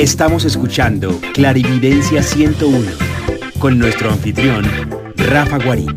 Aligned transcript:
Estamos 0.00 0.46
escuchando 0.46 1.20
Clarividencia 1.34 2.22
101 2.22 2.90
con 3.58 3.78
nuestro 3.78 4.08
anfitrión, 4.08 4.64
Rafa 5.14 5.58
Guarín. 5.62 5.94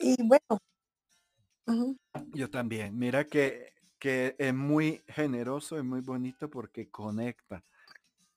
Y 0.00 0.16
bueno, 0.24 0.60
Yo 2.32 2.50
también. 2.50 2.98
Mira 2.98 3.28
que, 3.28 3.74
que 4.00 4.34
es 4.36 4.52
muy 4.52 5.04
generoso, 5.06 5.78
es 5.78 5.84
muy 5.84 6.00
bonito 6.00 6.50
porque 6.50 6.90
conecta, 6.90 7.62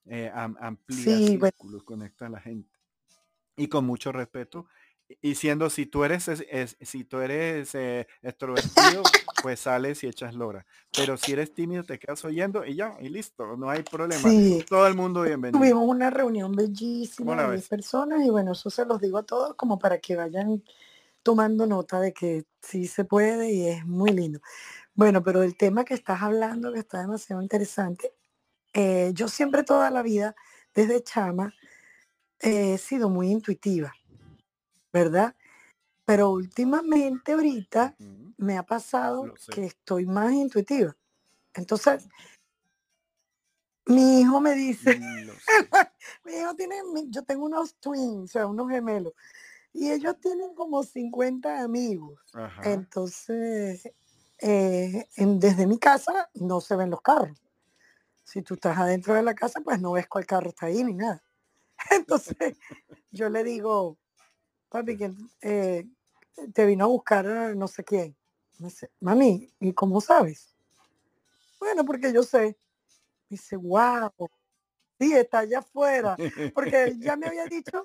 eh, 0.06 0.32
amplía 0.36 1.18
círculos, 1.18 1.84
conecta 1.84 2.28
a 2.28 2.30
la 2.30 2.42
gente. 2.42 2.70
Y 3.56 3.68
con 3.70 3.86
mucho 3.88 4.12
respeto. 4.12 4.68
Y 5.22 5.36
siendo, 5.36 5.70
si 5.70 5.86
tú 5.86 6.04
eres, 6.04 6.30
si 6.82 7.04
tú 7.04 7.20
eres 7.20 7.74
eh, 7.76 8.08
extrovertido, 8.22 9.04
pues 9.42 9.62
sales 9.62 10.04
y 10.04 10.08
echas 10.08 10.36
lora. 10.36 10.66
Pero 10.96 11.18
si 11.18 11.32
eres 11.32 11.54
tímido, 11.54 11.84
te 11.84 11.98
quedas 11.98 12.24
oyendo 12.26 12.66
y 12.66 12.76
ya, 12.76 12.98
y 13.00 13.10
listo, 13.10 13.56
no 13.56 13.70
hay 13.70 13.84
problema. 13.84 14.30
Todo 14.68 14.88
el 14.88 14.96
mundo 14.96 15.22
bienvenido. 15.22 15.60
Tuvimos 15.60 15.88
una 15.88 16.10
reunión 16.10 16.54
bellísima 16.54 17.50
de 17.50 17.60
personas 17.60 18.26
y 18.26 18.30
bueno, 18.30 18.52
eso 18.52 18.70
se 18.70 18.86
los 18.86 19.00
digo 19.00 19.18
a 19.18 19.24
todos 19.24 19.56
como 19.56 19.80
para 19.80 20.00
que 20.00 20.16
vayan 20.16 20.64
tomando 21.24 21.66
nota 21.66 22.00
de 22.00 22.14
que 22.14 22.46
sí 22.62 22.88
se 22.88 23.04
puede 23.04 23.52
y 23.52 23.68
es 23.68 23.86
muy 23.86 24.12
lindo. 24.12 24.40
Bueno, 24.94 25.22
pero 25.24 25.44
el 25.44 25.56
tema 25.56 25.86
que 25.86 25.94
estás 25.94 26.22
hablando, 26.22 26.74
que 26.74 26.80
está 26.80 27.02
demasiado 27.02 27.42
interesante, 27.42 28.14
eh, 28.74 29.12
yo 29.14 29.28
siempre 29.28 29.64
toda 29.64 29.92
la 29.92 30.02
vida, 30.02 30.36
desde 30.74 31.04
chama, 31.04 31.54
he 32.40 32.78
sido 32.78 33.10
muy 33.10 33.30
intuitiva, 33.30 33.94
¿verdad? 34.98 35.36
Pero 36.06 36.32
últimamente 36.32 37.34
ahorita 37.34 37.96
me 38.38 38.58
ha 38.58 38.64
pasado 38.64 39.34
que 39.52 39.66
estoy 39.66 40.06
más 40.06 40.32
intuitiva. 40.32 40.96
Entonces, 41.54 42.08
mi 43.86 44.22
hijo 44.22 44.40
me 44.42 44.54
dice, 44.54 45.00
mi 46.26 46.34
hijo 46.34 46.56
tiene, 46.56 46.76
yo 47.10 47.24
tengo 47.24 47.46
unos 47.46 47.76
twins, 47.76 48.24
o 48.24 48.28
sea, 48.28 48.48
unos 48.48 48.70
gemelos, 48.70 49.14
y 49.74 49.92
ellos 49.92 50.20
tienen 50.20 50.56
como 50.56 50.84
50 50.84 51.62
amigos. 51.62 52.20
Entonces, 52.64 53.92
eh, 54.40 55.08
desde 55.16 55.68
mi 55.68 55.78
casa 55.78 56.30
no 56.34 56.62
se 56.62 56.76
ven 56.76 56.90
los 56.90 57.02
carros. 57.02 57.38
Si 58.24 58.42
tú 58.42 58.56
estás 58.56 58.78
adentro 58.78 59.14
de 59.14 59.24
la 59.24 59.36
casa, 59.36 59.62
pues 59.62 59.80
no 59.80 59.92
ves 59.92 60.08
cuál 60.08 60.26
carro 60.26 60.50
está 60.50 60.66
ahí 60.66 60.84
ni 60.84 60.96
nada. 60.96 61.24
Entonces, 61.92 62.58
yo 63.12 63.30
le 63.30 63.44
digo, 63.44 63.98
papi, 64.70 64.98
que 64.98 65.12
eh, 65.42 65.86
te 66.54 66.66
vino 66.66 66.86
a 66.86 66.88
buscar 66.88 67.26
no 67.56 67.68
sé 67.68 67.84
quién. 67.84 68.16
Mami, 69.00 69.52
¿y 69.60 69.74
cómo 69.74 70.02
sabes? 70.02 70.56
Bueno, 71.60 71.86
porque 71.86 72.12
yo 72.14 72.24
sé. 72.24 72.58
dice, 73.30 73.56
wow, 73.56 74.12
sí, 75.00 75.14
está 75.14 75.40
allá 75.40 75.60
afuera. 75.60 76.18
Porque 76.54 76.96
ya 77.00 77.16
me 77.16 77.28
había 77.28 77.46
dicho 77.46 77.84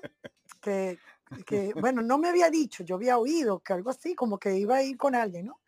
que, 0.61 0.97
que, 1.45 1.73
bueno, 1.73 2.01
no 2.01 2.17
me 2.17 2.29
había 2.29 2.49
dicho, 2.49 2.83
yo 2.83 2.95
había 2.95 3.17
oído 3.17 3.59
que 3.59 3.73
algo 3.73 3.89
así, 3.89 4.15
como 4.15 4.39
que 4.39 4.57
iba 4.57 4.77
a 4.77 4.83
ir 4.83 4.97
con 4.97 5.15
alguien, 5.15 5.47
¿no? 5.47 5.59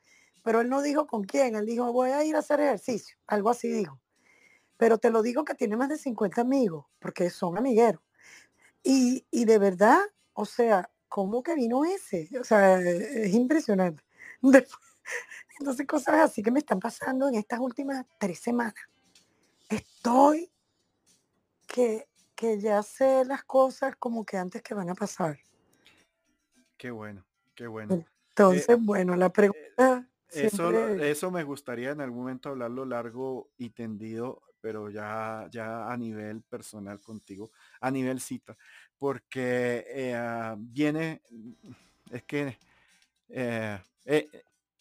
Pero 0.44 0.62
él 0.62 0.70
no 0.70 0.82
dijo 0.82 1.08
con 1.08 1.24
quién, 1.24 1.56
él 1.56 1.66
dijo, 1.66 1.92
voy 1.92 2.12
a 2.12 2.24
ir 2.24 2.36
a 2.36 2.40
hacer 2.40 2.60
ejercicio, 2.60 3.18
algo 3.26 3.50
así 3.50 3.68
dijo. 3.68 4.00
Pero 4.78 4.98
te 4.98 5.10
lo 5.10 5.22
digo 5.22 5.44
que 5.44 5.56
tiene 5.56 5.76
más 5.76 5.90
de 5.90 5.98
50 5.98 6.42
amigos, 6.42 6.86
porque 7.00 7.30
son 7.30 7.58
amigueros. 7.58 8.02
Y, 8.84 9.26
y 9.32 9.46
de 9.46 9.58
verdad, 9.58 10.00
o 10.34 10.46
sea, 10.46 10.92
¿cómo 11.08 11.44
que 11.44 11.56
vino 11.56 11.86
ese? 11.86 12.30
O 12.40 12.44
sea, 12.44 12.80
es 12.80 13.34
impresionante. 13.34 14.04
Entonces, 15.60 15.88
cosas 15.88 16.16
así 16.16 16.44
que 16.44 16.52
me 16.52 16.60
están 16.60 16.80
pasando 16.80 17.28
en 17.28 17.36
estas 17.36 17.60
últimas 17.60 18.06
tres 18.20 18.40
semanas. 18.40 18.76
Estoy 19.70 20.52
que, 21.68 22.08
que 22.36 22.60
ya 22.60 22.84
sé 22.84 23.24
las 23.26 23.44
cosas 23.44 23.96
como 23.98 24.26
que 24.26 24.38
antes 24.38 24.62
que 24.62 24.74
van 24.74 24.90
a 24.90 24.96
pasar. 24.96 25.40
Qué 26.78 26.92
bueno, 26.92 27.26
qué 27.56 27.68
bueno. 27.68 27.96
Eh, 27.96 28.06
Entonces, 28.30 28.78
bueno, 28.80 29.16
la 29.16 29.32
pregunta 29.32 30.08
eso, 30.36 30.90
eso 30.96 31.32
me 31.32 31.44
gustaría 31.44 31.92
en 31.92 32.02
algún 32.02 32.20
momento 32.20 32.50
hablarlo 32.50 32.86
largo 32.86 33.52
y 33.58 33.70
tendido, 33.70 34.42
pero 34.60 34.90
ya, 34.90 35.48
ya 35.52 35.90
a 35.90 35.96
nivel 35.96 36.42
personal 36.42 37.00
contigo, 37.00 37.52
a 37.80 37.90
nivel 37.92 38.20
cita, 38.20 38.58
porque 39.06 39.86
eh, 39.88 40.16
ah, 40.16 40.56
viene, 40.58 41.22
es 42.10 42.24
que 42.24 42.58
eh, 43.30 43.80
eh, 44.04 44.28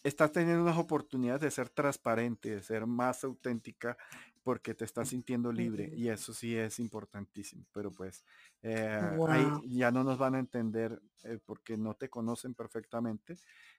estás 0.01 0.31
teniendo 0.31 0.63
unas 0.63 0.79
oportunidades 0.79 1.41
de 1.41 1.51
ser 1.51 1.69
transparente, 1.69 2.55
de 2.55 2.63
ser 2.63 2.87
más 2.87 3.23
auténtica, 3.23 3.95
porque 4.41 4.73
te 4.73 4.83
estás 4.83 5.09
sintiendo 5.09 5.51
libre 5.51 5.91
y 5.95 6.09
eso 6.09 6.33
sí 6.33 6.57
es 6.57 6.79
importantísimo, 6.79 7.67
pero 7.71 7.91
pues 7.91 8.23
ya 8.63 9.91
no 9.91 10.03
nos 10.03 10.17
van 10.17 10.33
a 10.33 10.39
entender 10.39 10.99
porque 11.45 11.77
no 11.77 11.93
te 11.93 12.09
conocen 12.09 12.55
perfectamente 12.55 13.37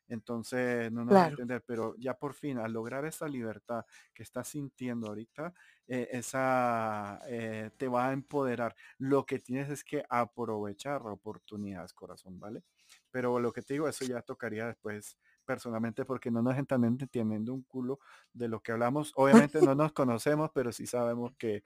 entonces, 0.08 0.90
no 0.92 1.04
nos 1.04 1.14
va 1.14 1.24
a 1.24 1.28
entender, 1.28 1.64
pero 1.66 1.94
ya 1.98 2.14
por 2.14 2.34
fin, 2.34 2.58
al 2.58 2.72
lograr 2.72 3.04
esa 3.04 3.28
libertad 3.28 3.84
que 4.14 4.22
estás 4.22 4.48
sintiendo 4.48 5.08
ahorita, 5.08 5.52
eh, 5.88 6.08
esa 6.12 7.20
eh, 7.28 7.70
te 7.76 7.88
va 7.88 8.08
a 8.08 8.12
empoderar. 8.12 8.74
Lo 8.98 9.24
que 9.26 9.38
tienes 9.38 9.70
es 9.70 9.84
que 9.84 10.04
aprovechar 10.08 11.02
oportunidades, 11.06 11.92
corazón, 11.92 12.38
¿vale? 12.38 12.62
Pero 13.10 13.40
lo 13.40 13.52
que 13.52 13.62
te 13.62 13.74
digo, 13.74 13.88
eso 13.88 14.04
ya 14.04 14.22
tocaría 14.22 14.66
después 14.66 15.18
personalmente 15.44 16.04
porque 16.04 16.30
no 16.30 16.42
nos 16.42 16.56
están 16.58 16.84
entendiendo 16.84 17.54
un 17.54 17.62
culo 17.62 18.00
de 18.32 18.48
lo 18.48 18.60
que 18.60 18.72
hablamos. 18.72 19.12
Obviamente 19.16 19.60
no 19.60 19.74
nos 19.74 19.92
conocemos, 19.92 20.50
pero 20.54 20.72
sí 20.72 20.86
sabemos 20.86 21.32
que 21.38 21.62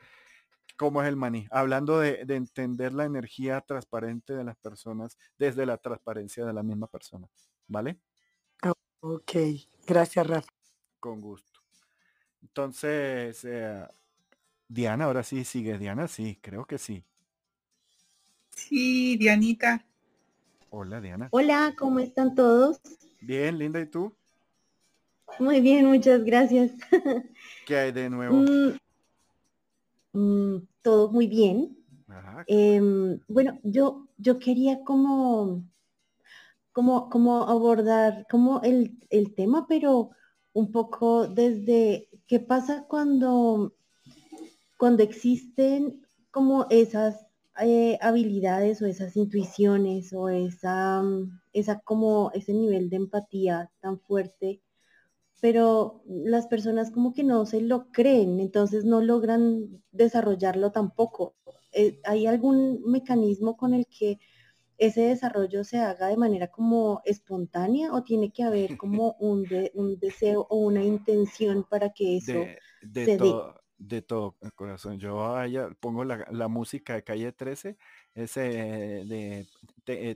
cómo 0.76 1.02
es 1.02 1.08
el 1.08 1.16
maní. 1.16 1.46
Hablando 1.50 1.98
de, 2.00 2.24
de 2.24 2.36
entender 2.36 2.92
la 2.92 3.04
energía 3.04 3.60
transparente 3.62 4.34
de 4.34 4.44
las 4.44 4.56
personas 4.56 5.18
desde 5.38 5.66
la 5.66 5.78
transparencia 5.78 6.44
de 6.44 6.52
la 6.52 6.62
misma 6.62 6.86
persona, 6.86 7.28
¿vale? 7.66 8.00
Ok, 9.00 9.32
gracias 9.86 10.26
Rafa. 10.26 10.48
Con 11.00 11.20
gusto. 11.20 11.60
Entonces, 12.42 13.42
eh, 13.44 13.86
Diana, 14.68 15.06
ahora 15.06 15.22
sí 15.22 15.44
sigue. 15.44 15.78
Diana, 15.78 16.06
sí, 16.06 16.38
creo 16.42 16.66
que 16.66 16.76
sí. 16.76 17.02
Sí, 18.50 19.16
Dianita. 19.16 19.86
Hola, 20.68 21.00
Diana. 21.00 21.28
Hola, 21.32 21.74
¿cómo 21.78 21.98
están 21.98 22.34
todos? 22.34 22.80
Bien, 23.20 23.58
linda, 23.58 23.80
¿y 23.80 23.86
tú? 23.86 24.14
Muy 25.38 25.60
bien, 25.60 25.86
muchas 25.86 26.22
gracias. 26.22 26.72
¿Qué 27.66 27.76
hay 27.76 27.92
de 27.92 28.10
nuevo? 28.10 28.36
Mm, 28.36 28.76
mm, 30.12 30.68
todo 30.82 31.10
muy 31.10 31.26
bien. 31.26 31.76
Em, 32.46 33.20
bueno, 33.28 33.58
yo, 33.62 34.08
yo 34.18 34.38
quería 34.38 34.82
como 34.84 35.64
cómo, 36.72 37.44
abordar 37.48 38.26
como 38.30 38.60
el, 38.62 38.98
tema, 39.34 39.66
pero 39.68 40.10
un 40.52 40.72
poco 40.72 41.28
desde 41.28 42.08
qué 42.26 42.40
pasa 42.40 42.84
cuando, 42.88 43.74
cuando 44.78 45.02
existen 45.02 46.02
como 46.30 46.66
esas 46.70 47.26
eh, 47.60 47.98
habilidades 48.00 48.80
o 48.82 48.86
esas 48.86 49.16
intuiciones 49.16 50.12
o 50.12 50.28
esa, 50.28 51.02
esa 51.52 51.80
como 51.80 52.30
ese 52.34 52.54
nivel 52.54 52.88
de 52.90 52.96
empatía 52.96 53.70
tan 53.80 54.00
fuerte, 54.00 54.62
pero 55.40 56.02
las 56.06 56.46
personas 56.46 56.90
como 56.90 57.12
que 57.14 57.24
no 57.24 57.46
se 57.46 57.60
lo 57.60 57.90
creen, 57.92 58.40
entonces 58.40 58.84
no 58.84 59.00
logran 59.00 59.82
desarrollarlo 59.90 60.70
tampoco. 60.72 61.34
Eh, 61.72 62.00
¿Hay 62.04 62.26
algún 62.26 62.82
mecanismo 62.84 63.56
con 63.56 63.74
el 63.74 63.86
que 63.86 64.18
ese 64.80 65.02
desarrollo 65.02 65.62
se 65.62 65.78
haga 65.78 66.08
de 66.08 66.16
manera 66.16 66.48
como 66.48 67.02
espontánea 67.04 67.92
o 67.92 68.02
tiene 68.02 68.32
que 68.32 68.42
haber 68.42 68.76
como 68.78 69.12
un, 69.20 69.46
un 69.74 69.98
deseo 70.00 70.46
o 70.48 70.56
una 70.56 70.82
intención 70.82 71.64
para 71.68 71.90
que 71.90 72.16
eso 72.16 72.46
de, 72.82 73.04
se 73.04 73.16
todo, 73.18 73.52
dé? 73.52 73.60
De 73.76 74.02
todo, 74.02 74.36
corazón. 74.54 74.98
Yo 74.98 75.34
pongo 75.80 76.04
la, 76.04 76.48
música 76.48 76.94
de 76.94 77.04
calle 77.04 77.32
13, 77.32 77.76
ese 78.14 78.40
de 78.40 79.46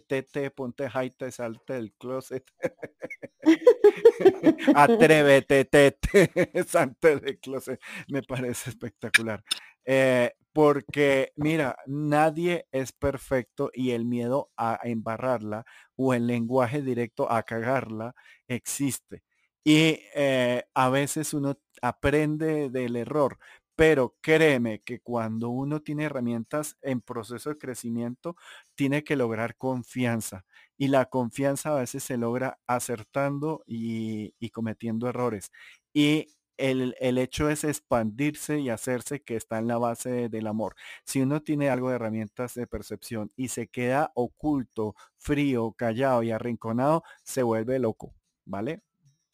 Tete, 0.07 0.51
ponte 0.51 0.89
jaita, 0.89 1.31
salte 1.31 1.75
del 1.75 1.93
closet. 1.93 2.45
Atrévete, 4.75 5.65
tete, 5.65 6.31
salte 6.67 7.21
del 7.21 7.39
closet. 7.39 7.81
Me 8.09 8.23
parece 8.23 8.71
espectacular. 8.71 9.43
Eh, 9.85 10.33
porque 10.53 11.33
mira, 11.37 11.77
nadie 11.87 12.67
es 12.73 12.93
perfecto 12.93 13.71
y 13.75 13.91
el 13.91 14.05
miedo 14.05 14.51
a 14.57 14.79
embarrarla 14.85 15.65
o 15.97 16.15
el 16.15 16.27
lenguaje 16.29 16.81
directo 16.83 17.31
a 17.31 17.43
cagarla 17.43 18.15
existe. 18.49 19.23
Y 19.65 20.01
eh, 20.15 20.65
a 20.75 20.91
veces 20.91 21.35
uno 21.35 21.59
aprende 21.83 22.71
del 22.71 22.97
error, 22.97 23.39
pero 23.77 24.17
créeme 24.21 24.83
que 24.83 25.01
cuando 25.01 25.49
uno 25.49 25.81
tiene 25.83 26.05
herramientas 26.05 26.77
en 26.83 27.01
proceso 27.01 27.51
de 27.51 27.59
crecimiento, 27.59 28.37
tiene 28.75 29.03
que 29.05 29.17
lograr 29.17 29.57
confianza. 29.57 30.45
y 30.77 30.89
la 30.89 31.07
confianza 31.07 31.71
a 31.77 31.81
veces 31.81 32.03
se 32.05 32.17
logra 32.17 32.59
acertando 32.67 33.63
y, 33.67 34.35
y 34.41 34.51
cometiendo 34.51 35.09
errores. 35.09 35.51
Y 35.93 36.29
el, 36.57 36.95
el, 37.01 37.19
hecho 37.19 37.49
es 37.49 37.65
expandirse 37.65 38.59
y 38.61 38.71
hacerse 38.71 39.23
que 39.23 39.37
está 39.37 39.59
en 39.59 39.69
la 39.69 39.79
base 39.79 40.29
del 40.29 40.47
amor. 40.47 40.75
Si 41.05 41.21
uno 41.21 41.43
tiene 41.43 41.71
algo 41.71 41.89
de 41.89 41.97
herramientas 41.97 42.55
de 42.55 42.67
percepción 42.67 43.31
y 43.37 43.49
se 43.49 43.69
queda 43.69 44.13
oculto, 44.15 44.95
frío, 45.17 45.73
callado 45.73 46.23
y 46.23 46.31
arrinconado, 46.31 47.03
se 47.25 47.43
vuelve 47.43 47.79
loco, 47.79 48.15
¿vale? 48.45 48.83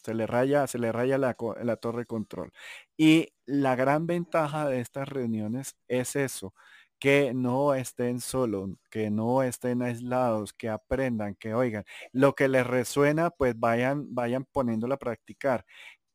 Se 0.03 0.15
le 0.15 0.27
raya, 0.27 0.67
se 0.67 0.79
le 0.79 0.93
raya 0.93 1.19
la, 1.19 1.37
la 1.63 1.77
torre 1.77 2.07
control. 2.07 2.53
Y 2.97 3.29
la 3.47 3.77
gran 3.77 4.07
ventaja 4.07 4.69
de 4.69 4.81
estas 4.81 5.09
reuniones 5.09 5.77
es 5.89 6.17
eso, 6.17 6.55
que 7.01 7.33
no 7.35 7.75
estén 7.75 8.21
solos, 8.21 8.71
que 8.91 9.11
no 9.11 9.43
estén 9.43 9.83
aislados, 9.83 10.53
que 10.53 10.69
aprendan, 10.69 11.35
que 11.35 11.55
oigan. 11.55 11.85
Lo 12.13 12.35
que 12.35 12.49
les 12.49 12.67
resuena, 12.67 13.31
pues 13.31 13.59
vayan, 13.59 14.15
vayan 14.15 14.45
poniéndolo 14.45 14.95
a 14.95 14.99
practicar 14.99 15.65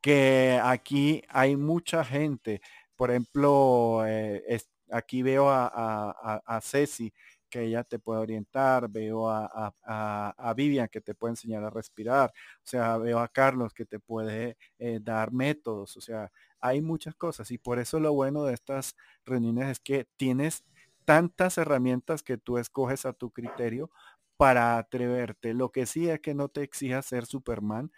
que 0.06 0.60
aquí 0.63 1.24
hay 1.30 1.56
mucha 1.57 2.06
gente. 2.06 2.62
Por 2.96 3.10
ejemplo, 3.10 4.04
eh, 4.06 4.60
aquí 4.92 5.24
veo 5.24 5.50
a, 5.50 6.60
Ceci, 6.62 7.12
que 7.50 7.63
ella 7.63 7.84
te 7.84 7.98
puede 7.98 8.19
orientar, 8.19 8.88
veo 8.88 9.28
a, 9.28 10.54
Vivian 10.56 10.90
que 10.90 11.02
te 11.02 11.16
puede 11.16 11.31
enseñar 11.31 11.63
a 11.63 11.72
respirar, 11.72 12.30
o 12.30 12.68
sea, 12.68 13.00
veo 13.00 13.18
a 13.18 13.28
Carlos 13.30 13.74
que 13.74 13.86
te 13.88 14.00
puede 14.00 14.57
eh, 14.78 15.00
dar 15.02 15.31
métodos, 15.31 15.98
o 15.98 16.02
sea, 16.02 16.31
hay 16.60 16.81
muchas 16.81 17.16
cosas 17.16 17.50
y 17.50 17.57
por 17.57 17.80
eso 17.80 18.00
lo 18.00 18.13
bueno 18.13 18.44
de 18.44 18.54
estas 18.54 18.96
reuniones 19.25 19.69
es 19.69 19.80
que 19.80 20.06
tienes 20.18 20.66
tantas 21.06 21.57
herramientas 21.57 22.22
que 22.22 22.38
tú 22.38 22.60
escoges 22.60 23.07
a 23.07 23.13
tu 23.13 23.31
criterio 23.31 23.90
para 24.38 24.78
atreverte. 24.78 25.54
Lo 25.54 25.72
que 25.72 25.86
sí 25.86 26.10
es 26.10 26.19
que 26.19 26.34
no 26.34 26.50
te 26.50 26.62
exijas 26.63 27.06
ser 27.06 27.25
Superman, 27.25 27.92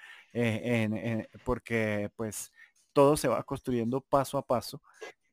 porque 1.44 2.09
pues 2.15 2.51
todo 2.94 3.18
se 3.18 3.27
va 3.27 3.44
construyendo 3.44 4.01
paso 4.01 4.38
a 4.38 4.45
paso 4.45 4.81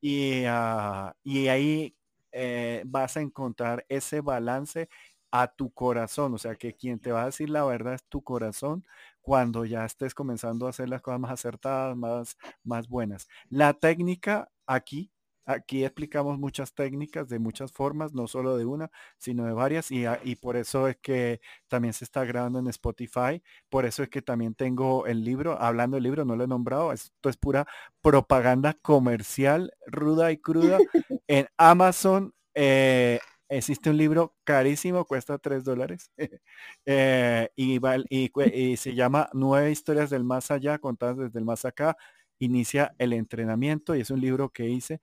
y, 0.01 0.45
ah, 0.47 1.15
y 1.25 1.49
ahí 1.49 1.97
eh, 2.33 2.83
vas 2.87 3.17
a 3.17 3.21
encontrar 3.23 3.85
ese 3.89 4.21
balance 4.21 4.89
a 5.31 5.49
tu 5.49 5.73
corazón, 5.73 6.35
o 6.35 6.39
sea 6.39 6.57
que 6.57 6.75
quien 6.77 7.01
te 7.01 7.13
va 7.13 7.23
a 7.25 7.27
decir 7.27 7.51
la 7.51 7.65
verdad 7.65 7.95
es 7.95 8.05
tu 8.05 8.23
corazón 8.23 8.85
cuando 9.21 9.65
ya 9.65 9.85
estés 9.85 10.15
comenzando 10.15 10.67
a 10.67 10.71
hacer 10.71 10.89
las 10.89 11.03
cosas 11.03 11.21
más 11.21 11.33
acertadas, 11.33 11.97
más, 11.97 12.37
más 12.65 12.89
buenas. 12.89 13.29
La 13.51 13.75
técnica 13.75 14.51
aquí 14.67 15.13
Aquí 15.47 15.85
explicamos 15.85 16.39
muchas 16.39 16.75
técnicas 16.75 17.29
de 17.29 17.39
muchas 17.39 17.71
formas, 17.73 18.15
no 18.15 18.27
solo 18.27 18.57
de 18.57 18.65
una, 18.65 18.91
sino 19.19 19.45
de 19.45 19.53
varias, 19.53 19.91
y, 19.91 20.05
y, 20.25 20.37
por 20.37 20.57
eso 20.57 20.89
es 20.89 20.97
que 20.97 21.41
también 21.69 21.93
se 21.93 22.05
está 22.05 22.25
grabando 22.25 22.59
en 22.59 22.69
Spotify, 22.69 23.43
por 23.69 23.85
eso 23.85 24.03
es 24.03 24.09
que 24.09 24.23
también 24.23 24.55
tengo 24.55 25.07
el 25.07 25.23
libro, 25.23 25.61
hablando 25.61 25.97
del 25.97 26.05
libro, 26.05 26.25
no 26.25 26.37
lo 26.37 26.45
he 26.45 26.49
nombrado, 26.49 26.93
esto 26.93 27.29
es 27.29 27.37
pura 27.37 27.67
propaganda 28.01 28.75
comercial, 28.81 29.73
ruda 29.87 30.33
y 30.33 30.39
cruda. 30.39 30.79
en 31.29 31.47
Amazon 31.59 32.33
eh, 32.55 33.21
existe 33.49 33.91
un 33.91 33.99
libro 33.99 34.35
carísimo, 34.45 35.05
cuesta 35.05 35.39
3 35.39 35.65
dólares, 35.65 36.11
eh, 36.87 37.51
y, 37.57 37.79
y, 38.09 38.31
y 38.55 38.77
se 38.77 38.95
llama 38.95 39.29
Nueve 39.33 39.71
historias 39.71 40.11
del 40.11 40.25
más 40.25 40.51
allá, 40.51 40.79
contadas 40.79 41.19
desde 41.19 41.39
el 41.39 41.45
más 41.45 41.65
acá, 41.65 41.97
inicia 42.39 42.95
el 42.99 43.13
entrenamiento, 43.13 43.95
y 43.95 44.01
es 44.01 44.11
un 44.11 44.21
libro 44.21 44.51
que 44.51 44.69
hice 44.69 45.01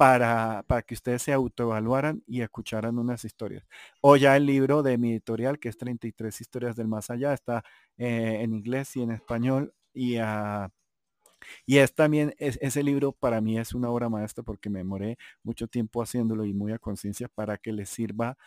para, 0.00 0.64
para 0.66 0.80
que 0.80 0.94
ustedes 0.94 1.20
se 1.20 1.32
autoevaluaran 1.34 2.22
y 2.26 2.40
escucharan 2.40 2.98
unas 2.98 3.26
historias. 3.26 3.66
O 4.00 4.16
ya 4.16 4.34
el 4.34 4.46
libro 4.46 4.82
de 4.82 4.96
mi 4.96 5.10
editorial, 5.12 5.58
que 5.58 5.68
es 5.68 5.76
33 5.76 6.40
historias 6.40 6.74
del 6.74 6.88
más 6.88 7.10
allá, 7.10 7.34
está 7.34 7.64
eh, 7.98 8.38
en 8.40 8.54
inglés 8.54 8.96
y 8.96 9.02
en 9.02 9.10
español. 9.10 9.74
Y, 9.92 10.18
uh, 10.18 10.68
y 11.66 11.78
es 11.78 11.94
también, 11.94 12.34
es, 12.38 12.58
ese 12.62 12.82
libro 12.82 13.12
para 13.12 13.42
mí 13.42 13.58
es 13.58 13.74
una 13.74 13.90
obra 13.90 14.08
maestra 14.08 14.42
porque 14.42 14.70
me 14.70 14.78
demoré 14.80 15.18
mucho 15.42 15.68
tiempo 15.68 16.02
haciéndolo 16.02 16.46
y 16.46 16.54
muy 16.54 16.72
a 16.72 16.78
conciencia 16.78 17.28
para 17.28 17.58
que 17.58 17.72
les 17.72 17.90
sirva 17.90 18.38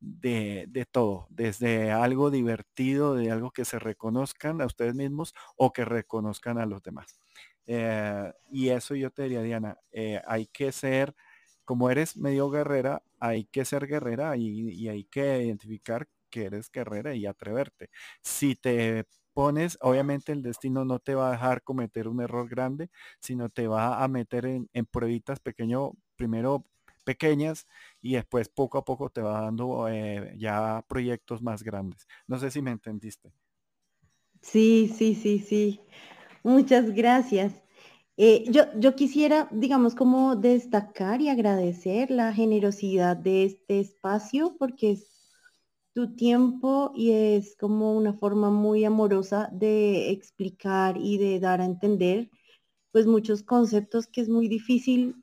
de, 0.00 0.66
de, 0.68 0.86
todo, 0.86 1.26
desde 1.30 1.92
algo 1.92 2.30
divertido, 2.32 3.14
de 3.14 3.30
algo 3.30 3.52
que 3.52 3.64
se 3.64 3.78
reconozcan 3.78 4.60
a 4.60 4.66
ustedes 4.66 4.94
mismos 4.96 5.34
o 5.56 5.72
que 5.72 5.84
reconozcan 5.84 6.58
a 6.58 6.66
los 6.66 6.82
demás. 6.82 7.20
Eh, 7.66 8.32
y 8.50 8.68
eso 8.68 8.94
yo 8.94 9.10
te 9.10 9.24
diría, 9.24 9.42
Diana, 9.42 9.78
eh, 9.92 10.20
hay 10.26 10.46
que 10.46 10.72
ser, 10.72 11.14
como 11.64 11.90
eres 11.90 12.16
medio 12.16 12.50
guerrera, 12.50 13.02
hay 13.20 13.44
que 13.46 13.64
ser 13.64 13.86
guerrera 13.86 14.36
y, 14.36 14.88
hay 14.88 15.04
que 15.04 15.42
identificar 15.42 16.08
que 16.30 16.44
eres 16.46 16.70
guerrera 16.70 17.14
y 17.14 17.26
atreverte. 17.26 17.90
Si 18.22 18.54
te 18.56 19.04
pones, 19.34 19.78
obviamente 19.80 20.32
el 20.32 20.42
destino 20.42 20.84
no 20.84 20.98
te 20.98 21.14
va 21.14 21.28
a 21.28 21.32
dejar 21.32 21.62
cometer 21.62 22.08
un 22.08 22.20
error 22.22 22.48
grande, 22.48 22.90
sino 23.20 23.48
te 23.48 23.68
va 23.68 24.02
a 24.02 24.08
meter 24.08 24.46
en, 24.46 24.68
en 24.72 24.86
pruebitas 24.86 25.40
pequeño, 25.40 25.92
primero 26.16 26.64
pequeñas 27.06 27.66
y 28.02 28.14
después 28.14 28.48
poco 28.48 28.78
a 28.78 28.84
poco 28.84 29.08
te 29.08 29.22
va 29.22 29.40
dando 29.40 29.88
eh, 29.88 30.34
ya 30.36 30.84
proyectos 30.88 31.40
más 31.40 31.62
grandes. 31.62 32.06
No 32.26 32.38
sé 32.38 32.50
si 32.50 32.60
me 32.60 32.72
entendiste. 32.72 33.32
Sí, 34.42 34.92
sí, 34.94 35.14
sí, 35.14 35.38
sí. 35.38 35.80
Muchas 36.46 36.92
gracias. 36.94 37.54
Eh, 38.16 38.44
yo, 38.52 38.66
yo 38.78 38.94
quisiera, 38.94 39.48
digamos, 39.50 39.96
como 39.96 40.36
destacar 40.36 41.20
y 41.20 41.28
agradecer 41.28 42.08
la 42.12 42.32
generosidad 42.32 43.16
de 43.16 43.46
este 43.46 43.80
espacio 43.80 44.54
porque 44.56 44.92
es 44.92 45.08
tu 45.92 46.14
tiempo 46.14 46.92
y 46.94 47.10
es 47.10 47.56
como 47.56 47.96
una 47.96 48.12
forma 48.14 48.50
muy 48.50 48.84
amorosa 48.84 49.48
de 49.52 50.10
explicar 50.12 50.96
y 50.98 51.18
de 51.18 51.40
dar 51.40 51.60
a 51.60 51.64
entender 51.64 52.30
pues 52.92 53.06
muchos 53.08 53.42
conceptos 53.42 54.06
que 54.06 54.20
es 54.20 54.28
muy 54.28 54.46
difícil, 54.46 55.16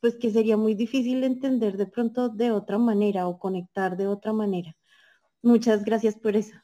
pues 0.00 0.14
que 0.16 0.30
sería 0.30 0.56
muy 0.56 0.76
difícil 0.76 1.24
entender 1.24 1.76
de 1.76 1.86
pronto 1.86 2.28
de 2.28 2.52
otra 2.52 2.78
manera 2.78 3.26
o 3.26 3.40
conectar 3.40 3.96
de 3.96 4.06
otra 4.06 4.32
manera. 4.32 4.76
Muchas 5.42 5.84
gracias 5.84 6.16
por 6.16 6.36
eso 6.36 6.54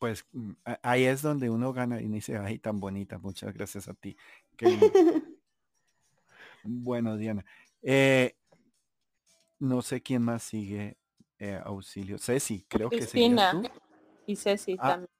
pues 0.00 0.26
mm, 0.32 0.52
ahí 0.82 1.04
es 1.04 1.22
donde 1.22 1.50
uno 1.50 1.72
gana 1.72 2.00
y 2.00 2.08
dice, 2.08 2.38
ay, 2.38 2.58
tan 2.58 2.80
bonita, 2.80 3.18
muchas 3.18 3.54
gracias 3.54 3.86
a 3.86 3.94
ti. 3.94 4.16
bueno, 6.64 7.16
Diana. 7.16 7.44
Eh, 7.82 8.34
no 9.60 9.82
sé 9.82 10.02
quién 10.02 10.22
más 10.22 10.42
sigue 10.42 10.96
eh, 11.38 11.60
auxilio. 11.62 12.18
Ceci, 12.18 12.64
creo 12.66 12.88
que 12.88 13.02
seguía 13.02 13.52
tú. 13.52 13.62
Y 14.26 14.36
Ceci 14.36 14.76
ah, 14.80 14.88
también. 14.88 15.10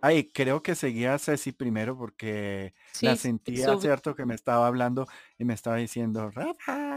Ay, 0.00 0.30
creo 0.30 0.62
que 0.62 0.74
seguía 0.74 1.18
Ceci 1.18 1.52
primero 1.52 1.96
porque 1.96 2.74
la 3.00 3.14
sentía, 3.16 3.78
¿cierto? 3.78 4.14
Que 4.16 4.26
me 4.26 4.34
estaba 4.34 4.66
hablando 4.66 5.06
y 5.38 5.44
me 5.44 5.54
estaba 5.54 5.76
diciendo, 5.76 6.30
Rafa, 6.30 6.87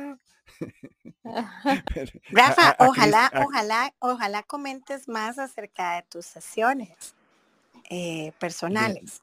Rafa, 2.32 2.76
ojalá, 2.80 3.32
ojalá, 3.46 3.94
ojalá 4.00 4.44
comentes 4.44 5.08
más 5.08 5.38
acerca 5.40 5.96
de 5.96 6.04
tus 6.04 6.26
sesiones 6.26 7.16
eh, 7.90 8.32
personales. 8.40 9.22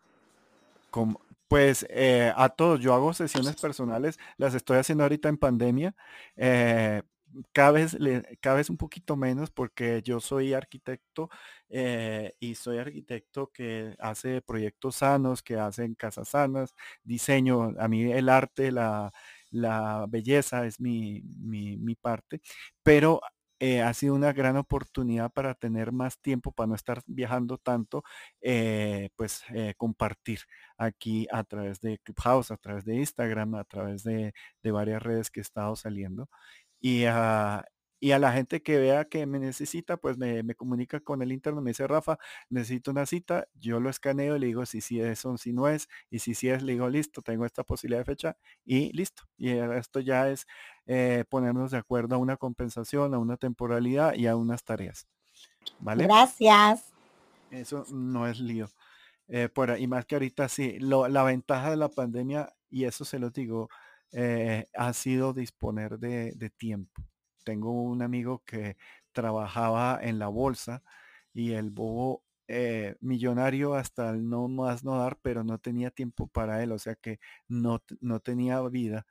pues 1.49 1.87
eh, 1.90 2.33
a 2.37 2.49
todos, 2.50 2.80
yo 2.80 2.95
hago 2.95 3.12
sesiones 3.14 3.57
personales, 3.61 4.18
las 4.37 4.54
estoy 4.54 4.78
haciendo 4.78 5.04
ahorita 5.04 5.28
en 5.28 5.38
pandemia. 5.38 5.95
Eh, 6.37 7.02
cada 7.52 7.73
vez, 7.73 7.97
cada 8.40 8.57
vez 8.57 8.71
un 8.71 8.78
poquito 8.78 9.14
menos 9.14 9.50
porque 9.50 10.00
yo 10.02 10.18
soy 10.18 10.54
arquitecto 10.54 11.28
y 11.68 12.54
soy 12.54 12.78
arquitecto 12.78 13.50
que 13.52 13.95
hace 13.99 14.40
proyectos 14.40 14.97
sanos, 14.97 15.42
que 15.42 15.57
hacen 15.57 15.95
casas 15.95 16.28
sanas, 16.30 16.75
diseño, 17.04 17.75
a 17.78 17.87
mí 17.87 18.11
el 18.11 18.30
arte, 18.30 18.73
la, 18.73 19.12
la 19.50 20.07
belleza 20.09 20.67
es 20.67 20.81
mi, 20.81 21.23
mi, 21.23 21.95
parte, 21.97 22.40
pero 22.83 23.21
eh, 23.61 23.83
ha 23.83 23.93
sido 23.95 24.14
una 24.14 24.33
gran 24.33 24.57
oportunidad 24.57 25.33
para 25.33 25.55
tener 25.55 25.93
más 25.93 26.21
tiempo, 26.21 26.52
para 26.52 26.69
no 26.69 26.75
estar 26.75 27.02
viajando 27.07 27.59
tanto, 27.59 28.05
eh, 28.40 29.11
pues 29.17 29.43
eh, 29.55 29.75
compartir 29.76 30.40
aquí 30.76 31.26
a 31.33 31.45
través 31.45 31.81
de 31.81 31.99
Clubhouse, 31.99 32.50
a 32.52 32.57
través 32.57 32.85
de 32.85 32.97
Instagram, 32.97 33.57
a 33.57 33.64
través 33.64 34.05
de, 34.05 34.33
de 34.62 34.71
varias 34.71 35.02
redes 35.02 35.31
que 35.31 35.40
he 35.40 35.43
estado 35.43 35.76
saliendo. 35.76 36.28
Y, 36.81 37.07
uh, 37.07 37.62
y 38.00 38.12
a 38.12 38.19
la 38.19 38.33
gente 38.33 38.62
que 38.62 38.78
vea 38.78 39.07
que 39.07 39.26
me 39.26 39.38
necesita, 39.38 39.97
pues 39.97 40.19
me, 40.19 40.55
comunica 40.55 41.00
con 41.00 41.21
el 41.23 41.33
interno, 41.33 41.61
me 41.61 41.71
dice, 41.71 41.87
Rafa, 41.87 42.19
necesito 42.49 42.90
una 42.90 43.07
cita, 43.07 43.49
yo 43.55 43.81
lo 43.81 43.90
escaneo 43.90 44.37
y 44.37 44.38
le 44.38 44.47
digo 44.47 44.67
si 44.67 44.81
sí 44.81 45.00
es 45.00 45.25
o 45.25 45.37
si 45.37 45.52
no 45.52 45.69
es, 45.69 45.88
y 46.11 46.21
si 46.21 46.35
sí 46.35 46.49
es, 46.49 46.62
le 46.62 46.73
digo, 46.73 46.88
listo, 46.88 47.23
tengo 47.23 47.45
esta 47.45 47.64
posibilidad 47.64 48.00
de 48.00 48.05
fecha 48.05 48.37
y 48.64 48.93
listo. 48.93 49.25
Y 49.37 49.50
esto 49.50 50.00
ya 50.00 50.28
es 50.31 50.47
eh, 50.87 51.25
ponernos 51.28 51.73
de 51.73 51.78
acuerdo 51.78 52.14
a 52.14 52.19
una 52.19 52.37
compensación, 52.37 53.14
a 53.14 53.19
una 53.19 53.37
temporalidad 53.37 54.14
y 54.14 54.26
a 54.26 54.37
unas 54.37 54.62
tareas. 54.62 55.09
¿Vale? 55.81 56.05
Gracias. 56.05 56.93
Eso 57.50 57.85
no 57.90 58.28
es 58.28 58.38
lío. 58.38 58.69
Eh, 59.28 59.49
por, 59.49 59.78
y 59.78 59.87
más 59.88 60.07
que 60.07 60.14
ahorita 60.14 60.49
sí, 60.49 60.78
lo, 60.78 61.09
la 61.09 61.23
ventaja 61.25 61.71
de 61.71 61.76
la 61.76 61.88
pandemia, 61.88 62.55
y 62.71 62.85
eso 62.85 63.05
se 63.05 63.19
lo 63.19 63.31
digo, 63.31 63.69
eh, 64.12 64.69
ha 64.75 64.93
sido 64.93 65.33
disponer 65.33 65.99
de 65.99 66.50
tiempo 66.57 67.02
tengo 67.49 67.73
un 67.73 68.02
amigo 68.02 68.43
que 68.45 68.76
trabajaba 69.12 69.99
en 70.02 70.19
la 70.19 70.28
bolsa 70.28 70.83
y 71.33 71.52
el 71.55 71.71
bobo 71.71 72.23
eh, 72.47 72.97
millonario 73.00 73.73
hasta 73.75 74.11
el 74.11 74.28
no 74.28 74.49
más 74.49 74.85
no 74.85 74.99
dar, 74.99 75.19
pero 75.23 75.45
no 75.45 75.59
tenía 75.59 75.90
tiempo 75.90 76.26
para 76.26 76.62
él, 76.62 76.73
o 76.73 76.78
sea 76.78 76.95
que 76.95 77.21
no, 77.49 77.83
no 78.02 78.21
tenía 78.21 78.61
vida. 78.69 79.07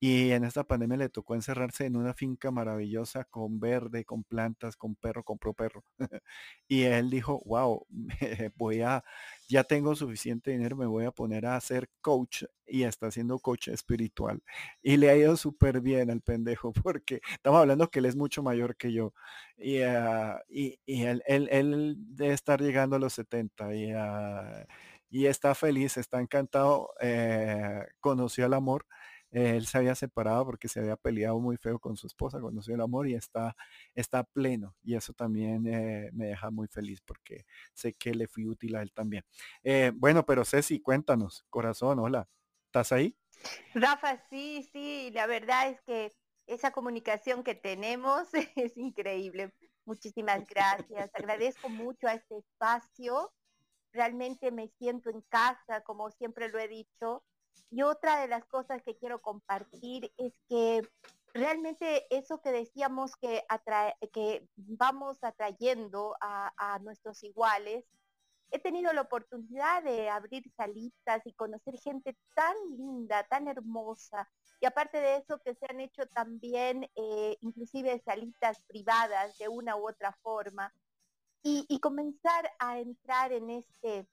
Y 0.00 0.32
en 0.32 0.44
esta 0.44 0.64
pandemia 0.64 0.98
le 0.98 1.08
tocó 1.08 1.34
encerrarse 1.34 1.86
en 1.86 1.96
una 1.96 2.14
finca 2.14 2.50
maravillosa 2.50 3.24
con 3.24 3.58
verde, 3.60 4.04
con 4.04 4.24
plantas, 4.24 4.76
con 4.76 4.96
perro, 4.96 5.24
compró 5.24 5.54
perro. 5.54 5.84
y 6.68 6.82
él 6.82 7.10
dijo, 7.10 7.42
wow, 7.46 7.86
voy 8.56 8.82
a, 8.82 9.02
ya 9.48 9.64
tengo 9.64 9.94
suficiente 9.94 10.50
dinero, 10.50 10.76
me 10.76 10.86
voy 10.86 11.04
a 11.06 11.10
poner 11.10 11.46
a 11.46 11.56
hacer 11.56 11.88
coach 12.00 12.44
y 12.66 12.82
está 12.82 13.06
haciendo 13.06 13.38
coach 13.38 13.68
espiritual. 13.68 14.42
Y 14.82 14.96
le 14.96 15.10
ha 15.10 15.16
ido 15.16 15.36
súper 15.36 15.80
bien 15.80 16.10
al 16.10 16.20
pendejo 16.20 16.72
porque 16.82 17.20
estamos 17.32 17.60
hablando 17.60 17.90
que 17.90 18.00
él 18.00 18.06
es 18.06 18.16
mucho 18.16 18.42
mayor 18.42 18.76
que 18.76 18.92
yo. 18.92 19.14
Y, 19.56 19.80
ah, 19.82 20.42
y, 20.48 20.78
él, 20.86 21.22
él, 21.26 21.96
debe 21.98 22.34
estar 22.34 22.60
llegando 22.60 22.96
a 22.96 22.98
los 22.98 23.14
70 23.14 23.74
y, 23.74 23.92
ah, 23.92 24.66
y 25.10 25.26
está 25.26 25.54
feliz, 25.54 25.96
está 25.96 26.20
encantado, 26.20 26.90
eh, 27.00 27.86
conoció 28.00 28.46
el 28.46 28.54
amor 28.54 28.86
él 29.34 29.66
se 29.66 29.78
había 29.78 29.96
separado 29.96 30.46
porque 30.46 30.68
se 30.68 30.78
había 30.78 30.96
peleado 30.96 31.40
muy 31.40 31.56
feo 31.56 31.80
con 31.80 31.96
su 31.96 32.06
esposa, 32.06 32.40
conoció 32.40 32.74
el 32.74 32.80
amor 32.80 33.08
y 33.08 33.14
está, 33.14 33.56
está 33.94 34.22
pleno. 34.22 34.76
Y 34.80 34.94
eso 34.94 35.12
también 35.12 35.66
eh, 35.66 36.10
me 36.12 36.26
deja 36.26 36.52
muy 36.52 36.68
feliz 36.68 37.00
porque 37.00 37.44
sé 37.72 37.94
que 37.94 38.14
le 38.14 38.28
fui 38.28 38.46
útil 38.46 38.76
a 38.76 38.82
él 38.82 38.92
también. 38.92 39.24
Eh, 39.64 39.90
bueno, 39.96 40.24
pero 40.24 40.44
Ceci, 40.44 40.80
cuéntanos, 40.80 41.44
corazón, 41.50 41.98
hola, 41.98 42.28
¿estás 42.66 42.92
ahí? 42.92 43.16
Rafa, 43.74 44.22
sí, 44.30 44.68
sí, 44.72 45.10
la 45.12 45.26
verdad 45.26 45.68
es 45.68 45.82
que 45.82 46.12
esa 46.46 46.70
comunicación 46.70 47.42
que 47.42 47.56
tenemos 47.56 48.28
es 48.56 48.76
increíble. 48.76 49.52
Muchísimas 49.84 50.46
gracias. 50.46 51.10
Agradezco 51.12 51.68
mucho 51.68 52.06
a 52.06 52.14
este 52.14 52.38
espacio. 52.38 53.32
Realmente 53.92 54.52
me 54.52 54.68
siento 54.78 55.10
en 55.10 55.22
casa, 55.22 55.80
como 55.82 56.12
siempre 56.12 56.48
lo 56.48 56.58
he 56.60 56.68
dicho 56.68 57.24
y 57.70 57.82
otra 57.82 58.20
de 58.20 58.28
las 58.28 58.44
cosas 58.44 58.82
que 58.82 58.96
quiero 58.96 59.20
compartir 59.20 60.12
es 60.16 60.32
que 60.48 60.88
realmente 61.32 62.06
eso 62.16 62.40
que 62.40 62.52
decíamos 62.52 63.16
que, 63.16 63.44
vamos 64.56 65.18
atrayendo 65.22 66.14
a, 66.20 66.78
nuestros 66.82 67.22
iguales, 67.24 67.84
he 68.50 68.60
tenido 68.60 68.92
la 68.92 69.00
oportunidad 69.00 69.82
de 69.82 70.08
abrir 70.08 70.44
salitas 70.56 71.22
y 71.24 71.32
conocer 71.32 71.76
gente 71.80 72.16
tan 72.36 72.54
linda, 72.76 73.24
tan 73.24 73.48
hermosa. 73.48 74.30
Y 74.60 74.66
aparte 74.66 75.00
de 75.00 75.16
eso, 75.16 75.40
que 75.44 75.54
se 75.56 75.66
han 75.68 75.80
hecho 75.80 76.06
también 76.06 76.88
eh, 76.94 77.36
inclusive 77.40 78.00
salitas 78.04 78.62
privadas 78.68 79.36
de 79.38 79.48
una 79.48 79.76
u 79.76 79.88
otra 79.88 80.12
forma. 80.22 80.72
y 81.46 81.78
comenzar 81.80 82.50
a 82.58 82.78
entrar 82.78 83.30
en 83.30 83.50
este 83.50 84.08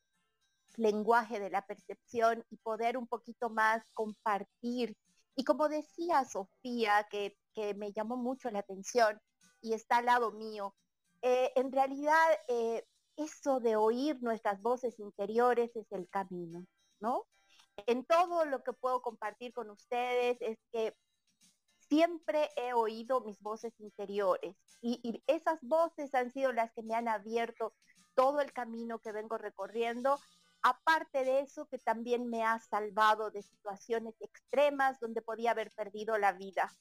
lenguaje 0.77 1.39
de 1.39 1.49
la 1.49 1.65
percepción 1.65 2.45
y 2.49 2.57
poder 2.57 2.97
un 2.97 3.07
poquito 3.07 3.49
más 3.49 3.83
compartir. 3.93 4.97
Y 5.35 5.43
como 5.43 5.69
decía 5.69 6.25
Sofía, 6.25 7.07
que, 7.09 7.37
me 7.75 7.91
llamó 7.91 8.15
mucho 8.15 8.49
la 8.49 8.59
atención 8.59 9.19
y 9.61 9.73
está 9.73 9.97
al 9.97 10.05
lado 10.05 10.31
mío, 10.31 10.73
eh, 11.21 11.51
en 11.55 11.71
realidad 11.71 12.25
eh, 12.47 12.85
eso 13.17 13.59
de 13.59 13.75
oír 13.75 14.21
nuestras 14.21 14.61
voces 14.61 14.99
interiores 14.99 15.75
es 15.75 15.91
el 15.91 16.07
camino, 16.09 16.65
¿no? 16.99 17.27
En 17.87 18.05
todo 18.05 18.45
lo 18.45 18.63
que 18.63 18.73
puedo 18.73 19.01
compartir 19.01 19.53
con 19.53 19.69
ustedes 19.69 20.37
es 20.41 20.57
que 20.71 20.95
siempre 21.89 22.49
he 22.55 22.73
oído 22.73 23.21
mis 23.21 23.39
voces 23.41 23.77
interiores 23.79 24.55
y, 24.81 25.21
esas 25.27 25.59
voces 25.61 26.13
han 26.15 26.31
sido 26.31 26.53
las 26.53 26.71
que 26.71 26.83
me 26.83 26.95
han 26.95 27.07
abierto 27.07 27.73
todo 28.15 28.39
el 28.41 28.53
camino 28.53 28.99
que 28.99 29.11
vengo 29.11 29.37
recorriendo 29.37 30.17
Aparte 30.63 31.23
de 31.23 31.39
eso, 31.41 31.65
que 31.67 31.79
también 31.79 32.29
me 32.29 32.43
ha 32.43 32.59
salvado 32.59 33.31
de 33.31 33.41
situaciones 33.41 34.15
extremas 34.21 34.99
donde 34.99 35.21
podía 35.21 35.51
haber 35.51 35.71
perdido 35.71 36.17
la 36.17 36.33
vida. 36.33 36.71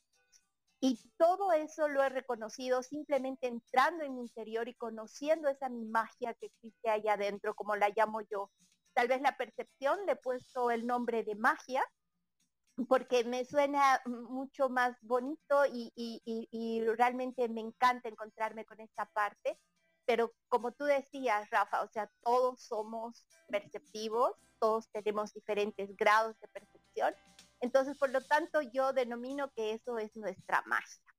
Y 0.80 0.98
todo 1.16 1.52
eso 1.52 1.88
lo 1.88 2.02
he 2.02 2.08
reconocido 2.08 2.82
simplemente 2.82 3.46
entrando 3.46 4.04
en 4.04 4.14
mi 4.14 4.22
interior 4.22 4.68
y 4.68 4.74
conociendo 4.74 5.48
esa 5.48 5.68
magia 5.68 6.34
que 6.34 6.46
existe 6.46 6.88
allá 6.90 7.14
adentro, 7.14 7.54
como 7.54 7.76
la 7.76 7.90
llamo 7.94 8.20
yo. 8.22 8.50
Tal 8.94 9.08
vez 9.08 9.20
la 9.20 9.36
percepción 9.36 9.98
le 10.06 10.12
he 10.12 10.16
puesto 10.16 10.70
el 10.70 10.86
nombre 10.86 11.22
de 11.22 11.34
magia, 11.34 11.84
porque 12.88 13.24
me 13.24 13.44
suena 13.44 14.00
mucho 14.06 14.68
más 14.70 14.96
bonito 15.02 15.64
y, 15.66 15.92
y 15.94 16.84
realmente 16.96 17.48
me 17.48 17.60
encanta 17.60 18.08
encontrarme 18.08 18.64
con 18.64 18.80
esta 18.80 19.06
parte 19.06 19.58
pero 20.10 20.34
como 20.48 20.72
tú 20.72 20.86
decías, 20.86 21.48
Rafa, 21.50 21.82
o 21.82 21.88
sea, 21.88 22.10
todos 22.24 22.60
somos 22.60 23.24
perceptivos, 23.46 24.32
todos 24.58 24.88
tenemos 24.90 25.32
diferentes 25.32 25.96
grados 25.96 26.36
de 26.40 26.48
percepción. 26.48 27.14
Entonces, 27.60 27.96
por 27.96 28.10
lo 28.10 28.20
tanto, 28.20 28.60
yo 28.60 28.92
denomino 28.92 29.52
que 29.52 29.72
eso 29.72 29.98
es 29.98 30.16
nuestra 30.16 30.64
magia. 30.66 31.14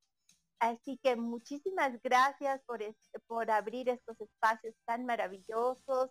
Así 0.59 0.99
que 1.01 1.15
muchísimas 1.15 2.01
gracias 2.01 2.61
por, 2.63 2.81
por 3.27 3.49
abrir 3.49 3.87
estos 3.87 4.19
espacios 4.19 4.75
tan 4.83 5.05
maravillosos 5.05 6.09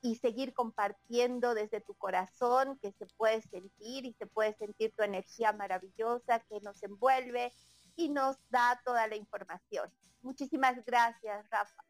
y 0.00 0.14
seguir 0.14 0.54
compartiendo 0.54 1.52
desde 1.54 1.80
tu 1.80 1.96
corazón 1.96 2.78
que 2.78 2.92
se 2.92 3.06
puede 3.06 3.42
sentir 3.42 4.06
y 4.06 4.12
se 4.12 4.26
puede 4.26 4.54
sentir 4.54 4.94
tu 4.96 5.02
energía 5.02 5.52
maravillosa 5.52 6.38
que 6.48 6.60
nos 6.60 6.80
envuelve 6.84 7.52
y 7.96 8.08
nos 8.08 8.36
da 8.50 8.80
toda 8.84 9.08
la 9.08 9.16
información. 9.16 9.92
Muchísimas 10.22 10.84
gracias, 10.84 11.44
Rafa 11.50 11.89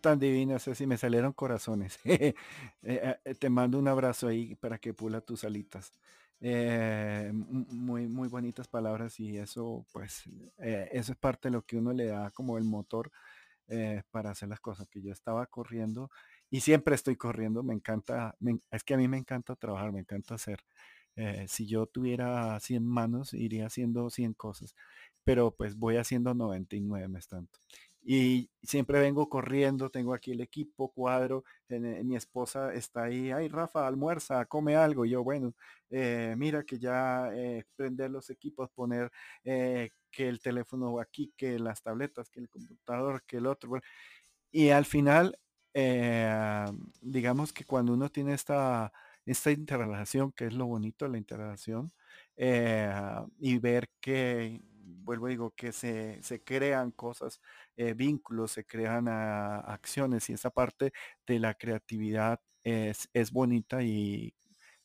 tan, 0.00 0.18
divina, 0.18 0.58
Ceci, 0.58 0.86
me 0.86 0.98
salieron 0.98 1.32
corazones. 1.32 1.98
Eh, 2.04 2.34
eh, 2.82 3.16
eh, 3.24 3.34
te 3.34 3.48
mando 3.48 3.78
un 3.78 3.88
abrazo 3.88 4.28
ahí 4.28 4.54
para 4.56 4.78
que 4.78 4.94
pula 4.94 5.20
tus 5.20 5.44
alitas. 5.44 5.92
muy, 6.40 8.08
muy 8.08 8.28
bonitas 8.28 8.68
palabras 8.68 9.20
y 9.20 9.38
eso, 9.38 9.86
pues, 9.92 10.24
eso 10.58 11.12
es 11.12 11.18
parte 11.18 11.48
de 11.48 11.52
lo 11.52 11.62
que 11.62 11.76
uno 11.76 11.92
le 11.92 12.06
da 12.06 12.30
como 12.32 12.58
el 12.58 12.64
motor 12.64 13.10
para 14.10 14.30
hacer 14.30 14.48
las 14.48 14.60
cosas. 14.60 14.88
Que 14.88 15.00
yo 15.02 15.12
estaba 15.12 15.46
corriendo 15.46 16.10
y 16.50 16.60
siempre 16.60 16.94
estoy 16.94 17.16
corriendo, 17.16 17.62
me 17.62 17.74
encanta, 17.74 18.36
es 18.70 18.84
que 18.84 18.94
a 18.94 18.96
mí 18.98 19.08
me 19.08 19.18
encanta 19.18 19.56
trabajar, 19.56 19.92
me 19.92 20.00
encanta 20.00 20.34
hacer. 20.34 20.60
si 21.46 21.66
yo 21.66 21.86
tuviera 21.86 22.58
100 22.60 22.84
manos, 22.86 23.34
iría 23.34 23.66
haciendo 23.66 24.10
100 24.10 24.34
cosas, 24.34 24.74
pero 25.24 25.54
pues 25.54 25.76
voy 25.76 25.96
haciendo 25.96 26.34
99, 26.34 27.08
me 27.08 27.20
tanto 27.20 27.58
y 28.04 28.50
siempre 28.62 28.98
vengo 29.00 29.28
corriendo, 29.28 29.90
tengo 29.90 30.12
aquí 30.14 30.32
el 30.32 30.40
equipo, 30.40 30.92
cuadro, 30.92 31.44
eh, 31.68 31.78
mi 31.78 32.16
esposa 32.16 32.74
está 32.74 33.04
ahí, 33.04 33.30
ay 33.30 33.48
Rafa, 33.48 33.86
almuerza, 33.86 34.44
come 34.46 34.74
algo, 34.76 35.04
yo 35.04 35.22
bueno, 35.22 35.54
eh, 35.90 36.34
mira 36.36 36.64
que 36.64 36.78
ya 36.78 37.30
eh, 37.32 37.64
prender 37.76 38.10
los 38.10 38.28
equipos, 38.30 38.70
poner 38.70 39.10
que 39.44 40.28
el 40.28 40.40
teléfono 40.40 40.98
aquí, 41.00 41.32
que 41.36 41.58
las 41.58 41.82
tabletas, 41.82 42.28
que 42.28 42.40
el 42.40 42.48
computador, 42.48 43.22
que 43.26 43.38
el 43.38 43.46
otro, 43.46 43.80
y 44.50 44.70
al 44.70 44.84
final, 44.84 45.38
digamos 47.00 47.52
que 47.52 47.64
cuando 47.64 47.94
uno 47.94 48.10
tiene 48.10 48.34
esta, 48.34 48.92
esta 49.26 49.50
interrelación, 49.52 50.32
que 50.32 50.46
es 50.46 50.54
lo 50.54 50.66
bonito 50.66 51.08
la 51.08 51.18
interrelación, 51.18 51.92
y 52.36 53.58
ver 53.58 53.88
que 54.00 54.60
vuelvo 55.02 55.28
digo, 55.28 55.50
que 55.54 55.72
se, 55.72 56.20
crean 56.44 56.90
cosas, 56.92 57.40
eh, 57.76 57.94
vínculos, 57.94 58.52
se 58.52 58.64
crean 58.64 59.08
ah, 59.08 59.58
acciones 59.60 60.28
y 60.30 60.34
esa 60.34 60.50
parte 60.50 60.92
de 61.26 61.38
la 61.38 61.54
creatividad 61.54 62.40
es, 62.64 63.08
es 63.12 63.32
bonita 63.32 63.82
y 63.82 64.34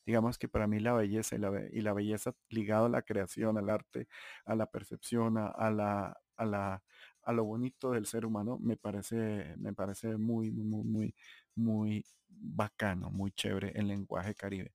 digamos 0.06 0.38
que 0.38 0.48
para 0.48 0.66
mí 0.66 0.80
la 0.80 0.94
belleza 0.94 1.36
y 1.36 1.38
la, 1.38 1.52
y 1.70 1.80
la 1.82 1.92
belleza 1.92 2.32
ligado 2.48 2.86
a 2.86 2.88
la 2.88 3.02
creación, 3.02 3.58
al 3.58 3.68
arte, 3.70 4.08
a 4.46 4.54
la 4.54 4.66
percepción, 4.66 5.36
a, 5.38 5.70
la, 5.70 6.18
a, 6.36 6.44
la, 6.46 6.82
a 7.22 7.32
lo 7.32 7.44
bonito 7.44 7.90
del 7.92 8.06
ser 8.06 8.24
humano, 8.24 8.58
me 8.60 8.76
parece, 8.76 9.54
me 9.58 9.74
parece 9.74 10.16
muy, 10.16 10.50
muy, 10.50 10.84
muy, 10.84 11.14
muy 11.54 12.04
bacano, 12.28 13.10
muy 13.10 13.32
chévere 13.32 13.72
el 13.74 13.88
lenguaje 13.88 14.34
caribe. 14.34 14.72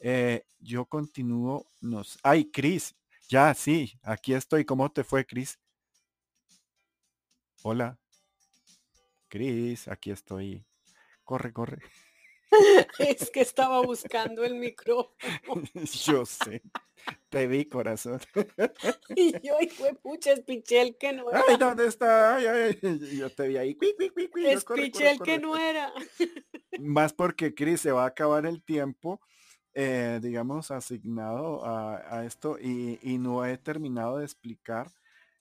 Eh, 0.00 0.44
yo 0.60 0.86
continúo, 0.86 1.66
nos... 1.80 2.18
¡Ay, 2.22 2.50
Cris! 2.50 2.94
Ya, 3.28 3.54
sí, 3.54 3.98
aquí 4.02 4.34
estoy. 4.34 4.64
¿Cómo 4.64 4.90
te 4.90 5.04
fue, 5.04 5.24
Cris? 5.26 5.58
Hola. 7.62 7.98
Cris, 9.28 9.88
aquí 9.88 10.10
estoy. 10.10 10.64
Corre, 11.24 11.52
corre. 11.52 11.78
es 12.98 13.30
que 13.30 13.40
estaba 13.40 13.80
buscando 13.82 14.44
el 14.44 14.54
micrófono. 14.54 15.62
yo 16.04 16.26
sé. 16.26 16.62
Te 17.28 17.46
vi, 17.46 17.64
corazón. 17.66 18.20
y 19.16 19.32
yo, 19.40 19.54
pucha, 20.02 20.32
es 20.32 20.40
Pichel 20.40 20.96
que 20.98 21.12
no 21.12 21.30
era. 21.30 21.44
Ay, 21.48 21.56
¿dónde 21.58 21.86
está? 21.86 22.36
Ay, 22.36 22.46
ay, 22.46 23.16
yo 23.16 23.30
te 23.30 23.48
vi 23.48 23.56
ahí. 23.56 23.78
es 24.46 24.64
Pichel 24.64 25.20
que 25.20 25.38
no 25.38 25.56
era. 25.56 25.92
Más 26.78 27.12
porque, 27.12 27.54
Cris, 27.54 27.80
se 27.80 27.92
va 27.92 28.04
a 28.04 28.08
acabar 28.08 28.46
el 28.46 28.62
tiempo 28.62 29.20
eh, 29.72 30.18
digamos, 30.20 30.72
asignado 30.72 31.64
a, 31.64 32.24
esto 32.24 32.58
y, 32.58 33.18
no 33.18 33.46
he 33.46 33.56
terminado 33.56 34.18
de 34.18 34.24
explicar 34.24 34.90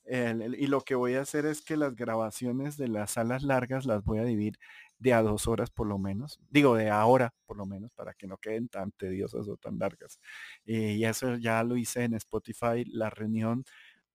y 0.10 0.68
lo 0.68 0.82
que 0.82 0.96
voy 0.96 1.16
a 1.16 1.22
hacer 1.22 1.46
es 1.46 1.62
que 1.62 1.78
las 1.78 1.96
grabaciones 1.96 2.78
de 2.78 2.88
las 2.88 3.12
salas 3.12 3.44
largas 3.44 3.86
las 3.86 4.04
voy 4.04 4.20
a 4.20 4.24
dividir 4.24 4.58
de 4.98 5.14
a 5.14 5.22
dos 5.22 5.48
horas 5.48 5.70
por 5.72 5.88
lo 5.88 5.98
menos. 6.00 6.40
Digo, 6.50 6.76
de 6.76 6.90
ahora 6.90 7.34
por 7.46 7.58
lo 7.58 7.66
menos, 7.66 7.92
para 7.94 8.14
que 8.14 8.28
no 8.28 8.38
queden 8.38 8.70
tan 8.70 8.92
tediosas 8.92 9.48
o 9.48 9.58
tan 9.58 9.78
largas. 9.80 10.20
y 10.66 11.04
eso 11.06 11.36
ya 11.38 11.64
lo 11.64 11.78
hice 11.78 12.04
en 12.04 12.14
Spotify, 12.16 12.86
la 12.86 13.10
reunión 13.10 13.64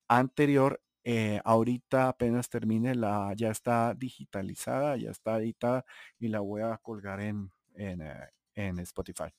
anterior. 0.08 0.80
Eh, 1.04 1.40
ahorita 1.44 2.08
apenas 2.08 2.48
termine, 2.48 2.94
la 2.94 3.32
ya 3.36 3.50
está 3.50 3.94
digitalizada, 3.94 4.96
ya 4.96 5.10
está 5.10 5.38
editada 5.38 5.84
y 6.18 6.28
la 6.28 6.40
voy 6.40 6.62
a 6.62 6.78
colgar 6.78 7.20
en, 7.20 7.50
en, 7.74 8.00
eh, 8.02 8.30
en 8.54 8.78
Spotify. 8.80 9.30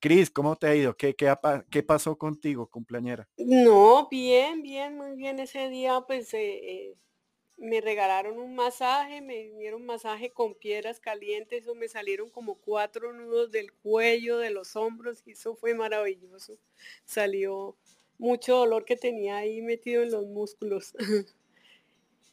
Cris, 0.00 0.30
¿cómo 0.30 0.54
te 0.56 0.68
ha 0.68 0.74
ido? 0.74 0.96
¿Qué, 0.96 1.14
qué, 1.14 1.34
qué 1.70 1.82
pasó 1.82 2.16
contigo, 2.16 2.68
cumpleañera? 2.68 3.28
No, 3.36 4.08
bien, 4.08 4.62
bien, 4.62 4.96
muy 4.96 5.16
bien. 5.16 5.40
Ese 5.40 5.68
día, 5.68 6.00
pues, 6.06 6.32
eh, 6.34 6.60
eh, 6.62 6.94
me 7.56 7.80
regalaron 7.80 8.38
un 8.38 8.54
masaje, 8.54 9.20
me 9.20 9.50
dieron 9.58 9.84
masaje 9.84 10.30
con 10.30 10.54
piedras 10.54 11.00
calientes, 11.00 11.66
o 11.66 11.74
me 11.74 11.88
salieron 11.88 12.30
como 12.30 12.54
cuatro 12.56 13.12
nudos 13.12 13.50
del 13.50 13.72
cuello, 13.72 14.38
de 14.38 14.50
los 14.50 14.76
hombros, 14.76 15.22
y 15.26 15.32
eso 15.32 15.56
fue 15.56 15.74
maravilloso. 15.74 16.58
Salió 17.04 17.76
mucho 18.18 18.56
dolor 18.56 18.84
que 18.84 18.96
tenía 18.96 19.38
ahí 19.38 19.62
metido 19.62 20.02
en 20.04 20.12
los 20.12 20.26
músculos. 20.26 20.94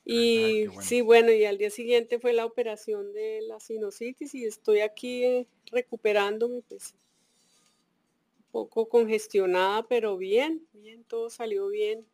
y 0.06 0.68
sí, 0.82 1.02
bueno, 1.02 1.32
y 1.32 1.46
al 1.46 1.58
día 1.58 1.72
siguiente 1.72 2.20
fue 2.20 2.34
la 2.34 2.46
operación 2.46 3.12
de 3.14 3.42
la 3.42 3.60
sinusitis 3.60 4.36
y 4.36 4.46
estoy 4.46 4.82
aquí 4.82 5.24
eh, 5.24 5.48
recuperándome, 5.72 6.62
pues 6.68 6.94
poco 8.56 8.88
congestionada, 8.88 9.86
pero 9.86 10.16
bien, 10.16 10.66
bien, 10.72 11.04
todo 11.04 11.30
salió 11.30 11.68
bien. 11.68 12.08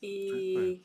Y 0.00 0.84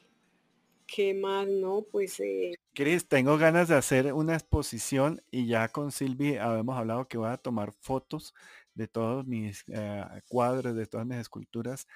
qué 0.87 1.13
más, 1.13 1.47
¿no? 1.47 1.83
Pues... 1.83 2.19
Eh... 2.19 2.55
Cris, 2.73 3.07
tengo 3.07 3.37
ganas 3.37 3.67
de 3.67 3.75
hacer 3.75 4.11
una 4.13 4.33
exposición 4.33 5.21
y 5.29 5.45
ya 5.45 5.67
con 5.67 5.91
Silvi 5.91 6.37
habíamos 6.37 6.75
hablado 6.75 7.07
que 7.07 7.19
voy 7.19 7.29
a 7.29 7.37
tomar 7.37 7.73
fotos 7.73 8.33
de 8.73 8.87
todos 8.87 9.27
mis 9.27 9.63
eh, 9.67 10.03
cuadros, 10.27 10.75
de 10.75 10.87
todas 10.87 11.05
mis 11.05 11.17
esculturas 11.17 11.87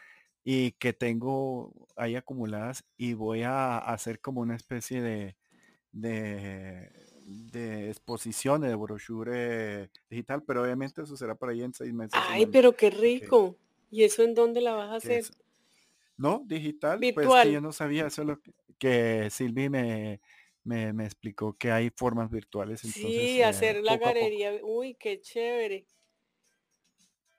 y 0.44 0.74
que 0.74 0.94
tengo 0.94 1.74
ahí 1.96 2.16
acumuladas 2.16 2.86
y 2.98 3.16
voy 3.16 3.42
a 3.42 3.80
hacer 3.80 4.22
como 4.22 4.42
una 4.42 4.56
especie 4.56 5.02
de, 5.02 5.38
de 5.92 7.11
de 7.52 7.90
exposiciones, 7.90 8.70
de 8.70 8.76
brochure 8.76 9.90
digital, 10.10 10.44
pero 10.44 10.64
obviamente 10.64 11.02
eso 11.02 11.16
será 11.16 11.36
por 11.36 11.50
ahí 11.50 11.62
en 11.62 11.74
seis 11.74 11.94
meses. 11.94 12.14
Ay, 12.14 12.46
pero 12.48 12.76
qué 12.76 12.90
rico. 12.90 13.56
¿Y 13.90 14.04
eso 14.04 14.24
en 14.24 14.34
dónde 14.34 14.62
la 14.62 14.74
vas 14.74 14.90
a 14.90 14.96
hacer? 14.96 15.26
no, 16.18 16.44
digital. 16.46 17.00
Pues 17.14 17.28
que 17.44 17.52
yo 17.52 17.62
no 17.62 17.72
sabía 17.72 18.08
eso 18.08 18.24
lo 18.24 18.40
que, 18.78 19.30
Silvi 19.30 19.70
me, 19.70 20.22
me, 20.64 21.06
explicó 21.06 21.54
que 21.54 21.72
hay 21.72 21.90
formas 21.96 22.30
virtuales. 22.32 22.82
sí, 22.82 23.40
eh, 23.40 23.46
hacer 23.46 23.84
la 23.84 23.98
galería. 23.98 24.60
Uy, 24.64 24.96
qué 24.96 25.20
chévere 25.20 25.86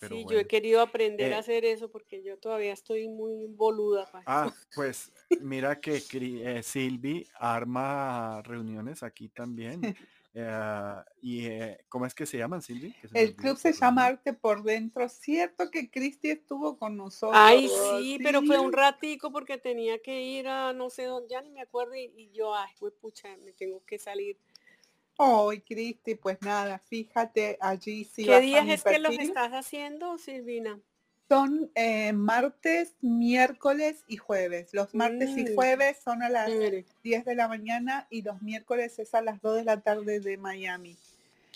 sí, 0.08 0.26
yo 0.28 0.38
he 0.38 0.46
querido 0.46 0.80
aprender 0.80 1.32
a 1.32 1.36
eh 1.36 1.38
hacer 1.40 1.64
eso 1.64 1.90
porque 1.90 2.22
yo 2.22 2.38
todavía 2.38 2.72
estoy 2.72 3.08
muy 3.08 3.46
boluda. 3.46 4.08
Ah, 4.26 4.52
pues 4.74 5.12
mira 5.40 5.80
que 5.80 6.02
eh, 6.12 6.62
Silvi 6.62 7.26
arma 7.34 8.42
reuniones 8.42 9.02
aquí 9.02 9.28
también. 9.28 9.80
Eh, 10.34 10.94
y 11.20 11.46
¿cómo 11.88 12.06
es 12.06 12.14
que 12.14 12.24
se 12.24 12.38
llaman, 12.38 12.62
Silvi? 12.62 12.94
El 13.12 13.36
club 13.36 13.58
se 13.58 13.72
llama 13.72 14.06
Arte 14.06 14.32
por 14.32 14.62
Dentro. 14.62 15.08
Cierto 15.08 15.70
que 15.70 15.90
Cristi 15.90 16.30
estuvo 16.30 16.78
con 16.78 16.96
nosotros. 16.96 17.38
Ay, 17.38 17.68
sí, 17.68 18.18
pero 18.22 18.40
fue 18.42 18.58
un 18.58 18.72
ratico 18.72 19.30
porque 19.30 19.58
tenía 19.58 20.00
que 20.00 20.22
ir 20.22 20.48
a 20.48 20.72
no 20.72 20.88
sé 20.88 21.04
dónde, 21.04 21.28
ya 21.28 21.42
ni 21.42 21.50
me 21.50 21.60
acuerdo 21.60 21.94
y, 21.94 22.30
yo, 22.32 22.54
ay, 22.54 22.70
pues 22.78 22.94
pucha, 22.94 23.36
me 23.44 23.52
tengo 23.52 23.84
que 23.84 23.98
salir. 23.98 24.38
Hoy, 25.16 25.60
Cristi, 25.60 26.14
pues 26.14 26.40
nada, 26.42 26.78
fíjate 26.78 27.58
allí 27.60 28.04
sí. 28.04 28.24
¿Qué 28.24 28.40
días 28.40 28.68
es 28.68 28.82
que 28.82 28.98
los 28.98 29.18
estás 29.18 29.52
haciendo, 29.52 30.18
Silvina? 30.18 30.80
Son 31.28 31.70
eh, 31.74 32.12
martes, 32.12 32.94
miércoles 33.00 34.04
y 34.06 34.16
jueves. 34.16 34.74
Los 34.74 34.94
martes 34.94 35.30
y 35.36 35.44
mm. 35.44 35.54
jueves 35.54 35.98
son 36.04 36.22
a 36.22 36.28
las 36.28 36.50
10 37.02 37.24
de 37.24 37.34
la 37.34 37.48
mañana 37.48 38.06
y 38.10 38.22
los 38.22 38.42
miércoles 38.42 38.98
es 38.98 39.14
a 39.14 39.22
las 39.22 39.40
2 39.40 39.56
de 39.56 39.64
la 39.64 39.80
tarde 39.80 40.20
de 40.20 40.36
Miami. 40.36 40.96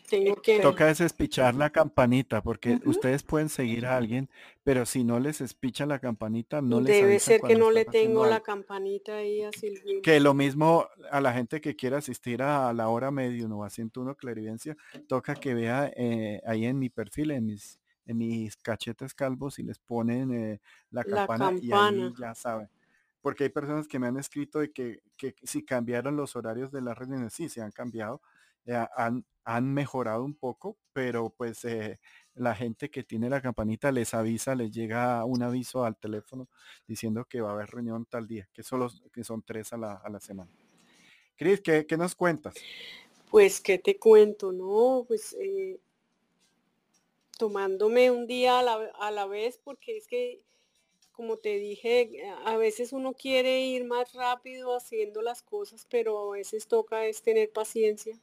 Tengo 0.08 0.36
que... 0.36 0.60
Toca 0.60 0.90
es 0.90 1.00
espichar 1.00 1.54
la 1.54 1.70
campanita, 1.70 2.42
porque 2.42 2.80
ustedes 2.84 3.22
pueden 3.22 3.48
seguir 3.48 3.86
a 3.86 3.96
alguien, 3.96 4.28
pero 4.64 4.86
si 4.86 5.04
no 5.04 5.20
les 5.20 5.40
espicha 5.40 5.86
la 5.86 5.98
campanita, 5.98 6.62
no 6.62 6.80
les 6.80 6.96
Debe 6.96 7.18
ser 7.18 7.40
que 7.40 7.56
no 7.56 7.70
le 7.70 7.84
tengo 7.84 8.26
la 8.26 8.40
campanita 8.40 9.16
ahí 9.16 9.42
a 9.42 9.52
Silvina. 9.52 10.00
Que 10.02 10.20
lo 10.20 10.34
mismo 10.34 10.86
a 11.10 11.20
la 11.20 11.32
gente 11.32 11.60
que 11.60 11.76
quiera 11.76 11.98
asistir 11.98 12.42
a 12.42 12.72
la 12.72 12.88
hora 12.88 13.10
medio 13.10 13.48
no 13.48 13.64
a 13.64 13.70
101 13.70 14.16
Clarividencia, 14.16 14.76
toca 15.08 15.34
que 15.34 15.54
vea 15.54 15.90
eh, 15.96 16.40
ahí 16.46 16.66
en 16.66 16.78
mi 16.78 16.88
perfil, 16.88 17.30
en 17.32 17.46
mis 17.46 17.78
en 18.06 18.18
mis 18.18 18.56
cachetes 18.56 19.14
calvos 19.14 19.58
y 19.58 19.62
les 19.64 19.78
ponen 19.78 20.32
eh, 20.32 20.60
la, 20.90 21.04
campana 21.04 21.52
y 21.60 21.72
ahí 21.72 22.12
ya 22.18 22.34
saben. 22.34 22.68
Porque 23.20 23.44
hay 23.44 23.50
personas 23.50 23.88
que 23.88 23.98
me 23.98 24.06
han 24.06 24.16
escrito 24.16 24.60
de 24.60 24.70
que, 24.70 25.02
que 25.16 25.34
si 25.42 25.64
cambiaron 25.64 26.16
los 26.16 26.36
horarios 26.36 26.70
de 26.70 26.80
las 26.80 26.96
reuniones, 26.96 27.32
sí, 27.32 27.48
se 27.48 27.60
han 27.60 27.72
cambiado, 27.72 28.22
eh, 28.66 28.86
han, 29.44 29.72
mejorado 29.72 30.24
un 30.24 30.34
poco, 30.34 30.76
pero 30.92 31.30
pues 31.30 31.64
eh, 31.64 32.00
la 32.34 32.52
gente 32.56 32.90
que 32.90 33.04
tiene 33.04 33.30
la 33.30 33.40
campanita 33.40 33.92
les 33.92 34.12
avisa, 34.12 34.56
les 34.56 34.72
llega 34.72 35.24
un 35.24 35.40
aviso 35.40 35.84
al 35.84 35.96
teléfono 35.96 36.48
diciendo 36.84 37.24
que 37.26 37.40
va 37.40 37.50
a 37.50 37.52
haber 37.52 37.70
reunión 37.70 38.06
tal 38.06 38.26
día, 38.26 38.48
que, 38.52 38.64
solo, 38.64 38.90
que 39.12 39.22
son 39.22 39.42
tres 39.42 39.72
a 39.72 39.76
la, 39.76 39.94
a 39.94 40.10
la 40.10 40.18
semana. 40.18 40.50
Cris, 41.36 41.60
¿qué, 41.60 41.86
¿qué, 41.86 41.96
nos 41.96 42.16
cuentas? 42.16 42.56
Pues, 43.30 43.60
¿qué 43.60 43.78
te 43.78 43.98
cuento? 44.00 44.50
No, 44.50 45.04
pues 45.06 45.36
eh, 45.38 45.78
tomándome 47.38 48.10
un 48.10 48.26
día 48.26 48.58
a 48.58 48.62
la, 48.64 48.90
a 48.98 49.12
la 49.12 49.26
vez, 49.26 49.60
porque 49.62 49.96
es 49.96 50.08
que, 50.08 50.40
como 51.12 51.36
te 51.36 51.56
dije, 51.58 52.20
a 52.44 52.56
veces 52.56 52.92
uno 52.92 53.12
quiere 53.12 53.60
ir 53.60 53.84
más 53.84 54.12
rápido 54.12 54.76
haciendo 54.76 55.22
las 55.22 55.42
cosas, 55.44 55.86
pero 55.88 56.32
a 56.32 56.36
veces 56.36 56.66
toca 56.66 57.06
es 57.06 57.22
tener 57.22 57.52
paciencia 57.52 58.18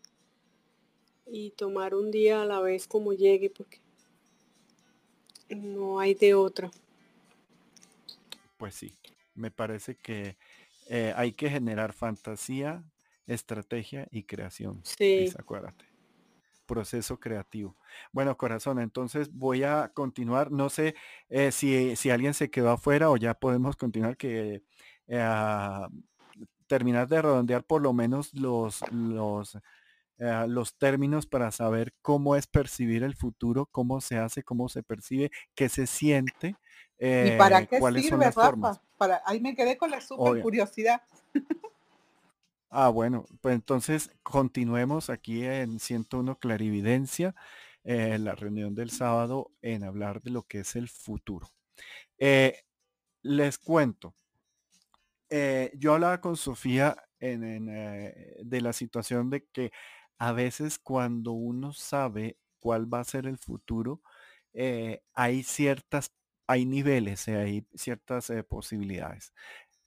y 1.26 1.52
tomar 1.52 1.96
un 1.96 2.12
día 2.12 2.42
a 2.42 2.46
la 2.46 2.60
vez 2.60 2.88
como 2.88 3.14
llegue 3.14 3.50
porque 3.50 3.80
no 5.50 6.00
hay 6.00 6.14
de 6.14 6.34
otra. 6.34 6.72
Pues 8.58 8.76
sí, 8.76 8.94
me 9.36 9.52
parece 9.52 9.96
que 9.96 10.38
eh, 10.88 11.14
hay 11.16 11.34
que 11.34 11.50
generar 11.50 11.94
fantasía, 11.94 12.84
estrategia 13.28 14.08
y 14.12 14.24
creación. 14.24 14.82
Sí. 14.84 15.30
acuérdate. 15.38 15.86
Proceso 16.66 17.20
creativo. 17.20 17.76
Bueno, 18.14 18.38
corazón, 18.38 18.80
entonces 18.80 19.32
voy 19.34 19.64
a 19.64 19.92
continuar. 19.94 20.52
No 20.52 20.70
sé 20.70 20.96
eh, 21.30 21.52
si, 21.52 21.96
si, 21.98 22.10
alguien 22.10 22.34
se 22.34 22.50
quedó 22.50 22.72
afuera 22.72 23.10
o 23.10 23.18
ya 23.18 23.34
podemos 23.34 23.76
continuar 23.76 24.16
que 24.16 24.64
eh, 25.08 25.88
terminar 26.68 27.08
de 27.10 27.22
redondear 27.22 27.66
por 27.66 27.82
lo 27.82 27.92
menos 27.92 28.34
los, 28.34 28.82
los 28.92 29.58
eh, 30.20 30.46
los 30.48 30.76
términos 30.78 31.26
para 31.26 31.52
saber 31.52 31.94
cómo 32.02 32.36
es 32.36 32.46
percibir 32.46 33.04
el 33.04 33.16
futuro, 33.16 33.66
cómo 33.72 34.00
se 34.00 34.18
hace, 34.18 34.44
cómo 34.44 34.70
se 34.70 34.84
percibe, 34.84 35.32
qué 35.56 35.70
se 35.70 35.88
siente. 35.88 36.56
¿Y 37.00 37.32
para 37.38 37.62
eh, 37.62 37.68
qué 37.68 37.80
cuáles 37.80 38.04
sirve, 38.04 38.32
son 38.32 38.62
las 38.62 38.80
Para, 38.98 39.22
ahí 39.26 39.42
me 39.42 39.56
quedé 39.56 39.78
con 39.78 39.92
la 39.92 40.02
super 40.02 40.42
curiosidad. 40.42 41.02
Ah, 42.76 42.90
bueno, 42.90 43.28
pues 43.42 43.54
entonces 43.54 44.10
continuemos 44.24 45.12
aquí 45.12 45.46
en 45.46 45.80
101 45.80 46.40
Clarividencia, 46.40 47.36
eh, 47.84 48.18
la 48.18 48.34
reunión 48.34 48.74
del 48.74 48.90
sábado 48.90 49.52
en 49.62 49.84
hablar 49.84 50.24
de 50.24 50.32
lo 50.32 50.42
que 50.42 50.62
es 50.62 50.76
el 50.76 50.90
futuro. 50.90 51.52
les 52.18 53.58
cuento, 53.60 54.16
yo 55.76 55.94
hablaba 55.94 56.20
con 56.20 56.36
Sofía 56.36 56.98
en, 57.20 57.68
de 57.68 58.62
la 58.62 58.74
situación 58.74 59.30
de 59.30 59.46
que 59.54 59.72
a 60.20 60.32
veces 60.34 60.80
cuando 60.80 61.32
uno 61.34 61.74
sabe 61.74 62.38
cuál 62.60 62.92
va 62.94 63.00
a 63.02 63.04
ser 63.04 63.26
el 63.28 63.38
futuro, 63.38 64.02
eh, 64.54 65.02
hay 65.14 65.44
ciertas, 65.44 66.14
hay 66.48 66.66
niveles, 66.66 67.28
eh, 67.28 67.38
hay 67.38 67.68
ciertas 67.76 68.30
eh, 68.30 68.44
posibilidades. 68.44 69.34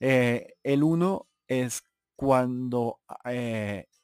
el 0.01 0.83
uno 0.85 1.29
es 1.49 1.83
cuando 2.17 3.01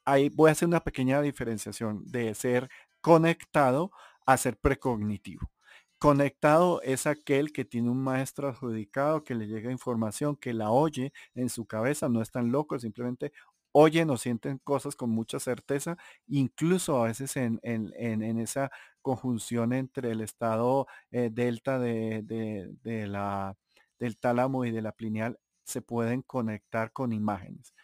hay, 0.05 0.29
voy 0.31 0.49
a 0.49 0.53
hacer 0.53 0.69
una 0.69 0.81
pequeña 0.85 1.21
diferenciación 1.23 2.05
de 2.07 2.35
ser 2.35 2.69
conectado 3.01 3.91
a 4.27 4.37
ser 4.37 4.59
precognitivo. 4.59 5.51
Conectado 5.99 6.83
es 6.83 7.07
aquel 7.07 7.53
que 7.53 7.65
tiene 7.65 7.89
un 7.91 8.03
maestro 8.03 8.49
adjudicado, 8.49 9.23
que 9.23 9.37
le 9.37 9.47
llega 9.47 9.71
información, 9.71 10.35
que 10.37 10.53
la 10.53 10.71
oye 10.73 11.13
en 11.35 11.49
su 11.49 11.67
cabeza, 11.67 12.09
no 12.09 12.21
es 12.23 12.31
tan 12.33 12.51
loco, 12.51 12.77
simplemente 12.81 13.33
oyen 13.73 14.11
o 14.11 14.17
sienten 14.17 14.59
cosas 14.59 14.97
con 14.97 15.11
mucha 15.11 15.41
certeza, 15.41 15.97
incluso 16.27 17.03
a 17.03 17.09
veces 17.09 17.37
en, 17.37 17.61
esa 18.39 18.71
conjunción 19.01 19.73
entre 19.73 20.13
el 20.13 20.21
estado 20.21 20.87
eh, 21.11 21.31
delta 21.33 21.79
de, 21.79 22.25
la, 23.09 23.57
del 23.99 24.19
tálamo 24.19 24.65
y 24.65 24.71
de 24.71 24.83
la 24.83 24.93
pineal, 24.93 25.39
se 25.65 25.83
pueden 25.83 26.23
conectar 26.23 26.93
con 26.93 27.13
imágenes. 27.13 27.75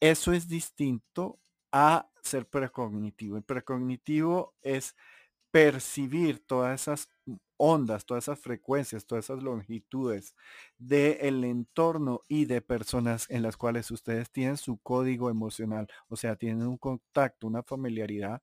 Eso 0.00 0.32
es 0.32 0.48
distinto 0.48 1.40
a 1.72 2.08
ser 2.22 2.46
precognitivo. 2.48 3.36
El 3.36 3.44
precognitivo 3.44 4.54
es 4.62 4.94
percibir 5.56 6.44
todas 6.46 6.82
esas 6.82 7.08
ondas, 7.56 8.04
todas 8.04 8.24
esas 8.24 8.38
frecuencias, 8.38 9.06
todas 9.06 9.24
esas 9.24 9.42
longitudes 9.42 10.34
del 10.76 11.44
entorno 11.44 12.20
y 12.28 12.44
de 12.44 12.60
personas 12.60 13.24
en 13.30 13.40
las 13.40 13.56
cuales 13.56 13.90
ustedes 13.90 14.30
tienen 14.30 14.58
su 14.58 14.76
código 14.82 15.30
emocional, 15.30 15.88
o 16.08 16.16
sea, 16.16 16.36
tienen 16.36 16.66
un 16.66 16.76
contacto, 16.76 17.46
una 17.46 17.62
familiaridad 17.62 18.42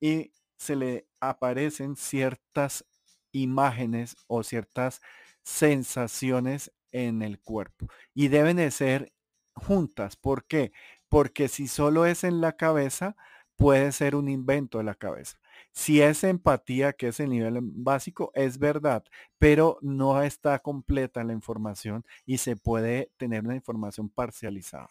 y 0.00 0.32
se 0.56 0.74
le 0.74 1.06
aparecen 1.20 1.94
ciertas 1.94 2.84
imágenes 3.30 4.16
o 4.26 4.42
ciertas 4.42 5.00
sensaciones 5.44 6.72
en 6.90 7.22
el 7.22 7.38
cuerpo 7.40 7.86
y 8.14 8.26
deben 8.26 8.56
de 8.56 8.72
ser 8.72 9.12
juntas. 9.54 10.16
¿Por 10.16 10.44
qué? 10.46 10.72
Porque 11.08 11.46
si 11.46 11.68
solo 11.68 12.04
es 12.04 12.24
en 12.24 12.40
la 12.40 12.56
cabeza, 12.56 13.14
puede 13.54 13.92
ser 13.92 14.16
un 14.16 14.28
invento 14.28 14.78
de 14.78 14.84
la 14.84 14.96
cabeza. 14.96 15.38
Si 15.72 16.02
es 16.02 16.24
empatía, 16.24 16.92
que 16.92 17.08
es 17.08 17.20
el 17.20 17.30
nivel 17.30 17.58
básico, 17.62 18.32
es 18.34 18.58
verdad, 18.58 19.04
pero 19.38 19.78
no 19.80 20.20
está 20.22 20.58
completa 20.58 21.22
la 21.24 21.32
información 21.32 22.04
y 22.26 22.38
se 22.38 22.56
puede 22.56 23.10
tener 23.16 23.44
una 23.44 23.54
información 23.54 24.08
parcializada. 24.08 24.88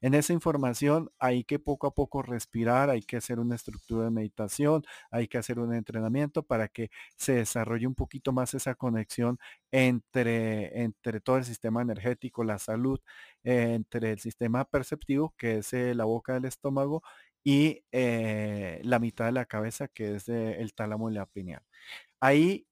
En 0.00 0.14
esa 0.14 0.32
información 0.32 1.10
hay 1.18 1.44
que 1.44 1.58
poco 1.58 1.86
a 1.86 1.94
poco 1.94 2.22
respirar, 2.22 2.90
hay 2.90 3.02
que 3.02 3.16
hacer 3.16 3.38
una 3.38 3.54
estructura 3.56 4.04
de 4.04 4.10
meditación, 4.10 4.82
hay 5.10 5.28
que 5.28 5.38
hacer 5.38 5.58
un 5.58 5.74
entrenamiento 5.74 6.42
para 6.42 6.68
que 6.68 6.90
se 7.16 7.34
desarrolle 7.34 7.86
un 7.86 7.94
poquito 7.94 8.32
más 8.32 8.54
esa 8.54 8.74
conexión 8.74 9.38
entre, 9.70 10.82
entre 10.82 11.20
todo 11.20 11.36
el 11.36 11.44
sistema 11.44 11.82
energético, 11.82 12.44
la 12.44 12.58
salud, 12.58 13.00
eh, 13.44 13.74
entre 13.74 14.12
el 14.12 14.18
sistema 14.18 14.64
perceptivo, 14.64 15.34
que 15.36 15.58
es 15.58 15.72
eh, 15.72 15.94
la 15.94 16.04
boca 16.04 16.34
del 16.34 16.46
estómago, 16.46 17.02
y 17.44 17.84
eh, 17.92 18.80
la 18.84 18.98
mitad 18.98 19.26
de 19.26 19.32
la 19.32 19.46
cabeza, 19.46 19.88
que 19.88 20.16
es 20.16 20.28
el 20.28 20.74
tálamo 20.74 21.10
y 21.10 21.14
la 21.14 21.26
pineal. 21.26 21.62
Ahí 22.20 22.66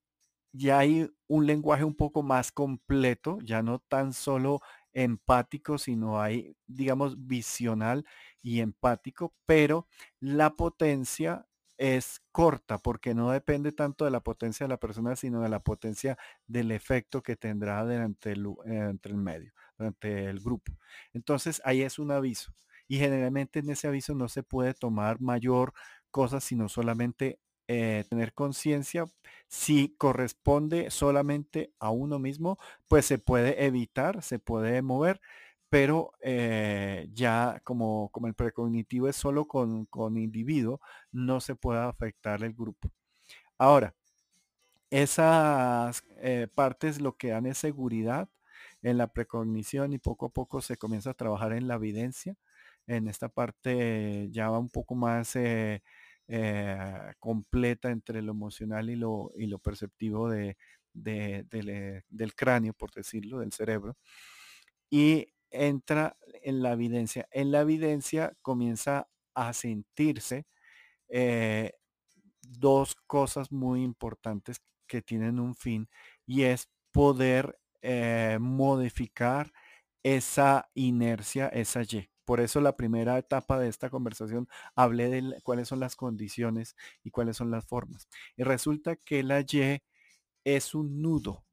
ya 0.52 0.79
hay 0.79 1.11
un 1.29 1.46
lenguaje 1.46 1.85
un 1.85 1.94
poco 1.94 2.22
más 2.22 2.52
completo, 2.52 3.38
ya 3.42 3.62
no 3.62 3.81
tan 3.81 4.12
solo 4.12 4.61
empático, 4.92 5.79
sino 5.79 6.20
hay, 6.20 6.57
digamos, 6.66 7.26
visional 7.26 8.07
y 8.42 8.61
empático, 8.61 9.35
pero 9.46 9.88
la 10.20 10.55
potencia 10.57 11.46
es 11.79 12.22
corta 12.33 12.79
porque 12.79 13.14
no 13.14 13.31
depende 13.31 13.72
tanto 13.72 14.07
de 14.07 14.11
la 14.11 14.20
potencia 14.22 14.64
de 14.64 14.70
la 14.70 14.79
persona, 14.79 15.14
sino 15.16 15.42
de 15.42 15.50
la 15.50 15.61
potencia 15.61 16.16
del 16.46 16.70
efecto 16.72 17.22
que 17.22 17.37
tendrá 17.37 17.83
durante 17.85 18.33
el, 18.33 18.46
el 18.64 19.16
medio, 19.16 19.52
durante 19.79 20.24
el 20.26 20.40
grupo. 20.40 20.72
Entonces, 21.12 21.61
ahí 21.64 21.83
es 21.83 21.98
un 21.98 22.11
aviso. 22.12 22.52
Y 22.88 22.99
generalmente 22.99 23.61
en 23.61 23.70
ese 23.70 23.88
aviso 23.88 24.14
no 24.14 24.29
se 24.29 24.42
puede 24.42 24.75
tomar 24.75 25.20
mayor 25.20 25.72
cosa, 26.11 26.40
sino 26.40 26.68
solamente 26.68 27.40
eh, 27.68 28.05
tener 28.09 28.33
conciencia, 28.33 29.07
si 29.49 29.94
corresponde 29.99 30.90
solamente 30.90 31.72
a 31.81 31.90
uno 31.90 32.18
mismo, 32.18 32.59
pues 32.88 33.07
se 33.07 33.18
puede 33.18 33.64
evitar, 33.66 34.22
se 34.22 34.38
puede 34.38 34.83
mover, 34.83 35.20
pero 35.68 36.12
eh, 36.22 37.09
ya 37.12 37.61
como, 37.64 38.09
como 38.12 38.29
el 38.29 38.35
precognitivo 38.35 39.09
es 39.09 39.16
solo 39.16 39.46
con, 39.46 39.87
con 39.87 40.16
individuo, 40.16 40.81
no 41.12 41.40
se 41.40 41.57
puede 41.57 41.81
afectar 41.81 42.42
el 42.44 42.55
grupo. 42.55 42.90
Ahora, 43.59 43.94
esas 44.90 46.05
eh, 46.18 46.49
partes 46.55 47.01
lo 47.01 47.16
que 47.16 47.29
dan 47.31 47.46
es 47.46 47.59
seguridad 47.59 48.29
en 48.83 48.99
la 48.99 49.09
precognición 49.12 49.92
y 49.92 49.99
poco 49.99 50.27
a 50.27 50.29
poco 50.31 50.61
se 50.62 50.77
comienza 50.77 51.11
a 51.11 51.14
trabajar 51.14 51.53
en 51.53 51.68
la 51.68 51.75
evidencia. 51.77 52.37
En 52.87 53.09
esta 53.09 53.29
parte 53.29 54.29
ya 54.31 54.51
va 54.51 54.59
un 54.59 54.70
poco 54.70 54.94
más 54.94 55.35
eh, 55.37 55.83
completa 57.18 57.90
entre 57.90 58.22
lo 58.22 58.33
emocional 58.33 58.90
y 58.90 58.96
lo, 58.96 59.31
y 59.37 59.46
lo 59.46 59.59
perceptivo 59.59 60.29
de, 60.31 60.57
del 60.92 62.35
cráneo, 62.35 62.72
por 62.75 62.92
decirlo, 62.92 63.40
del 63.40 63.53
cerebro. 63.53 63.96
Y 64.90 65.29
entra 65.51 66.16
en 66.42 66.62
la 66.62 66.72
evidencia. 66.72 67.29
En 67.31 67.51
la 67.53 67.61
evidencia 67.62 68.35
comienza 68.42 69.09
a 69.35 69.53
sentirse 69.53 70.46
eh, 71.09 71.72
dos 72.42 72.96
cosas 73.07 73.53
muy 73.53 73.83
importantes 73.85 74.59
que 74.88 75.03
tienen 75.03 75.40
un 75.40 75.55
fin 75.55 75.88
y 76.27 76.42
es 76.44 76.68
poder 76.92 77.59
eh, 77.83 78.38
modificar 78.40 79.53
esa 80.03 80.70
inercia, 80.75 81.49
esa 81.49 81.83
Y. 81.83 82.09
Por 82.27 82.41
eso 82.41 82.61
la 82.61 82.77
primera 82.77 83.19
etapa 83.19 83.59
de 83.59 83.69
esta 83.69 83.89
conversación 83.91 84.49
hablé 84.75 85.09
de 85.09 85.41
cuáles 85.43 85.69
son 85.69 85.81
las 85.81 85.97
condiciones 85.97 86.77
y 87.05 87.11
cuáles 87.11 87.39
son 87.39 87.51
las 87.51 87.67
formas. 87.67 88.09
Y 88.37 88.43
resulta 88.43 88.97
que 88.97 89.23
la 89.23 89.41
Y 89.41 89.81
es 90.45 90.75
un 90.75 91.03
nudo. 91.03 91.45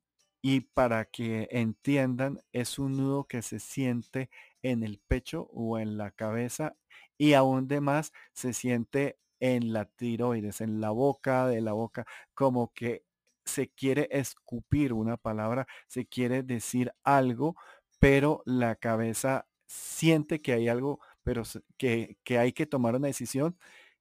Y 0.41 0.61
para 0.61 1.05
que 1.05 1.47
entiendan, 1.51 2.39
es 2.51 2.79
un 2.79 2.97
nudo 2.97 3.25
que 3.27 3.41
se 3.41 3.59
siente 3.59 4.29
en 4.61 4.83
el 4.83 4.99
pecho 4.99 5.49
o 5.53 5.79
en 5.79 5.97
la 5.97 6.11
cabeza 6.11 6.75
y 7.17 7.33
aún 7.33 7.67
de 7.67 7.81
más 7.81 8.11
se 8.33 8.53
siente 8.53 9.19
en 9.39 9.73
la 9.73 9.85
tiroides, 9.85 10.61
en 10.61 10.81
la 10.81 10.91
boca 10.91 11.47
de 11.47 11.61
la 11.61 11.73
boca, 11.73 12.05
como 12.33 12.73
que 12.73 13.05
se 13.45 13.69
quiere 13.69 14.07
escupir 14.11 14.93
una 14.93 15.17
palabra, 15.17 15.67
se 15.87 16.05
quiere 16.07 16.43
decir 16.43 16.93
algo, 17.03 17.55
pero 17.99 18.41
la 18.45 18.75
cabeza 18.75 19.47
siente 19.73 20.41
que 20.41 20.53
hay 20.53 20.67
algo, 20.67 20.99
pero 21.23 21.43
que, 21.77 22.17
hay 22.37 22.53
que 22.53 22.65
tomar 22.65 22.95
una 22.95 23.07
decisión 23.07 23.57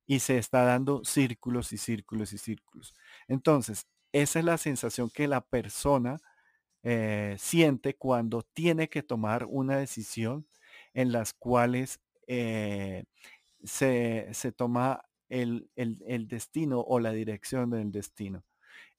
y 0.07 0.21
se 0.21 0.39
está 0.39 0.65
dando 0.65 1.05
círculos 1.05 1.73
y 1.73 1.79
círculos 1.79 2.33
y 2.33 2.39
círculos. 2.39 2.95
Entonces, 3.29 3.87
esa 4.13 4.39
es 4.41 4.45
la 4.45 4.59
sensación 4.59 5.11
que 5.11 5.29
la 5.29 5.41
persona 5.41 6.19
eh, 6.83 7.37
siente 7.39 7.95
cuando 7.97 8.43
tiene 8.43 8.89
que 8.89 9.03
tomar 9.03 9.47
una 9.49 9.79
decisión 9.79 10.47
en 10.93 11.13
las 11.13 11.33
cuales 11.33 12.01
eh, 12.27 13.05
se, 13.65 14.53
toma 14.57 15.05
el, 15.29 15.71
el, 15.77 16.29
destino 16.29 16.81
o 16.81 17.01
la 17.01 17.13
dirección 17.13 17.71
del 17.71 17.93
destino. 17.93 18.45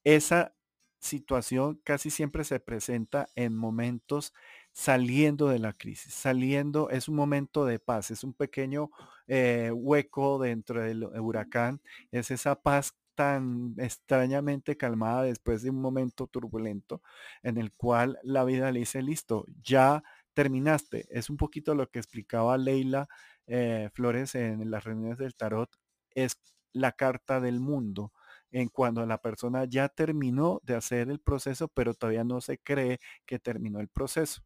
Esa 0.03 0.55
situación 0.99 1.81
casi 1.83 2.09
siempre 2.09 2.43
se 2.45 2.59
presenta 2.59 3.27
en 3.35 3.55
momentos 3.55 4.33
saliendo 4.73 5.47
de 5.49 5.59
la 5.59 5.73
crisis, 5.73 6.13
saliendo, 6.13 6.89
es 6.89 7.07
un 7.07 7.15
momento 7.15 7.65
de 7.65 7.79
paz, 7.79 8.11
es 8.11 8.23
un 8.23 8.33
pequeño 8.33 8.89
eh, 9.27 9.71
hueco 9.73 10.39
dentro 10.39 10.81
del 10.81 11.03
huracán, 11.05 11.81
es 12.11 12.31
esa 12.31 12.61
paz 12.61 12.95
tan 13.15 13.75
extrañamente 13.77 14.75
calmada 14.75 15.23
después 15.23 15.61
de 15.61 15.69
un 15.69 15.79
momento 15.81 16.27
turbulento 16.27 17.01
en 17.43 17.57
el 17.57 17.71
cual 17.73 18.19
la 18.23 18.43
vida 18.43 18.71
le 18.71 18.79
dice, 18.79 19.01
listo, 19.03 19.45
ya 19.61 20.03
terminaste. 20.33 21.07
Es 21.11 21.29
un 21.29 21.37
poquito 21.37 21.75
lo 21.75 21.89
que 21.89 21.99
explicaba 21.99 22.57
Leila 22.57 23.07
eh, 23.47 23.89
Flores 23.93 24.35
en 24.35 24.71
las 24.71 24.83
reuniones 24.83 25.17
del 25.19 25.35
tarot, 25.35 25.69
es 26.11 26.39
la 26.73 26.91
carta 26.93 27.39
del 27.39 27.59
mundo 27.59 28.11
en 28.51 28.69
cuando 28.69 29.05
la 29.05 29.19
persona 29.19 29.65
ya 29.65 29.89
terminó 29.89 30.59
de 30.63 30.75
hacer 30.75 31.09
el 31.09 31.19
proceso, 31.19 31.67
pero 31.67 31.93
todavía 31.93 32.23
no 32.23 32.39
se 32.41 32.57
cree 32.59 32.99
que 33.25 33.39
terminó 33.39 33.79
el 33.79 33.89
proceso. 33.89 34.41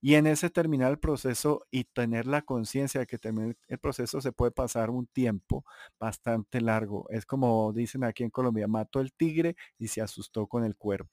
Y 0.00 0.14
en 0.14 0.26
ese 0.26 0.50
terminar 0.50 0.90
el 0.90 0.98
proceso 0.98 1.66
y 1.70 1.84
tener 1.84 2.26
la 2.26 2.42
conciencia 2.42 3.00
de 3.00 3.06
que 3.06 3.18
terminó 3.18 3.54
el 3.68 3.78
proceso 3.78 4.20
se 4.20 4.32
puede 4.32 4.50
pasar 4.52 4.90
un 4.90 5.06
tiempo 5.06 5.64
bastante 5.98 6.60
largo. 6.60 7.06
Es 7.10 7.26
como 7.26 7.72
dicen 7.72 8.04
aquí 8.04 8.24
en 8.24 8.30
Colombia, 8.30 8.66
mató 8.68 9.00
el 9.00 9.12
tigre 9.12 9.56
y 9.78 9.88
se 9.88 10.00
asustó 10.00 10.46
con 10.46 10.64
el 10.64 10.76
cuervo. 10.76 11.10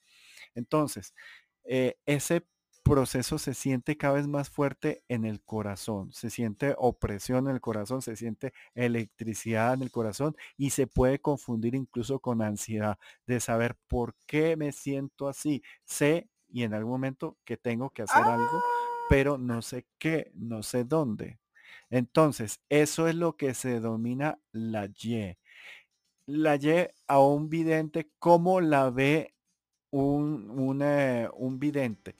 Entonces, 0.54 1.14
eh, 1.64 1.96
ese 2.06 2.46
proceso 2.82 3.38
se 3.38 3.52
siente 3.54 3.96
cada 3.96 4.14
vez 4.14 4.28
más 4.28 4.48
fuerte 4.48 5.02
en 5.08 5.24
el 5.24 5.42
corazón, 5.42 6.12
se 6.12 6.30
siente 6.30 6.74
opresión 6.78 7.48
en 7.48 7.54
el 7.56 7.60
corazón, 7.60 8.00
se 8.00 8.14
siente 8.16 8.52
electricidad 8.76 9.74
en 9.74 9.82
el 9.82 9.90
corazón 9.90 10.36
y 10.56 10.70
se 10.70 10.86
puede 10.86 11.18
confundir 11.20 11.74
incluso 11.74 12.20
con 12.20 12.42
ansiedad 12.42 12.96
de 13.26 13.40
saber 13.40 13.76
por 13.88 14.14
qué 14.26 14.56
me 14.56 14.70
siento 14.72 15.28
así. 15.28 15.62
Sé 15.84 16.28
y 16.48 16.62
en 16.64 16.74
algún 16.74 16.92
momento 16.92 17.38
que 17.44 17.56
tengo 17.56 17.90
que 17.90 18.02
hacer 18.02 18.28
algo, 18.28 18.64
¡Ah! 18.64 19.06
pero 19.08 19.38
no 19.38 19.62
sé 19.62 19.86
qué, 19.98 20.30
no 20.34 20.62
sé 20.62 20.84
dónde. 20.84 21.40
Entonces, 21.90 22.60
eso 22.68 23.08
es 23.08 23.14
lo 23.14 23.36
que 23.36 23.54
se 23.54 23.70
denomina 23.70 24.40
la 24.52 24.86
Y. 24.86 25.36
La 26.26 26.56
Y 26.56 26.88
a 27.06 27.20
un 27.20 27.48
vidente, 27.48 28.10
¿cómo 28.18 28.60
la 28.60 28.90
ve 28.90 29.34
un, 29.90 30.50
un, 30.50 30.82
un 31.34 31.58
vidente? 31.60 32.16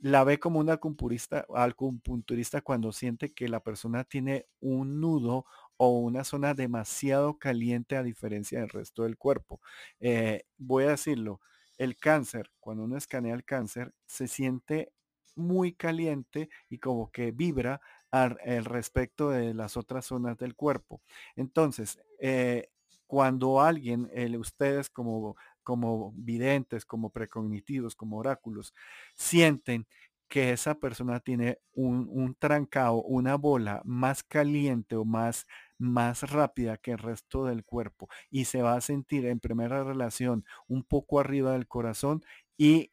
la 0.00 0.24
ve 0.24 0.38
como 0.40 0.60
un 0.60 0.70
acupunturista, 0.70 1.46
acupunturista 1.54 2.60
cuando 2.62 2.92
siente 2.92 3.32
que 3.34 3.48
la 3.48 3.60
persona 3.62 4.04
tiene 4.04 4.46
un 4.60 5.00
nudo 5.00 5.46
o 5.78 5.98
una 5.98 6.24
zona 6.24 6.54
demasiado 6.54 7.38
caliente 7.38 7.96
a 7.96 8.02
diferencia 8.04 8.60
del 8.60 8.68
resto 8.70 9.04
del 9.04 9.18
cuerpo. 9.18 9.60
Eh, 10.00 10.44
voy 10.58 10.84
a 10.84 10.90
decirlo, 10.90 11.40
el 11.78 11.96
cáncer, 11.96 12.50
cuando 12.60 12.84
uno 12.84 12.96
escanea 12.96 13.34
el 13.34 13.44
cáncer, 13.44 13.94
se 14.06 14.28
siente 14.28 14.92
muy 15.34 15.72
caliente 15.74 16.50
y 16.68 16.78
como 16.78 17.10
que 17.10 17.30
vibra 17.32 17.80
al, 18.10 18.36
respecto 18.64 19.30
de 19.30 19.54
las 19.54 19.76
otras 19.76 20.06
zonas 20.06 20.36
del 20.38 20.54
cuerpo. 20.54 21.00
Entonces, 21.34 21.98
eh, 22.18 22.68
cuando 23.06 23.60
alguien, 23.60 24.10
ustedes 24.38 24.88
como, 24.90 25.36
como 25.62 26.12
videntes, 26.16 26.84
como 26.84 27.10
precognitivos, 27.10 27.94
como 27.94 28.18
oráculos, 28.18 28.74
sienten 29.14 29.86
que 30.32 30.50
esa 30.50 30.76
persona 30.76 31.20
tiene 31.20 31.58
un, 31.74 32.08
un 32.10 32.34
trancado, 32.34 33.02
una 33.02 33.34
bola 33.36 33.82
más 33.84 34.22
caliente 34.22 34.96
o 34.96 35.04
más, 35.04 35.46
más 35.76 36.22
rápida 36.22 36.78
que 36.78 36.92
el 36.92 36.98
resto 36.98 37.44
del 37.44 37.64
cuerpo 37.66 38.08
y 38.30 38.46
se 38.46 38.62
va 38.62 38.74
a 38.74 38.80
sentir 38.80 39.26
en 39.26 39.40
primera 39.40 39.84
relación 39.84 40.46
un 40.68 40.84
poco 40.84 41.20
arriba 41.20 41.52
del 41.52 41.68
corazón 41.68 42.24
y 42.56 42.92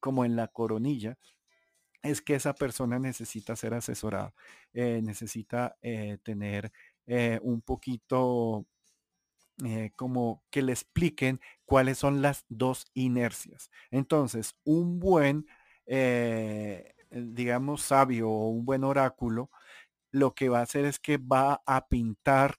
como 0.00 0.24
en 0.24 0.34
la 0.34 0.48
coronilla, 0.48 1.18
es 2.02 2.20
que 2.20 2.34
esa 2.34 2.52
persona 2.52 2.98
necesita 2.98 3.54
ser 3.54 3.74
asesorada, 3.74 4.34
eh, 4.72 5.00
necesita 5.04 5.76
eh, 5.82 6.18
tener 6.24 6.72
eh, 7.06 7.38
un 7.44 7.62
poquito 7.62 8.66
como 9.94 10.42
que 10.50 10.60
le 10.62 10.72
expliquen 10.72 11.40
cuáles 11.64 11.98
son 11.98 12.20
las 12.20 12.44
dos 12.48 12.86
inercias. 12.94 13.70
Entonces, 13.92 14.56
un 14.64 14.98
buen, 14.98 15.46
digamos, 17.10 17.82
sabio 17.82 18.30
o 18.30 18.48
un 18.48 18.64
buen 18.64 18.84
oráculo, 18.84 19.50
lo 20.12 20.34
que 20.34 20.48
va 20.50 20.60
a 20.60 20.62
hacer 20.64 20.84
es 20.86 21.00
que 21.00 21.18
va 21.18 21.62
a 21.66 21.88
pintar 21.88 22.56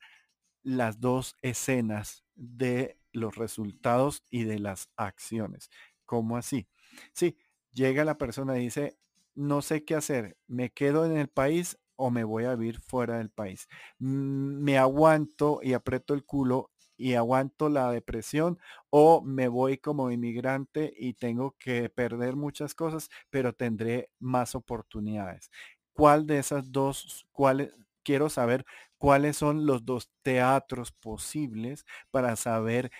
las 0.63 1.01
dos 1.01 1.38
escenas 1.41 2.25
de 2.36 2.99
los 3.13 3.36
resultados 3.36 4.23
y 4.29 4.43
de 4.45 4.59
las 4.59 4.89
acciones. 4.97 5.69
¿Cómo 6.05 6.38
así? 6.38 6.67
Sí, 7.13 7.38
llega 7.71 8.05
la 8.05 8.17
persona 8.17 8.57
y 8.57 8.63
dice, 8.65 8.97
no 9.36 9.62
sé 9.62 9.86
qué 9.86 9.95
hacer, 9.95 10.38
me 10.47 10.71
quedo 10.71 11.05
en 11.05 11.17
el 11.17 11.29
país 11.29 11.77
o 11.95 12.12
me 12.12 12.23
voy 12.23 12.45
a 12.45 12.55
vivir 12.55 12.79
fuera 12.81 13.19
del 13.19 13.29
país. 13.31 13.67
Mm, 13.99 14.63
me 14.63 14.77
aguanto 14.79 15.59
y 15.63 15.73
aprieto 15.73 16.13
el 16.15 16.25
culo 16.25 16.71
y 16.97 17.13
aguanto 17.15 17.69
la 17.69 17.91
depresión 17.91 18.60
o 18.89 19.21
me 19.21 19.47
voy 19.47 19.77
como 19.77 20.12
inmigrante 20.12 20.93
y 20.97 21.13
tengo 21.13 21.56
que 21.60 21.89
perder 21.89 22.36
muchas 22.36 22.75
cosas, 22.75 23.10
pero 23.29 23.53
tendré 23.53 24.10
más 24.19 24.56
oportunidades. 24.56 25.49
¿Cuál 25.93 26.27
de 26.27 26.39
esas 26.39 26.71
dos, 26.71 27.25
cuáles, 27.32 27.73
quiero 28.03 28.29
saber 28.29 28.65
cuáles 28.97 29.38
son 29.38 29.65
los 29.65 29.86
dos 29.86 30.10
teatros 30.21 30.91
posibles 30.91 31.86
para 32.12 32.36
saber 32.36 32.91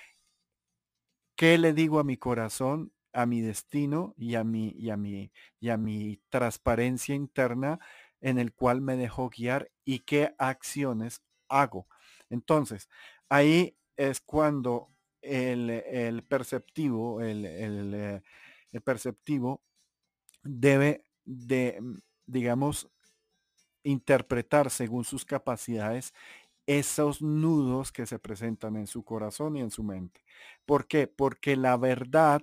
qué 1.36 1.58
le 1.58 1.74
digo 1.74 2.00
a 2.00 2.04
mi 2.04 2.18
corazón 2.18 2.92
a 3.14 3.26
mi 3.26 3.42
destino 3.42 4.14
y 4.18 4.36
a 4.36 4.44
mi, 4.44 4.70
y 4.76 4.90
a 4.90 4.98
mi, 4.98 5.32
y 5.60 5.70
a 5.70 5.78
mi 5.78 6.20
transparencia 6.30 7.16
interna 7.16 7.80
en 8.22 8.40
el 8.40 8.54
cual 8.54 8.82
me 8.82 8.98
dejo 8.98 9.30
guiar 9.30 9.72
y 9.86 10.00
qué 10.00 10.34
acciones 10.38 11.22
hago. 11.48 11.88
Entonces, 12.30 12.90
ahí 13.30 13.78
es 13.98 14.22
cuando 14.22 14.90
el, 15.22 16.24
perceptivo, 16.28 17.22
el, 17.22 17.46
eh, 17.46 18.22
el, 18.72 18.82
perceptivo 18.82 19.62
debe 20.44 21.06
de, 21.24 21.80
mm, 21.82 22.00
digamos, 22.26 22.90
interpretar 23.84 24.70
según 24.70 25.04
sus 25.04 25.26
capacidades 25.26 26.14
esos 26.66 27.22
nudos 27.22 27.92
que 27.92 28.06
se 28.06 28.20
presentan 28.20 28.78
en 28.78 28.88
su 28.88 29.04
corazón 29.04 29.58
y 29.58 29.62
en 29.62 29.72
su 29.72 29.84
mente. 29.84 30.24
¿Por 30.66 30.88
qué? 30.88 31.08
Porque 31.08 31.58
la 31.58 31.76
verdad 31.78 32.42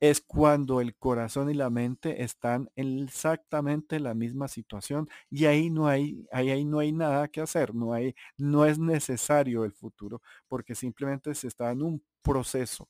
es 0.00 0.20
cuando 0.20 0.80
el 0.80 0.96
corazón 0.96 1.50
y 1.50 1.54
la 1.54 1.70
mente 1.70 2.22
están 2.22 2.70
en 2.76 3.00
exactamente 3.04 3.98
la 4.00 4.14
misma 4.14 4.48
situación 4.48 5.08
y 5.30 5.46
ahí 5.46 5.70
no 5.70 5.88
hay, 5.88 6.26
ahí, 6.32 6.50
ahí 6.50 6.64
no 6.64 6.78
hay 6.80 6.92
nada 6.92 7.28
que 7.28 7.40
hacer, 7.40 7.74
no, 7.74 7.92
hay, 7.94 8.14
no 8.36 8.66
es 8.66 8.78
necesario 8.78 9.64
el 9.64 9.72
futuro 9.72 10.20
porque 10.48 10.74
simplemente 10.74 11.34
se 11.34 11.48
está 11.48 11.70
en 11.72 11.82
un 11.82 12.02
proceso. 12.22 12.88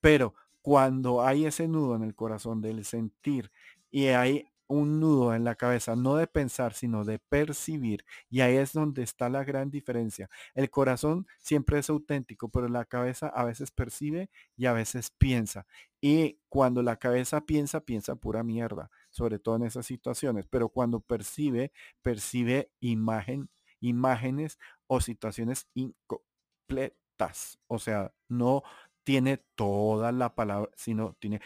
Pero 0.00 0.34
cuando 0.62 1.22
hay 1.22 1.46
ese 1.46 1.68
nudo 1.68 1.96
en 1.96 2.02
el 2.02 2.14
corazón 2.14 2.60
del 2.60 2.84
sentir 2.84 3.50
y 3.90 4.06
hay 4.08 4.48
un 4.68 5.00
nudo 5.00 5.34
en 5.34 5.44
la 5.44 5.54
cabeza, 5.56 5.96
no 5.96 6.16
de 6.16 6.26
pensar, 6.26 6.74
sino 6.74 7.04
de 7.04 7.18
percibir. 7.18 8.04
Y 8.30 8.40
ahí 8.42 8.56
es 8.56 8.72
donde 8.72 9.02
está 9.02 9.28
la 9.28 9.44
gran 9.44 9.70
diferencia. 9.70 10.28
El 10.54 10.70
corazón 10.70 11.26
siempre 11.38 11.78
es 11.78 11.90
auténtico, 11.90 12.48
pero 12.50 12.68
la 12.68 12.84
cabeza 12.84 13.28
a 13.28 13.44
veces 13.44 13.70
percibe 13.70 14.30
y 14.56 14.66
a 14.66 14.72
veces 14.72 15.10
piensa. 15.10 15.66
Y 16.00 16.38
cuando 16.48 16.82
la 16.82 16.96
cabeza 16.96 17.40
piensa, 17.40 17.80
piensa 17.80 18.14
pura 18.16 18.42
mierda, 18.44 18.90
sobre 19.10 19.38
todo 19.38 19.56
en 19.56 19.64
esas 19.64 19.86
situaciones. 19.86 20.46
Pero 20.48 20.68
cuando 20.68 21.00
percibe, 21.00 21.72
percibe 22.02 22.70
imagen, 22.80 23.50
imágenes 23.80 24.58
o 24.86 25.00
situaciones 25.00 25.68
incompletas. 25.74 27.58
O 27.66 27.78
sea, 27.78 28.12
no 28.28 28.62
tiene 29.02 29.38
toda 29.56 30.12
la 30.12 30.34
palabra, 30.34 30.70
sino 30.76 31.14
tiene 31.14 31.40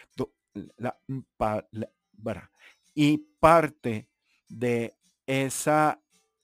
la 0.76 0.98
palabra 1.36 2.50
y 2.94 3.18
parte 3.40 4.08
de 4.48 4.96
esa 5.26 6.01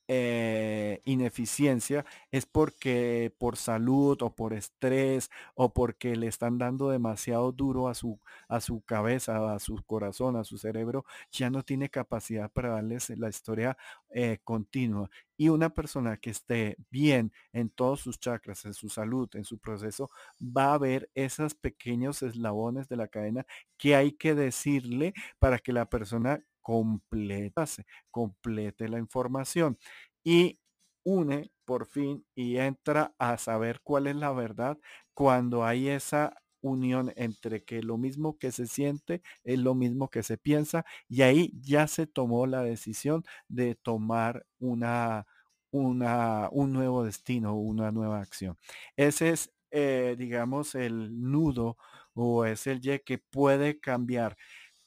eh, 0.08 1.00
ineficiencia 1.04 2.04
es 2.30 2.46
porque 2.46 3.32
por 3.38 3.56
salud 3.56 4.20
o 4.22 4.34
por 4.34 4.54
estrés 4.54 5.30
o 5.54 5.72
porque 5.72 6.16
le 6.16 6.26
están 6.28 6.58
dando 6.58 6.90
demasiado 6.90 7.52
duro 7.52 7.88
a 7.88 7.94
su, 7.94 8.18
a 8.48 8.60
su 8.60 8.80
cabeza, 8.82 9.54
a 9.54 9.58
su 9.58 9.82
corazón, 9.84 10.36
a 10.36 10.44
su 10.44 10.58
cerebro, 10.58 11.04
ya 11.30 11.50
no 11.50 11.62
tiene 11.62 11.90
capacidad 11.90 12.50
para 12.50 12.70
darles 12.70 13.10
la 13.10 13.28
historia 13.28 13.76
eh, 14.10 14.38
continua. 14.44 15.10
Y 15.36 15.50
una 15.50 15.70
persona 15.70 16.16
que 16.16 16.30
esté 16.30 16.76
bien 16.90 17.32
en 17.52 17.70
todos 17.70 18.00
sus 18.00 18.18
chakras, 18.18 18.64
en 18.64 18.74
su 18.74 18.88
salud, 18.88 19.28
en 19.34 19.44
su 19.44 19.58
proceso, 19.58 20.10
va 20.40 20.74
a 20.74 20.78
ver 20.78 21.10
esos 21.14 21.54
pequeños 21.54 22.22
eslabones 22.22 22.88
de 22.88 22.96
la 22.96 23.08
cadena 23.08 23.46
que 23.76 23.94
hay 23.94 24.12
que 24.12 24.34
decirle 24.34 25.14
para 25.38 25.58
que 25.58 25.72
la 25.72 25.88
persona 25.88 26.42
completase, 26.68 27.86
complete 28.10 28.88
la 28.88 28.98
información 28.98 29.78
y 30.24 30.58
une 31.04 31.50
por 31.64 31.86
fin 31.86 32.26
y 32.34 32.58
entra 32.58 33.14
a 33.18 33.38
saber 33.38 33.80
cuál 33.82 34.06
es 34.06 34.16
la 34.16 34.32
verdad 34.32 34.78
cuando 35.14 35.64
hay 35.64 35.88
esa 35.88 36.36
unión 36.60 37.12
entre 37.16 37.64
que 37.64 37.82
lo 37.82 37.96
mismo 37.98 38.36
que 38.38 38.52
se 38.52 38.66
siente 38.66 39.22
es 39.44 39.58
lo 39.60 39.74
mismo 39.74 40.10
que 40.10 40.22
se 40.22 40.36
piensa 40.38 40.84
y 41.08 41.22
ahí 41.22 41.52
ya 41.62 41.86
se 41.88 42.06
tomó 42.06 42.46
la 42.46 42.62
decisión 42.62 43.24
de 43.48 43.74
tomar 43.76 44.44
una, 44.58 45.26
una 45.70 46.48
un 46.52 46.72
nuevo 46.72 47.04
destino, 47.04 47.54
una 47.56 47.92
nueva 47.92 48.20
acción. 48.20 48.56
Ese 48.96 49.30
es, 49.30 49.52
eh, 49.70 50.16
digamos, 50.18 50.74
el 50.74 51.20
nudo 51.20 51.76
o 52.14 52.44
es 52.44 52.66
el 52.66 52.80
ye 52.80 53.02
que 53.02 53.18
puede 53.18 53.78
cambiar 53.80 54.36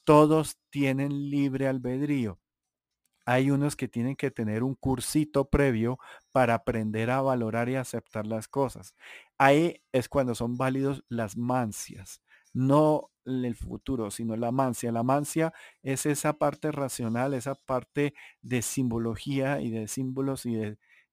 todos 0.04 0.58
tienen 0.70 1.30
libre 1.30 1.68
albedrío. 1.68 2.38
Hay 3.24 3.50
unos 3.50 3.76
que 3.76 3.88
tienen 3.88 4.16
que 4.16 4.30
tener 4.30 4.62
un 4.64 4.74
cursito 4.74 5.48
previo 5.48 5.98
para 6.32 6.54
aprender 6.54 7.10
a 7.10 7.22
valorar 7.22 7.68
y 7.68 7.76
aceptar 7.76 8.26
las 8.26 8.48
cosas. 8.48 8.94
Ahí 9.38 9.82
es 9.92 10.08
cuando 10.08 10.34
son 10.34 10.56
válidos 10.56 11.04
las 11.08 11.36
mancias, 11.36 12.20
no 12.52 13.10
el 13.24 13.54
futuro, 13.54 14.10
sino 14.10 14.36
la 14.36 14.50
mancia. 14.50 14.90
La 14.90 15.04
mancia 15.04 15.52
es 15.82 16.06
esa 16.06 16.34
parte 16.34 16.72
racional, 16.72 17.34
esa 17.34 17.54
parte 17.54 18.14
de 18.42 18.62
simbología 18.62 19.60
y 19.60 19.70
de 19.70 19.86
símbolos 19.86 20.44
y 20.46 20.56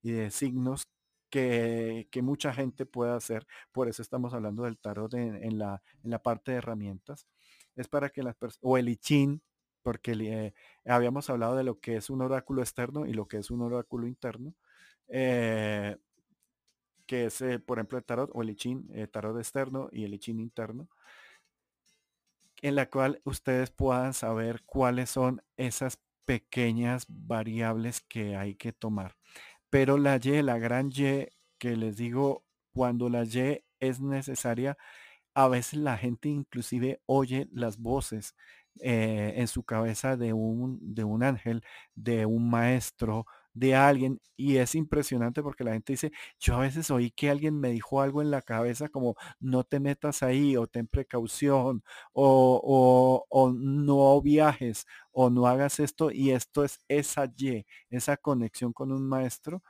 de, 0.01 0.31
signos 0.31 0.87
que, 1.29 2.07
mucha 2.23 2.53
gente 2.53 2.85
puede 2.87 3.13
hacer. 3.13 3.45
Por 3.71 3.87
eso 3.87 4.01
estamos 4.01 4.33
hablando 4.33 4.63
del 4.63 4.79
tarot 4.79 5.13
en, 5.13 5.59
la, 5.59 5.83
en 6.03 6.09
la 6.09 6.19
parte 6.23 6.51
de 6.51 6.57
herramientas 6.57 7.27
es 7.79 7.87
para 7.87 8.09
que 8.09 8.23
las 8.23 8.35
personas, 8.35 8.59
o 8.61 8.77
el 8.77 8.89
I 8.89 9.41
porque 9.81 10.11
eh, 10.11 10.53
habíamos 10.85 11.29
hablado 11.29 11.55
de 11.55 11.63
lo 11.63 11.79
que 11.79 11.95
es 11.95 12.09
un 12.09 12.21
oráculo 12.21 12.61
externo 12.61 13.05
y 13.05 13.13
lo 13.13 13.27
que 13.27 13.37
es 13.37 13.49
un 13.49 13.61
oráculo 13.61 14.05
interno, 14.05 14.53
eh, 15.07 15.95
que 17.07 17.25
es, 17.25 17.41
eh, 17.41 17.57
por 17.59 17.79
ejemplo, 17.79 17.97
el 17.97 18.03
tarot 18.03 18.29
o 18.33 18.41
el 18.41 18.49
I 18.49 19.07
tarot 19.11 19.37
externo 19.37 19.87
y 19.93 20.03
el 20.03 20.13
I 20.13 20.19
interno, 20.31 20.89
en 22.61 22.75
la 22.75 22.89
cual 22.89 23.21
ustedes 23.23 23.71
puedan 23.71 24.13
saber 24.13 24.63
cuáles 24.65 25.09
son 25.09 25.41
esas 25.55 25.99
pequeñas 26.25 27.05
variables 27.07 28.01
que 28.01 28.35
hay 28.35 28.55
que 28.55 28.73
tomar. 28.73 29.15
Pero 29.69 29.97
la 29.97 30.19
Y, 30.21 30.41
la 30.41 30.57
gran 30.57 30.89
Y, 30.93 31.27
que 31.57 31.77
les 31.77 31.95
digo, 31.95 32.43
cuando 32.73 33.09
la 33.09 33.23
Y 33.23 33.63
es 33.79 34.01
necesaria, 34.01 34.77
a 35.33 35.47
veces 35.47 35.79
la 35.79 35.97
gente 35.97 36.29
inclusive 36.29 37.01
oye 37.05 37.47
las 37.51 37.77
voces 37.79 38.35
eh, 38.81 39.33
en 39.37 39.47
su 39.47 39.63
cabeza 39.63 40.17
de 40.17 40.33
un, 40.33 40.79
de 40.81 41.03
un 41.03 41.23
ángel, 41.23 41.63
de 41.95 42.25
un 42.25 42.49
maestro, 42.49 43.25
de 43.53 43.75
alguien 43.75 44.21
y 44.37 44.57
es 44.57 44.75
impresionante 44.75 45.43
porque 45.43 45.63
la 45.63 45.73
gente 45.73 45.93
dice, 45.93 46.11
yo 46.39 46.55
a 46.55 46.59
veces 46.61 46.89
oí 46.91 47.11
que 47.11 47.29
alguien 47.29 47.59
me 47.59 47.69
dijo 47.71 48.01
algo 48.01 48.21
en 48.21 48.31
la 48.31 48.41
cabeza 48.41 48.89
como 48.89 49.15
no 49.39 49.63
te 49.63 49.79
metas 49.79 50.23
ahí 50.23 50.55
o 50.55 50.67
ten 50.67 50.87
precaución 50.87 51.83
o, 52.13 53.25
o, 53.29 53.51
no 53.51 54.21
viajes 54.21 54.85
o 55.11 55.29
no 55.29 55.47
hagas 55.47 55.79
esto 55.79 56.11
y 56.11 56.31
esto 56.31 56.63
es 56.63 56.79
esa 56.87 57.25
Y, 57.37 57.65
esa 57.89 58.17
conexión 58.17 58.71
con 58.73 58.91
un 58.91 59.07
maestro 59.07 59.63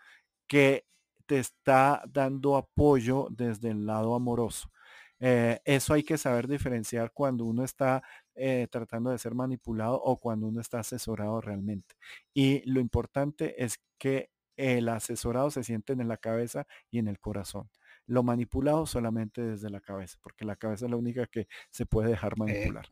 que 0.48 0.86
te 1.26 1.39
está 1.39 2.04
dando 2.10 2.58
apoyo 2.58 3.28
desde 3.32 3.72
el 3.72 3.86
lado 3.86 4.15
amoroso. 4.15 4.72
Eh, 5.20 5.60
eso 5.66 5.94
hay 5.94 6.04
que 6.04 6.18
saber 6.18 6.48
diferenciar 6.48 7.12
cuando 7.12 7.46
uno 7.46 7.64
está 7.64 8.02
eh, 8.36 8.68
tratando 8.72 9.10
de 9.10 9.18
ser 9.18 9.36
manipulado 9.36 10.02
o 10.02 10.18
cuando 10.18 10.48
uno 10.48 10.62
está 10.62 10.80
asesorado 10.80 11.42
realmente. 11.42 11.96
Y 12.34 12.62
lo 12.70 12.80
importante 12.80 13.64
es 13.64 13.80
que 13.98 14.30
el 14.56 14.90
asesorado 14.90 15.52
se 15.52 15.64
siente 15.64 15.94
en 15.94 16.08
la 16.08 16.18
cabeza 16.18 16.66
y 16.90 17.00
en 17.00 17.08
el 17.08 17.20
corazón. 17.20 17.70
Lo 18.06 18.24
manipulado 18.24 18.86
solamente 18.86 19.42
desde 19.42 19.70
la 19.70 19.82
cabeza, 19.82 20.18
porque 20.22 20.46
la 20.46 20.56
cabeza 20.56 20.86
es 20.86 20.92
la 20.92 20.98
única 20.98 21.28
que 21.28 21.48
se 21.70 21.86
puede 21.86 22.10
dejar 22.10 22.34
eh, 22.34 22.36
manipular. 22.38 22.86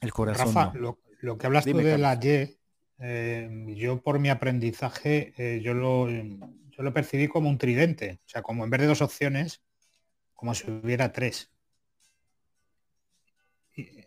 el 0.00 0.12
corazón. 0.12 0.54
Rafa, 0.54 0.72
lo, 0.74 0.98
que 1.38 1.46
hablas 1.46 1.64
tú 1.64 1.76
de 1.76 1.98
la 1.98 2.18
Y, 2.22 3.74
yo 3.74 4.02
por 4.02 4.18
mi 4.18 4.28
aprendizaje, 4.28 5.60
yo, 5.62 5.74
lo, 5.74 6.08
yo 6.08 6.82
lo 6.82 6.92
percibí 6.92 7.28
como 7.28 7.48
un 7.48 7.58
tridente. 7.58 8.20
O 8.24 8.28
sea, 8.28 8.42
como 8.42 8.64
en 8.64 8.70
vez 8.70 8.80
de 8.82 8.86
dos 8.86 9.02
opciones, 9.02 9.62
como 10.40 10.54
si 10.54 10.70
hubiera 10.70 11.12
tres. 11.12 11.50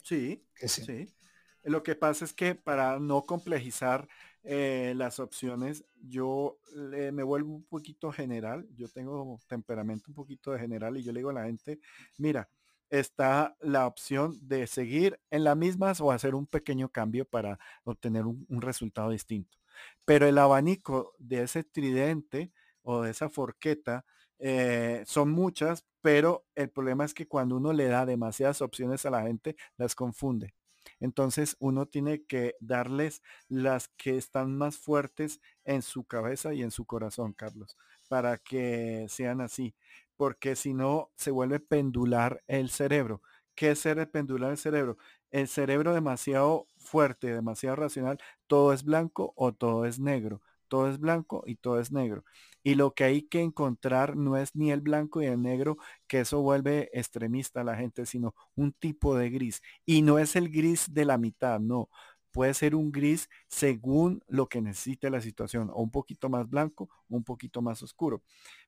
Sí, 0.01 0.43
sí. 0.57 1.13
Lo 1.61 1.83
que 1.83 1.93
pasa 1.93 2.25
es 2.25 2.33
que 2.33 2.55
para 2.55 2.97
no 2.99 3.21
complejizar 3.21 4.07
eh, 4.41 4.93
las 4.97 5.19
opciones, 5.19 5.85
yo 6.01 6.57
me 6.75 7.21
vuelvo 7.21 7.53
un 7.53 7.63
poquito 7.65 8.11
general. 8.11 8.67
Yo 8.73 8.87
tengo 8.89 9.39
temperamento 9.47 10.05
un 10.07 10.15
poquito 10.15 10.51
de 10.51 10.59
general 10.59 10.97
y 10.97 11.03
yo 11.03 11.11
le 11.11 11.19
digo 11.19 11.29
a 11.29 11.33
la 11.33 11.45
gente, 11.45 11.79
mira, 12.17 12.49
está 12.89 13.55
la 13.59 13.85
opción 13.85 14.35
de 14.41 14.65
seguir 14.65 15.19
en 15.29 15.43
las 15.43 15.55
mismas 15.55 16.01
o 16.01 16.11
hacer 16.11 16.33
un 16.33 16.47
pequeño 16.47 16.89
cambio 16.89 17.25
para 17.25 17.59
obtener 17.83 18.25
un, 18.25 18.47
resultado 18.59 19.11
distinto. 19.11 19.59
Pero 20.03 20.25
el 20.25 20.39
abanico 20.39 21.13
de 21.19 21.43
ese 21.43 21.63
tridente 21.63 22.51
o 22.81 23.03
de 23.03 23.11
esa 23.11 23.29
forqueta 23.29 24.03
eh, 24.39 25.03
son 25.05 25.29
muchas, 25.29 25.85
pero 26.03 26.45
el 26.55 26.69
problema 26.69 27.05
es 27.05 27.13
que 27.13 27.29
cuando 27.29 27.55
uno 27.55 27.71
le 27.71 27.87
da 27.87 28.05
demasiadas 28.05 28.61
opciones 28.61 29.05
a 29.05 29.09
la 29.09 29.23
gente, 29.23 29.55
las 29.77 29.95
confunde. 29.95 30.53
Entonces 30.99 31.55
uno 31.59 31.85
tiene 31.85 32.25
que 32.25 32.55
darles 32.59 33.21
las 33.47 33.87
que 33.95 34.17
están 34.17 34.57
más 34.57 34.77
fuertes 34.77 35.39
en 35.63 35.81
su 35.81 36.03
cabeza 36.03 36.53
y 36.53 36.61
en 36.61 36.71
su 36.71 36.85
corazón, 36.85 37.31
Carlos, 37.31 37.77
para 38.09 38.37
que 38.37 39.05
sean 39.07 39.39
así, 39.39 39.75
porque 40.17 40.57
si 40.57 40.73
no 40.73 41.09
se 41.15 41.31
vuelve 41.31 41.61
pendular 41.61 42.43
el 42.47 42.69
cerebro. 42.69 43.21
¿Qué 43.55 43.71
es 43.71 43.79
ser 43.79 44.11
pendular 44.11 44.51
el 44.51 44.57
cerebro? 44.57 44.97
El 45.31 45.47
cerebro 45.47 45.93
demasiado 45.93 46.67
fuerte, 46.77 47.33
demasiado 47.33 47.77
racional, 47.77 48.17
todo 48.47 48.73
es 48.73 48.83
blanco 48.83 49.31
o 49.37 49.53
todo 49.53 49.85
es 49.85 49.99
negro, 49.99 50.41
todo 50.67 50.89
es 50.89 50.99
blanco 50.99 51.43
y 51.45 51.55
todo 51.55 51.79
es 51.79 51.91
negro. 51.93 52.25
Y 52.63 52.75
lo 52.75 52.93
que 52.93 53.03
hay 53.03 53.23
que 53.23 53.41
encontrar 53.41 54.15
no 54.15 54.37
es 54.37 54.55
ni 54.55 54.71
el 54.71 54.81
blanco 54.81 55.21
y 55.21 55.25
el 55.25 55.41
negro, 55.41 55.77
que 56.07 56.21
eso 56.21 56.41
vuelve 56.41 56.89
extremista 56.93 57.61
a 57.61 57.63
la 57.63 57.75
gente, 57.75 58.05
sino 58.05 58.33
un 58.55 58.73
tipo 58.73 59.15
de 59.17 59.29
gris. 59.29 59.61
Y 59.85 60.01
no 60.01 60.19
es 60.19 60.35
el 60.35 60.49
gris 60.49 60.93
de 60.93 61.05
la 61.05 61.17
mitad, 61.17 61.59
no. 61.59 61.89
Puede 62.31 62.53
ser 62.55 62.75
un 62.75 62.91
gris 62.91 63.29
según 63.47 64.23
lo 64.27 64.47
que 64.49 64.61
necesite 64.61 65.09
la 65.09 65.21
situación, 65.21 65.69
o 65.71 65.81
un 65.83 65.91
poquito 65.91 66.29
más 66.29 66.49
blanco, 66.49 66.89
un 67.09 67.23
poquito 67.23 67.61
más 67.61 67.83
oscuro. 67.83 68.23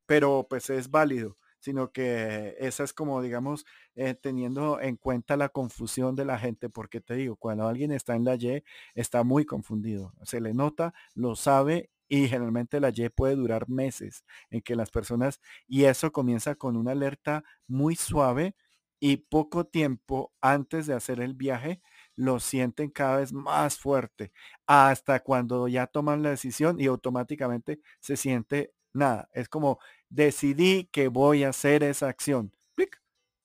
Pero 0.05 0.45
pues 0.49 0.69
es 0.69 0.89
válido 0.91 1.37
sino 1.65 1.91
que 1.91 2.55
esa 2.59 2.83
es 2.83 2.93
como, 2.93 3.23
digamos, 3.23 3.65
eh, 3.95 4.13
teniendo 4.13 4.79
en 4.79 4.97
cuenta 4.97 5.35
la 5.35 5.49
confusión 5.49 6.15
de 6.15 6.23
la 6.23 6.37
gente, 6.37 6.69
porque 6.69 7.01
te 7.01 7.15
digo, 7.15 7.37
cuando 7.37 7.67
alguien 7.67 7.91
está 7.91 8.15
en 8.15 8.23
la 8.23 8.35
Y, 8.35 8.63
está 8.93 9.23
muy 9.23 9.45
confundido, 9.45 10.13
se 10.21 10.41
le 10.41 10.53
nota, 10.53 10.93
lo 11.15 11.35
sabe 11.35 11.89
y 12.07 12.27
generalmente 12.27 12.79
la 12.79 12.89
Y 12.89 13.09
puede 13.09 13.35
durar 13.35 13.69
meses 13.69 14.23
en 14.49 14.61
que 14.61 14.75
las 14.75 14.91
personas, 14.91 15.41
y 15.67 15.85
eso 15.85 16.11
comienza 16.11 16.55
con 16.55 16.77
una 16.77 16.91
alerta 16.91 17.43
muy 17.67 17.95
suave 17.95 18.55
y 18.99 19.17
poco 19.17 19.65
tiempo 19.65 20.33
antes 20.41 20.87
de 20.87 20.93
hacer 20.93 21.19
el 21.19 21.33
viaje, 21.33 21.81
lo 22.15 22.39
sienten 22.39 22.89
cada 22.89 23.17
vez 23.17 23.33
más 23.33 23.77
fuerte, 23.77 24.31
hasta 24.67 25.19
cuando 25.21 25.67
ya 25.67 25.87
toman 25.87 26.23
la 26.23 26.29
decisión 26.31 26.79
y 26.79 26.85
automáticamente 26.87 27.81
se 27.99 28.17
siente 28.17 28.73
nada. 28.93 29.29
Es 29.33 29.49
como 29.49 29.79
decidí 30.09 30.85
que 30.91 31.07
voy 31.09 31.43
a 31.43 31.49
hacer 31.49 31.83
esa 31.83 32.07
acción. 32.07 32.53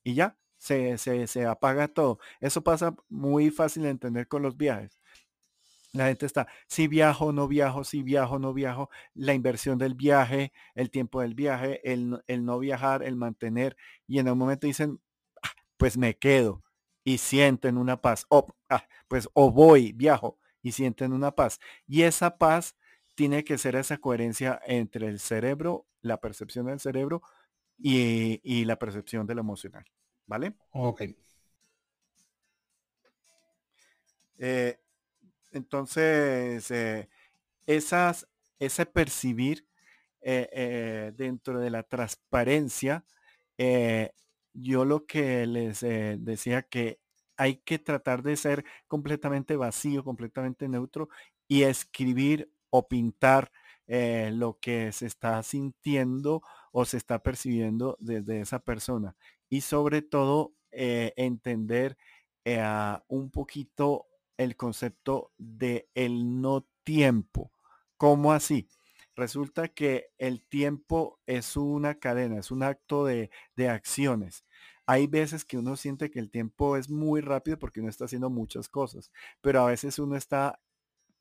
Y 0.04 0.14
ya, 0.14 0.36
se, 0.58 0.98
se, 0.98 1.26
se 1.26 1.46
apaga 1.46 1.88
todo. 1.88 2.18
Eso 2.40 2.62
pasa 2.62 2.94
muy 3.08 3.50
fácil 3.50 3.82
de 3.84 3.90
entender 3.90 4.28
con 4.28 4.42
los 4.42 4.56
viajes. 4.56 4.98
La 5.92 6.06
gente 6.06 6.26
está, 6.26 6.46
si 6.68 6.86
viajo, 6.86 7.32
no 7.32 7.48
viajo, 7.48 7.82
si 7.82 8.02
viajo, 8.02 8.38
no 8.38 8.54
viajo, 8.54 8.90
la 9.14 9.34
inversión 9.34 9.76
del 9.78 9.94
viaje, 9.94 10.52
el 10.74 10.90
tiempo 10.90 11.20
del 11.20 11.34
viaje, 11.34 11.80
el, 11.90 12.22
no 12.44 12.58
viajar, 12.60 13.02
el 13.02 13.16
mantener, 13.16 13.76
y 14.06 14.20
en 14.20 14.28
un 14.28 14.38
momento 14.38 14.66
dicen, 14.68 15.00
ah, 15.42 15.50
pues 15.76 15.98
me 15.98 16.16
quedo 16.16 16.62
y 17.02 17.18
sienten 17.18 17.76
una 17.76 18.00
paz, 18.00 18.24
o, 18.28 18.46
ah, 18.68 18.86
pues 19.08 19.28
o 19.34 19.50
voy, 19.50 19.92
viajo 19.92 20.38
y 20.62 20.72
sienten 20.72 21.12
una 21.12 21.32
paz. 21.34 21.58
Y 21.86 22.02
esa 22.02 22.38
paz 22.38 22.76
tiene 23.14 23.44
que 23.44 23.58
ser 23.58 23.76
esa 23.76 23.98
coherencia 23.98 24.60
entre 24.66 25.08
el 25.08 25.18
cerebro, 25.18 25.86
la 26.02 26.20
percepción 26.20 26.66
del 26.66 26.80
cerebro 26.80 27.22
y, 27.78 28.64
la 28.64 28.78
percepción 28.78 29.26
de 29.26 29.34
lo 29.34 29.40
emocional. 29.40 29.84
¿Vale? 30.26 30.54
Ok. 30.70 31.02
Eh, 34.38 34.78
entonces, 35.52 36.70
eh, 36.70 37.08
esas, 37.66 38.28
ese 38.58 38.86
percibir 38.86 39.66
eh, 40.22 40.48
eh, 40.52 41.12
dentro 41.16 41.60
de 41.60 41.70
la 41.70 41.82
transparencia, 41.82 43.04
yo 44.52 44.84
lo 44.84 45.06
que 45.06 45.46
les 45.46 45.80
decía 45.80 46.62
que 46.62 46.98
hay 47.36 47.56
que 47.56 47.78
tratar 47.78 48.22
de 48.22 48.36
ser 48.36 48.64
completamente 48.88 49.56
vacío, 49.56 50.02
completamente 50.04 50.68
neutro 50.68 51.08
y 51.46 51.62
escribir 51.64 52.50
o 52.70 52.88
pintar 52.88 53.52
lo 53.86 54.58
que 54.60 54.92
se 54.92 55.06
está 55.06 55.42
sintiendo 55.42 56.42
o 56.72 56.84
se 56.86 56.96
está 56.96 57.22
percibiendo 57.22 57.96
desde 58.00 58.40
esa 58.40 58.60
persona. 58.60 59.14
Y 59.50 59.60
sobre 59.60 60.00
todo, 60.00 60.54
entender 60.70 61.98
un 63.08 63.30
poquito 63.30 64.09
el 64.40 64.56
concepto 64.56 65.32
de 65.36 65.90
el 65.94 66.40
no 66.40 66.66
tiempo. 66.82 67.52
¿Cómo 67.98 68.32
así? 68.32 68.68
Resulta 69.14 69.68
que 69.68 70.06
el 70.16 70.40
tiempo 70.40 71.20
es 71.26 71.58
una 71.58 71.96
cadena, 71.96 72.38
es 72.38 72.50
un 72.50 72.62
acto 72.62 73.04
de, 73.04 73.30
acciones. 73.68 74.46
Hay 74.86 75.06
veces 75.08 75.44
que 75.44 75.58
uno 75.58 75.76
siente 75.76 76.10
que 76.10 76.20
el 76.20 76.30
tiempo 76.30 76.78
es 76.78 76.88
muy 76.88 77.20
rápido 77.20 77.58
porque 77.58 77.80
uno 77.80 77.90
está 77.90 78.06
haciendo 78.06 78.30
muchas 78.30 78.70
cosas, 78.70 79.12
pero 79.42 79.60
a 79.60 79.66
veces 79.66 79.98
uno 79.98 80.16
está 80.16 80.58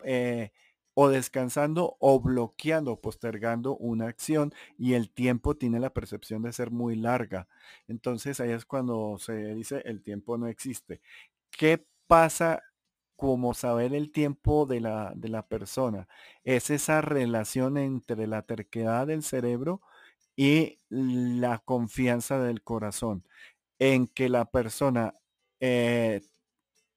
eh, 0.06 0.52
o 0.94 1.10
descansando 1.10 1.98
o 2.00 2.22
bloqueando, 2.22 3.02
postergando 3.02 3.76
una 3.76 4.08
acción 4.08 4.54
y 4.78 4.94
el 4.94 5.12
tiempo 5.12 5.58
tiene 5.58 5.82
la 5.82 5.94
percepción 5.94 6.42
de 6.42 6.54
ser 6.54 6.72
muy 6.72 6.96
larga. 6.96 7.50
Entonces 7.90 8.40
ahí 8.40 8.52
es 8.52 8.64
cuando 8.64 9.18
se 9.20 9.54
dice 9.56 9.82
el 9.84 10.02
tiempo 10.04 10.38
no 10.38 10.48
existe. 10.48 11.02
¿Qué 11.52 11.86
pasa 12.08 12.64
como 13.20 13.54
saber 13.54 13.94
el 13.94 14.12
tiempo 14.14 14.66
de 14.66 14.80
la, 14.80 15.12
de 15.14 15.28
la 15.28 15.46
persona. 15.46 16.08
Es 16.46 16.70
esa 16.70 17.02
relación 17.02 17.78
entre 17.78 18.28
la 18.28 18.44
terquedad 18.44 19.08
del 19.08 19.24
cerebro 19.24 19.82
y 20.38 20.80
la 20.90 21.60
confianza 21.60 22.40
del 22.40 22.64
corazón. 22.64 23.26
En 23.78 24.08
que 24.08 24.30
la 24.30 24.46
persona 24.46 25.16
eh, 25.60 26.22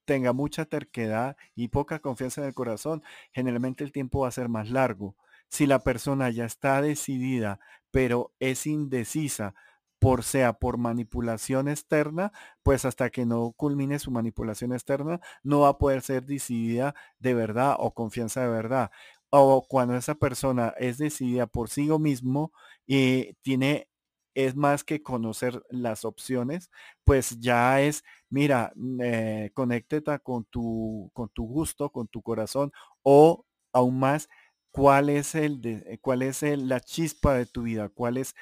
tenga 0.05 0.33
mucha 0.33 0.65
terquedad 0.65 1.37
y 1.57 1.69
poca 1.69 1.99
confianza 1.99 2.41
en 2.43 2.47
el 2.49 2.55
corazón, 2.55 3.03
generalmente 3.33 3.83
el 3.83 3.91
tiempo 3.91 4.21
va 4.21 4.29
a 4.29 4.31
ser 4.31 4.49
más 4.49 4.71
largo. 4.71 5.17
Si 5.49 5.67
la 5.67 5.81
persona 5.81 6.31
ya 6.31 6.45
está 6.45 6.81
decidida, 6.83 7.59
pero 7.91 8.33
es 8.39 8.67
indecisa, 8.69 9.55
por 10.03 10.25
sea 10.25 10.55
por 10.55 10.79
manipulación 10.79 11.69
externa, 11.69 12.33
pues 12.65 12.85
hasta 12.85 13.11
que 13.11 13.25
no 13.25 13.53
culmine 13.53 14.01
su 14.01 14.11
manipulación 14.11 14.73
externa, 14.73 15.21
no 15.45 15.61
va 15.61 15.69
a 15.69 15.79
poder 15.79 16.03
ser 16.03 16.25
decidida 16.27 16.97
de 17.21 17.35
verdad 17.35 17.77
o 17.79 17.95
confianza 17.95 18.41
de 18.43 18.49
verdad. 18.49 18.91
O 19.31 19.65
cuando 19.69 19.95
esa 19.97 20.17
persona 20.17 20.75
es 20.77 20.99
decidida 20.99 21.47
por 21.47 21.69
sí 21.71 21.89
mismo 22.01 22.53
y 22.85 23.35
tiene 23.43 23.89
es 24.35 24.57
más 24.57 24.83
que 24.83 25.03
conocer 25.05 25.63
las 25.71 26.05
opciones, 26.05 26.69
pues 27.05 27.39
ya 27.39 27.81
es, 27.81 28.03
mira, 28.29 28.73
eh, 29.03 29.51
conéctete 29.55 30.19
con 30.21 30.45
tu, 30.47 31.11
con 31.15 31.29
tu 31.29 31.47
gusto, 31.47 31.91
con 31.93 32.09
tu 32.09 32.23
corazón, 32.23 32.73
o 33.03 33.47
aún 33.73 34.01
más, 34.01 34.29
cuál 34.73 35.11
es, 35.11 35.35
el 35.37 35.61
de, 35.61 35.99
cuál 36.03 36.23
es 36.23 36.43
la 36.43 36.81
chispa 36.81 37.35
de 37.35 37.47
tu 37.47 37.63
vida, 37.63 37.89
cuál 37.91 38.17
es 38.17 38.35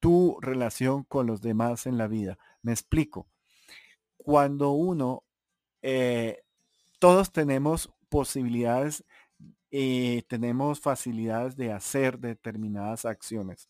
tu 0.00 0.38
relación 0.40 1.04
con 1.04 1.26
los 1.26 1.40
demás 1.42 1.86
en 1.86 1.98
la 1.98 2.08
vida. 2.08 2.38
Me 2.62 2.72
explico. 2.72 3.28
Cuando 4.16 4.70
uno, 4.70 5.24
eh, 5.82 6.42
todos 6.98 7.32
tenemos 7.32 7.90
posibilidades 8.08 9.04
y 9.70 10.18
eh, 10.18 10.24
tenemos 10.26 10.80
facilidades 10.80 11.56
de 11.56 11.72
hacer 11.72 12.18
determinadas 12.18 13.04
acciones. 13.04 13.68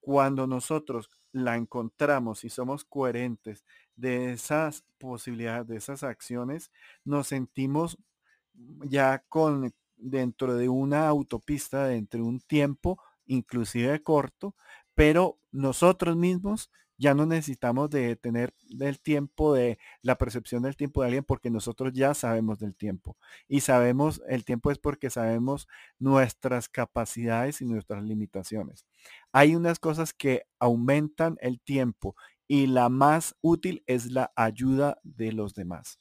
Cuando 0.00 0.46
nosotros 0.46 1.08
la 1.32 1.56
encontramos 1.56 2.44
y 2.44 2.50
somos 2.50 2.84
coherentes 2.84 3.64
de 3.96 4.32
esas 4.32 4.84
posibilidades, 4.98 5.66
de 5.68 5.76
esas 5.76 6.02
acciones, 6.02 6.70
nos 7.04 7.28
sentimos 7.28 7.98
ya 8.54 9.24
con 9.28 9.72
dentro 9.96 10.54
de 10.54 10.68
una 10.68 11.08
autopista, 11.08 11.86
dentro 11.86 12.20
de 12.20 12.26
un 12.26 12.40
tiempo, 12.40 13.00
inclusive 13.26 14.02
corto, 14.02 14.54
pero 14.94 15.38
nosotros 15.50 16.16
mismos 16.16 16.70
ya 16.98 17.14
no 17.14 17.26
necesitamos 17.26 17.90
de 17.90 18.14
tener 18.14 18.54
el 18.78 19.00
tiempo 19.00 19.54
de 19.54 19.78
la 20.02 20.16
percepción 20.16 20.62
del 20.62 20.76
tiempo 20.76 21.00
de 21.00 21.08
alguien 21.08 21.24
porque 21.24 21.50
nosotros 21.50 21.92
ya 21.92 22.14
sabemos 22.14 22.60
del 22.60 22.76
tiempo. 22.76 23.16
Y 23.48 23.60
sabemos, 23.60 24.22
el 24.28 24.44
tiempo 24.44 24.70
es 24.70 24.78
porque 24.78 25.10
sabemos 25.10 25.66
nuestras 25.98 26.68
capacidades 26.68 27.60
y 27.60 27.64
nuestras 27.64 28.04
limitaciones. 28.04 28.86
Hay 29.32 29.56
unas 29.56 29.80
cosas 29.80 30.12
que 30.12 30.44
aumentan 30.60 31.38
el 31.40 31.60
tiempo 31.60 32.14
y 32.46 32.68
la 32.68 32.88
más 32.88 33.34
útil 33.40 33.82
es 33.86 34.12
la 34.12 34.32
ayuda 34.36 34.98
de 35.02 35.32
los 35.32 35.54
demás. 35.54 35.98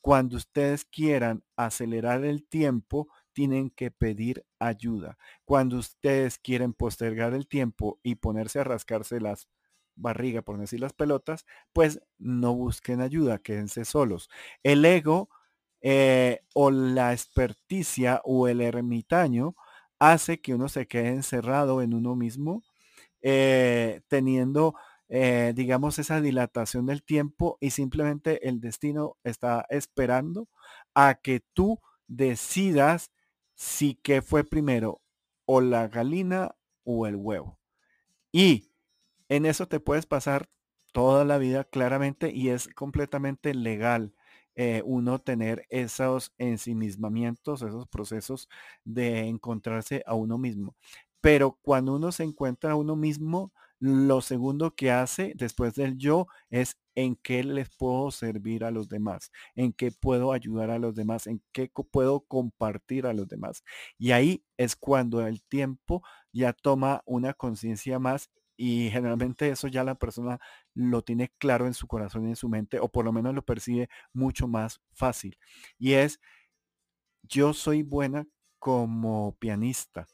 Cuando 0.00 0.36
ustedes 0.36 0.84
quieran 0.84 1.42
acelerar 1.56 2.24
el 2.24 2.46
tiempo, 2.46 3.08
tienen 3.34 3.70
que 3.70 3.90
pedir 3.90 4.46
ayuda. 4.58 5.18
Cuando 5.44 5.76
ustedes 5.78 6.38
quieren 6.38 6.72
postergar 6.72 7.34
el 7.34 7.46
tiempo 7.48 8.00
y 8.02 8.16
ponerse 8.16 8.60
a 8.60 8.64
rascarse 8.64 9.20
las 9.20 9.48
barriga, 9.96 10.42
por 10.42 10.58
decir 10.58 10.80
las 10.80 10.92
pelotas, 10.92 11.46
pues 11.72 12.00
no 12.18 12.54
busquen 12.54 13.00
ayuda, 13.00 13.38
quédense 13.38 13.84
solos. 13.84 14.28
El 14.62 14.84
ego 14.84 15.28
eh, 15.82 16.40
o 16.54 16.70
la 16.70 17.12
experticia 17.12 18.20
o 18.24 18.48
el 18.48 18.60
ermitaño 18.60 19.54
hace 19.98 20.40
que 20.40 20.54
uno 20.54 20.68
se 20.68 20.86
quede 20.86 21.08
encerrado 21.08 21.82
en 21.82 21.94
uno 21.94 22.16
mismo, 22.16 22.62
eh, 23.22 24.02
teniendo, 24.08 24.74
eh, 25.08 25.52
digamos, 25.54 25.98
esa 25.98 26.20
dilatación 26.20 26.86
del 26.86 27.02
tiempo 27.04 27.58
y 27.60 27.70
simplemente 27.70 28.48
el 28.48 28.60
destino 28.60 29.16
está 29.24 29.66
esperando 29.70 30.48
a 30.94 31.14
que 31.16 31.40
tú 31.54 31.80
decidas 32.08 33.10
si 33.54 33.94
que 33.96 34.22
fue 34.22 34.44
primero 34.44 35.02
o 35.46 35.60
la 35.60 35.88
galina 35.88 36.56
o 36.84 37.06
el 37.06 37.16
huevo. 37.16 37.58
Y 38.32 38.70
en 39.28 39.46
eso 39.46 39.68
te 39.68 39.80
puedes 39.80 40.06
pasar 40.06 40.48
toda 40.92 41.24
la 41.24 41.38
vida 41.38 41.64
claramente 41.64 42.30
y 42.32 42.50
es 42.50 42.68
completamente 42.68 43.54
legal 43.54 44.14
eh, 44.56 44.82
uno 44.84 45.18
tener 45.18 45.66
esos 45.68 46.32
ensimismamientos, 46.38 47.62
esos 47.62 47.88
procesos 47.88 48.48
de 48.84 49.26
encontrarse 49.26 50.04
a 50.06 50.14
uno 50.14 50.38
mismo. 50.38 50.76
Pero 51.20 51.58
cuando 51.62 51.96
uno 51.96 52.12
se 52.12 52.22
encuentra 52.22 52.72
a 52.72 52.76
uno 52.76 52.96
mismo, 52.96 53.52
lo 53.80 54.20
segundo 54.20 54.74
que 54.76 54.92
hace 54.92 55.32
después 55.36 55.74
del 55.74 55.98
yo 55.98 56.28
es 56.50 56.78
en 56.94 57.16
qué 57.16 57.44
les 57.44 57.68
puedo 57.70 58.10
servir 58.10 58.64
a 58.64 58.70
los 58.70 58.88
demás, 58.88 59.30
en 59.54 59.72
qué 59.72 59.90
puedo 59.90 60.32
ayudar 60.32 60.70
a 60.70 60.78
los 60.78 60.94
demás, 60.94 61.26
en 61.26 61.42
qué 61.52 61.70
puedo 61.90 62.20
compartir 62.20 63.06
a 63.06 63.12
los 63.12 63.28
demás. 63.28 63.62
Y 63.98 64.12
ahí 64.12 64.44
es 64.56 64.76
cuando 64.76 65.26
el 65.26 65.42
tiempo 65.42 66.02
ya 66.32 66.52
toma 66.52 67.02
una 67.06 67.34
conciencia 67.34 67.98
más 67.98 68.30
y 68.56 68.90
generalmente 68.90 69.48
eso 69.48 69.68
ya 69.68 69.82
la 69.84 69.96
persona 69.96 70.38
lo 70.74 71.02
tiene 71.02 71.32
claro 71.38 71.66
en 71.66 71.74
su 71.74 71.86
corazón 71.86 72.26
y 72.26 72.30
en 72.30 72.36
su 72.36 72.48
mente 72.48 72.78
o 72.78 72.88
por 72.88 73.04
lo 73.04 73.12
menos 73.12 73.34
lo 73.34 73.44
percibe 73.44 73.88
mucho 74.12 74.46
más 74.46 74.80
fácil. 74.92 75.38
Y 75.78 75.94
es, 75.94 76.20
yo 77.22 77.52
soy 77.52 77.82
buena 77.82 78.26
como 78.58 79.36
pianista, 79.38 80.06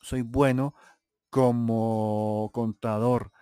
soy 0.00 0.22
bueno 0.22 0.74
como 1.30 2.50
contador, 2.52 3.32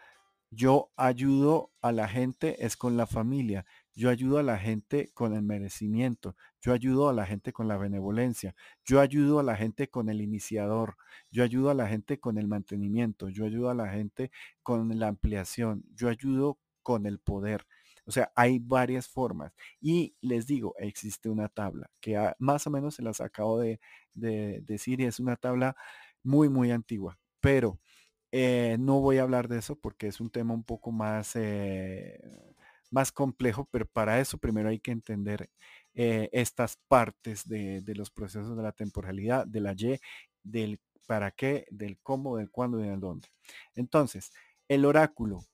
yo 0.55 0.93
ayudo 0.97 1.73
a 1.83 1.93
la 1.93 2.09
gente 2.09 2.65
es 2.65 2.77
con 2.77 2.97
la 2.97 3.07
familia. 3.07 3.67
Yo 3.95 4.11
ayudo 4.11 4.39
a 4.39 4.43
la 4.43 4.59
gente 4.59 5.11
con 5.15 5.35
el 5.35 5.43
merecimiento. 5.43 6.37
Yo 6.61 6.73
ayudo 6.73 7.09
a 7.09 7.13
la 7.13 7.27
gente 7.27 7.53
con 7.53 7.69
la 7.69 7.77
benevolencia. 7.77 8.55
Yo 8.85 9.01
ayudo 9.01 9.39
a 9.39 9.43
la 9.43 9.57
gente 9.57 9.89
con 9.89 10.09
el 10.09 10.21
iniciador. 10.21 10.97
Yo 11.31 11.45
ayudo 11.45 11.71
a 11.71 11.75
la 11.75 11.89
gente 11.89 12.19
con 12.19 12.39
el 12.39 12.49
mantenimiento. 12.49 13.29
Yo 13.29 13.45
ayudo 13.45 13.71
a 13.71 13.75
la 13.75 13.89
gente 13.89 14.31
con 14.63 14.99
la 14.99 15.09
ampliación. 15.09 15.85
Yo 15.95 16.09
ayudo 16.09 16.59
con 16.83 17.07
el 17.07 17.19
poder. 17.19 17.67
O 18.07 18.13
sea, 18.13 18.33
hay 18.35 18.59
varias 18.59 19.09
formas. 19.09 19.55
Y 19.81 20.17
les 20.21 20.47
digo, 20.47 20.75
existe 20.79 21.29
una 21.29 21.49
tabla 21.49 21.91
que 22.01 22.33
más 22.39 22.67
o 22.67 22.71
menos 22.71 22.97
se 22.97 23.03
las 23.03 23.21
acabo 23.21 23.61
de, 23.61 23.81
de 24.13 24.61
decir 24.63 25.01
y 25.01 25.05
es 25.05 25.21
una 25.21 25.37
tabla 25.37 25.77
muy, 26.23 26.49
muy 26.49 26.71
antigua. 26.71 27.19
Pero 27.41 27.79
eh, 28.37 28.79
no 28.81 29.01
voy 29.01 29.19
a 29.19 29.23
hablar 29.23 29.47
de 29.47 29.59
eso 29.59 29.77
porque 29.77 30.09
es 30.09 30.21
un 30.21 30.29
tema 30.29 30.55
un 30.55 30.65
poco 30.65 30.91
más, 30.91 31.37
eh, 31.37 32.19
más 32.91 33.13
complejo, 33.13 33.69
pero 33.71 33.87
para 33.87 34.19
eso 34.19 34.39
primero 34.39 34.71
hay 34.71 34.81
que 34.81 34.91
entender 34.91 35.51
eh, 35.95 36.31
estas 36.33 36.77
partes 36.89 37.47
de, 37.47 37.85
los 37.95 38.11
procesos 38.11 38.57
de 38.57 38.63
la 38.65 38.73
temporalidad, 38.73 39.47
de 39.47 39.61
la 39.61 39.73
Y, 39.79 40.01
del 40.43 40.81
para 41.07 41.31
qué, 41.31 41.65
del 41.71 42.01
cómo, 42.03 42.37
del 42.37 42.51
cuándo 42.51 42.81
y 42.81 42.89
del 42.89 42.99
dónde. 42.99 43.29
Entonces, 43.77 44.33
el 44.67 44.85
oráculo. 44.85 45.45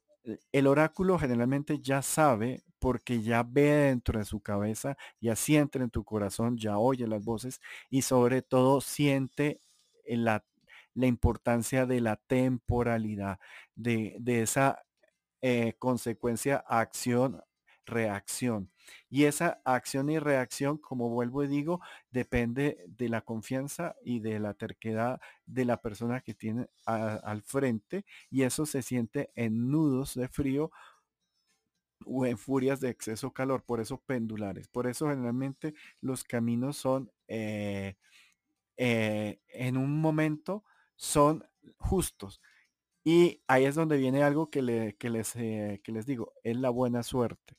El 0.51 0.67
oráculo 0.67 1.19
generalmente 1.19 1.81
ya 1.81 2.01
sabe 2.01 2.63
porque 2.79 3.21
ya 3.21 3.43
ve 3.43 3.89
dentro 3.91 4.19
de 4.19 4.25
su 4.25 4.41
cabeza, 4.41 4.97
ya 5.21 5.37
siente 5.37 5.79
en 5.81 5.91
tu 5.91 6.03
corazón, 6.03 6.57
ya 6.57 6.79
oye 6.79 7.07
las 7.07 7.23
voces 7.23 7.61
y 7.91 8.01
sobre 8.03 8.41
todo 8.41 8.81
siente 8.81 9.61
la 10.07 10.43
la 11.01 11.07
importancia 11.07 11.87
de 11.87 12.01
la 12.01 12.17
temporalidad, 12.17 13.39
de, 13.75 14.21
esa 14.27 14.85
eh, 15.43 15.75
consecuencia 15.79 16.59
acción, 16.69 17.43
reacción. 17.87 18.71
Y 19.09 19.25
esa 19.25 19.61
acción 19.65 20.11
y 20.11 20.19
reacción, 20.19 20.79
como 20.79 21.11
vuelvo 21.11 21.45
y 21.45 21.49
digo, 21.49 21.81
depende 22.11 22.85
de 22.89 23.09
la 23.09 23.23
confianza 23.23 23.97
y 24.05 24.21
de 24.21 24.39
la 24.41 24.55
terquedad 24.55 25.21
de 25.47 25.65
la 25.65 25.81
persona 25.81 26.21
que 26.21 26.35
tiene 26.35 26.69
al 26.85 27.43
frente. 27.43 28.05
Y 28.31 28.43
eso 28.43 28.67
se 28.67 28.83
siente 28.83 29.31
en 29.35 29.71
nudos 29.71 30.15
de 30.15 30.29
frío 30.29 30.71
o 32.07 32.27
en 32.27 32.39
furias 32.39 32.81
de 32.81 32.91
exceso 32.91 33.33
calor. 33.33 33.65
Por 33.65 33.81
eso 33.81 34.01
pendulares. 34.01 34.69
Por 34.69 34.87
eso 34.87 35.09
generalmente 35.09 35.75
los 36.01 36.25
caminos 36.25 36.77
son 36.77 37.11
eh, 37.29 37.97
eh, 38.77 39.41
en 39.49 39.77
un 39.77 40.01
momento 40.01 40.65
son 41.01 41.49
justos. 41.79 42.43
Y 43.05 43.43
ahí 43.49 43.65
es 43.65 43.75
donde 43.75 43.97
viene 43.97 44.23
algo 44.23 44.51
que, 44.51 44.61
les, 44.61 45.35
eh, 45.37 45.81
que 45.83 45.93
les 45.93 46.07
digo, 46.07 46.35
es 46.45 46.57
la 46.57 46.69
buena 46.69 47.03
suerte. 47.03 47.57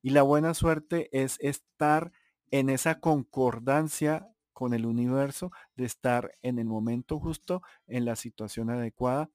Y 0.00 0.10
la 0.10 0.22
buena 0.22 0.54
suerte 0.54 1.08
es 1.12 1.36
estar 1.40 2.12
en 2.52 2.70
esa 2.70 3.00
concordancia 3.00 4.28
con 4.52 4.74
el 4.74 4.86
universo, 4.86 5.50
de 5.74 5.86
estar 5.86 6.32
en 6.42 6.60
el 6.60 6.66
momento 6.66 7.18
justo, 7.18 7.62
en 7.88 8.04
la 8.04 8.14
situación 8.14 8.70
adecuada, 8.70 9.28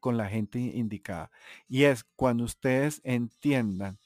con 0.00 0.18
la 0.18 0.28
gente 0.28 0.58
indicada. 0.58 1.30
Y 1.66 1.84
es 1.84 2.04
cuando 2.16 2.44
ustedes 2.44 3.00
entiendan 3.04 3.98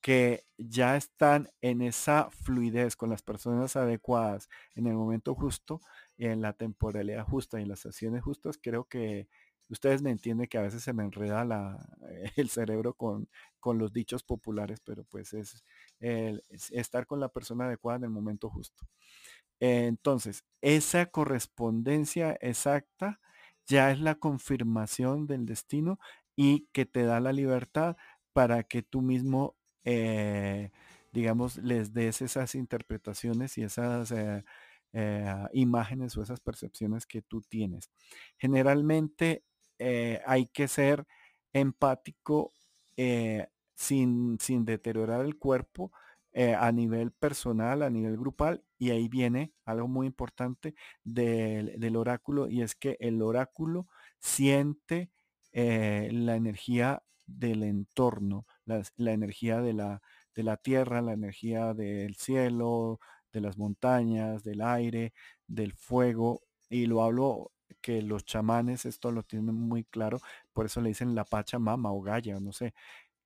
que 0.00 0.44
ya 0.58 0.96
están 0.96 1.50
en 1.62 1.82
esa 1.82 2.30
fluidez 2.30 2.96
con 2.96 3.10
las 3.10 3.22
personas 3.22 3.76
adecuadas 3.76 4.48
en 4.74 4.86
el 4.86 4.94
momento 4.94 5.34
justo, 5.34 5.80
en 6.18 6.42
la 6.42 6.52
temporalidad 6.54 7.24
justa 7.24 7.58
y 7.58 7.62
en 7.62 7.68
las 7.68 7.80
sesiones 7.80 8.22
justas, 8.22 8.58
creo 8.60 8.84
que 8.84 9.28
ustedes 9.68 10.02
me 10.02 10.10
entienden 10.10 10.46
que 10.46 10.58
a 10.58 10.62
veces 10.62 10.82
se 10.82 10.92
me 10.92 11.04
enreda 11.04 11.44
la, 11.44 11.78
el 12.36 12.48
cerebro 12.50 12.94
con, 12.94 13.28
con 13.60 13.78
los 13.78 13.92
dichos 13.92 14.22
populares, 14.22 14.80
pero 14.84 15.04
pues 15.04 15.32
es, 15.34 15.64
estar 16.70 17.06
con 17.06 17.20
la 17.20 17.28
persona 17.30 17.66
adecuada 17.66 17.98
en 17.98 18.04
el 18.04 18.10
momento 18.10 18.50
justo. 18.50 18.86
entonces, 19.60 20.44
esa 20.62 21.06
correspondencia 21.06 22.36
exacta 22.40 23.20
ya 23.66 23.90
es 23.90 24.00
la 24.00 24.16
confirmación 24.16 25.26
del 25.26 25.46
destino 25.46 25.98
y 26.36 26.66
que 26.72 26.86
te 26.86 27.04
da 27.04 27.20
la 27.20 27.32
libertad 27.32 27.96
para 28.32 28.64
que 28.64 28.82
tú 28.82 29.00
mismo, 29.02 29.56
eh, 29.84 30.70
digamos, 31.12 31.56
les 31.58 31.94
des 31.94 32.22
esas 32.22 32.54
interpretaciones 32.54 33.56
y 33.58 33.62
esas 33.62 34.10
eh, 34.12 34.44
eh, 34.96 35.34
imágenes 35.54 36.16
o 36.16 36.22
esas 36.22 36.38
percepciones 36.38 37.04
que 37.04 37.20
tú 37.20 37.42
tienes. 37.42 37.90
Generalmente 38.38 39.42
eh, 39.80 40.20
hay 40.24 40.46
que 40.46 40.68
ser 40.68 41.04
empático 41.52 42.52
eh, 42.96 43.48
sin, 43.74 44.38
sin, 44.40 44.64
deteriorar 44.64 45.24
el 45.24 45.36
cuerpo 45.36 45.90
a 46.58 46.72
nivel 46.72 47.12
personal, 47.12 47.82
a 47.82 47.90
nivel 47.90 48.16
grupal 48.16 48.64
y 48.76 48.90
ahí 48.90 49.08
viene 49.08 49.52
algo 49.64 49.86
muy 49.86 50.08
importante 50.08 50.74
del, 51.04 51.96
oráculo 51.96 52.48
y 52.48 52.62
es 52.62 52.74
que 52.74 52.96
el 52.98 53.22
oráculo 53.22 53.86
siente 54.18 55.12
la 55.52 56.34
energía 56.34 57.04
del 57.26 57.62
entorno, 57.62 58.46
la, 58.64 58.82
energía 59.12 59.60
de 59.60 59.74
la, 59.74 60.02
de 60.34 60.42
la 60.42 60.56
tierra, 60.56 61.02
la 61.02 61.12
energía 61.12 61.72
del 61.72 62.16
cielo, 62.16 62.98
de 63.34 63.42
las 63.42 63.58
montañas, 63.58 64.42
del 64.44 64.62
aire, 64.62 65.12
del 65.46 65.74
fuego. 65.74 66.40
Y 66.70 66.86
lo 66.86 67.02
hablo 67.02 67.50
que 67.82 68.00
los 68.00 68.24
chamanes 68.24 68.86
esto 68.86 69.12
lo 69.12 69.24
tienen 69.24 69.54
muy 69.54 69.84
claro, 69.84 70.18
por 70.54 70.64
eso 70.64 70.80
le 70.80 70.88
dicen 70.88 71.14
la 71.14 71.24
pacha 71.24 71.58
mama 71.58 71.92
o 71.92 72.00
Gaia, 72.00 72.40
no 72.40 72.52
sé, 72.52 72.72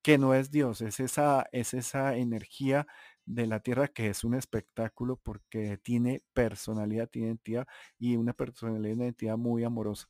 que 0.03 0.19
no 0.19 0.35
es 0.35 0.51
Dios, 0.51 0.81
es 0.81 0.99
esa, 0.99 1.47
es 1.53 1.75
esa 1.75 2.17
energía 2.17 2.87
de 3.25 3.47
la 3.47 3.61
tierra 3.61 3.89
que 3.89 4.09
es 4.09 4.25
un 4.25 4.35
espectáculo 4.35 5.17
porque 5.17 5.79
tiene 5.79 6.23
personalidad, 6.33 7.09
tiene 7.09 7.29
identidad 7.29 7.69
y 7.99 8.17
una 8.17 8.33
personalidad, 8.33 8.95
una 8.95 9.05
identidad 9.05 9.37
muy 9.37 9.63
amorosa. 9.63 10.09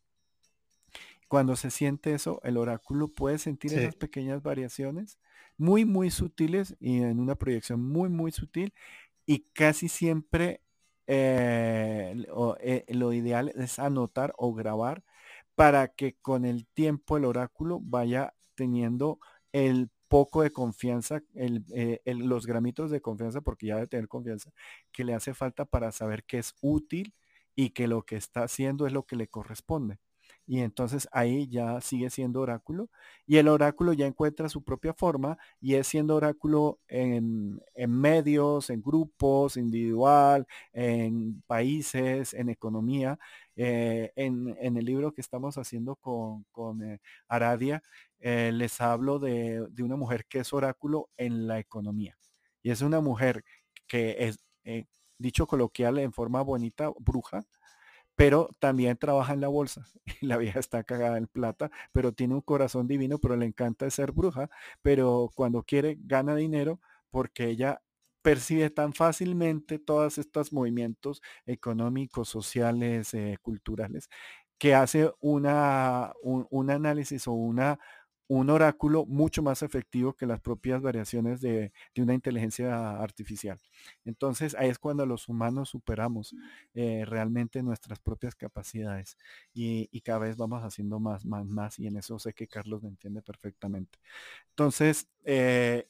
Cuando 1.26 1.56
se 1.56 1.70
siente 1.70 2.14
eso, 2.14 2.40
el 2.42 2.56
oráculo 2.56 3.08
puede 3.08 3.36
sentir 3.36 3.74
esas 3.74 3.96
pequeñas 3.96 4.42
variaciones 4.42 5.18
muy, 5.58 5.84
muy 5.84 6.10
sutiles 6.10 6.74
y 6.80 7.02
en 7.02 7.20
una 7.20 7.34
proyección 7.34 7.82
muy, 7.82 8.08
muy 8.08 8.32
sutil 8.32 8.72
y 9.28 9.40
casi 9.52 9.88
siempre 9.90 10.62
eh, 11.06 12.16
eh, 12.60 12.84
lo 12.88 13.12
ideal 13.12 13.50
es 13.56 13.78
anotar 13.78 14.32
o 14.38 14.54
grabar 14.54 15.04
para 15.54 15.88
que 15.88 16.16
con 16.22 16.46
el 16.46 16.66
tiempo 16.68 17.18
el 17.18 17.26
oráculo 17.26 17.78
vaya 17.82 18.34
teniendo 18.54 19.18
el 19.52 19.90
poco 20.08 20.42
de 20.42 20.50
confianza, 20.52 21.20
eh, 21.34 22.00
los 22.06 22.46
gramitos 22.46 22.90
de 22.90 23.02
confianza, 23.02 23.42
porque 23.42 23.66
ya 23.66 23.74
debe 23.76 23.88
tener 23.88 24.08
confianza, 24.08 24.50
que 24.92 25.04
le 25.04 25.12
hace 25.14 25.34
falta 25.34 25.66
para 25.66 25.92
saber 25.92 26.24
que 26.24 26.38
es 26.38 26.54
útil 26.62 27.14
y 27.54 27.70
que 27.70 27.86
lo 27.88 28.04
que 28.06 28.16
está 28.16 28.44
haciendo 28.44 28.86
es 28.86 28.94
lo 28.94 29.04
que 29.04 29.16
le 29.16 29.28
corresponde. 29.28 29.98
Y 30.48 30.60
entonces 30.60 31.06
ahí 31.12 31.46
ya 31.48 31.78
sigue 31.82 32.08
siendo 32.08 32.40
oráculo 32.40 32.88
y 33.26 33.36
el 33.36 33.48
oráculo 33.48 33.92
ya 33.92 34.06
encuentra 34.06 34.48
su 34.48 34.64
propia 34.64 34.94
forma 34.94 35.36
y 35.60 35.74
es 35.74 35.86
siendo 35.86 36.16
oráculo 36.16 36.80
en, 36.88 37.60
medios, 37.86 38.70
en 38.70 38.80
grupos, 38.82 39.58
individual, 39.58 40.46
en 40.72 41.42
países, 41.46 42.32
en 42.32 42.48
economía. 42.48 43.18
Eh, 43.56 44.10
en, 44.16 44.56
el 44.58 44.84
libro 44.86 45.12
que 45.12 45.20
estamos 45.20 45.58
haciendo 45.58 45.96
con, 45.96 46.44
con 46.50 46.82
eh, 46.82 47.00
Aradia, 47.28 47.82
eh, 48.20 48.50
les 48.54 48.80
hablo 48.80 49.18
de, 49.18 49.66
una 49.80 49.96
mujer 49.96 50.24
que 50.26 50.38
es 50.38 50.54
oráculo 50.54 51.10
en 51.18 51.46
la 51.46 51.58
economía. 51.58 52.16
Y 52.62 52.70
es 52.70 52.80
una 52.80 53.00
mujer 53.00 53.44
que 53.86 54.16
es, 54.18 54.38
dicho 55.18 55.46
coloquial 55.46 55.98
en 55.98 56.12
forma 56.12 56.40
bonita, 56.42 56.90
bruja, 57.00 57.44
pero 58.18 58.50
también 58.58 58.96
trabaja 58.98 59.32
en 59.32 59.40
la 59.40 59.46
bolsa. 59.46 59.86
La 60.20 60.38
vieja 60.38 60.58
está 60.58 60.82
cagada 60.82 61.18
en 61.18 61.28
plata, 61.28 61.70
pero 61.92 62.10
tiene 62.12 62.34
un 62.34 62.40
corazón 62.40 62.88
divino, 62.88 63.18
pero 63.18 63.36
le 63.36 63.46
encanta 63.46 63.88
ser 63.90 64.10
bruja, 64.10 64.50
pero 64.82 65.30
cuando 65.36 65.62
quiere 65.62 65.96
gana 66.00 66.34
dinero 66.34 66.80
porque 67.10 67.46
ella 67.46 67.80
percibe 68.22 68.70
tan 68.70 68.92
fácilmente 68.92 69.78
todos 69.78 70.18
estos 70.18 70.52
movimientos 70.52 71.22
económicos, 71.46 72.28
sociales, 72.28 73.14
eh, 73.14 73.38
culturales, 73.40 74.08
que 74.58 74.74
hace 74.74 75.12
una, 75.20 76.12
un, 76.22 76.70
análisis 76.70 77.28
o 77.28 77.32
una, 77.32 77.78
un 78.28 78.50
oráculo 78.50 79.06
mucho 79.06 79.42
más 79.42 79.62
efectivo 79.62 80.12
que 80.12 80.26
las 80.26 80.40
propias 80.40 80.82
variaciones 80.82 81.40
de, 81.40 81.72
una 81.96 82.12
inteligencia 82.12 83.00
artificial. 83.00 83.58
Entonces 84.04 84.54
ahí 84.54 84.68
es 84.68 84.78
cuando 84.78 85.06
los 85.06 85.28
humanos 85.28 85.70
superamos 85.70 86.34
eh, 86.74 87.04
realmente 87.06 87.62
nuestras 87.62 87.98
propias 87.98 88.34
capacidades 88.34 89.16
y, 89.54 89.88
cada 90.02 90.20
vez 90.20 90.36
vamos 90.36 90.62
haciendo 90.62 91.00
más, 91.00 91.26
más, 91.26 91.46
más 91.46 91.78
y 91.78 91.86
en 91.86 91.96
eso 91.96 92.18
sé 92.18 92.32
que 92.32 92.46
Carlos 92.46 92.82
me 92.82 92.88
entiende 92.88 93.20
perfectamente. 93.20 93.98
Entonces 94.50 95.08
eh, 95.24 95.88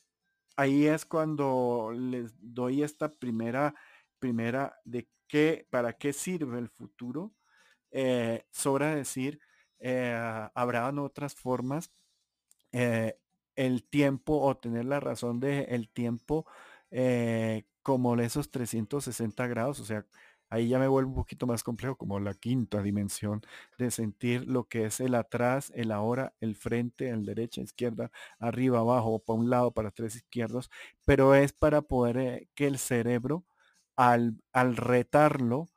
ahí 0.57 0.87
es 0.87 1.05
cuando 1.05 1.93
les 1.95 2.33
doy 2.41 2.83
esta 2.83 3.11
primera, 3.11 3.75
primera 4.19 4.77
de 4.85 5.09
qué, 5.27 5.67
para 5.71 5.93
qué 5.93 6.13
sirve 6.13 6.59
el 6.59 6.69
futuro. 6.69 7.33
Eh, 7.91 8.45
sobra 8.51 8.95
decir, 8.95 9.41
habrán 10.55 10.99
otras 10.99 11.35
formas 11.35 11.93
eh, 12.73 13.19
el 13.57 13.85
tiempo 13.89 14.41
o 14.41 14.57
tener 14.57 14.85
la 14.87 15.01
razón 15.01 15.41
de 15.41 15.63
el 15.65 15.89
tiempo 15.91 16.47
eh, 16.91 17.65
como 17.83 18.17
esos 18.17 18.51
360 18.51 19.47
grados, 19.47 19.81
o 19.81 19.85
sea, 19.85 20.07
ahí 20.51 20.69
ya 20.69 20.79
me 20.79 20.89
vuelve 20.89 21.09
un 21.11 21.15
poquito 21.17 21.47
más 21.47 21.63
complejo 21.63 21.97
como 21.97 22.21
la 22.21 22.35
quinta 22.35 22.83
dimensión 22.83 23.43
de 23.79 23.91
sentir 23.91 24.47
lo 24.49 24.65
que 24.69 24.87
es 24.87 25.01
el 25.01 25.15
atrás, 25.15 25.73
el 25.75 25.93
ahora, 25.93 26.35
el 26.41 26.57
frente, 26.57 27.09
el 27.11 27.25
derecha, 27.27 27.61
izquierda, 27.63 28.11
arriba, 28.39 28.81
abajo, 28.81 29.19
para 29.21 29.39
un 29.39 29.51
lado, 29.51 29.73
para 29.73 29.91
tres 29.91 30.17
izquierdos, 30.17 30.71
pero 31.05 31.35
es 31.35 31.53
para 31.53 31.83
poder 31.83 32.19
eh, 32.19 32.49
que 32.55 32.67
el 32.67 32.79
cerebro 32.79 33.45
al, 33.97 34.41
al 34.53 34.77
retarlo, 34.77 35.69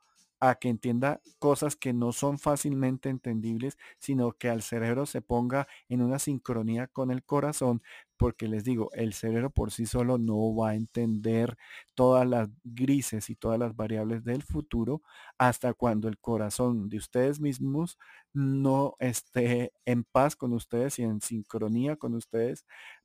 a 0.44 0.56
que 0.56 0.68
entienda 0.68 1.20
cosas 1.38 1.76
que 1.76 1.92
no 1.92 2.10
son 2.12 2.38
fácilmente 2.38 3.08
entendibles, 3.08 3.78
sino 4.00 4.32
que 4.32 4.48
al 4.50 4.62
cerebro 4.62 5.06
se 5.06 5.22
ponga 5.22 5.68
en 5.88 6.02
una 6.02 6.18
sincronía 6.18 6.88
con 6.88 7.12
el 7.12 7.22
corazón, 7.24 7.80
porque 8.16 8.48
les 8.48 8.64
digo, 8.64 8.90
el 8.94 9.12
cerebro 9.14 9.50
por 9.50 9.70
sí 9.70 9.86
solo 9.86 10.18
no 10.18 10.54
va 10.56 10.70
a 10.70 10.74
entender 10.74 11.56
todas 11.94 12.26
las 12.26 12.48
grises 12.64 13.30
y 13.30 13.36
todas 13.36 13.58
las 13.58 13.76
variables 13.76 14.24
del 14.24 14.42
futuro 14.42 15.02
hasta 15.38 15.74
cuando 15.74 16.08
el 16.08 16.18
corazón 16.18 16.88
de 16.88 16.96
ustedes 16.98 17.40
mismos 17.40 17.98
no 18.32 18.96
esté 18.98 19.72
en 19.84 20.04
paz 20.04 20.36
con 20.36 20.52
ustedes 20.54 20.98
y 20.98 21.02
en 21.04 21.20
sincronía 21.20 21.96
con 21.96 22.14
ustedes 22.14 22.64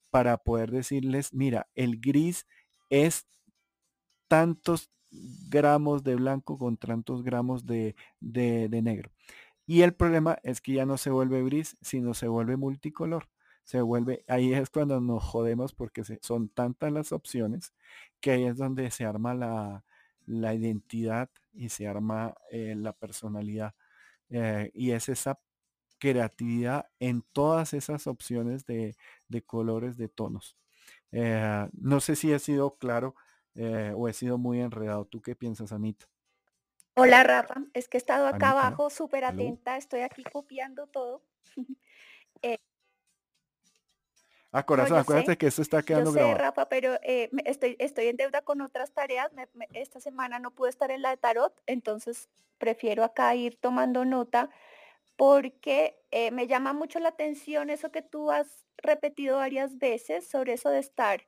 para 0.10 0.38
poder 0.38 0.72
decirles, 0.72 1.34
mira, 1.34 1.68
el 1.76 2.00
gris 2.00 2.48
es 2.90 3.28
tantos 4.28 4.90
gramos 5.50 6.04
de 6.04 6.16
blanco 6.16 6.58
con 6.58 6.78
tantos 6.78 7.24
gramos 7.24 7.66
de, 7.66 7.96
negro. 8.22 9.12
Y 9.66 9.82
el 9.82 9.94
problema 9.94 10.40
es 10.44 10.62
que 10.62 10.74
ya 10.74 10.86
no 10.86 10.98
se 10.98 11.10
vuelve 11.10 11.44
gris, 11.44 11.78
sino 11.82 12.14
se 12.14 12.28
vuelve 12.28 12.58
multicolor. 12.58 13.30
Se 13.64 13.82
vuelve, 13.82 14.24
ahí 14.28 14.54
es 14.54 14.70
cuando 14.70 15.02
nos 15.02 15.24
jodemos 15.24 15.74
porque 15.74 16.04
son 16.22 16.50
tantas 16.50 16.92
las 16.94 17.12
opciones 17.12 17.74
que 18.22 18.32
ahí 18.32 18.46
es 18.46 18.58
donde 18.58 18.90
se 18.92 19.06
arma 19.06 19.34
la, 20.26 20.54
identidad 20.54 21.30
y 21.54 21.70
se 21.70 21.88
arma 21.88 22.34
eh, 22.52 22.76
la 22.78 22.94
personalidad. 22.94 23.76
Eh, 24.30 24.72
y 24.74 24.92
es 24.92 25.10
esa 25.10 25.40
creatividad 26.00 26.88
en 27.00 27.24
todas 27.34 27.74
esas 27.74 28.08
opciones 28.08 28.66
de, 28.66 28.96
colores, 29.46 29.98
de 29.98 30.10
tonos. 30.10 30.58
Eh, 31.12 31.68
no 31.74 32.00
sé 32.00 32.16
si 32.16 32.34
ha 32.34 32.40
sido 32.40 32.78
claro 32.78 33.16
eh, 33.58 33.92
o 33.96 34.08
he 34.08 34.14
sido 34.14 34.38
muy 34.38 34.62
enredado. 34.62 35.06
¿Tú 35.06 35.22
qué 35.22 35.36
piensas, 35.36 35.72
Anita? 35.72 36.06
Hola, 36.96 37.24
Rafa. 37.24 37.56
Es 37.74 37.88
que 37.88 37.98
he 37.98 38.00
estado 38.00 38.28
acá 38.28 38.52
abajo 38.52 38.90
súper 38.90 39.26
atenta. 39.26 39.78
Estoy 39.78 40.02
aquí 40.02 40.24
copiando 40.24 40.88
todo. 40.88 41.22
eh, 42.42 42.58
ah, 44.52 44.66
corazón, 44.66 44.98
acuérdate 44.98 45.38
que 45.38 45.48
esto 45.48 45.62
está 45.62 45.82
quedando 45.82 46.14
yo 46.14 46.20
sé, 46.20 46.34
Rafa, 46.36 46.70
pero 46.70 46.96
eh, 47.04 47.30
estoy, 47.46 47.76
estoy 47.80 48.08
en 48.08 48.18
deuda 48.18 48.42
con 48.42 48.62
otras 48.62 48.92
tareas. 48.94 49.30
esta 49.74 50.00
semana 50.00 50.40
no 50.40 50.52
pude 50.52 50.70
estar 50.70 50.92
en 50.92 51.02
la 51.02 51.10
de 51.10 51.18
tarot, 51.18 51.54
entonces 51.66 52.30
prefiero 52.58 53.04
acá 53.04 53.36
ir 53.36 53.58
tomando 53.58 54.06
nota 54.06 54.50
porque 55.18 56.00
eh, 56.12 56.32
me 56.32 56.48
llama 56.48 56.74
mucho 56.74 57.00
la 57.00 57.10
atención 57.10 57.70
eso 57.70 57.92
que 57.92 58.04
tú 58.04 58.32
has 58.32 58.66
repetido 58.78 59.38
varias 59.38 59.78
veces 59.80 60.28
sobre 60.28 60.54
eso 60.54 60.70
de 60.70 60.80
estar 60.80 61.22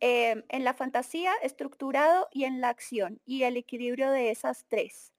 Em, 0.00 0.44
en 0.50 0.64
la 0.64 0.74
fantasía, 0.74 1.32
estructurado 1.42 2.28
y 2.30 2.44
en 2.44 2.60
la 2.60 2.68
acción 2.68 3.20
y 3.24 3.44
el 3.44 3.56
equilibrio 3.56 4.10
de 4.10 4.30
esas 4.30 4.66
tres. 4.68 5.14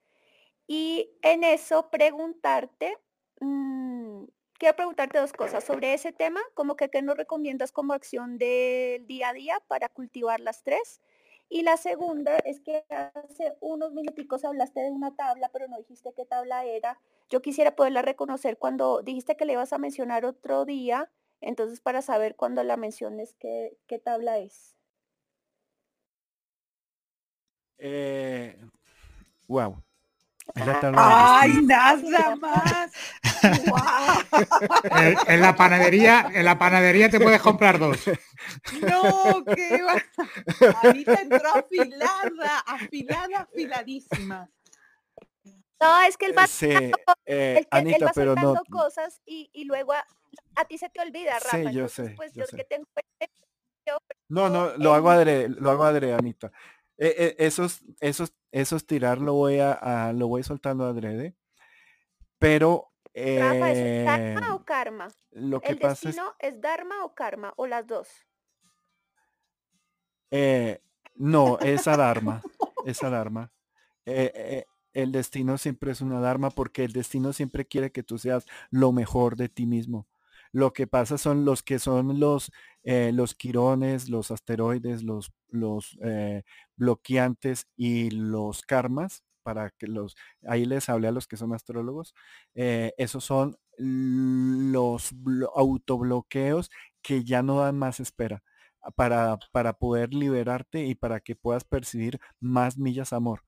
Y 0.67 1.09
en 1.23 1.43
eso 1.43 1.89
preguntarte, 1.89 2.97
mm, 3.41 4.25
quiero 4.59 4.75
preguntarte 4.75 5.17
dos 5.19 5.33
cosas 5.33 5.63
sobre 5.63 5.93
ese 5.95 6.13
tema, 6.13 6.41
como 6.53 6.75
que 6.75 6.89
qué 6.89 7.01
nos 7.01 7.17
recomiendas 7.17 7.71
como 7.71 7.93
acción 7.93 8.37
del 8.37 9.07
día 9.07 9.29
a 9.29 9.33
día 9.33 9.59
para 9.67 9.89
cultivar 9.89 10.39
las 10.41 10.63
tres. 10.63 11.01
Y 11.49 11.63
la 11.63 11.77
segunda 11.77 12.37
es 12.45 12.59
que 12.59 12.83
hace 12.89 13.55
unos 13.61 13.93
minuticos 13.93 14.45
hablaste 14.45 14.81
de 14.81 14.91
una 14.91 15.15
tabla, 15.15 15.49
pero 15.51 15.67
no 15.67 15.77
dijiste 15.77 16.13
qué 16.15 16.25
tabla 16.25 16.65
era. 16.65 16.99
Yo 17.29 17.41
quisiera 17.41 17.75
poderla 17.75 18.01
reconocer 18.03 18.57
cuando 18.59 19.01
dijiste 19.01 19.37
que 19.37 19.45
le 19.45 19.53
ibas 19.53 19.73
a 19.73 19.77
mencionar 19.79 20.25
otro 20.25 20.65
día 20.65 21.09
entonces, 21.41 21.81
para 21.81 22.01
saber 22.01 22.35
cuándo 22.35 22.63
la 22.63 22.77
menciones, 22.77 23.35
¿qué, 23.39 23.77
qué 23.87 23.99
tabla 23.99 24.39
es? 24.39 24.75
Eh, 27.77 28.59
wow. 29.47 29.83
Ay, 30.55 31.61
nada 31.63 32.35
más. 32.37 32.91
en, 35.27 35.41
la 35.41 35.55
panadería, 35.55 36.31
en 36.33 36.45
la 36.45 36.57
panadería 36.57 37.09
te 37.09 37.19
puedes 37.19 37.41
comprar 37.41 37.77
dos. 37.77 37.99
No, 38.81 39.43
qué 39.45 39.83
va. 39.83 40.01
Anita 40.83 41.21
entró 41.21 41.53
afilada, 41.53 42.59
afilada, 42.65 43.41
afiladísima. 43.41 44.49
No, 45.79 46.01
es 46.01 46.17
que 46.17 46.25
él 46.25 46.35
va 46.35 46.47
sí, 46.47 46.73
eh, 47.25 47.63
Anita, 47.69 48.11
pero 48.15 48.33
no. 48.33 48.55
cosas 48.71 49.21
y, 49.27 49.51
y 49.53 49.65
luego 49.65 49.93
a, 49.93 50.03
a, 50.55 50.65
ti 50.65 50.77
se 50.77 50.89
te 50.89 51.01
olvida, 51.01 51.39
Rafa. 51.39 51.57
Sí, 51.57 51.73
yo 51.73 51.87
sé. 51.87 52.13
Pues 52.15 52.33
yo, 52.33 52.45
sé. 52.45 52.57
Que 52.57 52.63
tengo... 52.63 52.87
No, 54.29 54.49
no, 54.49 54.75
lo 54.77 54.93
hago 54.93 55.09
adrede, 55.09 55.47
lo 55.49 55.71
hago 55.71 55.83
adrede, 55.85 56.13
Anita. 56.13 56.51
Eh, 56.97 57.15
eh, 57.17 57.35
esos, 57.39 57.81
esos, 57.99 58.33
esos 58.51 58.85
tirar 58.85 59.19
lo 59.19 59.33
voy 59.33 59.59
a, 59.59 60.11
lo 60.13 60.27
voy 60.27 60.43
soltando 60.43 60.85
adrede. 60.85 61.35
Pero 62.37 62.91
Rafa, 63.13 63.71
¿es 63.71 64.05
Dharma 64.05 64.55
o 64.55 64.65
karma? 64.65 65.07
Lo 65.31 65.59
que 65.59 65.71
¿El 65.71 65.79
pasa 65.79 66.09
destino 66.09 66.35
es... 66.39 66.59
Dharma 66.61 67.03
o 67.05 67.15
karma? 67.15 67.53
¿O 67.55 67.65
las 67.65 67.87
dos? 67.87 68.09
Eh, 70.31 70.81
no, 71.15 71.57
es 71.59 71.85
Dharma. 71.85 72.41
es 72.85 72.99
Dharma. 72.99 73.51
Eh, 74.05 74.31
eh, 74.35 74.65
el 74.93 75.11
destino 75.11 75.57
siempre 75.57 75.91
es 75.91 76.01
una 76.01 76.19
Dharma 76.19 76.49
porque 76.49 76.83
el 76.83 76.93
destino 76.93 77.33
siempre 77.33 77.65
quiere 77.65 77.91
que 77.91 78.03
tú 78.03 78.17
seas 78.17 78.45
lo 78.69 78.91
mejor 78.91 79.35
de 79.35 79.49
ti 79.49 79.65
mismo. 79.65 80.07
Lo 80.57 80.73
que 80.73 80.87
pasa 80.87 81.19
son 81.19 81.45
los 81.45 81.61
que 81.61 81.77
son 81.77 82.19
los, 82.19 82.51
eh, 82.83 83.11
los 83.13 83.35
quirones, 83.35 84.09
los 84.09 84.31
asteroides, 84.31 85.03
los, 85.03 85.31
los 85.49 85.95
eh, 86.03 86.41
bloqueantes 86.75 87.67
y 87.75 88.09
los 88.09 88.63
karmas, 88.63 89.23
para 89.43 89.69
que 89.69 89.85
los, 89.85 90.15
ahí 90.47 90.65
les 90.65 90.89
hablé 90.89 91.09
a 91.09 91.11
los 91.11 91.27
que 91.27 91.37
son 91.37 91.53
astrólogos, 91.53 92.15
eh, 92.55 92.91
esos 92.97 93.23
son 93.23 93.55
los 93.77 95.11
autobloqueos 95.55 96.71
que 97.03 97.23
ya 97.23 97.43
no 97.43 97.59
dan 97.59 97.77
más 97.77 97.99
espera 97.99 98.41
para, 98.95 99.37
para 99.51 99.73
poder 99.73 100.11
liberarte 100.15 100.85
y 100.87 100.95
para 100.95 101.19
que 101.19 101.35
puedas 101.35 101.65
percibir 101.65 102.19
más 102.39 102.79
millas 102.79 103.13
amor. 103.13 103.43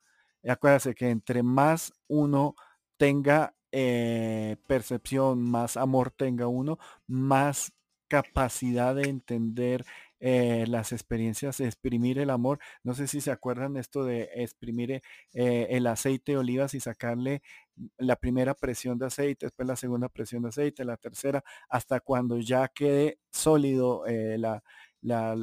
Acuérdate 0.47 0.93
que 0.93 1.09
entre 1.09 1.41
más 1.41 1.91
uno 2.07 2.53
tenga 2.97 3.55
eh, 3.71 4.57
percepción, 4.67 5.41
más 5.43 5.77
amor 5.77 6.11
tenga 6.11 6.47
uno, 6.47 6.79
más 7.07 7.71
capacidad 8.07 8.95
de 8.95 9.03
entender 9.03 9.85
eh, 10.19 10.65
las 10.67 10.91
experiencias, 10.91 11.59
exprimir 11.59 12.19
el 12.19 12.31
amor. 12.31 12.59
No 12.83 12.95
sé 12.95 13.07
si 13.07 13.21
se 13.21 13.31
acuerdan 13.31 13.77
esto 13.77 14.03
de 14.03 14.29
exprimir 14.35 15.01
eh, 15.33 15.67
el 15.69 15.87
aceite 15.87 16.33
de 16.33 16.37
olivas 16.39 16.73
y 16.73 16.79
sacarle 16.79 17.41
la 17.97 18.15
primera 18.15 18.55
presión 18.55 18.97
de 18.97 19.05
aceite, 19.05 19.45
después 19.45 19.67
la 19.67 19.75
segunda 19.75 20.09
presión 20.09 20.43
de 20.43 20.49
aceite, 20.49 20.83
la 20.83 20.97
tercera, 20.97 21.43
hasta 21.69 21.99
cuando 21.99 22.39
ya 22.39 22.67
quede 22.69 23.19
sólido 23.31 24.03
la, 24.07 24.63
la, 25.01 25.35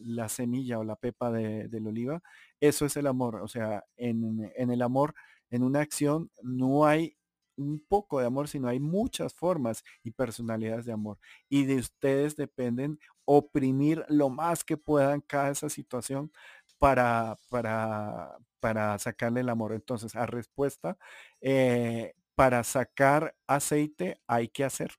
la, 0.00 0.28
semilla 0.28 0.78
o 0.78 0.84
la 0.84 0.96
pepa 0.96 1.32
de, 1.32 1.68
del 1.68 1.86
oliva. 1.86 2.22
Eso 2.60 2.86
es 2.86 2.96
el 2.96 3.06
amor. 3.06 3.36
O 3.36 3.48
sea, 3.48 3.84
en, 3.96 4.52
en 4.56 4.70
el 4.70 4.82
amor, 4.82 5.14
en 5.50 5.62
una 5.62 5.80
acción, 5.80 6.30
no 6.42 6.86
hay 6.86 7.16
un 7.56 7.80
poco 7.86 8.20
de 8.20 8.26
amor, 8.26 8.48
sino 8.48 8.68
hay 8.68 8.80
muchas 8.80 9.34
formas 9.34 9.82
y 10.02 10.10
personalidades 10.12 10.84
de 10.86 10.92
amor. 10.92 11.18
Y 11.48 11.64
de 11.66 11.76
ustedes 11.76 12.36
dependen 12.36 12.98
oprimir 13.24 14.04
lo 14.08 14.28
más 14.30 14.64
que 14.64 14.76
puedan 14.76 15.20
cada 15.20 15.50
esa 15.50 15.68
situación 15.68 16.32
para, 16.78 17.36
para, 17.48 18.36
para 18.60 18.98
sacarle 18.98 19.40
el 19.40 19.48
amor. 19.48 19.72
Entonces, 19.74 20.14
a 20.16 20.26
respuesta, 20.26 20.98
eh, 21.40 22.14
para 22.34 22.64
sacar 22.64 23.34
aceite 23.46 24.20
hay 24.26 24.48
que 24.48 24.64
hacer, 24.64 24.92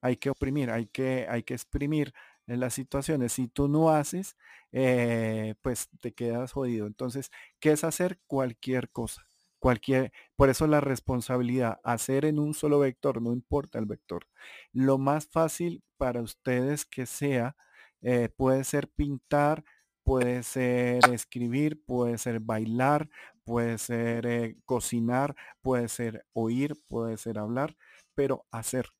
hay 0.00 0.16
que 0.16 0.30
oprimir, 0.30 0.70
hay 0.70 0.86
que, 0.86 1.26
hay 1.28 1.42
que 1.42 1.54
exprimir 1.54 2.12
en 2.46 2.60
las 2.60 2.74
situaciones. 2.74 3.32
Si 3.32 3.48
tú 3.48 3.68
no 3.68 3.90
haces, 3.90 4.36
eh, 4.72 5.54
pues 5.62 5.88
te 6.00 6.12
quedas 6.12 6.52
jodido. 6.52 6.86
Entonces, 6.86 7.30
¿qué 7.60 7.72
es 7.72 7.84
hacer? 7.84 8.20
Cualquier 8.26 8.90
cosa 8.90 9.26
cualquier, 9.64 10.12
por 10.36 10.50
eso 10.50 10.66
la 10.66 10.82
responsabilidad, 10.82 11.80
hacer 11.84 12.26
en 12.26 12.38
un 12.38 12.52
solo 12.52 12.80
vector, 12.80 13.22
no 13.22 13.32
importa 13.32 13.78
el 13.78 13.86
vector. 13.86 14.26
Lo 14.74 14.98
más 14.98 15.26
fácil 15.26 15.82
para 15.96 16.20
ustedes 16.20 16.84
que 16.84 17.06
sea, 17.06 17.56
eh, 18.02 18.28
puede 18.28 18.64
ser 18.64 18.88
pintar, 18.88 19.64
puede 20.02 20.42
ser 20.42 21.00
escribir, 21.10 21.82
puede 21.82 22.18
ser 22.18 22.40
bailar, 22.40 23.08
puede 23.42 23.78
ser 23.78 24.26
eh, 24.26 24.58
cocinar, 24.66 25.34
puede 25.62 25.88
ser 25.88 26.26
oír, 26.34 26.74
puede 26.86 27.16
ser 27.16 27.38
hablar, 27.38 27.74
pero 28.14 28.44
hacer. 28.50 28.90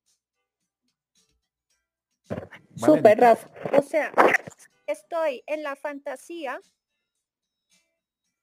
Super, 2.75 3.19
Rafa. 3.19 3.51
O 3.77 3.83
sea, 3.83 4.11
estoy 4.87 5.43
en 5.45 5.61
la 5.61 5.75
fantasía 5.75 6.59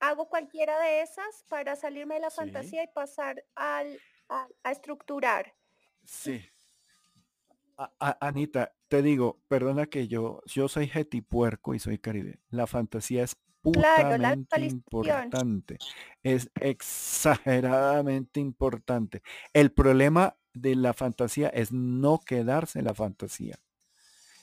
hago 0.03 0.29
cualquiera 0.29 0.79
de 0.81 1.01
esas 1.03 1.45
para 1.49 1.77
salirme 1.77 2.17
de 2.17 2.23
la 2.23 2.31
fantasía 2.31 2.83
y 2.83 2.89
pasar 2.89 3.45
al, 3.55 3.99
a, 4.29 4.49
estructurar. 4.71 5.55
Sí. 6.05 6.45
Anita, 7.99 8.75
te 8.89 9.01
digo, 9.01 9.41
perdona 9.49 9.87
que 9.87 10.09
yo, 10.09 10.43
yo 10.47 10.69
soy 10.69 10.91
puerco 11.27 11.75
y 11.75 11.79
soy 11.79 11.99
caribe. 11.99 12.41
La 12.51 12.67
fantasía 12.67 13.23
es 13.23 13.37
putamente 13.61 14.61
importante. 14.61 15.79
Es 16.25 16.51
exageradamente 16.61 18.41
importante. 18.41 19.23
El 19.53 19.71
problema 19.71 20.37
de 20.53 20.75
la 20.75 20.95
fantasía 20.95 21.49
es 21.49 21.71
no 21.71 22.19
quedarse 22.19 22.81
en 22.81 22.87
la 22.87 22.95
fantasía. 22.95 23.57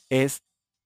Es 0.10 0.43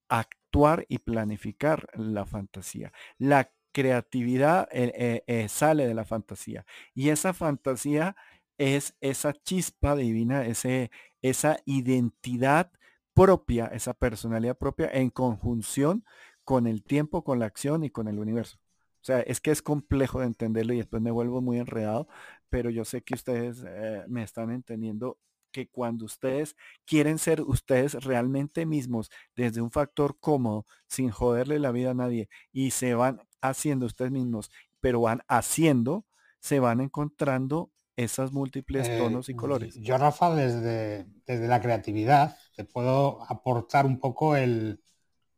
actuar 0.09 0.85
y 0.89 0.97
planificar 0.97 1.87
la 1.95 2.25
fantasía. 2.25 2.91
La 3.19 3.51
creatividad 3.73 4.69
eh, 4.71 4.93
eh, 4.95 5.23
eh, 5.27 5.49
sale 5.49 5.87
de 5.87 5.93
la 5.93 6.05
fantasía. 6.05 6.65
Y 6.95 7.09
esa 7.09 7.33
fantasía 7.33 8.15
es 8.57 8.95
esa 9.01 9.33
chispa 9.33 9.95
divina, 9.95 10.45
ese, 10.45 10.91
esa 11.21 11.57
identidad 11.65 12.71
propia, 13.13 13.67
esa 13.67 13.93
personalidad 13.93 14.57
propia 14.57 14.89
en 14.93 15.09
conjunción 15.09 16.05
con 16.45 16.67
el 16.67 16.83
tiempo, 16.83 17.23
con 17.23 17.39
la 17.39 17.45
acción 17.47 17.83
y 17.83 17.89
con 17.89 18.07
el 18.07 18.19
universo. 18.19 18.59
O 19.01 19.05
sea, 19.05 19.19
es 19.21 19.41
que 19.41 19.51
es 19.51 19.61
complejo 19.61 20.21
de 20.21 20.27
entenderlo 20.27 20.73
y 20.73 20.77
después 20.77 21.01
me 21.01 21.11
vuelvo 21.11 21.41
muy 21.41 21.59
enredado, 21.59 22.07
pero 22.49 22.69
yo 22.69 22.85
sé 22.85 23.01
que 23.01 23.15
ustedes 23.15 23.65
me 24.07 24.23
están 24.23 24.49
entendiendo 24.51 25.17
que 25.51 25.67
cuando 25.67 26.05
ustedes 26.05 26.55
quieren 26.85 27.19
ser 27.19 27.41
ustedes 27.41 27.93
realmente 28.03 28.65
mismos 28.65 29.11
desde 29.35 29.61
un 29.61 29.71
factor 29.71 30.17
cómodo, 30.19 30.65
sin 30.87 31.11
joderle 31.11 31.59
la 31.59 31.71
vida 31.71 31.91
a 31.91 31.93
nadie, 31.93 32.29
y 32.51 32.71
se 32.71 32.95
van 32.95 33.21
haciendo 33.43 33.85
ustedes 33.85 34.11
mismos, 34.11 34.51
pero 34.79 35.01
van 35.01 35.21
haciendo, 35.27 36.05
se 36.39 36.59
van 36.59 36.81
encontrando 36.81 37.71
esas 37.95 38.31
múltiples 38.31 38.87
eh, 38.87 38.97
tonos 38.97 39.29
y 39.29 39.35
colores. 39.35 39.75
Yo, 39.75 39.97
Rafa, 39.97 40.33
desde, 40.35 41.05
desde 41.25 41.47
la 41.47 41.61
creatividad, 41.61 42.37
te 42.55 42.63
puedo 42.63 43.23
aportar 43.29 43.85
un 43.85 43.99
poco 43.99 44.35
el, 44.35 44.81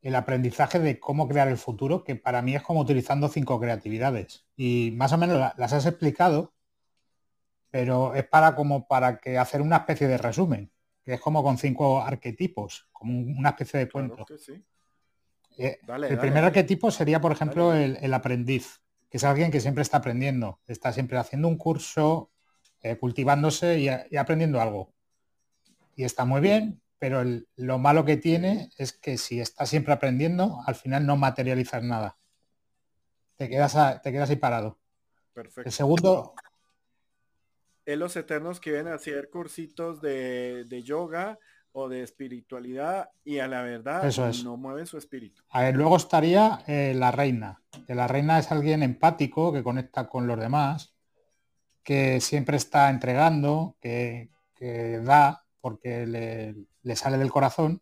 el 0.01 0.15
aprendizaje 0.15 0.79
de 0.79 0.99
cómo 0.99 1.27
crear 1.27 1.47
el 1.47 1.57
futuro, 1.57 2.03
que 2.03 2.15
para 2.15 2.41
mí 2.41 2.55
es 2.55 2.61
como 2.61 2.81
utilizando 2.81 3.27
cinco 3.27 3.59
creatividades. 3.59 4.45
Y 4.55 4.93
más 4.95 5.11
o 5.13 5.17
menos 5.17 5.51
las 5.57 5.73
has 5.73 5.85
explicado, 5.85 6.53
pero 7.71 8.15
es 8.15 8.25
para 8.25 8.55
como 8.55 8.87
para 8.87 9.17
que 9.17 9.37
hacer 9.37 9.61
una 9.61 9.77
especie 9.77 10.07
de 10.07 10.17
resumen, 10.17 10.71
que 11.03 11.15
es 11.15 11.19
como 11.19 11.43
con 11.43 11.57
cinco 11.57 12.01
arquetipos, 12.01 12.87
como 12.93 13.19
una 13.19 13.49
especie 13.49 13.79
de 13.79 13.89
cuento. 13.89 14.25
Eh, 15.57 15.79
el 16.09 16.17
primer 16.17 16.43
arquetipo 16.43 16.91
sería, 16.91 17.21
por 17.21 17.31
ejemplo, 17.31 17.73
el, 17.73 18.13
aprendiz, 18.13 18.81
que 19.09 19.17
es 19.17 19.23
alguien 19.23 19.51
que 19.51 19.61
siempre 19.61 19.81
está 19.81 19.97
aprendiendo, 19.97 20.59
está 20.67 20.91
siempre 20.91 21.17
haciendo 21.17 21.47
un 21.47 21.57
curso, 21.57 22.31
eh, 22.81 22.97
cultivándose 22.97 23.79
y, 23.79 24.17
aprendiendo 24.17 24.61
algo. 24.61 24.93
Y 25.95 26.03
está 26.03 26.25
muy 26.25 26.41
bien, 26.41 26.81
pero 26.99 27.23
lo 27.55 27.77
malo 27.79 28.03
que 28.03 28.17
tiene 28.17 28.69
es 28.77 28.93
que 28.93 29.17
si 29.17 29.39
está 29.39 29.65
siempre 29.65 29.93
aprendiendo, 29.93 30.61
al 30.65 30.75
final 30.75 31.05
no 31.05 31.15
materializas 31.15 31.83
nada. 31.83 32.17
Te 33.37 33.49
quedas, 33.49 34.01
te 34.01 34.11
quedas 34.11 34.29
ahí 34.29 34.37
parado. 34.37 34.79
El 35.63 35.71
segundo... 35.71 36.33
Es 37.85 37.97
los 37.99 38.15
eternos 38.15 38.59
que 38.59 38.71
vienen 38.71 38.93
a 38.93 38.95
hacer 38.95 39.29
cursitos 39.29 40.01
de, 40.01 40.65
de 40.65 40.81
yoga, 40.81 41.37
o 41.77 41.89
de 41.89 42.03
espiritualidad 42.03 43.09
y 43.25 43.39
a 43.39 43.49
la 43.49 43.61
verdad 43.61 44.09
no 44.45 44.55
mueve 44.55 44.85
su 44.85 44.97
espíritu. 44.97 45.43
A 45.49 45.61
ver, 45.61 45.75
luego 45.75 45.97
estaría 45.97 46.63
eh, 46.67 46.93
la 46.95 47.11
reina, 47.11 47.61
que 47.85 47.93
la 47.93 48.07
reina 48.07 48.39
es 48.39 48.49
alguien 48.49 48.81
empático 48.81 49.51
que 49.51 49.61
conecta 49.61 50.07
con 50.07 50.25
los 50.25 50.39
demás, 50.39 50.95
que 51.83 52.21
siempre 52.21 52.55
está 52.55 52.89
entregando, 52.89 53.75
que, 53.81 54.29
da 55.03 55.45
porque 55.59 56.07
le, 56.07 56.95
sale 56.95 57.17
del 57.17 57.29
corazón, 57.29 57.81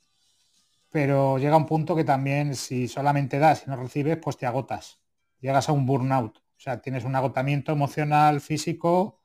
pero 0.90 1.38
llega 1.38 1.56
un 1.56 1.68
punto 1.68 1.96
que 1.96 2.04
también 2.04 2.56
si 2.56 2.88
solamente 2.88 3.38
das 3.38 3.64
y 3.68 3.70
no 3.70 3.76
recibes, 3.76 4.18
pues 4.18 4.38
te 4.38 4.48
agotas, 4.48 5.00
llegas 5.40 5.70
a 5.70 5.72
un 5.72 5.86
burnout, 5.86 6.40
o 6.40 6.60
sea, 6.60 6.82
tienes 6.82 7.04
un 7.04 7.16
agotamiento 7.16 7.72
emocional, 7.72 8.42
físico 8.42 9.22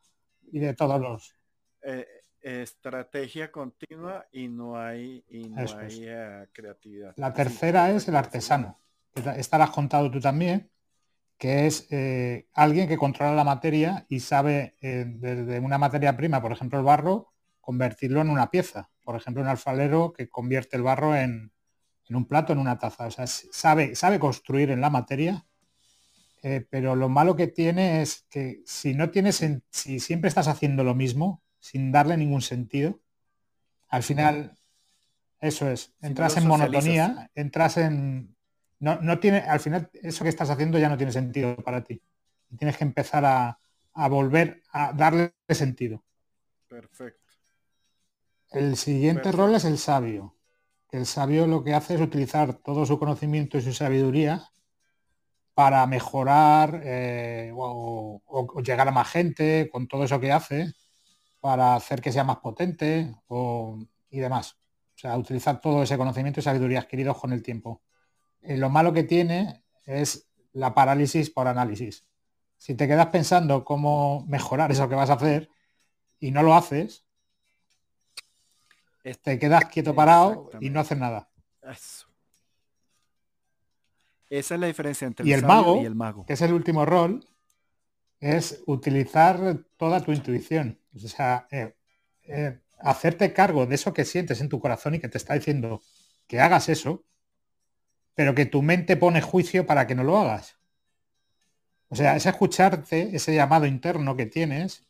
y 0.53 0.59
de 0.59 0.75
todos 0.75 1.01
los... 1.01 1.35
Eh, 1.81 2.07
estrategia 2.43 3.51
continua 3.51 4.27
y 4.33 4.49
no 4.49 4.79
hay, 4.79 5.25
y 5.29 5.49
no 5.49 5.61
hay 5.61 6.05
eh, 6.05 6.47
creatividad. 6.53 7.15
La 7.17 7.33
tercera 7.33 7.91
es 7.91 8.09
el 8.09 8.17
artesano. 8.17 8.79
Esta 9.37 9.59
la 9.59 9.65
has 9.65 9.71
contado 9.71 10.11
tú 10.11 10.21
también, 10.21 10.71
que 11.37 11.67
es 11.67 11.87
eh, 11.91 12.49
alguien 12.53 12.89
que 12.89 12.97
controla 12.97 13.35
la 13.35 13.45
materia 13.45 14.07
y 14.09 14.21
sabe 14.21 14.77
desde 14.81 15.59
una 15.61 15.79
materia 15.79 16.17
prima, 16.17 16.41
por 16.41 16.53
ejemplo 16.53 16.79
el 16.79 16.85
barro, 16.85 17.33
convertirlo 17.61 18.21
en 18.21 18.31
una 18.31 18.51
pieza. 18.51 18.91
Por 19.05 19.17
ejemplo, 19.17 19.43
un 19.43 19.49
alfalero 19.49 20.13
que 20.13 20.29
convierte 20.29 20.77
el 20.77 20.83
barro 20.83 21.17
en, 21.17 21.51
en 22.09 22.17
un 22.17 22.27
plato, 22.27 22.53
en 22.53 22.59
una 22.59 22.79
taza. 22.79 23.07
O 23.07 23.11
sea, 23.11 23.27
sabe, 23.27 23.95
sabe 23.95 24.19
construir 24.19 24.71
en 24.71 24.81
la 24.81 24.91
materia 24.91 25.47
eh, 26.43 26.65
pero 26.71 26.95
lo 26.95 27.09
malo 27.09 27.35
que 27.35 27.49
tiene 27.49 28.03
es 28.03 28.25
que 28.31 28.63
si 28.65 28.95
no 28.95 29.11
tienes, 29.11 29.45
si 29.71 30.01
siempre 30.01 30.29
estás 30.29 30.49
haciendo 30.49 30.85
lo 30.85 30.95
mismo, 30.95 31.43
sin 31.59 31.93
darle 31.93 32.17
ningún 32.17 32.43
sentido, 32.43 33.01
al 33.89 34.03
final, 34.03 34.59
eso 35.41 35.71
es, 35.71 35.95
entras 36.01 36.37
en 36.37 36.47
monotonía, 36.47 37.31
entras 37.35 37.77
en... 37.77 38.37
No, 38.81 39.01
no 39.01 39.19
tiene, 39.19 39.39
al 39.39 39.61
final 39.61 39.91
eso 39.93 40.23
que 40.23 40.31
estás 40.31 40.51
haciendo 40.51 40.79
ya 40.79 40.89
no 40.89 40.97
tiene 40.97 41.13
sentido 41.13 41.57
para 41.57 41.83
ti. 41.83 42.01
Tienes 42.57 42.77
que 42.77 42.85
empezar 42.85 43.25
a, 43.25 43.59
a 43.95 44.09
volver 44.09 44.63
a 44.73 44.93
darle 44.93 45.35
sentido. 45.49 46.05
Perfecto. 46.69 47.33
El 48.51 48.77
siguiente 48.77 49.33
rol 49.33 49.55
es 49.55 49.65
el 49.65 49.79
sabio. 49.79 50.37
El 50.91 51.05
sabio 51.05 51.47
lo 51.47 51.65
que 51.65 51.75
hace 51.75 51.95
es 51.95 52.01
utilizar 52.01 52.55
todo 52.55 52.87
su 52.87 52.99
conocimiento 52.99 53.59
y 53.59 53.63
su 53.63 53.73
sabiduría 53.73 54.49
para 55.55 55.85
mejorar 55.87 56.81
eh, 56.85 57.53
o, 57.55 58.23
llegar 58.63 58.87
a 58.87 58.93
más 58.93 59.09
gente 59.11 59.69
con 59.71 59.89
todo 59.89 60.05
eso 60.05 60.21
que 60.21 60.31
hace, 60.31 60.73
para 61.49 61.77
hacer 61.77 62.03
que 62.03 62.13
sea 62.13 62.25
más 62.25 62.41
potente 62.41 63.11
y 64.11 64.19
demás. 64.19 64.59
O 64.95 64.99
sea, 64.99 65.17
utilizar 65.17 65.63
todo 65.63 65.83
ese 65.83 65.97
conocimiento 65.97 66.41
y 66.41 66.43
sabiduría 66.43 66.81
adquiridos 66.81 67.17
con 67.17 67.33
el 67.33 67.43
tiempo. 67.43 67.81
Eh, 68.43 68.59
lo 68.59 68.69
malo 68.69 68.93
que 68.93 69.05
tiene 69.05 69.65
es 69.87 70.29
la 70.53 70.75
parálisis 70.75 71.31
por 71.31 71.49
análisis. 71.49 72.05
Si 72.59 72.75
te 72.75 72.87
quedas 72.87 73.07
pensando 73.07 73.65
cómo 73.65 74.27
mejorar 74.29 74.71
eso 74.73 74.91
que 74.91 74.95
vas 74.95 75.09
a 75.09 75.15
hacer 75.15 75.49
y 76.21 76.33
no 76.33 76.43
lo 76.43 76.55
haces, 76.55 77.07
te 79.23 79.39
quedas 79.39 79.65
quieto 79.71 79.95
parado 79.95 80.51
y 80.61 80.69
no 80.69 80.81
haces 80.81 80.99
nada. 80.99 81.31
Esa 84.29 84.55
es 84.55 84.61
la 84.61 84.67
diferencia 84.67 85.07
entre 85.07 85.33
el, 85.33 85.47
mago, 85.47 85.81
y 85.81 85.87
el 85.87 85.95
mago. 85.95 86.27
Que 86.27 86.35
es 86.35 86.43
el 86.43 86.53
último 86.53 86.85
rol, 86.85 87.27
es 88.21 88.63
utilizar 88.67 89.61
toda 89.79 90.03
tu 90.03 90.13
intuición. 90.13 90.79
O 91.05 91.09
sea, 91.09 91.47
eh, 91.51 91.75
eh, 92.25 92.59
hacerte 92.81 93.33
cargo 93.33 93.67
de 93.67 93.75
eso 93.75 93.93
que 93.93 94.05
sientes 94.05 94.41
en 94.41 94.49
tu 94.49 94.61
corazón 94.61 94.95
y 94.95 95.01
que 95.01 95.09
te 95.09 95.19
está 95.19 95.35
diciendo 95.35 95.83
que 96.27 96.41
hagas 96.41 96.69
eso, 96.69 97.05
pero 98.15 98.35
que 98.35 98.47
tu 98.47 98.63
mente 98.63 98.97
pone 98.97 99.21
juicio 99.23 99.67
para 99.67 99.87
que 99.87 99.95
no 99.95 100.05
lo 100.05 100.19
hagas. 100.19 100.59
O 101.89 101.97
sea, 101.97 102.17
es 102.17 102.27
escucharte 102.27 103.17
ese 103.17 103.35
llamado 103.35 103.67
interno 103.67 104.17
que 104.17 104.27
tienes 104.27 104.87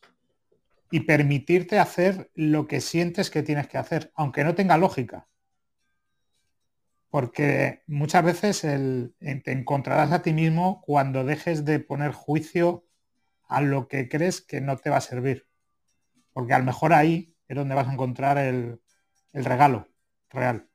y 0.90 1.00
permitirte 1.00 1.78
hacer 1.78 2.30
lo 2.34 2.66
que 2.66 2.80
sientes 2.80 3.30
que 3.30 3.42
tienes 3.42 3.68
que 3.68 3.78
hacer, 3.78 4.10
aunque 4.14 4.42
no 4.44 4.54
tenga 4.54 4.78
lógica 4.78 5.28
porque 7.10 7.82
muchas 7.86 8.24
veces 8.24 8.60
te 8.60 9.52
encontrarás 9.52 10.12
a 10.12 10.22
ti 10.22 10.32
mismo 10.32 10.82
cuando 10.82 11.24
dejes 11.24 11.64
de 11.64 11.80
poner 11.80 12.12
juicio 12.12 12.84
a 13.48 13.60
lo 13.62 13.88
que 13.88 14.08
crees 14.08 14.42
que 14.42 14.60
no 14.60 14.76
te 14.76 14.90
va 14.90 14.98
a 14.98 15.02
servir. 15.02 15.47
Porque 16.38 16.54
a 16.54 16.60
lo 16.60 16.64
mejor 16.64 16.92
ahí 16.92 17.34
es 17.48 17.56
donde 17.56 17.74
vas 17.74 17.88
a 17.88 17.92
encontrar 17.92 18.38
el, 18.38 18.80
regalo 19.32 19.88
real. 20.30 20.68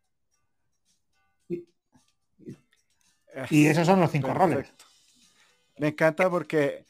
Y, 3.49 3.65
esos 3.67 3.87
son 3.87 4.01
los 4.01 4.11
cinco 4.11 4.33
roles. 4.33 4.73
Me 5.77 5.87
encanta 5.87 6.29
porque 6.29 6.85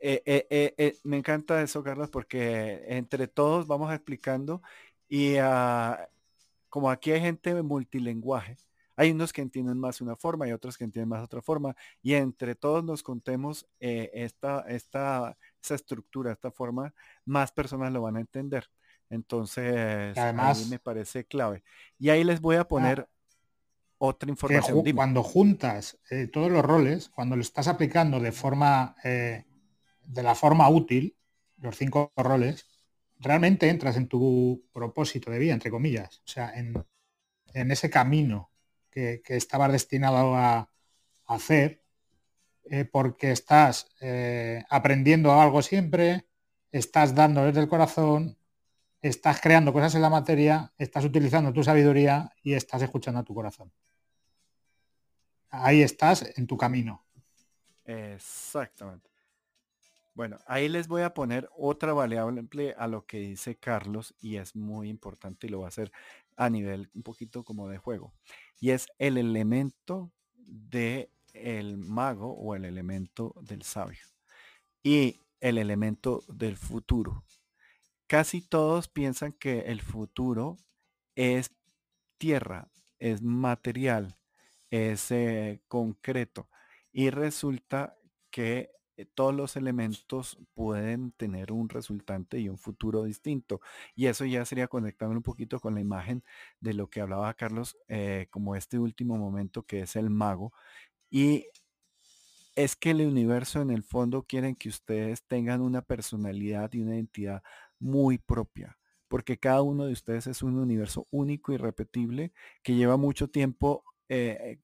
eh, 0.00 0.22
eh, 0.24 0.74
eh, 0.78 0.96
me 1.02 1.16
encanta 1.16 1.60
eso, 1.60 1.82
Carlos, 1.82 2.08
porque 2.08 2.84
entre 2.86 3.26
todos 3.26 3.66
vamos 3.66 3.92
explicando 3.92 4.62
y 5.08 5.38
ah, 5.38 6.08
como 6.68 6.92
aquí 6.92 7.10
hay 7.10 7.22
gente 7.22 7.60
multilenguaje, 7.60 8.56
hay 8.94 9.10
unos 9.10 9.32
que 9.32 9.42
entienden 9.42 9.80
más 9.80 10.00
una 10.00 10.14
forma 10.14 10.46
y 10.46 10.52
otros 10.52 10.78
que 10.78 10.84
entienden 10.84 11.08
más 11.08 11.24
otra 11.24 11.42
forma. 11.42 11.74
Y 12.02 12.14
entre 12.14 12.54
todos 12.54 12.84
nos 12.84 13.02
contemos 13.02 13.66
esta, 13.80 14.60
esta, 14.68 15.36
esa 15.62 15.74
estructura, 15.74 16.32
esta 16.32 16.50
forma, 16.50 16.94
más 17.24 17.52
personas 17.52 17.92
lo 17.92 18.02
van 18.02 18.16
a 18.16 18.20
entender. 18.20 18.68
Entonces, 19.10 20.16
Además, 20.16 20.68
me 20.68 20.78
parece 20.78 21.24
clave. 21.24 21.62
Y 21.98 22.10
ahí 22.10 22.24
les 22.24 22.40
voy 22.40 22.56
a 22.56 22.66
poner 22.66 23.08
otra 23.98 24.28
información. 24.28 24.82
cuando 24.94 25.22
juntas 25.22 25.98
eh, 26.10 26.26
todos 26.26 26.50
los 26.50 26.64
roles, 26.64 27.08
cuando 27.08 27.36
lo 27.36 27.42
estás 27.42 27.68
aplicando 27.68 28.20
de 28.20 28.32
forma, 28.32 28.96
eh, 29.04 29.44
de 30.04 30.22
la 30.22 30.34
forma 30.34 30.68
útil, 30.68 31.16
los 31.58 31.76
cinco 31.76 32.12
roles, 32.16 32.66
realmente 33.18 33.68
entras 33.68 33.96
en 33.96 34.08
tu 34.08 34.64
propósito 34.72 35.30
de 35.30 35.38
vida, 35.38 35.54
entre 35.54 35.70
comillas. 35.70 36.18
O 36.18 36.28
sea, 36.28 36.52
en, 36.54 36.74
en 37.54 37.70
ese 37.70 37.88
camino 37.88 38.50
que, 38.90 39.36
estabas 39.36 39.72
destinado 39.72 40.34
a, 40.34 40.70
hacer, 41.26 41.82
eh, 42.70 42.84
porque 42.84 43.32
estás 43.32 43.88
eh, 44.00 44.64
aprendiendo 44.70 45.32
algo 45.32 45.62
siempre, 45.62 46.26
estás 46.72 47.14
dando 47.14 47.44
desde 47.44 47.60
el 47.60 47.68
corazón, 47.68 48.36
estás 49.00 49.40
creando 49.40 49.72
cosas 49.72 49.94
en 49.94 50.02
la 50.02 50.10
materia, 50.10 50.72
estás 50.78 51.04
utilizando 51.04 51.52
tu 51.52 51.62
sabiduría 51.62 52.30
y 52.42 52.54
estás 52.54 52.82
escuchando 52.82 53.20
a 53.20 53.24
tu 53.24 53.34
corazón. 53.34 53.72
Ahí 55.50 55.82
estás 55.82 56.36
en 56.36 56.46
tu 56.46 56.56
camino. 56.56 57.04
Exactamente. 57.84 59.10
Bueno, 60.14 60.38
ahí 60.46 60.68
les 60.68 60.88
voy 60.88 61.02
a 61.02 61.12
poner 61.12 61.48
otra 61.56 61.92
variable 61.92 62.74
a 62.78 62.86
lo 62.86 63.06
que 63.06 63.18
dice 63.18 63.56
Carlos 63.56 64.14
y 64.18 64.36
es 64.36 64.56
muy 64.56 64.88
importante 64.88 65.46
y 65.46 65.50
lo 65.50 65.60
va 65.60 65.66
a 65.66 65.68
hacer 65.68 65.92
a 66.36 66.48
nivel 66.48 66.90
un 66.94 67.02
poquito 67.02 67.44
como 67.44 67.68
de 67.68 67.78
juego 67.78 68.14
y 68.58 68.70
es 68.70 68.88
el 68.98 69.18
elemento 69.18 70.10
de 70.36 71.10
el 71.42 71.78
mago 71.78 72.32
o 72.32 72.54
el 72.54 72.64
elemento 72.64 73.34
del 73.40 73.62
sabio 73.62 74.04
y 74.82 75.20
el 75.40 75.58
elemento 75.58 76.22
del 76.28 76.56
futuro. 76.56 77.24
Casi 78.06 78.40
todos 78.40 78.88
piensan 78.88 79.32
que 79.32 79.60
el 79.60 79.80
futuro 79.82 80.56
es 81.14 81.50
tierra, 82.18 82.70
es 82.98 83.22
material, 83.22 84.16
es 84.70 85.10
eh, 85.10 85.60
concreto 85.68 86.48
y 86.92 87.10
resulta 87.10 87.96
que 88.30 88.70
eh, 88.96 89.06
todos 89.14 89.34
los 89.34 89.56
elementos 89.56 90.38
pueden 90.54 91.12
tener 91.12 91.52
un 91.52 91.68
resultante 91.68 92.38
y 92.38 92.48
un 92.48 92.58
futuro 92.58 93.04
distinto. 93.04 93.60
Y 93.94 94.06
eso 94.06 94.24
ya 94.24 94.44
sería 94.44 94.68
conectando 94.68 95.14
un 95.16 95.22
poquito 95.22 95.60
con 95.60 95.74
la 95.74 95.80
imagen 95.80 96.24
de 96.60 96.74
lo 96.74 96.88
que 96.88 97.00
hablaba 97.00 97.34
Carlos, 97.34 97.76
eh, 97.88 98.28
como 98.30 98.56
este 98.56 98.78
último 98.78 99.18
momento 99.18 99.64
que 99.64 99.80
es 99.80 99.96
el 99.96 100.10
mago. 100.10 100.52
Y 101.16 101.46
es 102.56 102.76
que 102.76 102.90
el 102.90 103.00
universo 103.00 103.62
en 103.62 103.70
el 103.70 103.82
fondo 103.84 104.24
quieren 104.24 104.54
que 104.54 104.68
ustedes 104.68 105.22
tengan 105.22 105.62
una 105.62 105.80
personalidad 105.80 106.70
y 106.74 106.82
una 106.82 106.96
identidad 106.96 107.42
muy 107.78 108.18
propia, 108.18 108.76
porque 109.08 109.38
cada 109.38 109.62
uno 109.62 109.86
de 109.86 109.94
ustedes 109.94 110.26
es 110.26 110.42
un 110.42 110.58
universo 110.58 111.06
único 111.10 111.54
y 111.54 111.56
repetible 111.56 112.34
que 112.62 112.74
lleva 112.74 112.98
mucho 112.98 113.28
tiempo 113.28 113.82
eh, 114.10 114.58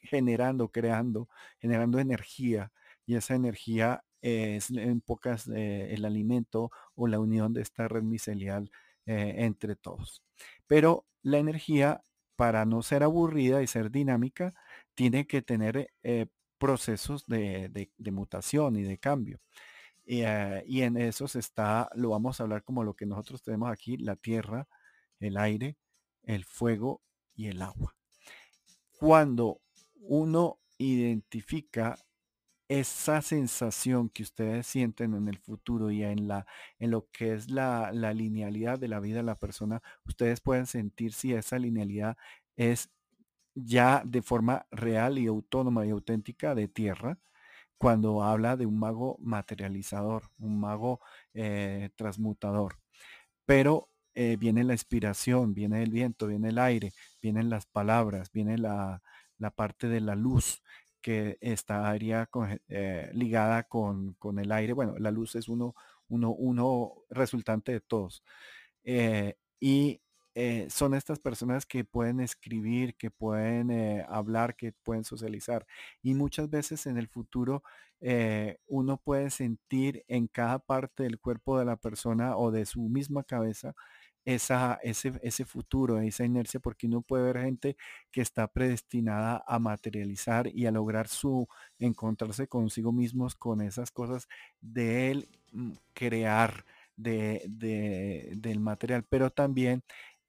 generando, 0.00 0.72
creando, 0.72 1.28
generando 1.58 1.98
energía 1.98 2.72
y 3.04 3.16
esa 3.16 3.34
energía 3.34 4.02
es 4.22 4.70
en 4.70 5.02
pocas 5.02 5.48
eh, 5.48 5.92
el 5.92 6.06
alimento 6.06 6.70
o 6.94 7.08
la 7.08 7.20
unión 7.20 7.52
de 7.52 7.60
esta 7.60 7.88
red 7.88 8.04
micelial 8.04 8.70
eh, 9.04 9.34
entre 9.40 9.76
todos. 9.76 10.22
Pero 10.66 11.04
la 11.20 11.36
energía, 11.36 12.02
para 12.36 12.64
no 12.64 12.80
ser 12.80 13.02
aburrida 13.02 13.62
y 13.62 13.66
ser 13.66 13.90
dinámica, 13.90 14.54
tiene 14.94 15.26
que 15.26 15.42
tener 15.42 15.90
eh, 16.02 16.26
procesos 16.58 17.26
de, 17.26 17.90
mutación 18.12 18.76
y 18.76 18.82
de 18.82 18.98
cambio. 18.98 19.40
y 20.04 20.22
en 20.82 20.96
esos 20.96 21.36
está, 21.36 21.88
lo 21.94 22.10
vamos 22.10 22.40
a 22.40 22.44
hablar 22.44 22.64
como 22.64 22.84
lo 22.84 22.94
que 22.94 23.06
nosotros 23.06 23.42
tenemos 23.42 23.70
aquí, 23.70 23.96
la 23.96 24.16
tierra, 24.16 24.68
el 25.20 25.36
aire, 25.36 25.76
el 26.24 26.44
fuego 26.44 27.02
y 27.34 27.46
el 27.48 27.62
agua. 27.62 27.94
Cuando 28.98 29.60
uno 30.00 30.58
identifica 30.78 31.96
esa 32.70 33.20
sensación 33.20 34.08
que 34.08 34.22
ustedes 34.22 34.64
sienten 34.64 35.14
en 35.14 35.28
el 35.28 35.38
futuro 35.38 35.90
y 35.90 36.04
en, 36.04 36.28
la, 36.28 36.46
en 36.78 36.92
lo 36.92 37.08
que 37.10 37.34
es 37.34 37.50
la, 37.50 37.90
linealidad 37.92 38.78
de 38.78 38.86
la 38.86 39.00
vida 39.00 39.16
de 39.16 39.22
la 39.24 39.38
persona, 39.38 39.82
ustedes 40.04 40.40
pueden 40.40 40.66
sentir 40.66 41.12
si 41.12 41.34
esa 41.34 41.58
linealidad 41.58 42.16
es 42.56 42.88
ya 43.54 44.02
de 44.04 44.22
forma 44.22 44.66
real 44.70 45.18
y 45.18 45.26
autónoma 45.26 45.86
y 45.86 45.90
auténtica 45.90 46.54
de 46.54 46.68
tierra, 46.68 47.18
cuando 47.80 48.22
habla 48.22 48.56
de 48.58 48.66
un 48.66 48.78
mago 48.78 49.16
materializador, 49.20 50.24
un 50.38 50.60
mago 50.60 51.00
eh, 51.34 51.90
transmutador. 51.96 52.78
Pero 53.46 53.88
eh, 54.14 54.36
viene 54.38 54.64
la 54.64 54.74
inspiración, 54.74 55.54
viene 55.54 55.82
el 55.82 55.90
viento, 55.90 56.26
viene 56.26 56.50
el 56.50 56.58
aire, 56.58 56.92
vienen 57.22 57.50
las 57.50 57.66
palabras, 57.66 58.30
viene 58.32 58.58
la, 58.58 59.02
parte 59.56 59.88
de 59.88 60.00
la 60.00 60.14
luz 60.14 60.62
que 61.00 61.38
estaría 61.40 62.28
eh, 62.68 63.10
ligada 63.14 63.62
con, 63.64 64.16
el 64.38 64.52
aire. 64.52 64.74
Bueno, 64.74 64.96
la 64.98 65.10
luz 65.10 65.34
es 65.36 65.48
uno, 65.48 65.74
uno, 66.08 66.32
uno 66.32 66.94
resultante 67.10 67.72
de 67.72 67.80
todos. 67.80 68.22
y 69.60 70.00
eh, 70.34 70.66
son 70.70 70.94
estas 70.94 71.18
personas 71.18 71.66
que 71.66 71.84
pueden 71.84 72.20
escribir, 72.20 72.94
que 72.96 73.10
pueden 73.10 73.70
eh, 73.70 74.04
hablar, 74.08 74.56
que 74.56 74.72
pueden 74.72 75.04
socializar. 75.04 75.66
Y 76.02 76.14
muchas 76.14 76.48
veces 76.50 76.86
en 76.86 76.98
el 76.98 77.08
futuro 77.08 77.62
eh, 78.00 78.58
uno 78.66 78.96
puede 78.98 79.30
sentir 79.30 80.04
en 80.08 80.26
cada 80.28 80.58
parte 80.58 81.02
del 81.02 81.18
cuerpo 81.20 81.58
de 81.58 81.64
la 81.66 81.76
persona 81.76 82.36
o 82.36 82.50
de 82.50 82.64
su 82.66 82.80
misma 82.82 83.24
cabeza 83.24 83.74
esa, 84.24 84.78
ese, 84.82 85.12
ese 85.22 85.44
futuro, 85.44 85.98
esa 86.00 86.24
inercia, 86.24 86.60
porque 86.60 86.86
uno 86.86 87.02
puede 87.02 87.24
ver 87.24 87.42
gente 87.44 87.76
que 88.10 88.20
está 88.20 88.46
predestinada 88.48 89.42
a 89.46 89.58
materializar 89.58 90.48
y 90.54 90.66
a 90.66 90.70
lograr 90.70 91.08
su 91.08 91.48
encontrarse 91.78 92.46
consigo 92.48 92.92
mismos 92.92 93.34
con 93.34 93.60
esas 93.62 93.90
cosas 93.90 94.28
de 94.60 95.28
mm, 95.52 95.72
crear 95.94 96.64
de, 96.96 98.30
del 98.36 98.60
material, 98.60 99.04
pero 99.08 99.30
también 99.30 99.82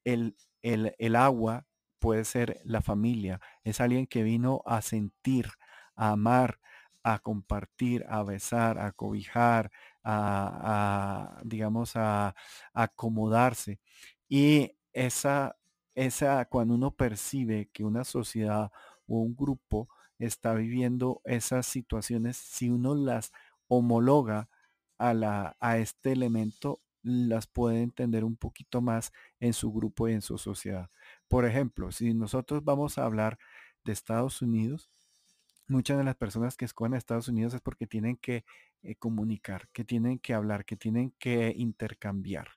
el, 0.04 0.36
el, 0.62 1.16
agua 1.16 1.66
puede 2.00 2.26
ser 2.26 2.62
la 2.66 2.82
familia, 2.82 3.40
es 3.64 3.82
alguien 3.82 4.08
que 4.08 4.24
vino 4.24 4.62
a 4.66 4.82
sentir, 4.82 5.48
a 5.96 6.12
amar, 6.12 6.60
a 7.04 7.20
compartir, 7.20 8.06
a 8.10 8.24
besar, 8.24 8.80
a 8.80 8.92
cobijar, 8.92 9.72
a, 10.04 11.40
digamos, 11.44 11.96
a, 11.96 12.36
acomodarse. 12.74 13.80
Y 14.30 14.78
esa, 14.94 15.58
esa, 15.96 16.46
cuando 16.46 16.76
uno 16.76 16.92
percibe 16.92 17.70
que 17.74 17.84
una 17.84 18.04
sociedad 18.04 18.72
o 19.08 19.20
un 19.20 19.36
grupo 19.36 19.90
está 20.20 20.54
viviendo 20.54 21.22
esas 21.26 21.66
situaciones, 21.66 22.38
si 22.38 22.70
uno 22.70 22.96
las 22.96 23.32
homologa 23.68 24.50
a, 24.98 25.14
la, 25.14 25.58
a 25.60 25.78
este 25.78 26.12
elemento, 26.14 26.82
las 27.04 27.48
puede 27.48 27.82
entender 27.82 28.24
un 28.24 28.36
poquito 28.36 28.82
más 28.82 29.12
en 29.40 29.54
su 29.54 29.72
grupo 29.72 30.08
y 30.08 30.14
en 30.14 30.22
su 30.22 30.38
sociedad. 30.38 30.90
Por 31.28 31.46
ejemplo, 31.46 31.92
si 31.92 32.14
nosotros 32.14 32.64
vamos 32.64 32.98
a 32.98 33.06
hablar 33.06 33.38
de 33.84 33.94
Estados 33.94 34.42
Unidos, 34.42 34.90
muchas 35.68 35.98
de 35.98 36.04
las 36.04 36.16
personas 36.16 36.58
que 36.58 36.66
escogen 36.66 36.94
a 36.94 36.98
Estados 36.98 37.28
Unidos 37.28 37.54
es 37.54 37.62
porque 37.62 37.88
tienen 37.88 38.18
que 38.18 38.46
eh, 38.84 38.96
comunicar, 38.96 39.70
que 39.74 39.84
tienen 39.84 40.20
que 40.20 40.34
hablar, 40.34 40.66
que 40.66 40.76
tienen 40.76 41.14
que 41.20 41.54
intercambiar. 41.56 42.50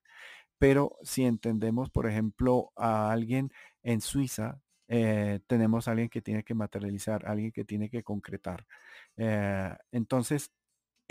Pero 0.58 0.98
si 1.02 1.24
entendemos, 1.24 1.90
por 1.90 2.06
ejemplo, 2.06 2.72
a 2.76 3.12
alguien 3.12 3.52
en 3.82 4.00
Suiza, 4.00 4.60
eh, 4.88 5.40
tenemos 5.46 5.88
a 5.88 5.92
alguien 5.92 6.08
que 6.08 6.22
tiene 6.22 6.44
que 6.44 6.54
materializar, 6.54 7.26
alguien 7.26 7.52
que 7.52 7.64
tiene 7.64 7.90
que 7.90 8.02
concretar. 8.02 8.66
Eh, 9.16 9.74
entonces, 9.92 10.52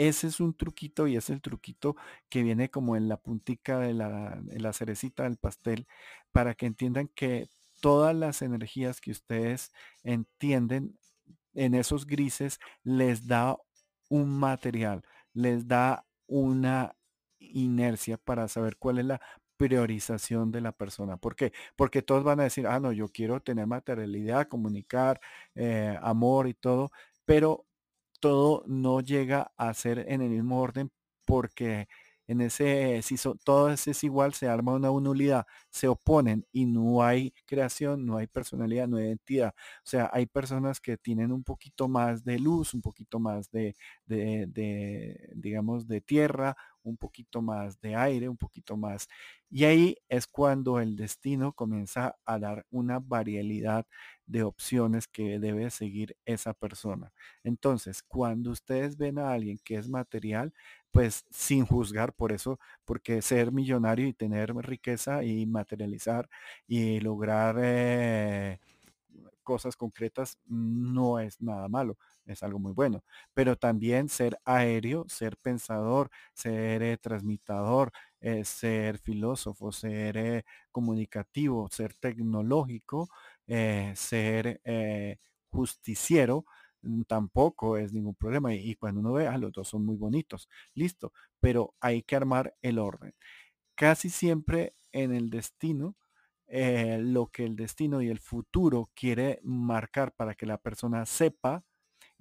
ese 0.07 0.27
es 0.27 0.39
un 0.39 0.53
truquito 0.53 1.07
y 1.07 1.15
es 1.15 1.29
el 1.29 1.41
truquito 1.41 1.95
que 2.29 2.43
viene 2.43 2.69
como 2.69 2.95
en 2.95 3.07
la 3.07 3.17
puntica 3.17 3.79
de 3.79 3.93
la, 3.93 4.73
cerecita 4.73 5.23
del 5.23 5.37
pastel 5.37 5.87
para 6.31 6.55
que 6.55 6.65
entiendan 6.65 7.07
que 7.09 7.47
todas 7.79 8.15
las 8.15 8.41
energías 8.41 9.01
que 9.01 9.11
ustedes 9.11 9.71
entienden 10.03 10.97
en 11.53 11.75
esos 11.75 12.07
grises 12.07 12.59
les 12.83 13.27
da 13.27 13.57
un 14.09 14.39
material, 14.39 15.03
les 15.33 15.67
da 15.67 16.05
una 16.27 16.95
inercia 17.39 18.17
para 18.17 18.47
saber 18.47 18.77
cuál 18.77 18.99
es 18.99 19.05
la 19.05 19.21
priorización 19.57 20.51
de 20.51 20.61
la 20.61 20.71
persona. 20.71 21.17
¿Por 21.17 21.35
qué? 21.35 21.53
Porque 21.75 22.01
todos 22.01 22.23
van 22.23 22.39
a 22.39 22.43
decir, 22.43 22.67
ah, 22.67 22.79
no, 22.79 22.91
yo 22.91 23.09
quiero 23.09 23.41
tener 23.41 23.67
materialidad, 23.67 24.47
comunicar, 24.47 25.21
eh, 25.55 25.97
amor 26.01 26.47
y 26.47 26.53
todo, 26.53 26.91
pero 27.25 27.65
todo 28.23 28.63
no 28.67 29.01
llega 29.01 29.51
a 29.57 29.73
ser 29.73 30.05
en 30.07 30.21
el 30.21 30.29
mismo 30.29 30.61
orden 30.61 30.89
porque 31.25 31.89
en 32.25 32.39
ese, 32.39 33.01
si 33.01 33.15
todo 33.43 33.69
es 33.69 34.03
igual, 34.05 34.33
se 34.33 34.47
arma 34.47 34.71
una 34.73 34.87
nulidad, 34.87 35.45
se 35.69 35.89
oponen 35.89 36.45
y 36.53 36.65
no 36.65 37.03
hay 37.03 37.33
creación, 37.45 38.05
no 38.05 38.15
hay 38.17 38.27
personalidad, 38.27 38.87
no 38.87 38.95
hay 38.95 39.07
identidad. 39.07 39.53
O 39.79 39.81
sea, 39.89 40.09
hay 40.13 40.25
personas 40.25 40.79
que 40.79 40.95
tienen 40.97 41.33
un 41.33 41.43
poquito 41.43 41.89
más 41.89 42.23
de 42.23 42.39
luz, 42.39 42.73
un 42.73 42.81
poquito 42.81 43.19
más 43.19 43.51
de 43.51 43.75
digamos, 45.35 45.85
de 45.87 45.99
tierra, 46.01 46.55
un 46.83 46.97
poquito 46.97 47.41
más 47.41 47.79
de 47.81 47.95
aire, 47.95 48.29
un 48.29 48.37
poquito 48.37 48.77
más. 48.77 49.07
Y 49.49 49.65
ahí 49.65 49.97
es 50.09 50.27
cuando 50.27 50.79
el 50.79 50.95
destino 50.95 51.53
comienza 51.53 52.15
a 52.25 52.39
dar 52.39 52.65
una 52.71 52.99
variedad 52.99 53.85
de 54.25 54.43
opciones 54.43 55.07
que 55.07 55.39
debe 55.39 55.69
seguir 55.69 56.17
esa 56.25 56.53
persona. 56.53 57.11
Entonces, 57.43 58.03
cuando 58.03 58.51
ustedes 58.51 58.97
ven 58.97 59.19
a 59.19 59.31
alguien 59.33 59.59
que 59.63 59.75
es 59.77 59.89
material, 59.89 60.53
pues 60.91 61.25
sin 61.31 61.65
juzgar 61.65 62.13
por 62.13 62.31
eso, 62.31 62.59
porque 62.85 63.21
ser 63.21 63.51
millonario 63.51 64.07
y 64.07 64.13
tener 64.13 64.53
riqueza 64.55 65.23
y 65.23 65.45
materializar 65.45 66.29
y 66.67 66.99
lograr 66.99 67.57
eh, 67.61 68.59
cosas 69.43 69.75
concretas 69.75 70.37
no 70.45 71.19
es 71.19 71.41
nada 71.41 71.67
malo, 71.67 71.97
es 72.25 72.43
algo 72.43 72.59
muy 72.59 72.73
bueno. 72.73 73.03
Pero 73.33 73.55
también 73.57 74.09
ser 74.09 74.37
aéreo, 74.45 75.05
ser 75.09 75.37
pensador, 75.37 76.09
ser 76.33 76.83
eh, 76.83 76.97
transmitador, 76.97 77.91
eh, 78.21 78.45
ser 78.45 78.97
filósofo, 78.99 79.71
ser 79.71 80.45
comunicativo, 80.71 81.69
ser 81.69 81.93
tecnológico, 81.95 83.09
eh, 83.47 83.93
ser 83.95 84.61
eh, 84.63 85.17
justiciero 85.49 86.45
mm, 86.81 87.01
tampoco 87.03 87.77
es 87.77 87.93
ningún 87.93 88.15
problema. 88.15 88.53
Y, 88.53 88.75
cuando 88.75 89.01
uno 89.01 89.13
ve, 89.13 89.27
ah, 89.27 89.37
los 89.37 89.51
dos 89.51 89.67
son 89.69 89.85
muy 89.85 89.95
bonitos, 89.97 90.49
listo, 90.73 91.11
pero 91.39 91.75
hay 91.79 92.03
que 92.03 92.15
armar 92.15 92.55
el 92.61 92.79
orden. 92.79 93.13
Casi 93.75 94.09
siempre 94.09 94.75
en 94.91 95.13
el 95.13 95.29
destino, 95.29 95.95
eh, 96.47 96.99
lo 97.01 97.27
que 97.31 97.45
el 97.45 97.55
destino 97.55 98.01
y 98.01 98.09
el 98.09 98.19
futuro 98.19 98.91
quiere 98.95 99.39
marcar 99.43 100.13
para 100.15 100.35
que 100.35 100.45
la 100.45 100.57
persona 100.59 101.05
sepa 101.05 101.63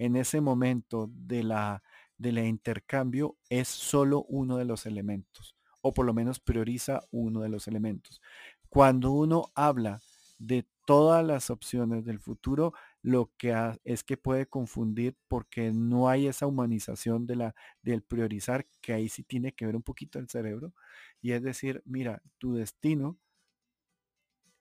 en 0.05 0.16
ese 0.16 0.40
momento 0.40 1.09
de 1.12 1.44
la, 1.44 1.82
de 2.18 2.32
la 2.32 2.44
intercambio 2.44 3.36
es 3.48 3.68
solo 3.68 4.24
uno 4.24 4.57
de 4.57 4.64
los 4.64 4.84
elementos, 4.84 5.57
o 5.80 5.94
por 5.94 6.05
lo 6.07 6.12
menos 6.12 6.40
prioriza 6.40 7.03
uno 7.12 7.40
de 7.40 7.48
los 7.48 7.68
elementos. 7.68 8.20
Cuando 8.68 9.12
uno 9.12 9.53
habla 9.55 10.00
de 10.38 10.66
todas 10.86 11.24
las 11.24 11.50
opciones 11.50 12.05
del 12.05 12.18
futuro, 12.18 12.72
lo 13.00 13.30
que 13.36 13.55
es 13.84 14.03
que 14.03 14.16
puede 14.16 14.46
confundir 14.46 15.16
porque 15.28 15.70
no 15.70 16.09
hay 16.09 16.26
esa 16.26 16.48
humanización 16.48 17.24
de 17.24 17.36
la, 17.36 17.55
del 17.82 18.03
priorizar, 18.03 18.66
que 18.80 18.92
ahí 18.92 19.09
sí 19.09 19.22
tiene 19.22 19.53
que 19.53 19.66
ver 19.66 19.76
un 19.76 19.84
poquito 19.84 20.18
el 20.18 20.28
cerebro. 20.28 20.74
Y 21.20 21.30
es 21.30 21.44
decir, 21.44 21.80
mira, 21.84 22.22
tu 22.38 22.55
destino, 22.55 23.18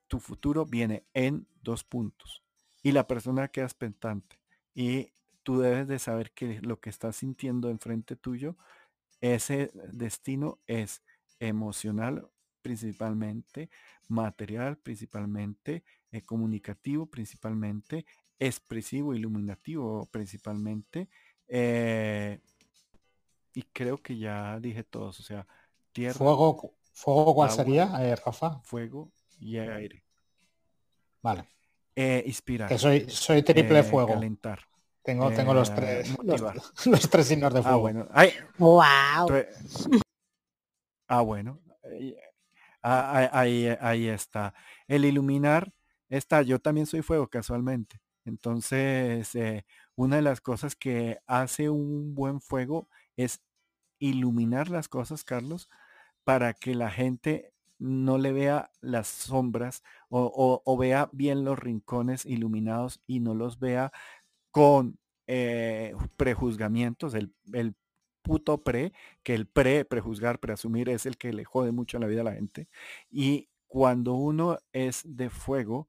tu 0.06 0.20
futuro 0.20 0.66
viene 0.66 1.04
en 1.14 1.48
dos 1.62 1.82
puntos. 1.82 2.44
Y 2.84 2.92
la 2.92 3.08
persona 3.08 3.48
queda 3.48 3.64
expectante. 3.64 4.38
Y 4.74 5.12
tú 5.42 5.60
debes 5.60 5.88
de 5.88 5.98
saber 5.98 6.32
que 6.32 6.60
lo 6.62 6.80
que 6.80 6.90
estás 6.90 7.16
sintiendo 7.16 7.70
enfrente 7.70 8.16
tuyo, 8.16 8.56
ese 9.20 9.70
destino 9.92 10.58
es 10.66 11.02
emocional 11.38 12.28
principalmente, 12.62 13.70
material 14.08 14.78
principalmente, 14.78 15.84
eh, 16.12 16.22
comunicativo 16.22 17.06
principalmente, 17.06 18.06
expresivo, 18.38 19.14
iluminativo 19.14 20.06
principalmente. 20.10 21.08
Eh, 21.48 22.40
y 23.54 23.62
creo 23.72 23.98
que 23.98 24.16
ya 24.16 24.58
dije 24.60 24.84
todos, 24.84 25.20
o 25.20 25.22
sea, 25.22 25.46
tierra. 25.92 26.14
Fuego, 26.14 26.74
fuego 26.92 27.34
¿cuál 27.34 27.50
sería, 27.50 27.90
eh, 28.00 28.16
Rafa? 28.16 28.60
Fuego 28.60 29.12
y 29.38 29.58
aire. 29.58 30.04
Vale. 31.20 31.48
inspirar. 32.24 32.68
Que 32.68 32.78
soy, 32.78 33.08
soy 33.08 33.42
triple 33.42 33.82
fuego. 33.82 34.14
Calentar. 34.14 34.71
Tengo, 35.02 35.30
tengo 35.32 35.52
los 35.52 35.74
tres 35.74 36.14
los, 36.86 37.10
tres 37.10 37.26
signos 37.26 37.52
de 37.52 37.60
ah, 37.60 37.62
fuego. 37.62 38.08
Ah, 38.12 38.30
bueno. 38.30 38.48
wow. 38.58 39.44
Ah, 41.08 41.20
bueno. 41.20 41.60
Ah, 42.82 43.28
ahí, 43.32 43.68
ahí 43.80 44.08
está. 44.08 44.54
El 44.86 45.04
iluminar 45.04 45.72
está. 46.08 46.42
Yo 46.42 46.58
también 46.58 46.86
soy 46.86 47.02
fuego 47.02 47.28
casualmente. 47.28 48.00
Entonces, 48.24 49.34
eh, 49.34 49.64
una 49.96 50.16
de 50.16 50.22
las 50.22 50.40
cosas 50.40 50.76
que 50.76 51.18
hace 51.26 51.68
un 51.68 52.14
buen 52.14 52.40
fuego 52.40 52.88
es 53.16 53.40
iluminar 53.98 54.70
las 54.70 54.88
cosas, 54.88 55.24
Carlos, 55.24 55.68
para 56.24 56.54
que 56.54 56.74
la 56.74 56.90
gente 56.90 57.52
no 57.78 58.16
le 58.18 58.32
vea 58.32 58.70
las 58.80 59.08
sombras 59.08 59.82
o, 60.08 60.62
o, 60.64 60.76
vea 60.76 61.08
bien 61.12 61.44
los 61.44 61.58
rincones 61.58 62.24
iluminados 62.24 63.00
y 63.08 63.18
no 63.18 63.34
los 63.34 63.58
vea 63.58 63.92
con 64.52 64.98
eh, 65.26 65.94
prejuzgamientos, 66.16 67.14
el, 67.14 67.34
el 67.52 67.74
puto 68.22 68.62
pre, 68.62 68.92
que 69.24 69.34
el 69.34 69.46
pre, 69.46 69.84
prejuzgar, 69.84 70.38
preasumir 70.38 70.88
es 70.88 71.06
el 71.06 71.18
que 71.18 71.32
le 71.32 71.44
jode 71.44 71.72
mucho 71.72 71.98
la 71.98 72.06
vida 72.06 72.20
a 72.20 72.24
la 72.24 72.34
gente. 72.34 72.68
Y 73.10 73.48
cuando 73.66 74.14
uno 74.14 74.58
es 74.72 75.02
de 75.04 75.30
fuego, 75.30 75.88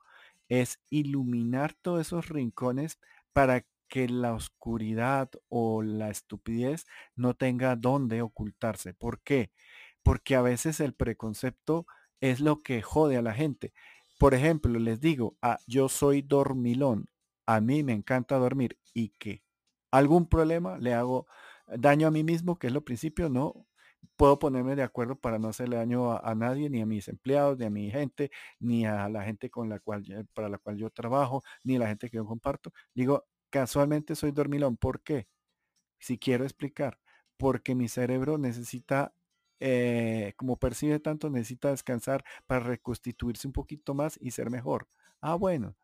es 0.49 0.79
iluminar 0.89 1.73
todos 1.73 2.01
esos 2.01 2.29
rincones 2.29 2.99
para 3.33 3.65
que 3.87 4.07
la 4.09 4.33
oscuridad 4.33 5.29
o 5.49 5.83
la 5.83 6.09
estupidez 6.09 6.85
no 7.15 7.35
tenga 7.35 7.75
dónde 7.75 8.21
ocultarse. 8.21 8.93
¿Por 8.93 9.21
qué? 9.21 9.51
Porque 10.03 10.35
a 10.35 10.41
veces 10.41 10.79
el 10.79 10.93
preconcepto 10.93 11.85
es 12.21 12.39
lo 12.39 12.63
que 12.63 12.81
jode 12.81 13.17
a 13.17 13.21
la 13.21 13.33
gente. 13.33 13.73
Por 14.17 14.33
ejemplo, 14.33 14.79
les 14.79 14.99
digo, 14.99 15.37
ah, 15.41 15.59
yo 15.67 15.89
soy 15.89 16.21
dormilón, 16.21 17.07
a 17.45 17.61
mí 17.61 17.83
me 17.83 17.93
encanta 17.93 18.37
dormir 18.37 18.77
y 18.93 19.09
que 19.09 19.43
algún 19.91 20.27
problema 20.27 20.77
le 20.77 20.93
hago 20.93 21.27
daño 21.67 22.07
a 22.07 22.11
mí 22.11 22.23
mismo, 22.23 22.57
que 22.57 22.67
es 22.67 22.73
lo 22.73 22.83
principio, 22.83 23.29
no 23.29 23.67
puedo 24.15 24.39
ponerme 24.39 24.75
de 24.75 24.83
acuerdo 24.83 25.15
para 25.15 25.39
no 25.39 25.49
hacerle 25.49 25.77
daño 25.77 26.11
a, 26.17 26.35
nadie, 26.35 26.69
ni 26.69 26.81
a 26.81 26.85
mis 26.85 27.07
empleados, 27.07 27.57
ni 27.57 27.65
a 27.65 27.69
mi 27.69 27.91
gente, 27.91 28.31
ni 28.59 28.85
a 28.85 29.09
la 29.09 29.23
gente 29.23 29.49
con 29.49 29.69
la 29.69 29.79
cual 29.79 30.03
para 30.33 30.49
la 30.49 30.57
cual 30.57 30.77
yo 30.77 30.89
trabajo, 30.89 31.43
ni 31.63 31.75
a 31.77 31.79
la 31.79 31.87
gente 31.87 32.09
que 32.09 32.17
yo 32.17 32.25
comparto. 32.25 32.71
Digo, 32.93 33.25
casualmente 33.49 34.15
soy 34.15 34.31
dormilón. 34.31 34.77
¿Por 34.77 35.01
qué? 35.03 35.27
Si 35.99 36.17
quiero 36.19 36.45
explicar, 36.45 36.99
porque 37.37 37.75
mi 37.75 37.87
cerebro 37.89 38.37
necesita, 38.37 39.15
eh, 39.59 40.33
como 40.37 40.57
percibe 40.59 40.99
tanto, 40.99 41.29
necesita 41.29 41.71
descansar 41.71 42.23
para 42.47 42.61
reconstituirse 42.65 43.47
un 43.47 43.53
poquito 43.53 43.93
más 43.95 44.17
y 44.21 44.31
ser 44.31 44.49
mejor. 44.49 44.89
Ah, 45.21 45.35
bueno. 45.35 45.75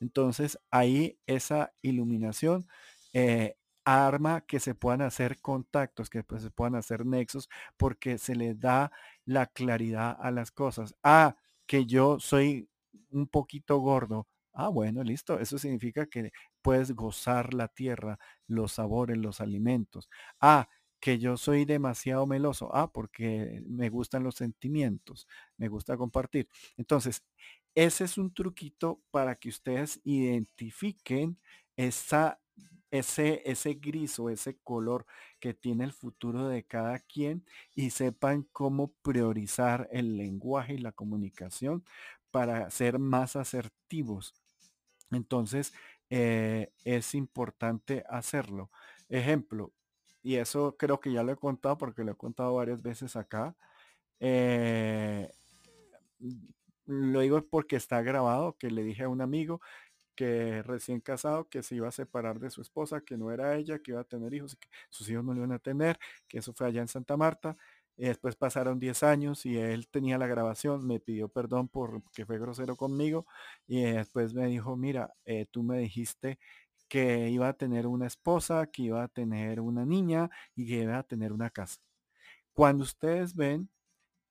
Entonces 0.00 0.58
ahí 0.70 1.18
esa 1.26 1.72
iluminación 1.82 2.66
eh, 3.12 3.56
arma 3.84 4.42
que 4.42 4.60
se 4.60 4.74
puedan 4.74 5.02
hacer 5.02 5.40
contactos, 5.40 6.10
que 6.10 6.22
pues, 6.24 6.42
se 6.42 6.50
puedan 6.50 6.74
hacer 6.74 7.06
nexos, 7.06 7.48
porque 7.76 8.18
se 8.18 8.34
le 8.36 8.54
da 8.54 8.92
la 9.24 9.46
claridad 9.46 10.16
a 10.20 10.30
las 10.30 10.50
cosas. 10.50 10.94
Ah, 11.02 11.36
que 11.66 11.86
yo 11.86 12.18
soy 12.20 12.68
un 13.10 13.26
poquito 13.28 13.78
gordo. 13.78 14.28
Ah, 14.52 14.68
bueno, 14.68 15.02
listo. 15.04 15.38
Eso 15.38 15.58
significa 15.58 16.06
que 16.06 16.32
puedes 16.62 16.92
gozar 16.94 17.54
la 17.54 17.68
tierra, 17.68 18.18
los 18.46 18.72
sabores, 18.72 19.16
los 19.18 19.40
alimentos. 19.40 20.08
Ah, 20.40 20.68
que 21.00 21.18
yo 21.18 21.36
soy 21.36 21.64
demasiado 21.64 22.26
meloso. 22.26 22.70
Ah, 22.74 22.90
porque 22.92 23.62
me 23.66 23.88
gustan 23.88 24.24
los 24.24 24.34
sentimientos, 24.34 25.26
me 25.56 25.68
gusta 25.68 25.96
compartir. 25.96 26.48
Entonces, 26.76 27.22
ese 27.78 28.04
es 28.04 28.18
un 28.18 28.34
truquito 28.34 29.00
para 29.12 29.36
que 29.36 29.48
ustedes 29.48 30.00
identifiquen 30.04 31.38
esa 31.76 32.40
ese, 32.90 33.42
ese 33.44 33.74
gris 33.74 34.18
o 34.18 34.30
ese 34.30 34.56
color 34.64 35.06
que 35.38 35.54
tiene 35.54 35.84
el 35.84 35.92
futuro 35.92 36.48
de 36.48 36.64
cada 36.64 36.98
quien 36.98 37.44
y 37.76 37.90
sepan 37.90 38.48
cómo 38.50 38.92
priorizar 39.02 39.88
el 39.92 40.16
lenguaje 40.16 40.74
y 40.74 40.78
la 40.78 40.90
comunicación 40.92 41.84
para 42.32 42.68
ser 42.70 42.98
más 42.98 43.36
asertivos. 43.36 44.34
Entonces, 45.12 45.72
eh, 46.10 46.72
es 46.84 47.14
importante 47.14 48.04
hacerlo. 48.08 48.70
Ejemplo, 49.08 49.72
y 50.22 50.36
eso 50.36 50.76
creo 50.76 50.98
que 51.00 51.12
ya 51.12 51.22
lo 51.22 51.32
he 51.32 51.36
contado 51.36 51.78
porque 51.78 52.02
lo 52.04 52.12
he 52.12 52.16
contado 52.16 52.54
varias 52.54 52.82
veces 52.82 53.14
acá. 53.14 53.54
Eh, 54.20 55.30
lo 56.88 57.20
digo 57.20 57.46
porque 57.48 57.76
está 57.76 58.02
grabado, 58.02 58.56
que 58.58 58.70
le 58.70 58.82
dije 58.84 59.04
a 59.04 59.08
un 59.10 59.20
amigo, 59.22 59.60
que 60.16 60.62
recién 60.64 61.00
casado, 61.00 61.48
que 61.48 61.62
se 61.62 61.76
iba 61.76 61.88
a 61.88 61.92
separar 61.92 62.40
de 62.40 62.50
su 62.50 62.60
esposa, 62.62 63.02
que 63.02 63.16
no 63.16 63.30
era 63.32 63.56
ella, 63.56 63.78
que 63.80 63.92
iba 63.92 64.00
a 64.00 64.04
tener 64.04 64.34
hijos, 64.34 64.56
que 64.56 64.68
sus 64.90 65.08
hijos 65.10 65.24
no 65.24 65.32
lo 65.32 65.38
iban 65.40 65.52
a 65.52 65.60
tener, 65.60 65.98
que 66.28 66.38
eso 66.38 66.52
fue 66.54 66.66
allá 66.68 66.80
en 66.82 66.88
Santa 66.88 67.16
Marta. 67.16 67.56
Y 67.96 68.06
después 68.06 68.36
pasaron 68.36 68.78
10 68.80 69.02
años 69.04 69.46
y 69.46 69.58
él 69.58 69.88
tenía 69.88 70.18
la 70.18 70.26
grabación, 70.28 70.86
me 70.86 71.00
pidió 71.00 71.28
perdón 71.28 71.68
por 71.68 72.02
que 72.12 72.26
fue 72.26 72.38
grosero 72.38 72.76
conmigo 72.76 73.26
y 73.66 73.82
después 73.82 74.34
me 74.34 74.46
dijo, 74.48 74.76
mira, 74.76 75.14
eh, 75.24 75.46
tú 75.50 75.62
me 75.64 75.78
dijiste 75.78 76.38
que 76.88 77.28
iba 77.30 77.48
a 77.48 77.52
tener 77.54 77.86
una 77.86 78.06
esposa, 78.06 78.66
que 78.68 78.82
iba 78.82 79.02
a 79.04 79.08
tener 79.08 79.60
una 79.60 79.84
niña 79.84 80.30
y 80.56 80.66
que 80.66 80.82
iba 80.82 80.98
a 80.98 81.02
tener 81.04 81.32
una 81.32 81.50
casa. 81.50 81.80
Cuando 82.54 82.84
ustedes 82.84 83.34
ven, 83.34 83.70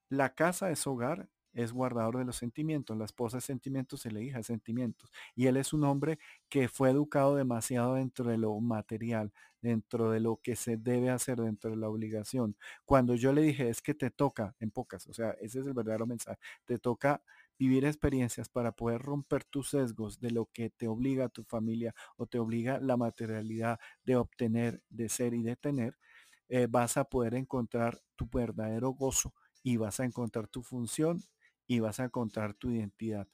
la 0.09 0.33
casa 0.35 0.71
es 0.71 0.85
hogar, 0.87 1.29
es 1.57 1.73
guardador 1.73 2.17
de 2.19 2.25
los 2.25 2.35
sentimientos, 2.35 2.95
la 2.95 3.05
esposa 3.05 3.39
es 3.39 3.43
sentimientos 3.43 4.05
y 4.05 4.11
la 4.11 4.21
hija 4.21 4.39
es 4.39 4.45
sentimientos. 4.45 5.11
Y 5.35 5.47
él 5.47 5.57
es 5.57 5.73
un 5.73 5.83
hombre 5.85 6.19
que 6.49 6.67
fue 6.69 6.91
educado 6.91 7.35
demasiado 7.35 7.95
dentro 7.95 8.29
de 8.29 8.37
lo 8.37 8.59
material, 8.59 9.33
dentro 9.59 10.11
de 10.11 10.19
lo 10.19 10.37
que 10.37 10.55
se 10.55 10.77
debe 10.77 11.09
hacer, 11.09 11.39
dentro 11.41 11.71
de 11.71 11.77
la 11.77 11.89
obligación. 11.89 12.55
Cuando 12.85 13.15
yo 13.15 13.33
le 13.33 13.41
dije, 13.41 13.69
es 13.69 13.81
que 13.81 13.95
te 13.95 14.11
toca, 14.11 14.55
en 14.59 14.69
pocas, 14.69 15.07
o 15.07 15.13
sea, 15.13 15.31
ese 15.41 15.59
es 15.61 15.65
el 15.65 15.73
verdadero 15.73 16.05
mensaje, 16.05 16.37
te 16.65 16.77
toca 16.77 17.23
vivir 17.57 17.85
experiencias 17.85 18.49
para 18.49 18.71
poder 18.71 19.01
romper 19.01 19.43
tus 19.43 19.71
sesgos 19.71 20.19
de 20.19 20.29
lo 20.29 20.45
que 20.53 20.69
te 20.69 20.87
obliga 20.87 21.25
a 21.25 21.29
tu 21.29 21.43
familia 21.43 21.95
o 22.17 22.27
te 22.27 22.37
obliga 22.37 22.79
la 22.79 22.97
materialidad 22.97 23.79
de 24.05 24.15
obtener, 24.15 24.83
de 24.89 25.09
ser 25.09 25.33
y 25.33 25.41
de 25.41 25.55
tener, 25.55 25.97
eh, 26.49 26.67
vas 26.69 26.97
a 26.97 27.05
poder 27.05 27.33
encontrar 27.33 27.99
tu 28.15 28.29
verdadero 28.31 28.91
gozo 28.91 29.33
y 29.63 29.77
vas 29.77 29.99
a 29.99 30.05
encontrar 30.05 30.47
tu 30.47 30.61
función 30.61 31.23
y 31.67 31.79
vas 31.79 31.99
a 31.99 32.05
encontrar 32.05 32.53
tu 32.53 32.71
identidad. 32.71 33.27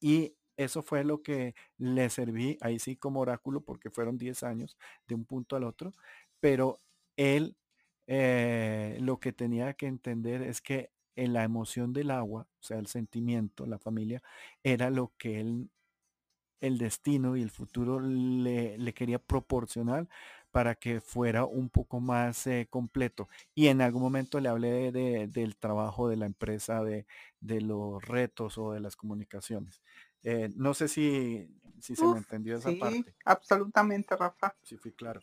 Y 0.00 0.34
eso 0.56 0.82
fue 0.82 1.04
lo 1.04 1.22
que 1.22 1.54
le 1.78 2.10
serví 2.10 2.58
ahí 2.60 2.78
sí 2.78 2.96
como 2.96 3.20
oráculo 3.20 3.62
porque 3.62 3.90
fueron 3.90 4.18
10 4.18 4.42
años 4.42 4.76
de 5.06 5.14
un 5.14 5.24
punto 5.24 5.56
al 5.56 5.64
otro, 5.64 5.92
pero 6.40 6.80
él 7.16 7.56
eh, 8.06 8.98
lo 9.00 9.20
que 9.20 9.32
tenía 9.32 9.74
que 9.74 9.86
entender 9.86 10.42
es 10.42 10.60
que 10.60 10.90
en 11.16 11.32
la 11.32 11.44
emoción 11.44 11.92
del 11.92 12.10
agua, 12.10 12.48
o 12.60 12.62
sea, 12.62 12.78
el 12.78 12.86
sentimiento, 12.86 13.66
la 13.66 13.78
familia, 13.78 14.22
era 14.62 14.90
lo 14.90 15.12
que 15.18 15.40
él, 15.40 15.70
el 16.60 16.78
destino 16.78 17.36
y 17.36 17.42
el 17.42 17.50
futuro 17.50 18.00
le, 18.00 18.78
le 18.78 18.94
quería 18.94 19.18
proporcionar 19.18 20.08
para 20.52 20.74
que 20.74 21.00
fuera 21.00 21.46
un 21.46 21.70
poco 21.70 21.98
más 21.98 22.46
eh, 22.46 22.68
completo. 22.70 23.28
Y 23.54 23.68
en 23.68 23.80
algún 23.80 24.02
momento 24.02 24.38
le 24.38 24.50
hablé 24.50 24.92
de, 24.92 25.26
del 25.26 25.56
trabajo 25.56 26.08
de 26.08 26.16
la 26.16 26.26
empresa, 26.26 26.84
de, 26.84 27.06
los 27.40 28.04
retos 28.04 28.58
o 28.58 28.72
de 28.72 28.80
las 28.80 28.94
comunicaciones. 28.94 29.82
Eh, 30.22 30.50
no 30.54 30.74
sé 30.74 30.88
si, 30.88 31.48
si 31.80 31.96
se 31.96 32.06
me 32.06 32.18
entendió 32.18 32.58
esa 32.58 32.70
parte. 32.78 33.14
Absolutamente, 33.24 34.14
Rafa. 34.14 34.54
Sí, 34.62 34.76
fui 34.76 34.92
claro. 34.92 35.22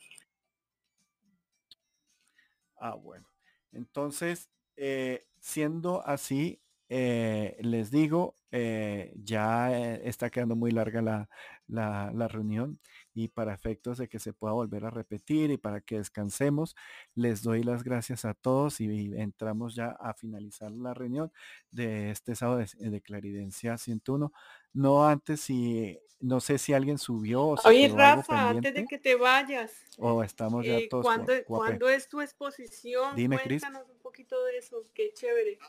Ah, 2.77 2.95
bueno. 2.95 3.29
Entonces, 3.71 4.49
eh, 4.77 5.27
siendo 5.39 6.05
así, 6.07 6.59
les 6.89 7.91
digo, 7.91 8.33
ya 8.51 9.71
está 9.97 10.31
quedando 10.31 10.55
muy 10.55 10.71
larga 10.71 11.03
la, 11.03 11.29
la, 11.67 12.11
la 12.15 12.27
reunión 12.27 12.79
y 13.19 13.27
para 13.27 13.53
efectos 13.53 13.97
de 13.97 14.07
que 14.07 14.17
se 14.17 14.31
pueda 14.31 14.53
volver 14.53 14.85
a 14.85 14.89
repetir 14.89 15.51
y 15.51 15.57
para 15.57 15.81
que 15.81 15.97
descansemos, 15.97 16.73
les 17.15 17.43
doy 17.43 17.63
las 17.63 17.83
gracias 17.83 18.23
a 18.23 18.33
todos 18.33 18.79
y 18.79 19.13
entramos 19.17 19.75
ya 19.75 19.89
a 19.99 20.13
finalizar 20.13 20.71
la 20.71 20.93
reunión 20.93 21.29
de 21.69 22.11
este 22.11 22.33
sábado 22.35 22.63
de, 22.77 23.01
Claridencia 23.01 23.77
101. 23.77 24.31
No 24.71 25.05
antes 25.05 25.41
si, 25.41 25.99
no 26.21 26.39
sé 26.39 26.57
si 26.57 26.71
alguien 26.71 26.97
subió. 26.97 27.43
O 27.43 27.57
Oye, 27.65 27.89
Rafa, 27.89 28.51
antes 28.51 28.73
de 28.73 28.85
que 28.85 28.97
te 28.97 29.15
vayas. 29.15 29.73
O 29.97 30.23
estamos 30.23 30.65
ya 30.65 30.77
eh, 30.77 30.87
todos. 30.89 31.05
¿cuándo, 31.45 31.89
es 31.89 32.07
tu 32.07 32.21
exposición? 32.21 33.17
Dime, 33.17 33.37
Cuéntanos 33.37 33.83
un 33.89 33.99
poquito 33.99 34.41
de 34.45 34.59
eso, 34.59 34.85
qué 34.93 35.11
chévere. 35.13 35.59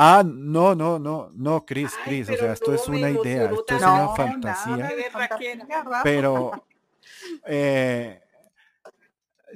Ah, 0.00 0.22
no, 0.24 0.76
no, 0.76 1.00
no, 1.00 1.28
no, 1.34 1.66
Cris, 1.66 1.92
Cris, 2.04 2.30
o 2.30 2.36
sea, 2.36 2.52
esto 2.52 2.72
es 2.72 2.86
una 2.86 3.10
idea, 3.10 3.50
esto 3.50 3.74
es 3.74 3.82
una 3.82 4.14
fantasía, 4.14 4.92
pero 6.04 6.52
eh, 7.46 8.20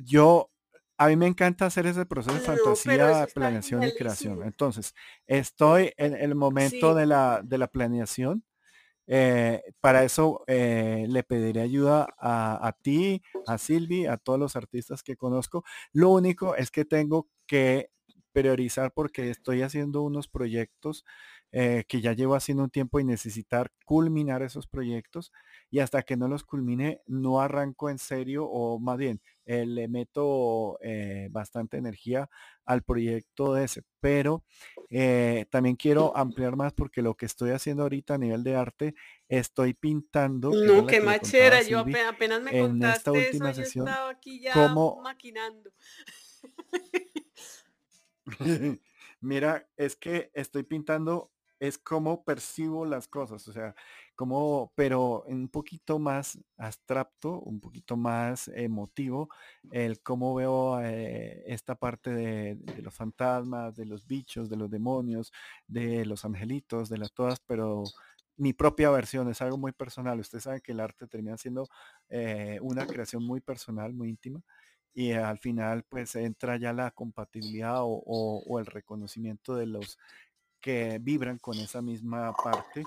yo, 0.00 0.50
a 0.98 1.06
mí 1.06 1.14
me 1.14 1.28
encanta 1.28 1.66
hacer 1.66 1.86
ese 1.86 2.06
proceso 2.06 2.34
de 2.34 2.40
fantasía, 2.40 3.28
planeación 3.32 3.84
y 3.84 3.92
creación. 3.92 4.42
Entonces, 4.42 4.96
estoy 5.28 5.92
en 5.96 6.16
el 6.16 6.34
momento 6.34 6.92
de, 6.92 7.06
la, 7.06 7.40
de 7.44 7.58
la 7.58 7.68
planeación. 7.68 8.42
Eh, 9.06 9.62
para 9.80 10.02
eso 10.02 10.42
eh, 10.48 11.06
le 11.08 11.22
pediré 11.22 11.60
ayuda 11.60 12.08
a, 12.18 12.66
a 12.66 12.72
ti, 12.72 13.22
a 13.46 13.58
Silvi, 13.58 14.06
a 14.06 14.16
todos 14.16 14.40
los 14.40 14.56
artistas 14.56 15.04
que 15.04 15.16
conozco. 15.16 15.62
Lo 15.92 16.10
único 16.10 16.56
es 16.56 16.72
que 16.72 16.84
tengo 16.84 17.28
que 17.46 17.90
priorizar 18.32 18.92
porque 18.92 19.30
estoy 19.30 19.62
haciendo 19.62 20.02
unos 20.02 20.28
proyectos 20.28 21.04
eh, 21.54 21.84
que 21.86 22.00
ya 22.00 22.14
llevo 22.14 22.34
haciendo 22.34 22.64
un 22.64 22.70
tiempo 22.70 22.98
y 22.98 23.04
necesitar 23.04 23.70
culminar 23.84 24.42
esos 24.42 24.66
proyectos 24.66 25.32
y 25.70 25.80
hasta 25.80 26.02
que 26.02 26.16
no 26.16 26.26
los 26.26 26.44
culmine 26.44 27.02
no 27.06 27.42
arranco 27.42 27.90
en 27.90 27.98
serio 27.98 28.46
o 28.46 28.78
más 28.78 28.96
bien 28.96 29.20
eh, 29.44 29.66
le 29.66 29.86
meto 29.86 30.78
eh, 30.80 31.28
bastante 31.30 31.76
energía 31.76 32.30
al 32.64 32.82
proyecto 32.82 33.52
de 33.52 33.64
ese. 33.64 33.82
Pero 34.00 34.44
también 35.50 35.76
quiero 35.76 36.16
ampliar 36.16 36.56
más 36.56 36.72
porque 36.72 37.02
lo 37.02 37.14
que 37.16 37.26
estoy 37.26 37.50
haciendo 37.50 37.82
ahorita 37.82 38.14
a 38.14 38.18
nivel 38.18 38.42
de 38.44 38.56
arte, 38.56 38.94
estoy 39.28 39.74
pintando. 39.74 40.52
No, 40.54 40.86
qué 40.86 41.02
machera, 41.02 41.60
yo 41.60 41.80
apenas 41.80 42.42
me 42.42 42.58
en 42.58 42.82
esta 42.82 43.12
última 43.12 43.50
eso, 43.50 43.62
sesión, 43.62 43.86
yo 43.86 44.08
aquí 44.08 44.40
ya 44.40 44.54
como... 44.54 45.02
maquinando. 45.02 45.70
Mira, 49.20 49.68
es 49.76 49.96
que 49.96 50.30
estoy 50.34 50.62
pintando 50.62 51.32
es 51.62 51.78
cómo 51.78 52.24
percibo 52.24 52.84
las 52.84 53.06
cosas, 53.06 53.46
o 53.46 53.52
sea, 53.52 53.76
como, 54.16 54.72
pero 54.74 55.22
un 55.28 55.48
poquito 55.48 56.00
más 56.00 56.36
abstracto, 56.56 57.38
un 57.38 57.60
poquito 57.60 57.96
más 57.96 58.48
emotivo, 58.48 59.28
el 59.70 60.02
cómo 60.02 60.34
veo 60.34 60.80
eh, 60.80 61.44
esta 61.46 61.76
parte 61.76 62.10
de, 62.10 62.58
los 62.82 62.92
fantasmas, 62.92 63.76
de 63.76 63.86
los 63.86 64.08
bichos, 64.08 64.50
de 64.50 64.56
los 64.56 64.70
demonios, 64.70 65.32
de 65.68 66.04
los 66.04 66.24
angelitos, 66.24 66.88
de 66.88 66.98
las 66.98 67.12
todas, 67.12 67.38
pero 67.46 67.84
mi 68.36 68.52
propia 68.52 68.90
versión 68.90 69.28
es 69.30 69.40
algo 69.40 69.56
muy 69.56 69.70
personal. 69.70 70.18
Ustedes 70.18 70.42
saben 70.42 70.62
que 70.62 70.72
el 70.72 70.80
arte 70.80 71.06
termina 71.06 71.38
siendo 71.38 71.68
eh, 72.08 72.58
una 72.60 72.88
creación 72.88 73.22
muy 73.24 73.40
personal, 73.40 73.92
muy 73.92 74.08
íntima. 74.08 74.42
Y 74.94 75.12
al 75.12 75.38
final 75.38 75.84
pues 75.88 76.14
entra 76.16 76.56
ya 76.56 76.72
la 76.72 76.90
compatibilidad 76.90 77.80
o 77.82 78.58
el 78.58 78.66
reconocimiento 78.66 79.56
de 79.56 79.66
los 79.66 79.98
que 80.60 80.98
vibran 81.02 81.38
con 81.38 81.58
esa 81.58 81.82
misma 81.82 82.32
parte. 82.32 82.84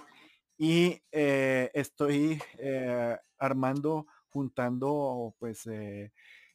Y 0.58 1.02
eh, 1.12 1.70
estoy 1.74 2.42
eh, 2.58 3.18
armando, 3.38 4.08
juntando, 4.30 5.36
pues, 5.38 5.68
eh, 5.68 6.12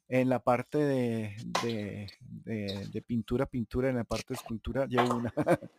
en 0.09 0.29
la 0.29 0.41
parte 0.41 0.79
de, 0.79 1.37
de, 1.63 3.03
pintura, 3.07 3.47
pintura, 3.47 3.91
en 3.91 3.97
la 3.97 4.05
parte 4.05 4.29
de 4.31 4.35
escultura, 4.35 4.87
llevo 4.87 5.17
una. 5.17 5.33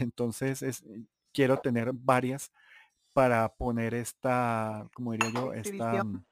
Entonces, 0.00 0.62
es, 0.62 0.84
quiero 1.32 1.58
tener 1.58 1.92
varias 1.92 2.50
para 3.12 3.48
poner 3.54 3.94
esta, 3.94 4.88
como 4.94 5.12
diría 5.12 5.30
yo, 5.32 5.52
esta, 5.52 6.02
mm, 6.02 6.24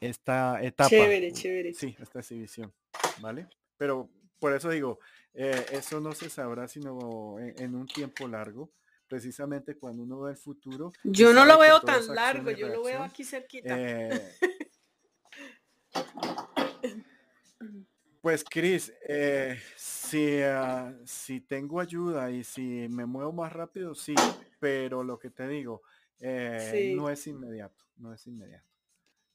esta 0.00 0.62
etapa. 0.62 0.90
Chévere, 0.90 1.32
chévere. 1.32 1.72
Sí, 1.72 1.96
esta 2.00 2.20
exhibición, 2.20 2.72
¿vale? 3.20 3.48
Pero 3.76 4.08
por 4.38 4.52
eso 4.52 4.70
digo, 4.70 4.98
eh, 5.34 5.66
eso 5.72 6.00
no 6.00 6.12
se 6.12 6.30
sabrá 6.30 6.68
sino 6.68 7.38
en, 7.38 7.74
un 7.74 7.86
tiempo 7.86 8.28
largo, 8.28 8.70
precisamente 9.06 9.76
cuando 9.76 10.02
uno 10.02 10.20
ve 10.20 10.32
el 10.32 10.36
futuro. 10.36 10.92
Yo 11.04 11.32
no 11.32 11.44
lo 11.44 11.58
veo 11.58 11.80
tan 11.80 12.14
largo, 12.14 12.50
yo 12.50 12.68
lo 12.68 12.82
veo 12.82 13.02
aquí 13.02 13.24
cerquita. 13.24 13.74
Eh, 13.78 14.34
pues 18.20 18.44
Cris, 18.44 18.92
eh, 19.08 19.58
si, 19.76 20.40
ah, 20.42 20.94
si 21.04 21.40
tengo 21.40 21.80
ayuda 21.80 22.30
y 22.30 22.44
si 22.44 22.86
me 22.90 23.06
muevo 23.06 23.32
más 23.32 23.52
rápido, 23.52 23.94
sí, 23.94 24.14
pero 24.58 25.02
lo 25.02 25.18
que 25.18 25.30
te 25.30 25.48
digo, 25.48 25.82
no 26.20 27.10
es 27.10 27.26
inmediato, 27.26 27.84
no 27.96 28.12
es 28.12 28.26
inmediato. 28.26 28.75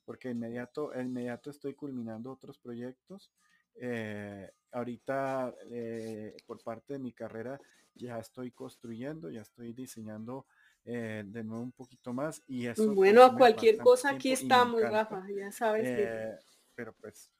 Porque 0.05 0.29
inmediato, 0.29 0.91
inmediato 0.99 1.49
estoy 1.49 1.73
culminando 1.73 2.31
otros 2.31 2.57
proyectos. 2.57 3.31
Eh, 3.75 4.49
ahorita 4.71 5.53
eh, 5.69 6.35
por 6.45 6.61
parte 6.61 6.93
de 6.93 6.99
mi 6.99 7.13
carrera 7.13 7.59
ya 7.95 8.19
estoy 8.19 8.51
construyendo, 8.51 9.29
ya 9.29 9.41
estoy 9.41 9.73
diseñando 9.73 10.45
eh, 10.83 11.23
de 11.25 11.43
nuevo 11.43 11.63
un 11.63 11.71
poquito 11.71 12.11
más 12.11 12.41
y 12.47 12.65
eso 12.65 12.85
pues, 12.85 12.95
bueno 12.95 13.37
cualquier 13.37 13.77
cosa 13.77 14.09
aquí 14.09 14.31
estamos 14.31 14.81
Rafa 14.81 15.23
ya 15.29 15.51
sabes 15.51 16.43
pero 16.73 16.91
pues 16.93 17.31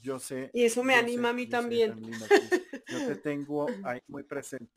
yo 0.00 0.18
sé 0.18 0.50
y 0.54 0.64
eso 0.64 0.82
me 0.82 0.94
anima 0.94 1.28
a 1.28 1.32
mí 1.32 1.46
también. 1.46 2.00
Yo 2.88 3.06
te 3.06 3.16
tengo 3.16 3.66
ahí 3.84 4.00
muy 4.08 4.22
presente. 4.22 4.72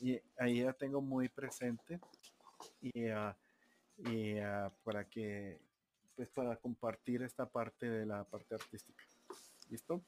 Y 0.00 0.20
ahí 0.38 0.60
ya 0.60 0.72
tengo 0.72 1.00
muy 1.00 1.28
presente. 1.28 1.98
Y, 2.80 3.08
ah, 3.08 3.36
y 3.98 4.38
ah, 4.38 4.72
para 4.84 5.08
que 5.08 5.58
pues 6.16 6.28
para 6.30 6.56
compartir 6.56 7.22
esta 7.22 7.46
parte 7.46 7.88
de 7.88 8.06
la 8.06 8.24
parte 8.24 8.54
artística. 8.54 9.04
¿Listo? 9.68 10.02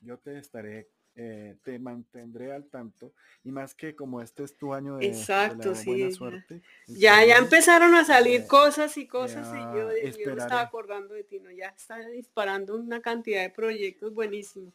Yo 0.00 0.18
te 0.18 0.38
estaré, 0.38 0.88
eh, 1.14 1.56
te 1.62 1.78
mantendré 1.78 2.52
al 2.52 2.64
tanto 2.66 3.12
y 3.44 3.50
más 3.50 3.74
que 3.74 3.94
como 3.94 4.22
este 4.22 4.44
es 4.44 4.56
tu 4.56 4.72
año 4.72 4.96
de, 4.96 5.08
Exacto, 5.08 5.74
buena 5.84 6.10
suerte. 6.10 6.62
Ya, 6.86 7.24
ya 7.24 7.36
empezaron 7.36 7.94
a 7.94 8.04
salir 8.04 8.42
eh, 8.42 8.46
cosas 8.46 8.96
y 8.96 9.06
cosas 9.06 9.48
y 9.52 9.58
yo, 9.76 9.90
yo 10.24 10.32
estaba 10.32 10.62
acordando 10.62 11.14
de 11.14 11.24
ti, 11.24 11.40
¿no? 11.40 11.50
Ya 11.50 11.68
está 11.68 11.98
disparando 12.08 12.76
una 12.76 13.02
cantidad 13.02 13.42
de 13.42 13.50
proyectos 13.50 14.14
buenísimos. 14.14 14.72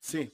Sí, 0.00 0.32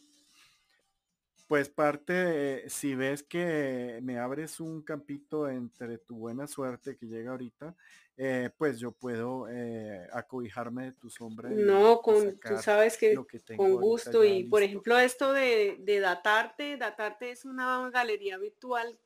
pues 1.47 1.69
parte, 1.69 2.69
si 2.71 2.95
ves 2.95 3.23
que 3.23 4.01
me 4.03 4.19
abres 4.19 4.61
un 4.61 4.83
campito 4.83 5.49
entre 5.49 5.99
tu 5.99 6.17
buena 6.17 6.47
suerte 6.47 6.97
que 6.97 7.07
llega 7.07 7.33
ahorita, 7.33 7.77
eh, 8.17 8.51
pues 8.57 8.79
yo 8.79 8.93
puedo 8.93 9.49
eh, 9.51 10.07
acobijarme 10.13 10.85
de 10.85 10.93
tu 10.93 11.11
sombra. 11.11 11.51
No, 11.51 12.01
con, 12.01 12.39
tú 12.39 12.57
sabes 12.59 12.97
que, 12.97 13.15
con 13.57 13.77
gusto. 13.77 14.25
Y 14.25 14.45
por 14.45 14.63
ejemplo, 14.63 14.99
esto 14.99 15.33
de, 15.33 15.77
de, 15.81 16.01
Datarte, 16.01 16.77
Datarte 16.79 17.31
es 17.31 17.45
una 17.45 17.91
galería 17.91 18.39
virtual 18.39 18.99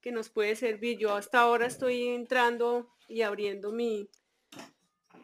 que 0.00 0.12
nos 0.12 0.28
puede 0.28 0.54
servir. 0.54 0.98
Yo 0.98 1.14
hasta 1.14 1.40
ahora 1.40 1.66
estoy 1.66 2.08
entrando 2.08 2.90
y 3.08 3.22
abriendo 3.22 3.72
mi, 3.72 4.10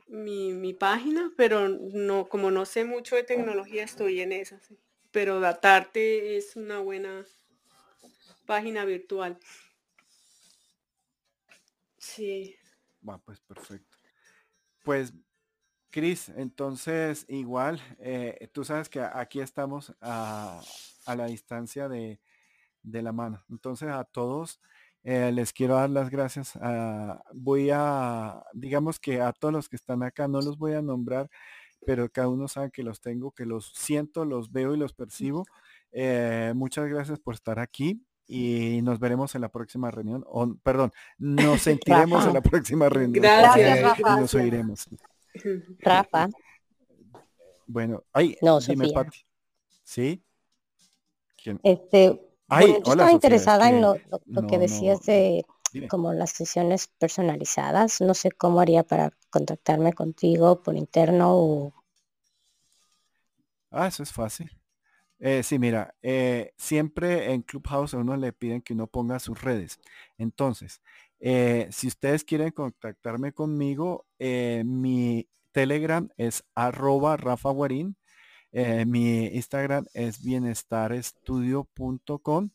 mi, 0.07 0.55
mi 0.55 0.73
página, 0.73 1.33
pero 1.37 1.69
no, 1.69 2.29
como 2.29 2.51
no 2.51 2.65
sé 2.65 2.85
mucho 2.85 3.17
de 3.17 3.25
tecnología, 3.25 3.85
estoy 3.85 4.21
en 4.21 4.33
esa. 4.33 4.59
¿sí? 4.61 4.79
Pero 5.13 5.41
Datarte 5.41 6.37
es 6.37 6.57
una 6.57 6.81
buena 6.81 7.25
página 8.47 8.85
virtual. 8.85 9.39
Sí. 11.99 12.57
Va, 13.09 13.19
pues 13.19 13.41
perfecto. 13.41 13.97
Pues, 14.83 15.13
Cris, 15.91 16.31
entonces 16.31 17.27
igual, 17.29 17.81
eh, 18.01 18.49
tú 18.53 18.65
sabes 18.65 18.89
que 18.89 19.01
aquí 19.01 19.41
estamos 19.41 19.95
a, 20.01 20.61
la 21.07 21.27
distancia 21.27 21.89
de, 21.89 22.19
la 22.83 23.13
mano. 23.13 23.45
Entonces 23.51 23.91
a 23.91 24.05
todos 24.05 24.61
eh, 25.05 25.31
les 25.33 25.53
quiero 25.53 25.75
dar 25.75 25.91
las 25.91 26.11
gracias. 26.11 26.59
voy 27.35 27.71
a, 27.73 28.43
digamos 28.55 28.99
que 28.99 29.21
a 29.21 29.33
todos 29.33 29.53
los 29.53 29.69
que 29.69 29.77
están 29.77 30.03
acá, 30.03 30.27
no 30.29 30.41
los 30.41 30.57
voy 30.59 30.73
a 30.73 30.83
nombrar 30.83 31.29
pero 31.85 32.09
cada 32.11 32.29
uno 32.29 32.49
sabe 32.49 32.71
que 32.71 32.83
los 32.83 33.01
tengo, 33.01 33.33
que 33.33 33.47
los 33.47 33.73
siento, 33.75 34.25
los 34.25 34.53
veo 34.53 34.75
y 34.75 34.79
los 34.79 34.93
percibo. 34.93 35.45
Eh, 35.93 36.53
muchas 36.55 36.89
gracias 36.89 37.19
por 37.19 37.35
estar 37.35 37.59
aquí 37.59 38.03
y 38.27 38.81
nos 38.83 38.99
veremos 38.99 39.35
en 39.35 39.43
la 39.43 39.49
próxima 39.51 39.91
reunión. 39.91 40.25
O, 40.27 40.55
perdón, 40.63 40.93
nos 41.19 41.63
sentiremos 41.63 42.27
en 42.27 42.35
la 42.35 42.41
próxima 42.41 42.89
reunión. 42.89 43.23
Gracias, 43.23 43.99
Y 43.99 44.03
nos 44.03 44.35
oiremos. 44.35 44.89
Rafa. 45.79 46.29
Bueno, 47.67 48.03
ay, 48.13 48.37
no, 48.43 48.61
dime, 48.61 48.91
Pati. 48.93 49.19
¿Sí? 49.83 50.23
Este, 51.63 52.21
yo 52.51 52.93
estaba 52.93 53.13
interesada 53.13 53.69
en 53.69 53.81
lo, 53.81 53.97
que 54.49 54.59
decías 54.59 55.03
de 55.03 55.45
como 55.89 56.13
las 56.13 56.31
sesiones 56.31 56.89
personalizadas. 56.99 58.01
No 58.01 58.15
sé 58.15 58.31
cómo 58.31 58.61
haría 58.61 58.83
para 58.83 59.13
contactarme 59.31 59.93
contigo 59.93 60.63
por 60.63 60.77
interno 60.77 61.35
o... 61.35 61.75
Ah, 63.71 63.87
eso 63.87 64.03
es 64.03 64.13
fácil. 64.13 64.51
Eh, 65.25 65.45
sí, 65.45 65.57
mira, 65.59 65.95
eh, 66.03 66.53
siempre 66.57 67.33
en 67.33 67.43
Clubhouse 67.43 67.95
a 67.95 67.99
uno 67.99 68.17
le 68.17 68.33
piden 68.33 68.61
que 68.61 68.73
uno 68.73 68.89
ponga 68.89 69.21
sus 69.21 69.41
redes. 69.41 69.79
Entonces, 70.19 70.83
eh, 71.21 71.69
si 71.71 71.87
ustedes 71.87 72.25
quieren 72.25 72.51
contactarme 72.51 73.33
conmigo, 73.33 74.05
mi 74.19 75.29
Telegram 75.53 76.09
es 76.17 76.43
arroba 76.57 77.17
Rafa 77.17 77.51
Guarín. 77.51 77.97
mi 78.53 79.27
Instagram 79.27 79.87
es 79.95 80.23
bienestarestudio.com 80.23 82.51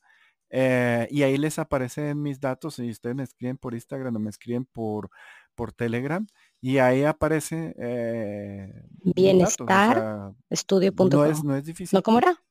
eh, 0.50 1.08
y 1.12 1.24
ahí 1.24 1.38
les 1.38 1.60
aparecen 1.60 2.22
mis 2.22 2.40
datos 2.40 2.80
y 2.80 2.90
ustedes 2.90 3.16
me 3.16 3.24
escriben 3.24 3.58
por 3.58 3.74
Instagram 3.74 4.16
o 4.16 4.20
me 4.20 4.30
escriben 4.30 4.66
por, 4.66 5.10
por 5.56 5.74
Telegram 5.74 6.26
y 6.62 6.78
ahí 6.78 7.04
aparece 7.04 7.76
eh, 7.78 8.88
bienestar 9.16 10.34
estudio.com. 10.50 11.10
No 11.10 11.26
es, 11.26 11.44
no 11.44 11.56
es 11.56 11.66
difícil. 11.66 11.98
¿No 11.98 12.04
cómo 12.04 12.20
era? 12.20 12.42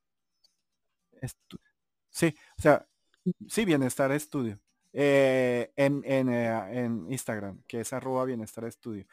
sí, 2.11 2.35
o 2.59 2.63
sea, 2.63 2.87
sí, 3.49 3.65
bienestar 3.65 4.13
estudio. 4.13 4.61
Eh, 4.93 5.73
en, 5.77 6.03
en, 6.05 6.29
en, 6.29 7.07
Instagram, 7.11 7.63
que 7.67 7.81
es 7.81 7.93
arroba 7.93 8.25
bienestar 8.25 8.65
estudio. 8.65 9.07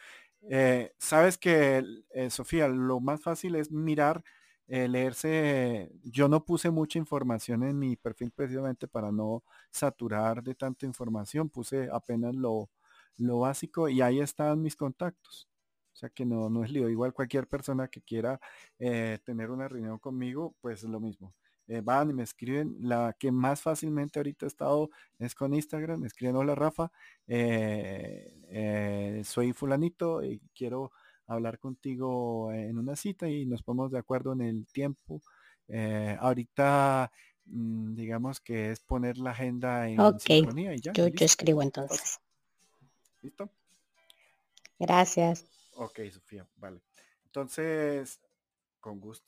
Sabes 0.97 1.38
que, 1.38 1.84
Sofía, 2.30 2.68
lo 2.68 2.99
más 2.99 3.22
fácil 3.22 3.55
es 3.55 3.72
mirar 3.72 4.23
eh, 4.68 4.88
leerse, 4.88 5.91
yo 6.03 6.27
no 6.30 6.45
puse 6.45 6.69
mucha 6.69 6.98
información 6.98 7.64
en 7.64 7.77
mi 7.77 7.95
perfil 7.95 8.31
precisamente 8.31 8.88
para 8.88 9.11
no 9.11 9.44
saturar 9.69 10.41
de 10.41 10.56
tanta 10.56 10.85
información, 10.85 11.49
puse 11.49 11.90
apenas 11.91 12.34
lo, 12.35 12.69
lo 13.18 13.40
básico 13.40 13.90
y 13.90 14.02
ahí 14.02 14.19
están 14.22 14.61
mis 14.61 14.76
contactos. 14.76 15.49
O 15.94 15.95
sea 15.95 16.10
que 16.10 16.26
no, 16.26 16.49
no 16.49 16.64
es 16.64 16.72
lío. 16.72 16.90
Igual 16.90 17.14
cualquier 17.14 17.48
persona 17.48 17.88
que 17.88 18.02
quiera 18.02 18.40
eh, 18.80 19.19
tener 19.23 19.52
una 19.52 19.68
reunión 19.68 19.99
conmigo, 19.99 20.56
pues 20.61 20.84
es 20.84 20.90
lo 20.90 20.99
mismo. 20.99 21.34
Eh, 21.68 21.81
van 21.81 22.10
y 22.10 22.14
me 22.14 22.23
escriben. 22.23 22.76
La 22.80 23.15
que 23.18 23.31
más 23.31 23.61
fácilmente 23.61 24.19
ahorita 24.19 24.45
he 24.45 24.48
estado 24.48 24.90
es 25.19 25.35
con 25.35 25.53
Instagram. 25.53 25.99
Me 26.02 26.07
escriben, 26.07 26.35
hola 26.35 26.56
Rafa, 26.56 26.91
soy 29.23 29.53
fulanito 29.53 30.23
y 30.23 30.41
quiero 30.56 30.91
hablar 31.28 31.60
contigo 31.60 32.52
en 32.52 32.78
una 32.78 32.95
cita 32.95 33.28
y 33.28 33.45
nos 33.45 33.64
ponemos 33.64 33.91
de 33.91 34.00
acuerdo 34.00 34.34
en 34.34 34.41
el 34.41 34.66
tiempo. 34.68 35.22
Eh, 35.68 36.18
ahorita, 36.20 37.12
mm, 37.45 37.95
digamos 37.95 38.40
que 38.40 38.72
es 38.72 38.80
poner 38.82 39.18
la 39.18 39.32
agenda 39.32 39.88
en 39.88 40.00
Ok, 40.00 40.30
y 40.30 40.82
ya. 40.82 40.94
Yo, 40.94 41.08
yo 41.08 41.26
escribo 41.26 41.62
entonces. 41.62 42.20
¿Listo? 43.22 43.50
Gracias. 44.80 45.45
Ok, 45.76 46.00
Sofía, 46.12 46.45
vale. 46.58 46.82
Entonces, 47.26 48.20
con 48.80 49.00
gusto. 49.00 49.26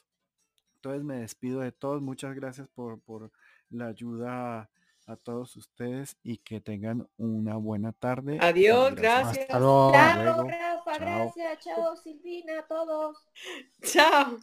Entonces 0.75 1.03
me 1.03 1.17
despido 1.21 1.61
de 1.61 1.71
todos. 1.71 2.01
Muchas 2.01 2.35
gracias 2.35 2.67
por, 2.67 2.99
por 2.99 3.31
la 3.69 3.87
ayuda 3.87 4.69
a 5.07 5.15
todos 5.15 5.55
ustedes 5.55 6.17
y 6.23 6.37
que 6.37 6.61
tengan 6.61 7.07
una 7.17 7.57
buena 7.57 7.91
tarde. 7.91 8.39
Adiós, 8.41 8.95
gracias. 8.95 9.47
Chao, 9.47 9.91
Rafa, 9.91 10.97
gracias. 10.97 11.59
Chao, 11.59 11.95
Silvina, 11.95 12.59
a 12.59 12.67
todos. 12.67 13.17
Chao. 13.83 14.37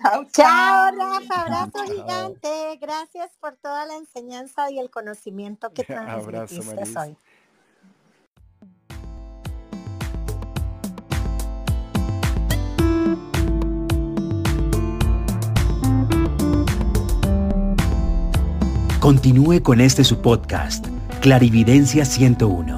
Chao, 0.00 0.24
chao, 0.32 0.90
Rafa. 0.96 1.40
Abrazo 1.46 1.84
gigante. 1.84 2.76
Gracias 2.80 3.36
por 3.40 3.56
toda 3.56 3.86
la 3.86 3.96
enseñanza 3.96 4.70
y 4.70 4.78
el 4.78 4.90
conocimiento 4.90 5.70
que 5.70 5.84
transmitiste 5.84 6.98
hoy. 6.98 7.16
Continúe 19.06 19.62
con 19.62 19.80
este 19.80 20.02
su 20.02 20.20
podcast, 20.20 20.84
Clarividencia 21.20 22.04
101. 22.04 22.76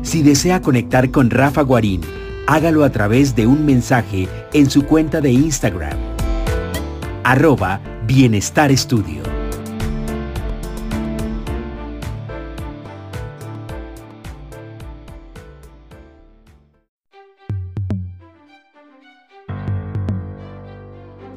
Si 0.00 0.22
desea 0.22 0.62
conectar 0.62 1.10
con 1.10 1.28
Rafa 1.28 1.60
Guarín, 1.60 2.00
hágalo 2.46 2.84
a 2.84 2.90
través 2.90 3.36
de 3.36 3.46
un 3.46 3.66
mensaje 3.66 4.30
en 4.54 4.70
su 4.70 4.86
cuenta 4.86 5.20
de 5.20 5.30
Instagram, 5.30 5.98
arroba 7.22 7.82
Bienestar 8.06 8.72
Estudio. 8.72 9.24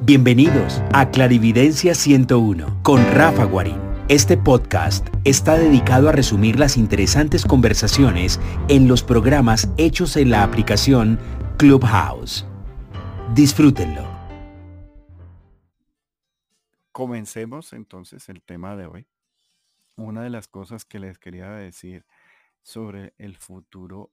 Bienvenidos 0.00 0.82
a 0.94 1.10
Clarividencia 1.10 1.94
101 1.94 2.78
con 2.82 3.04
Rafa 3.12 3.44
Guarín. 3.44 3.85
Este 4.08 4.36
podcast 4.36 5.08
está 5.24 5.58
dedicado 5.58 6.08
a 6.08 6.12
resumir 6.12 6.60
las 6.60 6.76
interesantes 6.76 7.44
conversaciones 7.44 8.38
en 8.68 8.86
los 8.86 9.02
programas 9.02 9.68
hechos 9.78 10.16
en 10.16 10.30
la 10.30 10.44
aplicación 10.44 11.18
Clubhouse. 11.58 12.46
Disfrútenlo. 13.34 14.08
Comencemos 16.92 17.72
entonces 17.72 18.28
el 18.28 18.42
tema 18.42 18.76
de 18.76 18.86
hoy. 18.86 19.08
Una 19.96 20.22
de 20.22 20.30
las 20.30 20.46
cosas 20.46 20.84
que 20.84 21.00
les 21.00 21.18
quería 21.18 21.50
decir 21.50 22.06
sobre 22.62 23.12
el 23.18 23.36
futuro 23.36 24.12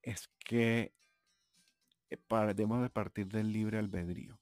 es 0.00 0.30
que 0.38 0.94
eh, 2.08 2.18
debemos 2.54 2.80
de 2.80 2.88
partir 2.88 3.28
del 3.28 3.52
libre 3.52 3.78
albedrío. 3.78 4.38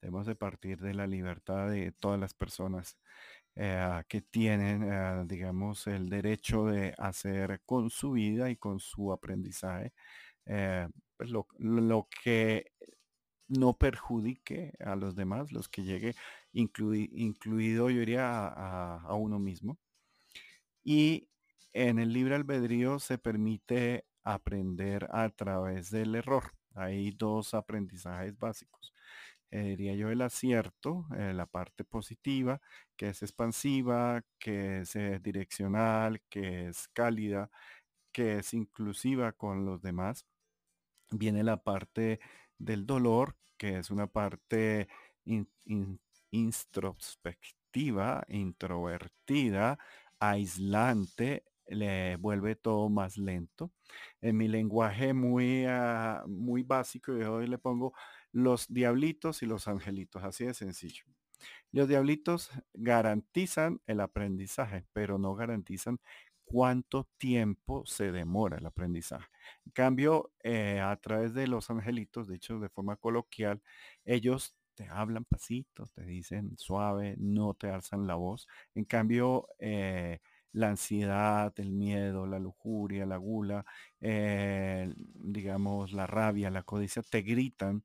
Debemos 0.00 0.24
de 0.24 0.34
partir 0.34 0.78
de 0.78 0.94
la 0.94 1.06
libertad 1.06 1.68
de 1.68 1.92
todas 1.92 2.18
las 2.18 2.32
personas 2.32 2.96
eh, 3.56 4.02
que 4.08 4.20
tienen, 4.22 4.82
eh, 4.84 5.24
digamos, 5.26 5.86
el 5.86 6.08
derecho 6.08 6.66
de 6.66 6.94
hacer 6.98 7.62
con 7.64 7.90
su 7.90 8.12
vida 8.12 8.50
y 8.50 8.56
con 8.56 8.80
su 8.80 9.12
aprendizaje 9.12 9.92
eh, 10.46 10.88
pues 11.16 11.30
lo, 11.30 12.08
que 12.22 12.72
no 13.48 13.76
perjudique 13.76 14.72
a 14.80 14.96
los 14.96 15.14
demás, 15.16 15.52
los 15.52 15.68
que 15.68 15.82
llegue, 15.84 16.14
incluido 16.52 17.90
yo 17.90 18.00
diría 18.00 18.46
a, 18.48 19.14
uno 19.14 19.38
mismo. 19.38 19.78
Y 20.82 21.28
en 21.72 21.98
el 21.98 22.12
libre 22.12 22.34
albedrío 22.36 22.98
se 22.98 23.18
permite 23.18 24.06
aprender 24.22 25.08
a 25.12 25.28
través 25.30 25.90
del 25.90 26.14
error. 26.14 26.52
Hay 26.74 27.10
dos 27.12 27.54
aprendizajes 27.54 28.38
básicos. 28.38 28.93
Eh, 29.54 29.62
diría 29.76 29.94
yo, 29.94 30.10
el 30.10 30.20
acierto, 30.20 31.06
eh, 31.16 31.32
la 31.32 31.46
parte 31.46 31.84
positiva, 31.84 32.60
que 32.96 33.10
es 33.10 33.22
expansiva, 33.22 34.20
que 34.40 34.80
es 34.80 34.96
eh, 34.96 35.20
direccional, 35.22 36.20
que 36.28 36.66
es 36.70 36.88
cálida, 36.88 37.50
que 38.12 38.38
es 38.38 38.52
inclusiva 38.54 39.32
con 39.32 39.64
los 39.64 39.80
demás. 39.80 40.26
Viene 41.10 41.44
la 41.44 41.58
parte 41.62 42.20
del 42.58 42.86
dolor, 42.86 43.36
que 43.58 43.78
es 43.78 43.90
una 43.90 44.08
parte 44.08 44.88
introspectiva, 46.32 48.24
introvertida, 48.28 49.78
aislante, 50.18 51.44
le 51.66 52.16
vuelve 52.16 52.56
todo 52.56 52.88
más 52.90 53.16
lento. 53.18 53.70
En 54.20 54.36
mi 54.36 54.48
lenguaje 54.48 55.14
muy, 55.14 55.64
ah, 55.68 56.24
muy 56.26 56.62
básico, 56.62 57.16
yo 57.16 57.34
hoy 57.34 57.46
le 57.46 57.58
pongo 57.58 57.94
los 58.34 58.66
diablitos 58.68 59.42
y 59.42 59.46
los 59.46 59.68
angelitos, 59.68 60.24
así 60.24 60.44
de 60.44 60.54
sencillo. 60.54 61.04
Los 61.72 61.88
diablitos 61.88 62.50
garantizan 62.74 63.80
el 63.86 64.00
aprendizaje, 64.00 64.84
pero 64.92 65.18
no 65.18 65.36
garantizan 65.36 66.00
cuánto 66.44 67.08
tiempo 67.16 67.86
se 67.86 68.10
demora 68.12 68.58
el 68.58 68.66
aprendizaje. 68.66 69.28
En 69.66 69.72
cambio, 69.72 70.32
eh, 70.42 70.80
a 70.80 70.96
través 70.96 71.32
de 71.32 71.46
los 71.46 71.70
angelitos, 71.70 72.28
dicho 72.28 72.58
de 72.58 72.68
forma 72.68 72.96
coloquial, 72.96 73.62
ellos 74.04 74.56
te 74.74 74.88
hablan 74.88 75.24
pasito, 75.24 75.86
te 75.94 76.04
dicen 76.04 76.58
suave, 76.58 77.14
no 77.18 77.54
te 77.54 77.68
alzan 77.68 78.06
la 78.08 78.16
voz. 78.16 78.48
En 78.74 78.84
cambio, 78.84 79.46
eh, 79.60 80.18
la 80.52 80.70
ansiedad, 80.70 81.52
el 81.58 81.72
miedo, 81.72 82.26
la 82.26 82.38
lujuria, 82.40 83.06
la 83.06 83.16
gula, 83.16 83.64
eh, 84.00 84.92
digamos, 84.96 85.92
la 85.92 86.06
rabia, 86.06 86.50
la 86.50 86.62
codicia, 86.64 87.02
te 87.02 87.22
gritan 87.22 87.84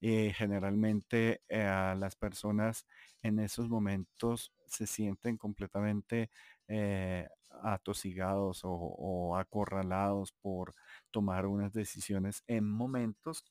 eh, 0.00 0.32
generalmente 0.34 1.42
eh, 1.48 1.94
las 1.98 2.16
personas 2.16 2.86
en 3.22 3.38
esos 3.38 3.68
momentos 3.68 4.52
se 4.66 4.86
sienten 4.86 5.36
completamente 5.36 6.30
eh, 6.68 7.28
atosigados 7.62 8.60
o, 8.64 9.36
acorralados 9.36 10.32
por 10.40 10.74
tomar 11.10 11.46
unas 11.46 11.72
decisiones 11.72 12.42
en 12.46 12.64
momentos 12.70 13.44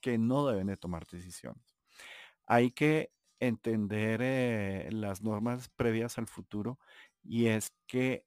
que 0.00 0.16
no 0.18 0.46
deben 0.46 0.68
de 0.68 0.76
tomar 0.76 1.06
decisiones. 1.06 1.76
Hay 2.46 2.70
que 2.72 3.12
entender 3.40 4.92
las 4.92 5.22
normas 5.22 5.68
previas 5.70 6.18
al 6.18 6.26
futuro 6.26 6.78
y 7.22 7.46
es 7.46 7.72
que 7.86 8.24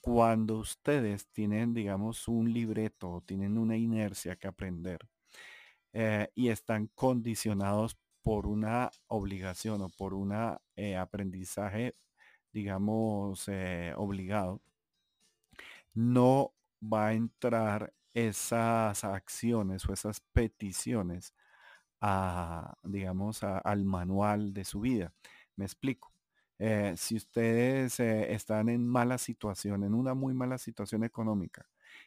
cuando 0.00 0.58
ustedes 0.58 1.28
tienen, 1.32 1.72
digamos, 1.74 2.28
un 2.28 2.52
libreto, 2.52 3.22
tienen 3.26 3.56
una 3.58 3.76
inercia 3.76 4.36
que 4.36 4.46
aprender, 4.48 4.98
eh, 5.94 6.28
y 6.34 6.48
están 6.48 6.88
condicionados 6.96 7.96
por 8.22 8.46
una 8.48 8.90
obligación 9.06 9.80
o 9.82 9.90
por 9.90 10.12
un 10.14 10.34
eh, 10.76 10.96
aprendizaje, 10.96 11.94
digamos, 12.52 13.48
eh, 13.48 13.94
obligado, 13.96 14.60
no 15.94 16.52
va 16.82 17.08
a 17.08 17.14
entrar 17.14 17.92
esas 18.12 19.04
acciones 19.04 19.88
o 19.88 19.92
esas 19.92 20.20
peticiones 20.32 21.32
a, 22.00 22.76
digamos, 22.82 23.42
al 23.44 23.84
manual 23.84 24.52
de 24.54 24.64
su 24.64 24.80
vida. 24.80 25.12
Me 25.56 25.64
explico. 25.64 26.12
si 26.96 27.16
ustedes 27.16 28.00
están 28.00 28.68
en 28.68 28.86
mala 28.86 29.18
situación, 29.18 29.84
en 29.84 29.94
una 29.94 30.14
muy 30.14 30.34
mala 30.34 30.58
situación 30.58 31.04
económica, 31.04 31.66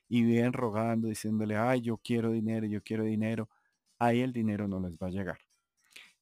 y 0.09 0.23
vienen 0.23 0.53
rogando, 0.53 1.07
diciéndole, 1.09 1.57
ay, 1.57 1.81
yo 1.81 1.97
quiero 1.97 2.31
dinero, 2.31 2.65
yo 2.67 2.81
quiero 2.83 3.03
dinero, 3.03 3.49
ahí 3.99 4.21
el 4.21 4.33
dinero 4.33 4.67
no 4.67 4.79
les 4.79 4.97
va 4.97 5.07
a 5.07 5.11
llegar. 5.11 5.39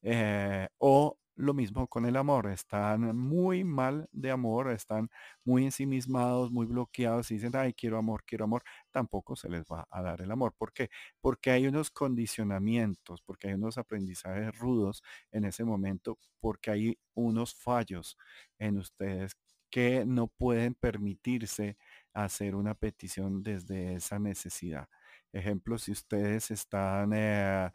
Eh, 0.02 0.68
o 0.78 1.18
lo 1.38 1.54
mismo 1.54 1.88
con 1.88 2.06
el 2.06 2.16
amor, 2.16 2.48
están 2.48 3.18
muy 3.18 3.64
mal 3.66 4.08
de 4.14 4.32
amor, 4.32 4.72
están 4.72 5.10
muy 5.44 5.66
ensimismados, 5.66 6.50
muy 6.52 6.66
bloqueados 6.66 7.30
y 7.32 7.36
dicen, 7.36 7.52
ay, 7.56 7.74
quiero 7.74 7.98
amor, 7.98 8.24
quiero 8.26 8.46
amor, 8.46 8.64
tampoco 8.92 9.36
se 9.36 9.50
les 9.50 9.64
va 9.66 9.86
a 9.92 10.02
dar 10.02 10.22
el 10.22 10.32
amor. 10.32 10.54
¿Por 10.58 10.72
qué? 10.74 10.90
Porque 11.20 11.52
hay 11.52 11.68
unos 11.68 11.92
condicionamientos, 11.92 13.22
porque 13.22 13.50
hay 13.50 13.54
unos 13.56 13.78
aprendizajes 13.78 14.58
rudos 14.58 15.04
en 15.32 15.44
ese 15.46 15.66
momento, 15.66 16.18
porque 16.40 16.72
hay 16.72 16.98
unos 17.16 17.54
fallos 17.56 18.18
en 18.58 18.78
ustedes 18.78 19.36
que 19.70 20.06
no 20.06 20.28
pueden 20.28 20.74
permitirse 20.76 21.78
hacer 22.14 22.56
una 22.56 22.76
petición 22.76 23.44
desde 23.44 23.96
esa 23.96 24.20
necesidad. 24.20 24.88
Ejemplo, 25.36 25.78
si 25.78 25.92
ustedes 25.92 26.52
están... 26.52 27.12
Eh, 27.14 27.70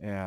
eh, 0.00 0.22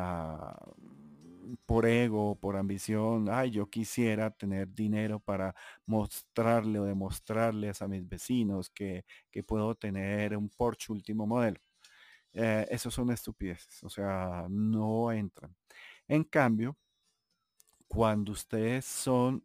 por 1.66 1.86
ego, 1.86 2.36
por 2.36 2.56
ambición, 2.56 3.28
ay, 3.30 3.50
yo 3.50 3.68
quisiera 3.68 4.30
tener 4.30 4.72
dinero 4.72 5.20
para 5.20 5.54
mostrarle 5.86 6.78
o 6.80 6.84
demostrarles 6.84 7.82
a 7.82 7.88
mis 7.88 8.08
vecinos 8.08 8.70
que, 8.70 9.04
puedo 9.46 9.74
tener 9.74 10.36
un 10.36 10.48
Porsche 10.48 10.92
último 10.92 11.26
modelo. 11.26 11.60
Eh, 12.32 12.66
son 12.78 13.10
estupideces, 13.12 13.82
o 13.84 13.88
sea, 13.88 14.46
no 14.50 15.12
entran. 15.12 15.54
En 16.08 16.24
cambio, 16.24 16.76
cuando 17.86 18.32
ustedes 18.32 18.84
son, 18.84 19.44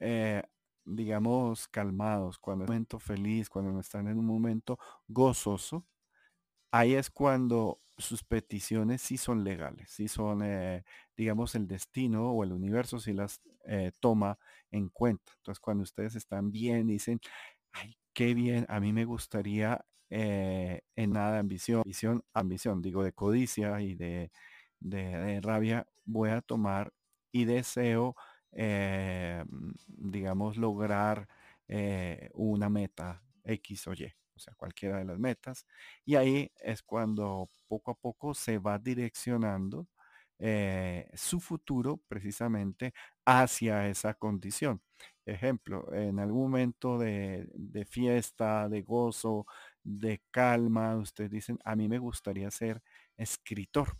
eh, 0.00 0.42
digamos, 0.84 1.68
calmados, 1.68 2.38
cuando 2.38 2.64
es 2.64 2.70
un 2.70 2.74
momento 2.74 2.98
feliz, 2.98 3.48
cuando 3.48 3.78
están 3.80 4.08
en 4.08 4.18
un 4.18 4.26
momento 4.26 4.78
gozoso, 5.06 5.86
ahí 6.70 6.94
es 6.94 7.10
cuando 7.10 7.80
sus 7.98 8.22
peticiones 8.24 9.02
sí 9.02 9.16
son 9.18 9.44
legales, 9.44 9.90
sí 9.90 10.08
son, 10.08 10.42
eh, 10.44 10.84
digamos, 11.16 11.54
el 11.54 11.66
destino 11.66 12.30
o 12.32 12.44
el 12.44 12.52
universo 12.52 13.00
sí 13.00 13.12
las 13.12 13.40
eh, 13.66 13.92
toma 14.00 14.38
en 14.70 14.88
cuenta. 14.88 15.32
Entonces, 15.38 15.60
cuando 15.60 15.82
ustedes 15.82 16.14
están 16.14 16.50
bien, 16.52 16.86
dicen, 16.86 17.20
ay, 17.72 17.98
qué 18.14 18.34
bien, 18.34 18.66
a 18.68 18.80
mí 18.80 18.92
me 18.92 19.04
gustaría 19.04 19.84
eh, 20.10 20.82
en 20.96 21.12
nada 21.12 21.34
de 21.34 21.38
ambición, 21.40 21.80
ambición, 21.80 22.24
ambición, 22.34 22.82
digo, 22.82 23.02
de 23.04 23.12
codicia 23.12 23.80
y 23.80 23.94
de, 23.94 24.30
de, 24.80 25.40
rabia, 25.40 25.86
voy 26.04 26.30
a 26.30 26.40
tomar 26.40 26.92
y 27.32 27.44
deseo, 27.44 28.16
digamos, 29.86 30.56
lograr 30.56 31.28
una 32.34 32.68
meta 32.70 33.22
X 33.44 33.86
o 33.88 33.92
Y 33.94 34.12
o 34.38 34.40
sea, 34.40 34.54
cualquiera 34.54 34.98
de 34.98 35.04
las 35.04 35.18
metas. 35.18 35.66
Y 36.04 36.16
ahí 36.16 36.50
es 36.56 36.82
cuando 36.82 37.50
poco 37.68 37.90
a 37.92 37.94
poco 37.94 38.34
se 38.34 38.58
va 38.58 38.78
direccionando 38.78 39.88
eh, 40.40 41.10
su 41.14 41.40
futuro 41.40 42.00
precisamente 42.08 42.94
hacia 43.24 43.88
esa 43.88 44.14
condición. 44.14 44.80
Ejemplo, 45.26 45.92
en 45.92 46.20
algún 46.20 46.42
momento 46.42 46.98
de, 46.98 47.48
fiesta, 47.90 48.68
de 48.68 48.82
gozo, 48.82 49.46
de 49.82 50.22
calma, 50.30 50.96
ustedes 50.96 51.30
dicen, 51.30 51.58
a 51.64 51.76
mí 51.76 51.88
me 51.88 51.98
gustaría 51.98 52.50
ser 52.50 52.82
escritor. 53.16 53.98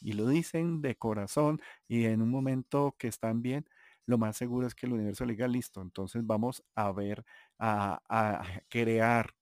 Y 0.00 0.12
lo 0.14 0.28
dicen 0.28 0.82
de 0.82 0.96
corazón 0.96 1.60
y 1.88 2.04
en 2.06 2.22
un 2.22 2.30
momento 2.30 2.94
que 2.98 3.08
están 3.08 3.42
bien, 3.42 3.66
lo 4.06 4.18
más 4.18 4.36
seguro 4.36 4.66
es 4.66 4.74
que 4.74 4.86
el 4.86 4.92
universo 4.94 5.24
le 5.24 5.34
diga 5.34 5.48
listo. 5.48 5.80
Entonces 5.80 6.26
vamos 6.26 6.62
a 6.74 6.92
ver, 6.92 7.24
a 7.58 8.42
crear 8.68 9.34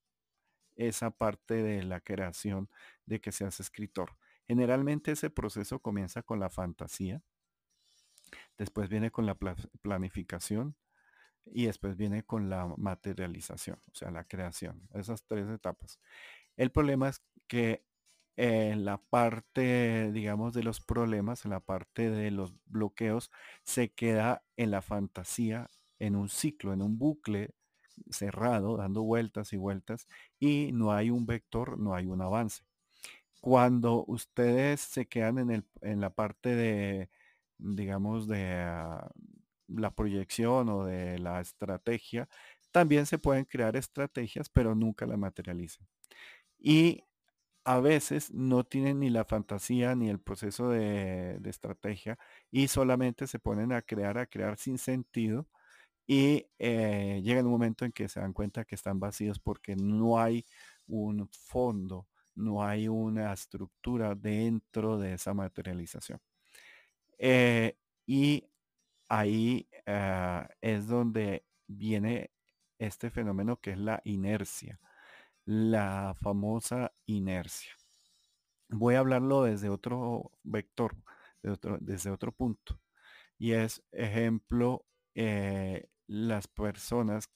esa 0.87 1.11
parte 1.11 1.63
de 1.63 1.83
la 1.83 2.01
creación 2.01 2.69
de 3.05 3.21
que 3.21 3.31
seas 3.31 3.59
escritor. 3.59 4.17
Generalmente 4.47 5.11
ese 5.11 5.29
proceso 5.29 5.79
comienza 5.79 6.23
con 6.23 6.39
la 6.39 6.49
fantasía, 6.49 7.21
después 8.57 8.89
viene 8.89 9.11
con 9.11 9.25
la 9.25 9.35
planificación 9.81 10.75
y 11.45 11.65
después 11.65 11.97
viene 11.97 12.23
con 12.23 12.49
la 12.49 12.73
materialización, 12.77 13.79
o 13.91 13.95
sea, 13.95 14.11
la 14.11 14.25
creación, 14.25 14.87
esas 14.93 15.23
tres 15.25 15.49
etapas. 15.49 15.99
El 16.57 16.71
problema 16.71 17.09
es 17.09 17.21
que 17.47 17.85
en 18.37 18.85
la 18.85 18.97
parte, 18.97 20.11
digamos, 20.11 20.53
de 20.53 20.63
los 20.63 20.81
problemas, 20.81 21.45
en 21.45 21.51
la 21.51 21.59
parte 21.59 22.09
de 22.09 22.31
los 22.31 22.53
bloqueos, 22.65 23.31
se 23.63 23.93
queda 23.93 24.43
en 24.57 24.71
la 24.71 24.81
fantasía, 24.81 25.69
en 25.99 26.15
un 26.15 26.29
ciclo, 26.29 26.73
en 26.73 26.81
un 26.81 26.97
bucle 26.97 27.53
cerrado, 28.09 28.77
dando 28.77 29.03
vueltas 29.03 29.53
y 29.53 29.57
vueltas, 29.57 30.07
y 30.39 30.71
no 30.73 30.91
hay 30.91 31.09
un 31.09 31.25
vector, 31.25 31.77
no 31.79 31.95
hay 31.95 32.07
un 32.07 32.21
avance. 32.21 32.63
Cuando 33.41 34.05
ustedes 34.07 34.81
se 34.81 35.07
quedan 35.07 35.39
en, 35.39 35.51
el, 35.51 35.65
en 35.81 36.01
la 36.01 36.11
parte 36.11 36.55
de, 36.55 37.09
digamos, 37.57 38.27
de 38.27 38.53
ah, 38.53 39.09
la 39.67 39.91
proyección 39.91 40.69
o 40.69 40.85
de 40.85 41.19
la 41.19 41.41
estrategia, 41.41 42.29
también 42.71 43.05
se 43.05 43.19
pueden 43.19 43.45
crear 43.45 43.75
estrategias, 43.75 44.49
pero 44.49 44.75
nunca 44.75 45.05
la 45.05 45.17
materializan. 45.17 45.87
Y 46.59 47.03
a 47.65 47.79
veces 47.79 48.31
no 48.33 48.63
tienen 48.65 48.99
ni 48.99 49.09
la 49.09 49.25
fantasía 49.25 49.95
ni 49.95 50.09
el 50.09 50.19
proceso 50.19 50.69
de, 50.69 51.37
de, 51.39 51.49
estrategia 51.49 52.17
y 52.51 52.67
solamente 52.69 53.27
se 53.27 53.39
ponen 53.39 53.71
a 53.73 53.81
crear, 53.81 54.17
a 54.17 54.25
crear 54.27 54.57
sin 54.57 54.77
sentido 54.77 55.47
y 56.13 56.45
eh, 56.59 57.21
llega 57.23 57.39
un 57.39 57.49
momento 57.49 57.85
en 57.85 57.93
que 57.93 58.09
se 58.09 58.19
dan 58.19 58.33
cuenta 58.33 58.65
que 58.65 58.75
están 58.75 58.99
vacíos 58.99 59.39
porque 59.39 59.77
no 59.77 60.19
hay 60.19 60.45
un 60.87 61.29
fondo, 61.29 62.09
no 62.35 62.65
hay 62.65 62.89
una 62.89 63.31
estructura 63.31 64.13
dentro 64.13 64.97
de 64.97 65.13
esa 65.13 65.33
materialización. 65.33 66.19
Eh, 67.17 67.77
y 68.05 68.45
ahí 69.07 69.69
ah, 69.85 70.49
es 70.59 70.85
donde 70.87 71.45
viene 71.67 72.31
este 72.77 73.09
fenómeno 73.09 73.61
que 73.61 73.71
es 73.71 73.77
la 73.77 74.01
inercia, 74.03 74.81
la 75.45 76.13
famosa 76.19 76.91
inercia. 77.05 77.71
Voy 78.67 78.95
a 78.95 78.99
hablarlo 78.99 79.43
desde 79.43 79.69
otro 79.69 80.33
vector, 80.43 80.93
desde 81.41 82.09
otro 82.11 82.33
punto. 82.33 82.81
Y 83.37 83.53
es 83.53 83.81
ejemplo 83.93 84.85
eh, 85.15 85.87
las 86.11 86.47
personas 86.47 87.29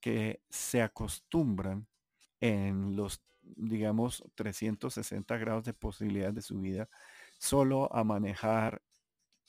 que 0.00 0.42
se 0.50 0.82
acostumbran 0.82 1.86
en 2.40 2.96
los, 2.96 3.22
digamos, 3.42 4.24
360 4.34 5.36
grados 5.38 5.64
de 5.64 5.74
posibilidad 5.74 6.32
de 6.32 6.42
su 6.42 6.60
vida, 6.60 6.88
solo 7.38 7.94
a 7.94 8.02
manejar 8.02 8.82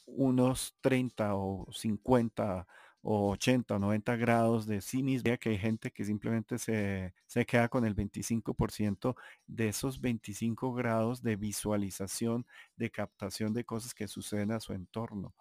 unos 0.05 0.75
30 0.81 1.35
o 1.35 1.67
50 1.71 2.67
o 3.01 3.31
80 3.31 3.75
o 3.75 3.79
90 3.79 4.15
grados 4.15 4.67
de 4.67 4.81
sí 4.81 5.01
misma, 5.01 5.37
que 5.37 5.49
hay 5.49 5.57
gente 5.57 5.89
que 5.91 6.05
simplemente 6.05 6.59
se, 6.59 7.15
se 7.25 7.45
queda 7.47 7.69
con 7.69 7.83
el 7.83 7.95
25% 7.95 9.15
de 9.47 9.69
esos 9.69 10.01
25 10.01 10.73
grados 10.73 11.23
de 11.23 11.35
visualización, 11.35 12.45
de 12.75 12.91
captación 12.91 13.53
de 13.53 13.65
cosas 13.65 13.95
que 13.95 14.07
suceden 14.07 14.51
a 14.51 14.59
su 14.59 14.73
entorno 14.73 15.33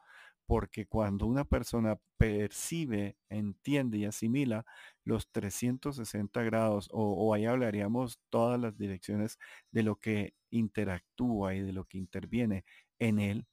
porque 0.47 0.87
cuando 0.87 1.27
una 1.27 1.45
persona 1.45 1.99
percibe, 2.17 3.17
entiende 3.29 3.99
y 3.99 4.05
asimila 4.05 4.65
los 5.05 5.29
360 5.31 6.43
grados, 6.43 6.89
o, 6.93 7.35
ahí 7.35 7.47
hablaríamos 7.47 8.21
todas 8.31 8.61
las 8.61 8.79
direcciones 8.79 9.39
de 9.73 9.83
lo 9.83 9.97
que 9.97 10.35
interactúa 10.51 11.55
y 11.55 11.63
de 11.63 11.73
lo 11.73 11.85
que 11.85 11.99
interviene 11.99 12.65
en 12.99 13.19
él, 13.19 13.47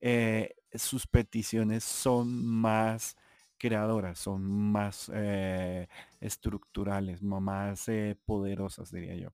eh, 0.00 0.54
sus 0.74 1.06
peticiones 1.06 1.84
son 1.84 2.44
más 2.44 3.16
creadoras, 3.56 4.18
son 4.18 4.42
más 4.42 5.10
eh, 5.14 5.86
estructurales, 6.20 7.22
más 7.22 7.88
eh, 7.88 8.16
poderosas, 8.24 8.90
diría 8.90 9.14
yo. 9.14 9.28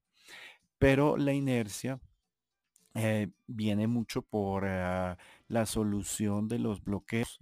Pero 0.78 1.16
la 1.16 1.32
inercia 1.32 2.00
eh, 2.94 3.28
viene 3.46 3.86
mucho 3.86 4.22
por 4.22 4.66
ah, 4.66 5.18
la 5.48 5.66
solución 5.66 6.48
de 6.48 6.58
los 6.58 6.82
bloqueos, 6.82 7.38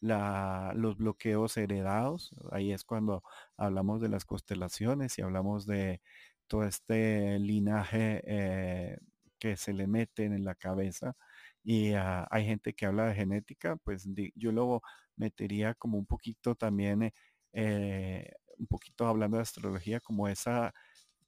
los 0.00 0.96
bloqueos 0.96 1.56
heredados. 1.56 2.30
Ahí 2.52 2.72
es 2.72 2.84
cuando 2.84 3.22
hablamos 3.56 4.00
de 4.00 4.08
las 4.08 4.24
constelaciones 4.24 5.18
y 5.18 5.22
hablamos 5.22 5.66
de 5.66 6.00
todo 6.46 6.64
este 6.64 7.38
linaje 7.38 8.22
eh, 8.26 8.98
que 9.38 9.56
se 9.56 9.72
le 9.72 9.86
meten 9.86 10.32
en 10.34 10.44
la 10.44 10.54
cabeza. 10.54 11.16
Y 11.64 11.92
ah, 11.94 12.26
hay 12.30 12.46
gente 12.46 12.74
que 12.74 12.86
habla 12.86 13.06
de 13.06 13.14
genética, 13.14 13.76
pues 13.76 14.08
yo 14.34 14.52
luego 14.52 14.82
metería 15.16 15.74
como 15.74 15.98
un 15.98 16.06
poquito 16.06 16.54
también, 16.54 17.12
eh, 17.52 18.32
un 18.58 18.66
poquito 18.66 19.06
hablando 19.06 19.36
de 19.38 19.42
astrología, 19.42 20.00
como 20.00 20.28
esa 20.28 20.74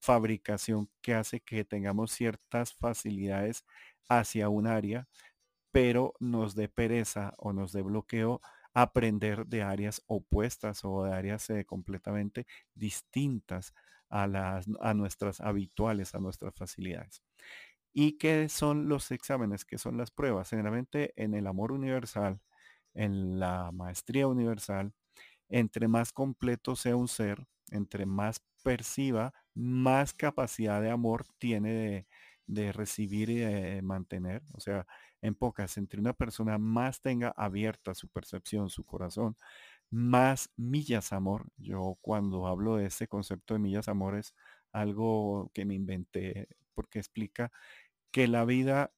fabricación 0.03 0.91
que 1.01 1.15
hace 1.15 1.41
que 1.41 1.65
tengamos 1.65 2.11
ciertas 2.11 2.74
facilidades 2.74 3.65
hacia 4.09 4.49
un 4.49 4.66
área, 4.66 5.09
pero 5.70 6.15
nos 6.20 6.55
dé 6.57 6.69
pereza 6.69 7.35
o 7.39 7.53
nos 7.53 7.73
dé 7.73 7.83
bloqueo 7.83 8.41
aprender 8.74 9.47
de 9.47 9.62
áreas 9.62 10.03
opuestas 10.07 10.85
o 10.85 11.05
de 11.05 11.12
áreas 11.12 11.49
eh, 11.51 11.65
completamente 11.65 12.47
distintas 12.74 13.74
a, 14.09 14.27
las, 14.27 14.66
a 14.81 14.93
nuestras 14.95 15.41
habituales, 15.41 16.15
a 16.15 16.19
nuestras 16.19 16.55
facilidades. 16.55 17.23
¿Y 17.93 18.19
qué 18.19 18.49
son 18.49 18.89
los 18.89 19.11
exámenes? 19.12 19.65
¿Qué 19.65 19.79
son 19.79 19.99
las 19.99 20.11
pruebas? 20.11 20.51
Generalmente 20.51 21.12
en 21.16 21.35
el 21.35 21.47
amor 21.47 21.73
universal, 21.73 22.41
en 22.95 23.39
la 23.39 23.70
maestría 23.73 24.27
universal, 24.27 24.95
entre 25.49 25.89
más 25.89 26.12
completo 26.12 26.74
sea 26.77 26.97
un 26.97 27.09
ser, 27.09 27.47
entre 27.73 28.07
más 28.07 28.40
perciba, 28.62 29.35
más 29.55 30.15
capacidad 30.15 30.81
de 30.82 30.90
amor 30.90 31.27
tiene 31.39 32.07
de, 32.47 32.73
recibir 32.73 33.31
y 33.31 33.36
de 33.36 33.82
mantener. 33.82 34.43
O 34.53 34.61
sea, 34.61 34.86
en 35.23 35.35
pocas, 35.35 35.77
entre 35.78 36.01
una 36.01 36.12
persona 36.12 36.59
más 36.59 37.01
tenga 37.01 37.32
abierta 37.36 37.94
su 37.94 38.09
percepción, 38.09 38.70
su 38.70 38.85
corazón, 38.85 39.36
más 39.90 40.51
millas 40.57 41.12
amor. 41.12 41.47
Yo 41.57 41.99
cuando 42.03 42.47
hablo 42.47 42.77
de 42.77 42.86
ese 42.86 43.09
concepto 43.09 43.55
de 43.55 43.61
millas 43.61 43.89
amor 43.89 44.16
es 44.16 44.35
algo 44.73 45.51
que 45.55 45.65
me 45.65 45.74
inventé 45.74 46.49
porque 46.74 46.99
explica 46.99 47.53
que 48.12 48.28
la 48.28 48.44
vida 48.44 48.93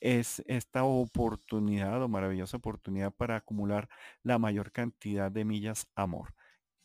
es 0.00 0.42
esta 0.46 0.84
oportunidad 0.84 2.02
o 2.02 2.08
maravillosa 2.08 2.58
oportunidad 2.58 3.12
para 3.12 3.36
acumular 3.36 3.88
la 4.22 4.38
mayor 4.38 4.70
cantidad 4.72 5.32
de 5.32 5.44
millas 5.46 5.88
amor, 5.94 6.34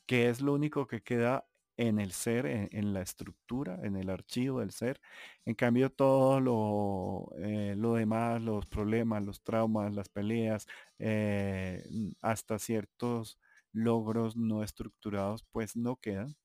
que 0.10 0.28
es 0.28 0.42
lo 0.42 0.56
único 0.56 0.88
que 0.88 1.04
queda 1.04 1.46
en 1.78 2.00
el 2.00 2.14
ser, 2.14 2.48
en, 2.48 2.94
la 2.94 3.04
estructura, 3.04 3.80
en 3.84 3.96
el 3.96 4.10
archivo 4.10 4.60
del 4.62 4.72
ser. 4.72 5.00
En 5.46 5.54
cambio, 5.54 5.92
todo 5.92 6.40
lo, 6.42 7.32
eh, 7.38 7.76
demás, 7.78 8.42
los 8.42 8.66
problemas, 8.66 9.24
los 9.24 9.44
traumas, 9.44 9.94
las 9.94 10.10
peleas, 10.10 10.66
eh, 10.98 11.84
hasta 12.22 12.58
ciertos 12.58 13.38
logros 13.72 14.36
no 14.36 14.64
estructurados, 14.64 15.44
pues 15.52 15.76
no 15.76 15.98
quedan. 15.98 16.36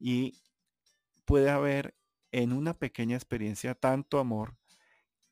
Y 0.00 0.40
puede 1.26 1.50
haber 1.50 1.94
en 2.32 2.52
una 2.52 2.74
pequeña 2.76 3.14
experiencia 3.14 3.76
tanto 3.76 4.18
amor 4.18 4.56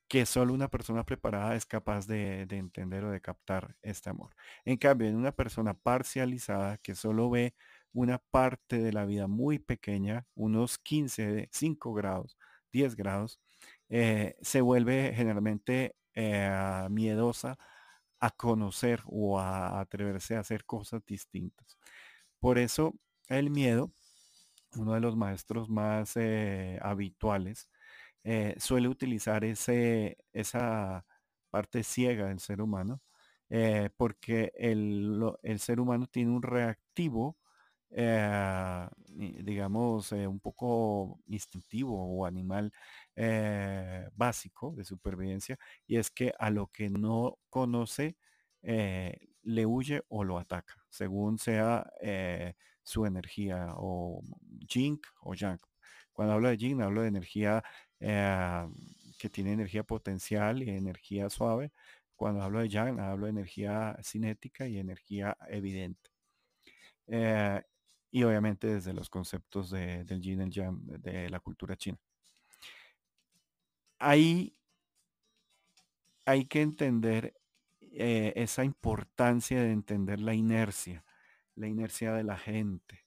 que 0.08 0.26
solo 0.26 0.52
una 0.54 0.68
persona 0.68 1.04
preparada 1.04 1.56
es 1.56 1.66
capaz 1.66 2.06
de, 2.06 2.42
entender 2.42 3.04
o 3.04 3.10
de 3.10 3.20
captar 3.20 3.76
este 3.82 4.10
amor. 4.10 4.34
En 4.64 4.76
cambio, 4.76 5.08
en 5.08 5.16
una 5.16 5.32
persona 5.32 5.74
parcializada 5.74 6.78
que 6.78 6.94
solo 6.94 7.30
ve 7.30 7.54
una 7.92 8.18
parte 8.18 8.78
de 8.78 8.92
la 8.92 9.06
vida 9.06 9.26
muy 9.26 9.58
pequeña, 9.58 10.26
unos 10.34 10.78
15, 10.78 11.48
5 11.52 11.94
grados, 11.94 12.36
10 12.72 12.96
grados, 12.96 13.40
eh, 13.88 14.36
se 14.42 14.60
vuelve 14.60 15.12
generalmente 15.14 15.96
eh, 16.14 16.86
miedosa 16.90 17.58
a 18.20 18.30
conocer 18.30 19.02
o 19.06 19.38
a 19.38 19.80
atreverse 19.80 20.36
a 20.36 20.40
hacer 20.40 20.64
cosas 20.64 21.04
distintas. 21.06 21.78
Por 22.40 22.58
eso 22.58 22.94
el 23.28 23.50
miedo, 23.50 23.92
uno 24.76 24.94
de 24.94 25.00
los 25.00 25.16
maestros 25.16 25.68
más 25.70 26.16
eh, 26.16 26.78
habituales, 26.82 27.68
suele 28.58 28.88
utilizar 28.88 29.44
ese, 29.44 30.18
esa 30.32 31.04
parte 31.50 31.82
ciega 31.82 32.26
del 32.26 32.40
ser 32.40 32.60
humano, 32.62 33.02
porque 33.96 34.52
el, 34.56 35.22
el, 35.42 35.60
ser 35.60 35.80
humano 35.80 36.06
tiene 36.06 36.30
un 36.32 36.42
reactivo 36.42 37.38
eh, 37.96 38.88
digamos, 39.44 40.10
eh, 40.12 40.26
un 40.26 40.40
poco 40.40 41.20
instintivo 41.26 41.94
o 41.96 42.26
animal 42.26 42.72
eh, 43.14 44.08
básico 44.14 44.74
de 44.76 44.84
supervivencia, 44.84 45.56
y 45.86 45.96
es 45.98 46.10
que 46.10 46.32
a 46.38 46.50
lo 46.50 46.66
que 46.68 46.90
no 46.90 47.38
conoce 47.48 48.16
le 48.62 49.66
huye 49.66 50.02
o 50.08 50.24
lo 50.24 50.38
ataca, 50.38 50.74
según 50.88 51.38
sea 51.38 51.86
su 52.82 53.06
energía, 53.06 53.68
o 53.76 54.22
Jink 54.68 55.06
o 55.20 55.34
Yang. 55.34 55.60
Cuando 56.12 56.34
hablo 56.34 56.48
de 56.48 56.56
Jing, 56.56 56.80
hablo 56.80 57.02
de 57.02 57.08
energía 57.08 57.62
que 57.98 59.30
tiene 59.30 59.52
energía 59.52 59.84
potencial 59.84 60.62
y 60.62 60.70
energía 60.70 61.30
suave. 61.30 61.72
Cuando 62.16 62.42
hablo 62.42 62.60
de 62.60 62.68
Yang, 62.68 63.00
hablo 63.00 63.26
de 63.26 63.30
energía 63.30 63.96
cinética 64.02 64.66
y 64.66 64.78
energía 64.78 65.36
evidente 65.48 66.10
y 68.14 68.22
obviamente 68.22 68.68
desde 68.68 68.92
los 68.92 69.10
conceptos 69.10 69.70
del 69.70 70.20
yin 70.20 70.42
y 70.42 70.50
yang 70.50 70.86
de 70.86 71.28
la 71.28 71.40
cultura 71.40 71.74
china. 71.74 71.98
Ahí 73.98 74.56
hay 76.24 76.44
que 76.44 76.62
entender 76.62 77.34
eh, 77.80 78.32
esa 78.36 78.62
importancia 78.62 79.60
de 79.60 79.72
entender 79.72 80.20
la 80.20 80.32
inercia, 80.32 81.04
la 81.56 81.66
inercia 81.66 82.12
de 82.12 82.22
la 82.22 82.38
gente. 82.38 83.04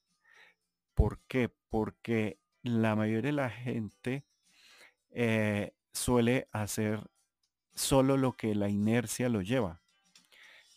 ¿Por 0.94 1.22
qué? 1.30 1.50
Porque 1.70 2.42
la 2.62 2.98
mayoría 2.98 3.30
de 3.30 3.32
la 3.32 3.50
gente 3.50 4.26
eh, 5.19 5.73
suele 5.94 6.48
hacer 6.52 7.10
solo 7.73 8.18
lo 8.18 8.34
que 8.34 8.53
la 8.53 8.69
inercia 8.69 9.30
lo 9.30 9.41
lleva. 9.41 9.81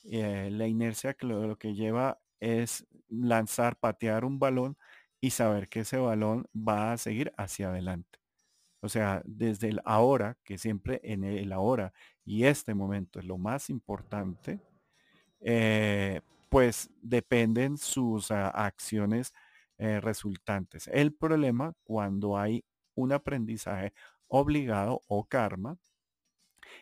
Eh, 0.05 0.49
la 0.51 0.67
inercia 0.67 1.13
que 1.13 1.27
lo, 1.27 1.59
que 1.59 1.75
lleva 1.75 2.23
es 2.41 2.87
lanzar, 3.11 3.77
patear 3.77 4.25
un 4.25 4.39
balón 4.39 4.79
y 5.21 5.33
saber 5.33 5.69
que 5.69 5.81
ese 5.81 5.99
balón 5.99 6.47
va 6.57 6.93
a 6.93 6.97
seguir 6.97 7.35
hacia 7.37 7.69
adelante. 7.69 8.19
O 8.81 8.89
sea, 8.89 9.21
desde 9.27 9.69
el 9.69 9.83
ahora, 9.85 10.39
que 10.43 10.57
siempre 10.57 11.03
en 11.05 11.23
el 11.25 11.53
ahora 11.53 11.93
y 12.25 12.45
este 12.45 12.73
momento 12.73 13.19
es 13.19 13.27
lo 13.27 13.37
más 13.37 13.69
importante, 13.69 14.59
eh, 15.41 16.23
pues 16.49 16.89
dependen 17.03 17.77
sus 17.77 18.31
ah, 18.31 18.49
acciones 18.49 19.35
resultantes. 19.79 20.89
El 20.89 21.15
problema 21.15 21.73
cuando 21.85 22.37
hay 22.37 22.63
un 22.95 23.13
aprendizaje 23.13 23.95
obligado 24.31 25.03
o 25.09 25.25
karma, 25.29 25.79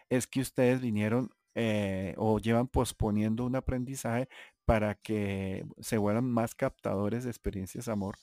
es 0.08 0.26
que 0.26 0.40
ustedes 0.40 0.80
vinieron 0.80 1.30
eh, 1.54 2.14
o 2.18 2.38
llevan 2.38 2.68
posponiendo 2.68 3.44
un 3.44 3.56
aprendizaje 3.56 4.28
para 4.64 4.94
que 4.96 5.64
se 5.80 5.96
vuelvan 5.98 6.30
más 6.30 6.54
captadores 6.54 7.24
de 7.24 7.30
experiencias 7.30 7.88
amor, 7.88 8.16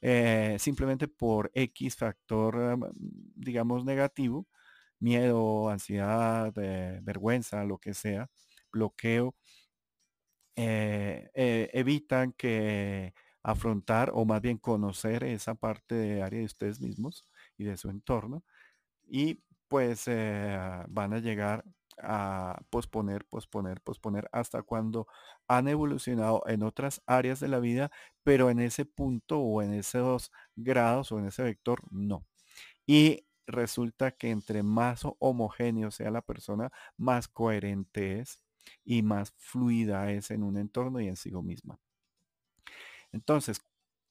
eh, 0.00 0.56
simplemente 0.58 1.08
por 1.08 1.50
X 1.54 1.96
factor, 1.96 2.76
mm, 2.78 2.92
digamos, 3.36 3.84
negativo, 3.84 4.46
miedo, 5.00 5.68
ansiedad, 5.70 6.52
eh, 6.58 7.00
vergüenza, 7.02 7.64
lo 7.64 7.78
que 7.78 7.94
sea, 7.94 8.28
bloqueo, 8.72 9.34
eh, 10.56 11.70
evitan 11.72 12.32
que 12.32 13.14
afrontar 13.42 14.10
o 14.14 14.24
más 14.24 14.40
bien 14.42 14.58
conocer 14.58 15.24
esa 15.24 15.54
parte 15.54 15.94
de 15.94 16.22
área 16.22 16.40
de 16.40 16.44
ustedes 16.46 16.80
mismos 16.80 17.28
y 17.58 17.64
de 17.64 17.76
su 17.76 17.88
entorno 17.90 18.44
y 19.12 19.42
pues 19.68 20.06
van 20.06 21.12
a 21.12 21.18
llegar 21.18 21.64
a 21.98 22.62
posponer, 22.70 23.26
posponer, 23.26 23.82
posponer 23.82 24.28
hasta 24.32 24.62
cuando 24.62 25.06
han 25.46 25.68
evolucionado 25.68 26.42
en 26.46 26.62
otras 26.62 27.02
áreas 27.06 27.38
de 27.38 27.48
la 27.48 27.60
vida, 27.60 27.90
pero 28.22 28.48
en 28.48 28.58
ese 28.58 28.86
punto 28.86 29.38
o 29.38 29.60
en 29.60 29.74
esos 29.74 30.32
grados 30.56 31.12
o 31.12 31.18
en 31.18 31.26
ese 31.26 31.42
vector 31.42 31.82
no. 31.90 32.26
Y 32.86 33.26
resulta 33.46 34.12
que 34.12 34.30
entre 34.30 34.62
más 34.62 35.02
homogéneo 35.18 35.90
sea 35.90 36.10
la 36.10 36.22
persona, 36.22 36.72
más 36.96 37.28
coherente 37.28 38.20
es 38.20 38.42
y 38.84 39.02
más 39.02 39.34
fluida 39.36 40.10
es 40.10 40.30
en 40.30 40.42
un 40.42 40.56
entorno 40.56 41.00
y 41.00 41.08
en 41.08 41.16
sí 41.16 41.30
misma. 41.32 41.78
Entonces, 43.12 43.60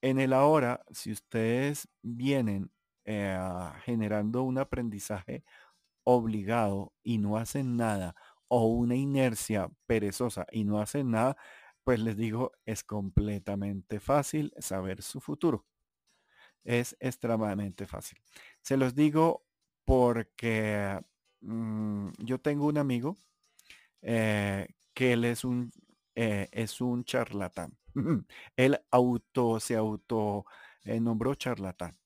en 0.00 0.20
el 0.20 0.32
ahora, 0.32 0.84
si 0.92 1.10
ustedes 1.10 1.88
vienen 2.02 2.70
eh, 3.04 3.38
generando 3.84 4.42
un 4.42 4.58
aprendizaje 4.58 5.44
obligado 6.04 6.92
y 7.02 7.18
no 7.18 7.36
hacen 7.36 7.76
nada 7.76 8.14
o 8.48 8.66
una 8.66 8.96
inercia 8.96 9.70
perezosa 9.86 10.46
y 10.52 10.64
no 10.64 10.78
hacen 10.80 11.10
nada, 11.10 11.36
pues 11.84 12.00
les 12.00 12.16
digo, 12.16 12.52
es 12.66 12.84
completamente 12.84 14.00
fácil 14.00 14.52
saber 14.58 15.02
su 15.02 15.20
futuro. 15.20 15.66
Es 16.64 16.96
extremadamente 17.00 17.86
fácil. 17.86 18.18
Se 18.60 18.76
los 18.76 18.94
digo 18.94 19.44
porque 19.84 21.00
mm, 21.40 22.10
yo 22.18 22.40
tengo 22.40 22.66
un 22.66 22.78
amigo 22.78 23.16
eh, 24.02 24.68
que 24.94 25.14
él 25.14 25.24
es 25.24 25.44
un, 25.44 25.72
eh, 26.14 26.48
es 26.52 26.80
un 26.80 27.04
charlatán. 27.04 27.76
él 28.56 28.80
auto, 28.90 29.60
se 29.60 29.76
auto 29.76 30.46
nombró 30.84 31.34
charlatán. 31.34 31.96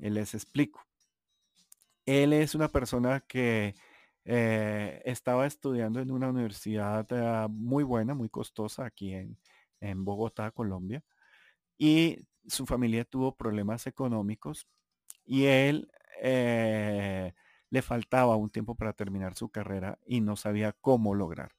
Les 0.00 0.34
explico. 0.34 0.86
Él 2.06 2.32
es 2.32 2.54
una 2.54 2.68
persona 2.68 3.20
que 3.20 3.74
eh, 4.24 5.02
estaba 5.04 5.46
estudiando 5.46 6.00
en 6.00 6.10
una 6.10 6.28
universidad 6.28 7.06
ah, 7.12 7.48
muy 7.48 7.84
buena, 7.84 8.14
muy 8.14 8.28
costosa 8.28 8.84
aquí 8.84 9.14
en, 9.14 9.36
Bogotá, 10.04 10.50
Colombia, 10.50 11.02
y 11.78 12.18
su 12.46 12.66
familia 12.66 13.04
tuvo 13.04 13.36
problemas 13.36 13.86
económicos 13.86 14.68
y 15.24 15.44
él 15.46 15.90
eh, 16.22 17.32
le 17.70 17.82
faltaba 17.82 18.36
un 18.36 18.50
tiempo 18.50 18.74
para 18.74 18.92
terminar 18.92 19.36
su 19.36 19.48
carrera 19.50 19.98
y 20.06 20.20
no 20.20 20.36
sabía 20.36 20.72
cómo 20.80 21.14
lograr. 21.14 21.52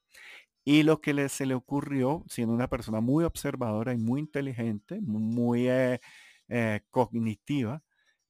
Y 0.63 0.83
lo 0.83 1.01
que 1.01 1.13
le, 1.13 1.29
se 1.29 1.45
le 1.47 1.55
ocurrió, 1.55 2.23
siendo 2.29 2.53
una 2.53 2.69
persona 2.69 3.01
muy 3.01 3.23
observadora 3.25 3.93
y 3.93 3.97
muy 3.97 4.19
inteligente, 4.19 5.01
muy 5.01 5.67
eh, 5.69 5.99
cognitiva, 6.91 7.83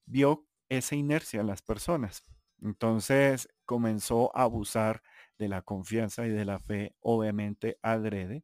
vio 0.06 0.46
esa 0.70 0.96
inercia 0.96 1.42
en 1.42 1.48
las 1.48 1.62
personas. 1.62 2.24
Entonces 2.62 3.50
comenzó 3.66 4.36
a 4.36 4.44
abusar 4.44 5.02
de 5.38 5.48
la 5.50 5.62
confianza 5.64 6.26
y 6.28 6.30
de 6.30 6.46
la 6.46 6.60
fe, 6.60 6.96
obviamente 7.02 7.80
adrede, 7.82 8.44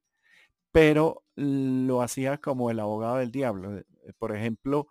pero 0.71 1.23
lo 1.35 2.01
hacía 2.01 2.37
como 2.39 2.71
el 2.71 2.79
abogado 2.79 3.17
del 3.17 3.31
diablo. 3.31 3.83
Por 4.19 4.35
ejemplo, 4.35 4.87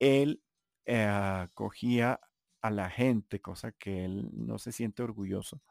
él 0.00 0.42
eh, 0.86 1.48
cogía 1.54 2.20
a 2.62 2.70
la 2.70 2.90
gente, 2.90 3.40
cosa 3.40 3.72
que 3.72 4.04
él 4.04 4.30
no 4.32 4.58
se 4.58 4.72
siente 4.72 5.02
orgulloso 5.02 5.62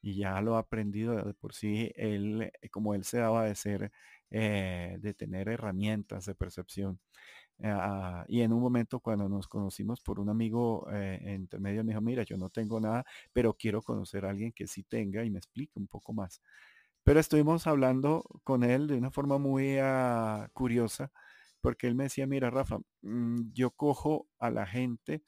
y 0.00 0.16
ya 0.16 0.40
lo 0.42 0.56
ha 0.56 0.60
aprendido 0.60 1.16
de 1.16 1.34
por 1.34 1.54
sí, 1.54 1.92
él, 1.96 2.52
como 2.70 2.94
él 2.94 3.04
se 3.04 3.18
daba 3.18 3.44
de 3.44 3.54
ser, 3.54 3.92
eh, 4.30 4.96
de 5.00 5.14
tener 5.14 5.48
herramientas 5.48 6.26
de 6.26 6.34
percepción. 6.34 7.00
Y 8.28 8.40
en 8.42 8.52
un 8.52 8.60
momento 8.60 9.00
cuando 9.00 9.28
nos 9.28 9.48
conocimos 9.48 10.00
por 10.00 10.20
un 10.20 10.28
amigo 10.28 10.86
eh, 10.92 11.34
intermedio 11.36 11.82
me 11.82 11.92
dijo, 11.92 12.00
mira, 12.00 12.22
yo 12.22 12.36
no 12.36 12.50
tengo 12.50 12.80
nada, 12.80 13.04
pero 13.32 13.54
quiero 13.54 13.82
conocer 13.82 14.24
a 14.24 14.30
alguien 14.30 14.52
que 14.52 14.66
sí 14.66 14.84
tenga 14.84 15.24
y 15.24 15.30
me 15.30 15.38
explique 15.38 15.72
un 15.78 15.88
poco 15.88 16.12
más. 16.12 16.40
Pero 17.04 17.20
estuvimos 17.20 17.66
hablando 17.66 18.24
con 18.44 18.64
él 18.64 18.86
de 18.86 18.96
una 18.96 19.10
forma 19.10 19.38
muy 19.38 19.78
ah, 19.80 20.48
curiosa, 20.52 21.10
porque 21.60 21.88
él 21.88 21.94
me 21.94 22.04
decía, 22.04 22.26
mira, 22.26 22.50
Rafa, 22.50 22.78
mm, 23.02 23.52
yo 23.54 23.70
cojo 23.72 24.28
a 24.38 24.50
la 24.50 24.66
gente 24.66 25.22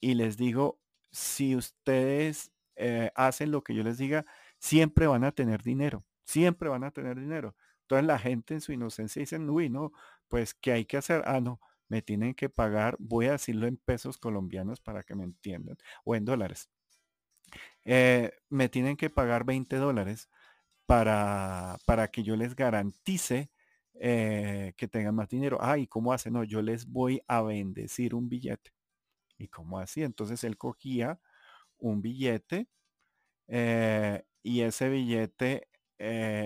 y 0.00 0.14
les 0.14 0.36
digo, 0.36 0.80
si 1.10 1.56
ustedes 1.56 2.52
eh, 2.76 3.10
hacen 3.14 3.50
lo 3.50 3.62
que 3.62 3.74
yo 3.74 3.82
les 3.82 3.98
diga, 3.98 4.24
siempre 4.58 5.06
van 5.06 5.24
a 5.24 5.32
tener 5.32 5.62
dinero, 5.62 6.04
siempre 6.24 6.68
van 6.68 6.84
a 6.84 6.90
tener 6.90 7.18
dinero. 7.18 7.56
Entonces 7.82 8.06
la 8.06 8.18
gente 8.18 8.54
en 8.54 8.60
su 8.60 8.72
inocencia 8.72 9.20
dicen, 9.20 9.48
uy, 9.48 9.70
no, 9.70 9.92
pues 10.28 10.54
¿qué 10.54 10.72
hay 10.72 10.84
que 10.86 10.96
hacer? 10.98 11.22
Ah, 11.26 11.40
no, 11.40 11.60
me 11.88 12.02
tienen 12.02 12.34
que 12.34 12.48
pagar, 12.48 12.96
voy 12.98 13.26
a 13.26 13.32
decirlo 13.32 13.66
en 13.66 13.76
pesos 13.78 14.18
colombianos 14.18 14.80
para 14.80 15.02
que 15.02 15.14
me 15.14 15.24
entiendan, 15.24 15.76
o 16.04 16.14
en 16.16 16.24
dólares. 16.24 16.70
Eh, 17.84 18.32
me 18.50 18.68
tienen 18.68 18.96
que 18.96 19.10
pagar 19.10 19.44
20 19.44 19.76
dólares 19.76 20.28
para, 20.86 21.78
para 21.86 22.08
que 22.08 22.22
yo 22.22 22.36
les 22.36 22.54
garantice 22.56 23.50
eh, 23.94 24.74
que 24.76 24.88
tengan 24.88 25.14
más 25.14 25.28
dinero. 25.28 25.58
Ah, 25.60 25.78
¿y 25.78 25.86
cómo 25.86 26.12
hace? 26.12 26.30
No, 26.30 26.44
yo 26.44 26.62
les 26.62 26.86
voy 26.86 27.22
a 27.28 27.42
bendecir 27.42 28.14
un 28.14 28.28
billete. 28.28 28.72
¿Y 29.38 29.48
cómo 29.48 29.78
así? 29.80 30.02
Entonces 30.04 30.44
él 30.44 30.58
cogía 30.58 31.20
un 31.78 32.02
billete 32.02 32.68
eh, 33.48 34.24
y 34.42 34.62
ese 34.62 34.88
billete 34.90 35.68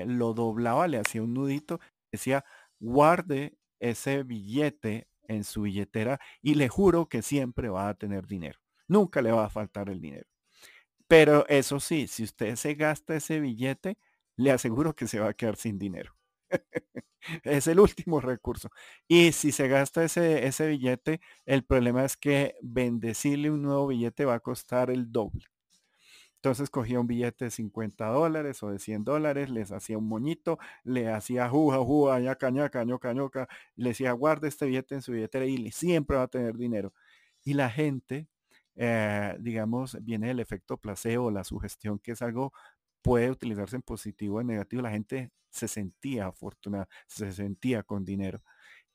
lo 0.07 0.35
doblaba, 0.35 0.89
le 0.89 0.99
hacía 0.99 1.23
un 1.23 1.35
nudito, 1.35 1.81
decía, 2.13 2.45
guarde 2.81 3.59
ese 3.81 4.23
billete 4.23 5.09
en 5.25 5.45
su 5.45 5.63
billetera 5.63 6.21
y 6.43 6.55
le 6.55 6.69
juro 6.69 7.09
que 7.09 7.23
siempre 7.23 7.69
va 7.69 7.89
a 7.89 7.95
tener 7.95 8.27
dinero. 8.27 8.61
Nunca 8.89 9.23
le 9.23 9.33
va 9.33 9.47
a 9.47 9.51
faltar 9.51 9.89
el 9.89 10.01
dinero. 10.01 10.27
Pero 11.09 11.47
eso 11.49 11.81
sí, 11.81 12.07
si 12.07 12.25
usted 12.25 12.57
se 12.57 12.75
gasta 12.75 13.17
ese 13.17 13.41
billete, 13.41 13.99
le 14.37 14.53
aseguro 14.53 14.95
que 14.95 15.09
se 15.09 15.21
va 15.21 15.31
a 15.31 15.35
quedar 15.35 15.57
sin 15.57 15.79
dinero. 15.79 16.15
es 17.45 17.67
el 17.67 17.81
último 17.81 18.21
recurso. 18.21 18.71
Y 19.09 19.33
si 19.33 19.53
se 19.53 19.69
gasta 19.69 20.05
ese, 20.05 20.47
ese 20.47 20.69
billete, 20.69 21.21
el 21.47 21.65
problema 21.65 22.05
es 22.05 22.17
que 22.17 22.57
bendecirle 22.63 23.51
un 23.51 23.63
nuevo 23.63 23.89
billete 23.89 24.25
va 24.25 24.35
a 24.35 24.41
costar 24.41 24.91
el 24.91 25.13
doble. 25.13 25.45
Entonces 26.41 26.71
cogía 26.71 26.99
un 26.99 27.07
billete 27.07 27.47
de 27.47 27.51
50 27.51 28.07
dólares 28.07 28.63
o 28.63 28.71
de 28.71 28.79
100 28.79 29.05
dólares, 29.05 29.51
les 29.51 29.73
hacía 29.73 29.99
un 29.99 30.09
moñito, 30.09 30.59
le 30.85 31.11
hacía 31.13 31.49
juja, 31.51 31.79
juja, 31.79 32.19
ñaca, 32.19 32.51
ñaca, 32.51 32.83
ñoca, 32.85 33.13
ñoca, 33.13 33.49
le 33.77 33.91
decía 33.91 34.13
guarde 34.13 34.49
este 34.49 34.65
billete 34.67 34.95
en 34.95 35.03
su 35.03 35.13
billetera 35.13 35.45
y 35.45 35.71
siempre 35.71 36.17
va 36.17 36.25
a 36.25 36.29
tener 36.29 36.57
dinero. 36.57 36.95
Y 37.45 37.55
la 37.55 37.69
gente, 37.71 38.27
eh, 38.77 39.37
digamos, 39.41 39.99
viene 40.03 40.31
el 40.31 40.41
efecto 40.41 40.79
placebo, 40.79 41.31
la 41.31 41.45
sugestión, 41.45 41.99
que 41.99 42.13
es 42.13 42.23
algo 42.23 42.53
puede 43.03 43.31
utilizarse 43.31 43.77
en 43.77 43.83
positivo 43.83 44.37
o 44.37 44.41
en 44.41 44.49
negativo. 44.49 44.83
La 44.83 44.91
gente 44.91 45.31
se 45.51 45.69
sentía 45.69 46.27
afortunada, 46.27 46.89
se 47.07 47.33
sentía 47.33 47.83
con 47.83 48.05
dinero. 48.05 48.43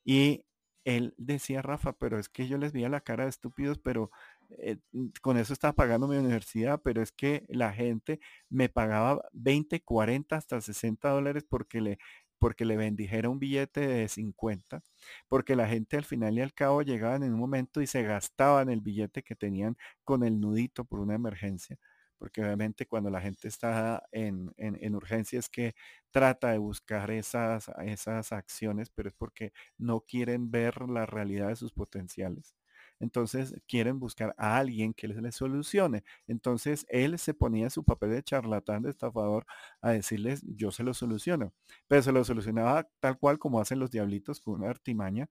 Y 0.04 0.46
él 0.86 1.16
decía, 1.18 1.62
Rafa, 1.62 1.94
pero 1.94 2.20
es 2.20 2.30
que 2.30 2.48
yo 2.48 2.58
les 2.58 2.74
veía 2.74 2.90
la 2.90 3.02
cara 3.02 3.24
de 3.26 3.32
estúpidos, 3.32 3.80
pero 3.80 4.12
eh, 4.50 4.78
con 5.22 5.38
eso 5.38 5.54
estaba 5.54 5.74
pagando 5.74 6.08
mi 6.08 6.18
universidad, 6.18 6.82
pero 6.84 7.02
es 7.02 7.12
que 7.12 7.46
la 7.50 7.74
gente 7.74 8.20
me 8.50 8.70
pagaba 8.70 9.24
20, 9.34 9.82
40, 9.84 10.36
hasta 10.36 10.62
60 10.62 11.10
dólares 11.10 11.46
porque 11.48 11.82
le, 11.82 11.98
porque 12.40 12.66
le 12.66 12.78
bendijera 12.78 13.30
un 13.30 13.40
billete 13.40 13.82
de 13.88 14.08
50, 14.08 14.84
porque 15.28 15.56
la 15.56 15.68
gente 15.68 15.98
al 15.98 16.06
final 16.06 16.38
y 16.38 16.42
al 16.42 16.54
cabo 16.54 16.82
llegaban 16.82 17.24
en 17.24 17.34
un 17.34 17.40
momento 17.40 17.82
y 17.82 17.88
se 17.88 18.04
gastaban 18.04 18.70
el 18.70 18.82
billete 18.82 19.24
que 19.24 19.36
tenían 19.36 19.78
con 20.04 20.24
el 20.24 20.40
nudito 20.40 20.86
por 20.86 21.00
una 21.00 21.16
emergencia 21.16 21.80
porque 22.18 22.42
obviamente 22.42 22.86
cuando 22.88 23.10
la 23.10 23.22
gente 23.22 23.48
está 23.48 24.04
en, 24.12 24.54
en, 24.58 24.96
urgencia 24.96 25.40
es 25.40 25.50
que 25.50 25.76
trata 26.12 26.52
de 26.52 26.58
buscar 26.58 27.12
esas, 27.12 27.70
esas 27.84 28.32
acciones, 28.32 28.90
pero 28.90 29.10
es 29.10 29.16
porque 29.16 29.52
no 29.78 30.02
quieren 30.02 30.50
ver 30.50 30.82
la 30.90 31.06
realidad 31.06 31.50
de 31.50 31.56
sus 31.56 31.74
potenciales. 31.74 32.56
Entonces 33.00 33.56
quieren 33.68 34.00
buscar 34.00 34.34
a 34.38 34.58
alguien 34.58 34.94
que 34.94 35.08
les, 35.08 35.36
solucione. 35.36 36.04
Entonces 36.28 36.86
él 36.90 37.20
se 37.20 37.34
ponía 37.34 37.70
su 37.70 37.84
papel 37.84 38.12
de 38.12 38.24
charlatán, 38.24 38.84
de 38.84 38.90
estafador, 38.92 39.46
a 39.82 39.92
decirles, 39.92 40.44
yo 40.46 40.72
se 40.72 40.84
lo 40.84 40.94
soluciono. 40.94 41.54
Pero 41.88 42.02
se 42.02 42.12
lo 42.12 42.24
solucionaba 42.24 42.88
tal 43.00 43.18
cual 43.18 43.40
como 43.40 43.60
hacen 43.60 43.80
los 43.80 43.92
diablitos 43.92 44.40
con 44.40 44.56
una 44.56 44.70
artimaña 44.70 45.30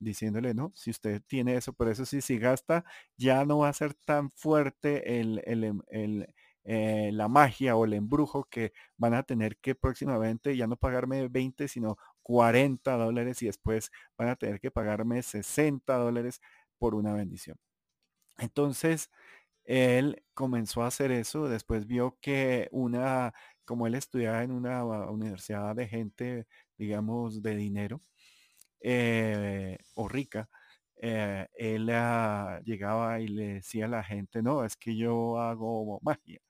diciéndole, 0.00 0.54
no, 0.54 0.72
si 0.74 0.90
usted 0.90 1.22
tiene 1.26 1.56
eso, 1.56 1.72
por 1.74 1.88
eso 1.88 2.06
sí, 2.06 2.22
si 2.22 2.38
gasta, 2.38 2.84
ya 3.18 3.44
no 3.44 3.58
va 3.58 3.68
a 3.68 3.72
ser 3.74 3.94
tan 3.94 4.30
fuerte 4.32 5.20
em, 5.20 5.82
eh, 6.64 7.10
la 7.12 7.28
magia 7.28 7.76
o 7.76 7.84
el 7.84 7.94
embrujo 7.94 8.44
que 8.44 8.72
van 8.96 9.14
a 9.14 9.22
tener 9.22 9.56
que 9.58 9.74
próximamente 9.74 10.56
ya 10.56 10.66
no 10.66 10.76
pagarme 10.76 11.28
20, 11.28 11.68
sino 11.68 11.96
40 12.22 12.96
dólares 12.96 13.42
y 13.42 13.46
después 13.46 13.90
van 14.16 14.28
a 14.28 14.36
tener 14.36 14.60
que 14.60 14.70
pagarme 14.70 15.22
60 15.22 15.94
dólares 15.96 16.40
por 16.80 16.96
una 16.96 17.14
bendición. 17.14 17.58
Entonces, 18.38 19.10
él 19.64 20.24
comenzó 20.34 20.82
a 20.84 20.88
hacer 20.88 21.12
eso, 21.12 21.48
después 21.48 21.86
vio 21.86 22.18
que 22.22 22.68
una, 22.72 23.34
como 23.66 23.86
él 23.88 23.94
estudiaba 23.96 24.44
en 24.44 24.52
una 24.52 24.84
universidad 25.10 25.76
de 25.76 25.88
gente, 25.88 26.46
digamos, 26.78 27.42
de 27.42 27.56
dinero, 27.56 28.02
eh, 28.80 29.78
o 29.94 30.08
rica, 30.08 30.48
eh, 30.96 31.46
él 31.54 31.86
llegaba 32.64 33.20
y 33.20 33.28
le 33.28 33.54
decía 33.54 33.86
a 33.86 33.88
la 33.88 34.04
gente, 34.04 34.42
no, 34.42 34.64
es 34.64 34.76
que 34.76 34.96
yo 34.96 35.38
hago 35.40 36.00
magia. 36.02 36.40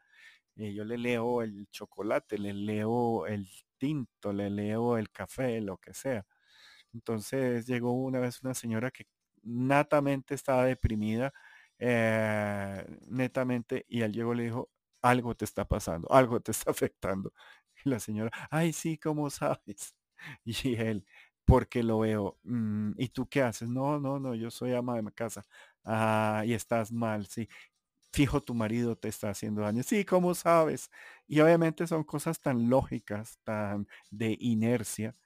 Eh, 0.57 0.75
yo 0.75 0.85
le 0.85 0.99
leo 0.99 1.43
el 1.43 1.69
chocolate, 1.71 2.39
le 2.39 2.53
leo 2.55 3.27
el 3.27 3.49
tinto, 3.79 4.33
le 4.33 4.51
leo 4.51 4.99
el 4.99 5.11
café, 5.11 5.61
lo 5.61 5.79
que 5.79 5.95
sea. 5.95 6.27
Entonces 6.95 7.67
llegó 7.67 7.93
una 7.95 8.21
vez 8.21 8.43
una 8.43 8.55
señora 8.55 8.91
que 8.91 9.05
natamente 9.43 10.35
estaba 10.35 10.65
deprimida, 10.67 11.33
netamente, 13.09 13.85
y 13.89 14.03
él 14.03 14.13
llegó 14.13 14.35
y 14.35 14.37
le 14.39 14.43
dijo, 14.45 14.71
algo 15.03 15.35
te 15.35 15.45
está 15.45 15.67
pasando, 15.67 16.11
algo 16.13 16.41
te 16.41 16.53
está 16.53 16.71
afectando. 16.73 17.33
Y 17.85 17.89
la 17.91 18.01
señora, 18.01 18.31
ay, 18.51 18.73
sí, 18.73 18.99
¿cómo 18.99 19.31
sabes? 19.31 19.95
Y 20.45 20.75
él, 20.77 21.07
porque 21.47 21.83
lo 21.83 22.01
veo. 22.01 22.39
Mm, 22.45 22.93
¿Y 22.99 23.09
tú 23.09 23.27
qué 23.29 23.41
haces? 23.43 23.69
No, 23.71 23.99
no, 23.99 24.19
no, 24.21 24.35
yo 24.35 24.51
soy 24.51 24.75
ama 24.75 24.97
de 24.97 25.03
mi 25.03 25.11
casa. 25.13 25.47
Ah, 25.85 26.43
y 26.47 26.53
estás 26.55 26.93
mal, 26.93 27.27
sí. 27.27 27.49
Fijo, 28.13 28.43
tu 28.43 28.55
marido 28.55 28.97
te 28.97 29.09
está 29.09 29.31
haciendo 29.31 29.63
daño. 29.63 29.83
Sí, 29.85 30.05
¿cómo 30.05 30.35
sabes? 30.35 30.91
Y 31.29 31.41
obviamente 31.41 31.87
son 31.87 32.05
cosas 32.05 32.41
tan 32.41 32.69
lógicas, 32.71 33.39
tan 33.45 33.87
de 34.11 34.37
inercia, 34.41 35.17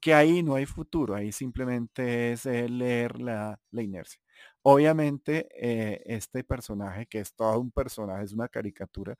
que 0.00 0.14
ahí 0.14 0.42
no 0.42 0.54
hay 0.54 0.66
futuro, 0.66 1.14
ahí 1.14 1.32
simplemente 1.32 2.32
es 2.32 2.44
leer 2.46 3.20
la, 3.20 3.60
inercia. 3.72 4.20
Obviamente, 4.62 5.48
eh, 5.54 6.02
este 6.06 6.44
personaje, 6.44 7.06
que 7.06 7.20
es 7.20 7.34
todo 7.34 7.58
un 7.60 7.70
personaje, 7.70 8.24
es 8.24 8.32
una 8.32 8.48
caricatura, 8.48 9.16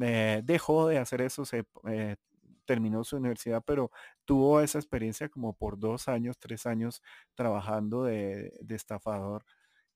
eh, 0.00 0.42
dejó 0.44 0.88
de 0.88 0.98
hacer 0.98 1.22
eso, 1.22 1.44
se 1.44 1.64
eh, 1.88 2.16
terminó 2.64 3.04
su 3.04 3.16
universidad, 3.16 3.62
pero 3.66 3.90
tuvo 4.24 4.60
esa 4.60 4.78
experiencia 4.78 5.28
como 5.28 5.54
por 5.54 5.78
dos 5.78 6.08
años, 6.08 6.38
tres 6.38 6.66
años 6.66 7.02
trabajando 7.34 8.04
de, 8.04 8.52
estafador. 8.70 9.44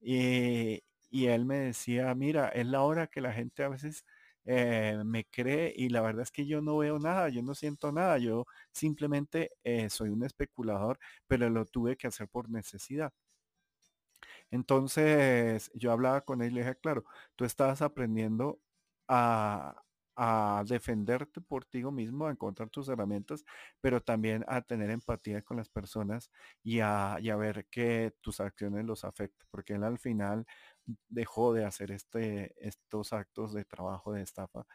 Y, 0.01 0.83
él 1.11 1.47
me 1.47 1.57
decía, 1.59 2.15
mira, 2.15 2.49
es 2.51 2.67
la 2.67 2.83
hora 2.83 3.07
que 3.07 3.21
la 3.21 3.33
gente 3.33 3.65
a 3.65 3.69
veces 3.69 4.05
eh, 4.47 5.03
me 5.05 5.25
cree 5.27 5.73
y 5.77 5.89
la 5.91 6.01
verdad 6.03 6.23
es 6.23 6.31
que 6.33 6.47
yo 6.47 6.63
no 6.63 6.79
veo 6.79 6.99
nada, 6.99 7.29
yo 7.29 7.43
no 7.43 7.55
siento 7.55 7.93
nada, 7.93 8.19
yo 8.19 8.47
simplemente 8.73 9.53
eh, 9.65 9.91
soy 9.91 10.11
un 10.11 10.25
especulador, 10.25 10.99
pero 11.27 11.51
lo 11.51 11.65
tuve 11.67 11.97
que 11.97 12.07
hacer 12.09 12.29
por 12.29 12.51
necesidad. 12.51 13.13
Entonces 14.51 15.71
yo 15.75 15.93
hablaba 15.93 16.23
con 16.23 16.43
él 16.43 16.53
y 16.53 16.55
le 16.57 16.61
dije, 16.63 16.77
claro, 16.77 17.05
tú 17.37 17.45
estabas 17.45 17.83
aprendiendo 17.83 18.61
a, 19.09 19.83
a 20.17 20.65
defenderte 20.67 21.41
por 21.43 21.65
ti 21.67 21.85
mismo, 21.85 22.27
a 22.27 22.31
encontrar 22.31 22.71
tus 22.71 22.89
herramientas, 22.89 23.45
pero 23.81 24.01
también 24.03 24.45
a 24.49 24.63
tener 24.63 24.91
empatía 24.91 25.43
con 25.43 25.59
las 25.59 25.69
personas 25.69 26.31
y 26.63 26.81
a, 26.81 27.19
ver 27.39 27.67
que 27.71 28.15
tus 28.23 28.41
acciones 28.41 28.85
los 28.87 29.05
afectan, 29.05 29.47
porque 29.51 29.75
él 29.75 29.85
al 29.85 29.99
final 29.99 30.47
dejó 31.09 31.53
de 31.53 31.65
hacer 31.65 31.91
este, 31.91 32.55
estos 32.67 33.13
actos 33.13 33.53
de 33.53 33.65
trabajo 33.65 34.13
de 34.13 34.23
estafa 34.23 34.67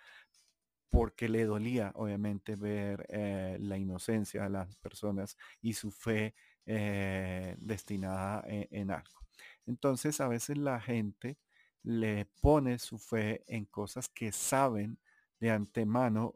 porque 0.91 1.29
le 1.29 1.45
dolía 1.45 1.91
obviamente 1.95 2.55
ver 2.57 3.05
eh, 3.09 3.57
la 3.61 3.77
inocencia 3.77 4.43
de 4.43 4.49
las 4.49 4.75
personas 4.75 5.37
y 5.61 5.73
su 5.73 5.89
fe 5.89 6.35
eh, 6.65 7.55
destinada 7.59 8.43
e, 8.47 8.67
en, 8.71 8.91
algo. 8.91 9.21
Entonces 9.65 10.19
a 10.19 10.27
veces 10.27 10.57
la 10.57 10.81
gente 10.81 11.39
le 11.81 12.25
pone 12.41 12.77
su 12.77 12.99
fe 12.99 13.43
en 13.47 13.65
cosas 13.65 14.09
que 14.09 14.33
saben 14.33 14.99
de 15.39 15.51
antemano 15.51 16.33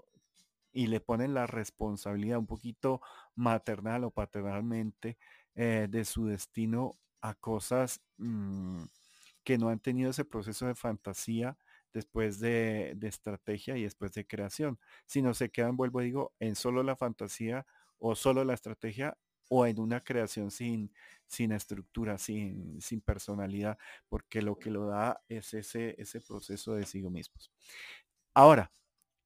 y 0.72 0.88
le 0.88 1.02
ponen 1.02 1.34
la 1.34 1.48
responsabilidad 1.48 2.40
un 2.40 2.48
poquito 2.48 3.02
maternal 3.36 4.06
o 4.06 4.12
paternalmente 4.12 5.18
eh, 5.54 5.88
de 5.90 6.06
su 6.06 6.28
destino 6.28 6.98
a 7.22 7.34
cosas 7.36 8.02
mm, 8.18 8.84
que 9.46 9.58
no 9.58 9.70
han 9.70 9.80
tenido 9.80 10.10
ese 10.10 10.26
proceso 10.26 10.66
de 10.66 10.76
fantasía 10.76 11.58
después 11.94 12.40
de, 12.40 12.98
estrategia 13.04 13.78
y 13.78 13.84
después 13.84 14.12
de 14.12 14.28
creación, 14.28 14.78
sino 15.06 15.34
se 15.34 15.50
quedan, 15.50 15.78
vuelvo 15.78 16.02
digo, 16.02 16.34
en 16.40 16.56
solo 16.56 16.84
la 16.84 16.98
fantasía 16.98 17.66
o 18.00 18.16
solo 18.16 18.44
la 18.44 18.54
estrategia 18.54 19.18
o 19.48 19.66
en 19.66 19.80
una 19.80 20.02
creación 20.02 20.52
sin, 20.52 20.92
sin 21.28 21.54
estructura, 21.54 22.18
sin, 22.18 22.82
sin 22.82 23.00
personalidad, 23.00 23.78
porque 24.10 24.42
lo 24.42 24.58
que 24.58 24.72
lo 24.72 24.88
da 24.88 25.22
es 25.30 25.54
ese, 25.54 25.96
ese 25.98 26.20
proceso 26.20 26.74
de 26.74 26.86
sí 26.86 27.02
mismos. 27.04 27.52
Ahora, 28.34 28.74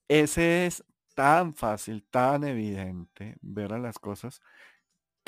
ese 0.08 0.68
es 0.68 0.84
tan 1.16 1.56
fácil, 1.56 2.06
tan 2.10 2.44
evidente 2.44 3.38
ver 3.42 3.74
a 3.74 3.80
las 3.80 3.98
cosas 3.98 4.42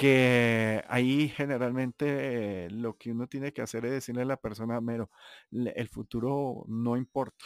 que 0.01 0.83
ahí 0.87 1.29
generalmente 1.29 2.67
lo 2.71 2.97
que 2.97 3.11
uno 3.11 3.27
tiene 3.27 3.53
que 3.53 3.61
hacer 3.61 3.85
es 3.85 3.91
decirle 3.91 4.23
a 4.23 4.25
la 4.25 4.37
persona, 4.37 4.81
mero, 4.81 5.11
el 5.51 5.89
futuro 5.89 6.65
no 6.67 6.97
importa. 6.97 7.45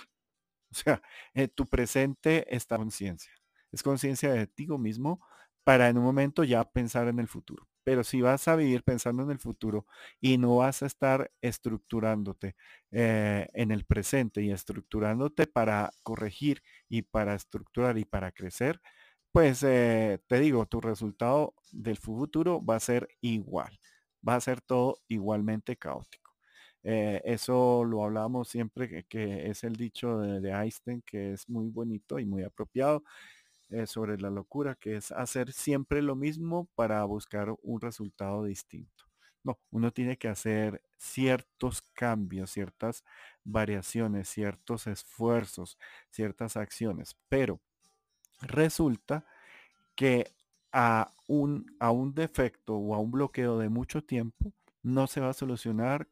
O 0.72 0.76
sea, 0.76 1.02
eh, 1.34 1.50
tu 1.50 1.66
presente 1.68 2.46
está 2.56 2.78
conciencia. 2.78 3.34
Es 3.74 3.84
conciencia 3.84 4.32
de 4.34 4.48
ti 4.48 4.68
mismo 4.68 5.22
para 5.66 5.90
en 5.90 5.98
un 5.98 6.06
momento 6.06 6.46
ya 6.46 6.64
pensar 6.64 7.10
en 7.10 7.20
el 7.20 7.28
futuro. 7.28 7.68
Pero 7.84 8.04
si 8.06 8.22
vas 8.22 8.48
a 8.48 8.56
vivir 8.56 8.84
pensando 8.84 9.24
en 9.24 9.32
el 9.32 9.40
futuro 9.40 9.86
y 10.22 10.38
no 10.38 10.58
vas 10.58 10.84
a 10.84 10.88
estar 10.88 11.32
estructurándote 11.42 12.56
eh, 12.92 13.48
en 13.54 13.72
el 13.72 13.86
presente 13.86 14.44
y 14.44 14.52
estructurándote 14.52 15.48
para 15.48 15.92
corregir 16.04 16.64
y 16.90 17.02
para 17.04 17.36
estructurar 17.36 17.98
y 17.98 18.06
para 18.06 18.32
crecer, 18.32 18.82
pues 19.36 19.64
eh, 19.64 20.20
te 20.28 20.40
digo, 20.40 20.66
tu 20.66 20.80
resultado 20.80 21.56
del 21.74 21.98
futuro 21.98 22.64
va 22.64 22.78
a 22.78 22.80
ser 22.80 23.10
igual, 23.20 23.78
va 24.26 24.36
a 24.36 24.40
ser 24.40 24.62
todo 24.62 25.00
igualmente 25.10 25.76
caótico. 25.76 26.32
Eh, 26.84 27.22
eso 27.26 27.84
lo 27.84 28.06
hablamos 28.06 28.48
siempre, 28.48 29.04
que, 29.10 29.50
es 29.50 29.66
el 29.66 29.76
dicho 29.76 30.20
de, 30.20 30.52
Einstein, 30.52 31.02
que 31.02 31.34
es 31.34 31.50
muy 31.50 31.68
bonito 31.68 32.18
y 32.18 32.26
muy 32.26 32.44
apropiado 32.44 33.04
eh, 33.72 33.86
sobre 33.88 34.18
la 34.18 34.30
locura, 34.30 34.76
que 34.76 34.96
es 34.96 35.12
hacer 35.12 35.52
siempre 35.52 36.02
lo 36.02 36.16
mismo 36.16 36.70
para 36.74 37.04
buscar 37.04 37.54
un 37.62 37.82
resultado 37.82 38.46
distinto. 38.46 39.04
No, 39.44 39.60
uno 39.70 39.92
tiene 39.92 40.18
que 40.18 40.30
hacer 40.30 40.82
ciertos 40.98 41.82
cambios, 41.94 42.52
ciertas 42.52 43.04
variaciones, 43.44 44.30
ciertos 44.30 44.88
esfuerzos, 44.88 45.78
ciertas 46.10 46.56
acciones, 46.56 47.18
pero 47.28 47.60
Resulta 48.48 49.26
que 49.96 50.34
a 50.72 51.12
un, 51.28 51.66
a 51.80 51.92
un 51.92 52.14
defecto 52.14 52.76
o 52.76 52.96
a 52.96 53.00
un 53.00 53.12
bloqueo 53.12 53.58
de 53.60 53.70
mucho 53.70 54.04
tiempo 54.04 54.54
no 54.84 55.08
se 55.08 55.22
va 55.22 55.30
a 55.30 55.34
solucionar 55.34 56.08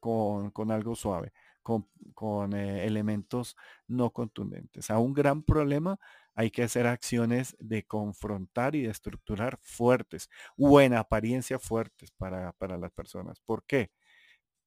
con, 0.00 0.70
algo 0.70 0.94
suave, 0.94 1.32
con, 1.62 2.52
eh, 2.54 2.84
elementos 2.86 3.56
no 3.88 4.10
contundentes. 4.10 4.90
A 4.90 4.98
un 4.98 5.14
gran 5.14 5.42
problema 5.42 5.98
hay 6.34 6.50
que 6.50 6.62
hacer 6.64 6.86
acciones 6.86 7.56
de 7.58 7.84
confrontar 7.84 8.74
y 8.74 8.82
de 8.82 8.90
estructurar 8.90 9.58
fuertes 9.62 10.28
o 10.56 10.80
en 10.80 10.94
apariencia 10.94 11.58
fuertes 11.58 12.10
para, 12.12 12.52
para 12.52 12.76
las 12.76 12.92
personas. 12.92 13.40
¿Por 13.40 13.64
qué? 13.64 13.90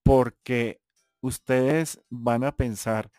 Porque 0.03 0.81
ustedes 1.21 2.01
van 2.09 2.43
a 2.43 2.55
pensar 2.55 3.11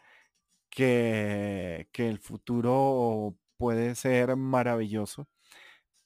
que, 0.70 1.88
que 1.92 2.08
el 2.08 2.18
futuro 2.18 3.36
puede 3.58 3.94
ser 3.94 4.36
maravilloso, 4.36 5.28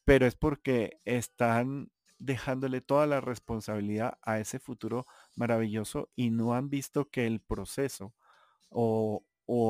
pero 0.04 0.26
es 0.26 0.34
porque 0.34 1.00
están 1.04 1.92
dejándole 2.18 2.80
toda 2.80 3.06
la 3.06 3.20
responsabilidad 3.20 4.18
a 4.22 4.38
ese 4.38 4.58
futuro 4.58 5.06
maravilloso 5.36 6.10
y 6.16 6.30
no 6.30 6.54
han 6.54 6.70
visto 6.70 7.10
que 7.10 7.26
el 7.26 7.40
proceso 7.40 8.14
o, 8.70 9.22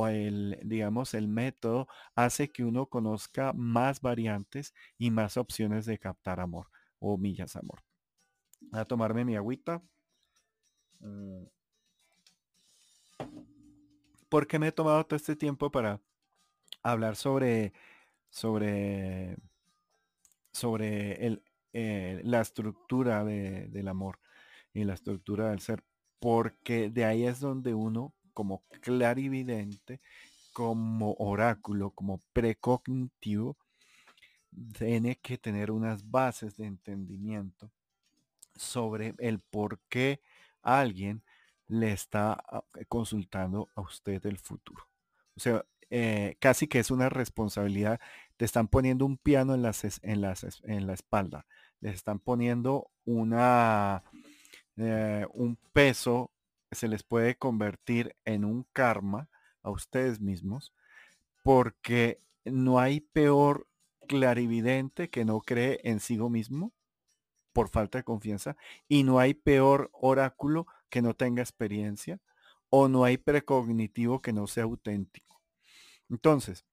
el, 0.06 0.59
digamos, 0.62 1.14
el 1.14 1.28
método 1.28 1.88
hace 2.14 2.50
que 2.50 2.64
uno 2.64 2.86
conozca 2.86 3.52
más 3.54 4.00
variantes 4.00 4.74
y 4.98 5.10
más 5.10 5.36
opciones 5.36 5.86
de 5.86 5.98
captar 5.98 6.40
amor 6.40 6.68
o 6.98 7.18
millas 7.18 7.56
amor. 7.56 7.82
A 8.70 8.84
tomarme 8.84 9.24
mi 9.24 9.34
agüita. 9.34 9.82
Mm. 11.00 11.44
¿Por 14.28 14.46
qué 14.46 14.59
me 14.59 14.68
he 14.68 14.72
tomado 14.72 15.04
todo 15.04 15.16
este 15.16 15.36
tiempo 15.36 15.70
para 15.70 16.00
hablar 16.82 17.16
sobre, 17.16 17.72
sobre, 18.30 19.36
sobre 20.52 21.40
eh, 21.72 22.20
la 22.24 22.40
estructura 22.40 23.24
del 23.24 23.88
amor 23.88 24.18
y 24.74 24.84
la 24.84 24.94
estructura 24.94 25.50
del 25.50 25.60
ser, 25.60 25.84
porque 26.18 26.90
de 26.90 27.04
ahí 27.04 27.24
es 27.24 27.40
donde 27.40 27.74
uno, 27.74 28.14
como 28.32 28.62
clarividente, 28.80 30.00
como 30.52 31.14
oráculo, 31.18 31.90
como 31.90 32.20
precognitivo, 32.32 33.56
tiene 34.78 35.16
que 35.16 35.38
tener 35.38 35.70
unas 35.70 36.10
bases 36.10 36.56
de 36.56 36.66
entendimiento 36.66 37.70
sobre 38.54 39.14
el 39.18 39.40
por 39.40 39.78
qué 39.88 40.20
alguien 40.62 41.22
le 41.68 41.92
está 41.92 42.32
ah, 42.32 42.64
consultando 42.88 43.68
a 43.74 43.80
usted 43.80 44.24
el 44.26 44.38
futuro. 44.38 44.86
O 45.34 45.40
sea, 45.40 45.64
eh, 45.94 46.36
casi 46.39 46.69
que 46.69 46.78
es 46.78 46.90
una 46.90 47.10
responsabilidad. 47.10 48.01
Te 48.39 48.47
están 48.47 48.66
poniendo 48.66 49.05
un 49.05 49.19
piano 49.19 49.55
en, 49.55 49.60
la 49.60 50.94
espalda. 50.94 51.44
Les 51.81 51.94
están 51.94 52.19
poniendo 52.19 52.90
una, 53.05 54.02
eh, 54.78 55.27
un 55.35 55.59
peso 55.74 56.31
se 56.70 56.89
les 56.89 57.02
puede 57.02 57.36
convertir 57.36 58.16
en 58.24 58.47
un 58.47 58.66
karma 58.73 59.28
a 59.62 59.69
ustedes 59.69 60.19
mismos 60.19 60.73
porque 61.44 62.23
no 62.47 62.78
hay 62.81 63.01
peor 63.01 63.69
clarividente 64.09 65.10
que 65.10 65.27
no 65.27 65.43
cree 65.43 65.81
en 65.85 66.01
sí 66.01 66.16
mismo 66.16 66.73
por 67.52 67.69
falta 67.69 67.98
de 67.98 68.05
confianza 68.05 68.56
y 68.89 69.02
no 69.02 69.19
hay 69.19 69.35
peor 69.35 69.90
oráculo 69.93 70.66
que 70.89 71.02
no 71.02 71.12
tenga 71.12 71.43
experiencia 71.43 72.19
o 72.70 72.89
no 72.89 73.05
hay 73.05 73.19
precognitivo 73.19 74.23
que 74.23 74.32
no 74.32 74.47
sea 74.47 74.64
auténtico. 74.64 75.31
Entonces, 76.12 76.66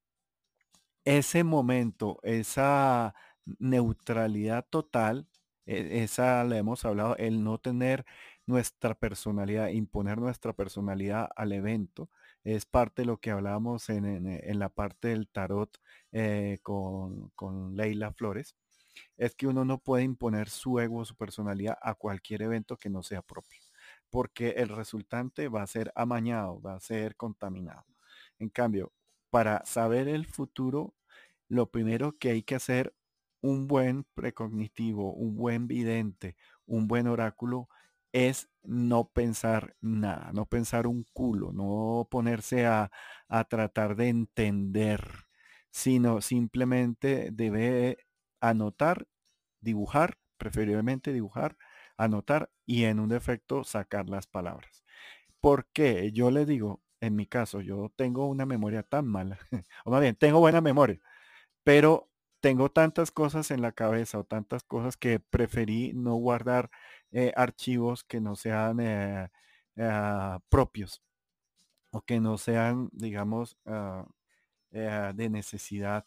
ese 1.06 1.44
momento, 1.44 2.20
esa 2.24 3.16
neutralidad 3.60 4.66
total, 4.70 5.28
e, 5.66 6.04
esa 6.04 6.44
le 6.44 6.58
hemos 6.58 6.84
hablado, 6.86 7.16
el 7.18 7.44
no 7.44 7.58
tener 7.58 8.06
nuestra 8.46 8.96
personalidad, 8.96 9.70
imponer 9.70 10.18
nuestra 10.18 10.54
personalidad 10.54 11.30
al 11.38 11.54
evento, 11.54 12.10
es 12.44 12.66
parte 12.66 13.04
de 13.04 13.06
lo 13.08 13.18
que 13.18 13.32
hablábamos 13.32 13.90
en, 13.90 14.60
la 14.60 14.70
parte 14.70 15.10
del 15.10 15.30
tarot 15.30 15.80
eh, 16.12 16.60
con, 16.64 17.30
con 17.36 17.76
Leila 17.78 18.12
Flores, 18.14 18.56
es 19.18 19.36
que 19.36 19.48
uno 19.48 19.66
no 19.66 19.78
puede 19.80 20.04
imponer 20.04 20.50
su 20.50 20.80
ego, 20.80 21.06
su 21.06 21.16
personalidad 21.16 21.78
a 21.82 21.96
cualquier 21.96 22.42
evento 22.42 22.78
que 22.78 22.90
no 22.90 23.04
sea 23.04 23.22
propio, 23.22 23.62
porque 24.10 24.50
el 24.58 24.70
resultante 24.70 25.48
va 25.50 25.64
a 25.64 25.68
ser 25.68 25.94
amañado, 25.96 26.62
va 26.62 26.76
a 26.76 26.80
ser 26.82 27.16
contaminado. 27.16 27.86
En 28.40 28.50
cambio, 28.50 28.92
para 29.30 29.64
saber 29.66 30.08
el 30.08 30.26
futuro, 30.26 30.96
lo 31.48 31.72
primero 31.72 32.14
que 32.14 32.30
hay 32.32 32.44
que 32.44 32.56
hacer 32.56 32.94
un 33.42 33.68
buen 33.68 34.06
precognitivo, 34.16 35.14
un 35.14 35.36
buen 35.36 35.68
vidente, 35.68 36.36
un 36.66 36.88
buen 36.88 37.08
oráculo, 37.08 37.70
es 38.12 38.50
no 38.64 39.10
pensar 39.10 39.76
nada, 39.82 40.32
no 40.34 40.46
pensar 40.46 40.88
un 40.88 41.06
culo, 41.14 41.52
no 41.54 42.08
ponerse 42.10 42.66
a, 42.66 42.92
tratar 43.50 43.96
de 43.96 44.10
entender, 44.10 45.02
sino 45.72 46.22
simplemente 46.22 47.30
debe 47.32 47.98
anotar, 48.42 49.08
dibujar, 49.62 50.18
preferiblemente 50.38 51.14
dibujar, 51.14 51.58
anotar 51.98 52.50
y 52.66 52.86
en 52.86 53.00
un 53.00 53.10
defecto 53.10 53.64
sacar 53.64 54.10
las 54.10 54.28
palabras. 54.28 54.84
¿Por 55.42 55.68
qué? 55.74 56.12
Yo 56.12 56.32
le 56.32 56.46
digo, 56.46 56.82
en 57.02 57.16
mi 57.16 57.26
caso, 57.26 57.62
yo 57.62 57.92
tengo 57.96 58.28
una 58.28 58.46
memoria 58.46 58.84
tan 58.84 59.08
mala, 59.08 59.40
o 59.86 59.92
más 59.92 60.02
bien, 60.02 60.16
tengo 60.16 60.40
buena 60.40 60.62
memoria, 60.62 61.00
pero 61.64 62.10
tengo 62.42 62.70
tantas 62.72 63.12
cosas 63.12 63.52
en 63.52 63.62
la 63.62 63.74
cabeza 63.74 64.20
o 64.20 64.24
tantas 64.26 64.64
cosas 64.64 64.98
que 64.98 65.20
preferí 65.20 65.94
no 65.94 66.16
guardar 66.16 66.70
eh, 67.12 67.34
archivos 67.36 68.04
que 68.04 68.22
no 68.22 68.36
sean 68.36 68.80
eh, 68.82 69.30
ah, 69.78 70.40
propios 70.50 71.04
o 71.92 72.02
que 72.02 72.20
no 72.20 72.38
sean, 72.38 72.90
digamos, 72.94 73.58
ah, 73.66 74.06
eh, 74.72 75.12
de 75.16 75.30
necesidad 75.30 76.06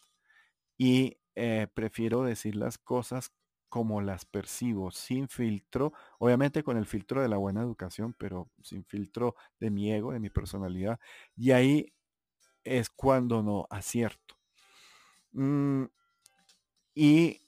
y 0.77 1.17
prefiero 1.73 2.23
decir 2.23 2.55
las 2.55 2.77
cosas 2.77 3.31
como 3.73 4.01
las 4.01 4.23
percibo, 4.23 4.91
sin 4.91 5.27
filtro, 5.27 5.93
obviamente 6.19 6.61
con 6.61 6.77
el 6.77 6.85
filtro 6.85 7.23
de 7.23 7.27
la 7.27 7.37
buena 7.37 7.61
educación, 7.61 8.13
pero 8.13 8.51
sin 8.61 8.85
filtro 8.85 9.35
de 9.59 9.71
mi 9.71 9.91
ego, 9.91 10.11
de 10.11 10.19
mi 10.19 10.29
personalidad. 10.29 10.99
Y 11.35 11.49
ahí 11.53 11.91
es 12.63 12.91
cuando 12.91 13.41
no 13.41 13.65
acierto. 13.71 14.35
Mm, 15.31 15.85
y 16.93 17.41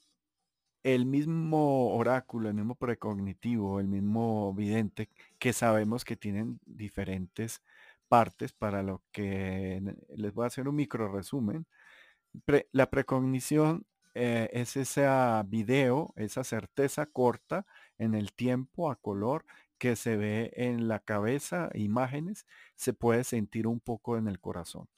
el 0.82 1.06
mismo 1.06 1.94
oráculo, 1.94 2.48
el 2.48 2.56
mismo 2.56 2.74
precognitivo, 2.74 3.78
el 3.78 3.86
mismo 3.86 4.52
vidente, 4.52 5.08
que 5.38 5.52
sabemos 5.52 6.04
que 6.04 6.16
tienen 6.16 6.58
diferentes 6.66 7.62
partes 8.08 8.52
para 8.52 8.82
lo 8.82 9.04
que 9.12 9.80
les 10.16 10.34
voy 10.34 10.42
a 10.42 10.48
hacer 10.48 10.66
un 10.68 10.74
micro 10.74 11.06
resumen. 11.12 11.66
la 12.72 12.90
precognición 12.90 13.86
eh, 14.16 14.50
es 14.52 14.76
ese 14.76 15.06
video, 15.46 16.12
esa 16.16 16.44
certeza 16.44 17.06
corta 17.06 17.66
en 17.98 18.14
el 18.14 18.32
tiempo 18.32 18.90
a 18.90 18.96
color 18.96 19.44
que 19.78 19.96
se 19.96 20.16
ve 20.16 20.52
en 20.56 20.88
la 20.88 21.00
cabeza, 21.00 21.70
imágenes, 21.74 22.46
se 22.76 22.92
puede 22.94 23.24
sentir 23.24 23.66
un 23.66 23.80
poco 23.80 24.16
en 24.16 24.28
el 24.28 24.40
corazón. 24.40 24.88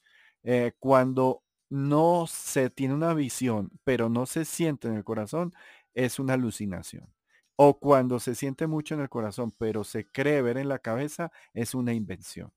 Eh, 0.42 0.72
cuando 0.78 1.42
no 1.70 2.26
se 2.28 2.70
tiene 2.70 2.94
una 2.94 3.14
visión, 3.14 3.70
pero 3.84 4.08
no 4.08 4.26
se 4.26 4.44
siente 4.44 4.88
en 4.88 4.94
el 4.94 5.04
corazón, 5.04 5.52
es 5.94 6.18
una 6.18 6.34
alucinación. 6.34 7.12
O 7.56 7.78
cuando 7.80 8.20
se 8.20 8.34
siente 8.36 8.66
mucho 8.68 8.94
en 8.94 9.00
el 9.00 9.08
corazón, 9.08 9.52
pero 9.58 9.84
se 9.84 10.06
cree 10.06 10.42
ver 10.42 10.58
en 10.58 10.68
la 10.68 10.78
cabeza, 10.78 11.32
es 11.54 11.74
una 11.74 11.92
invención. 11.92 12.52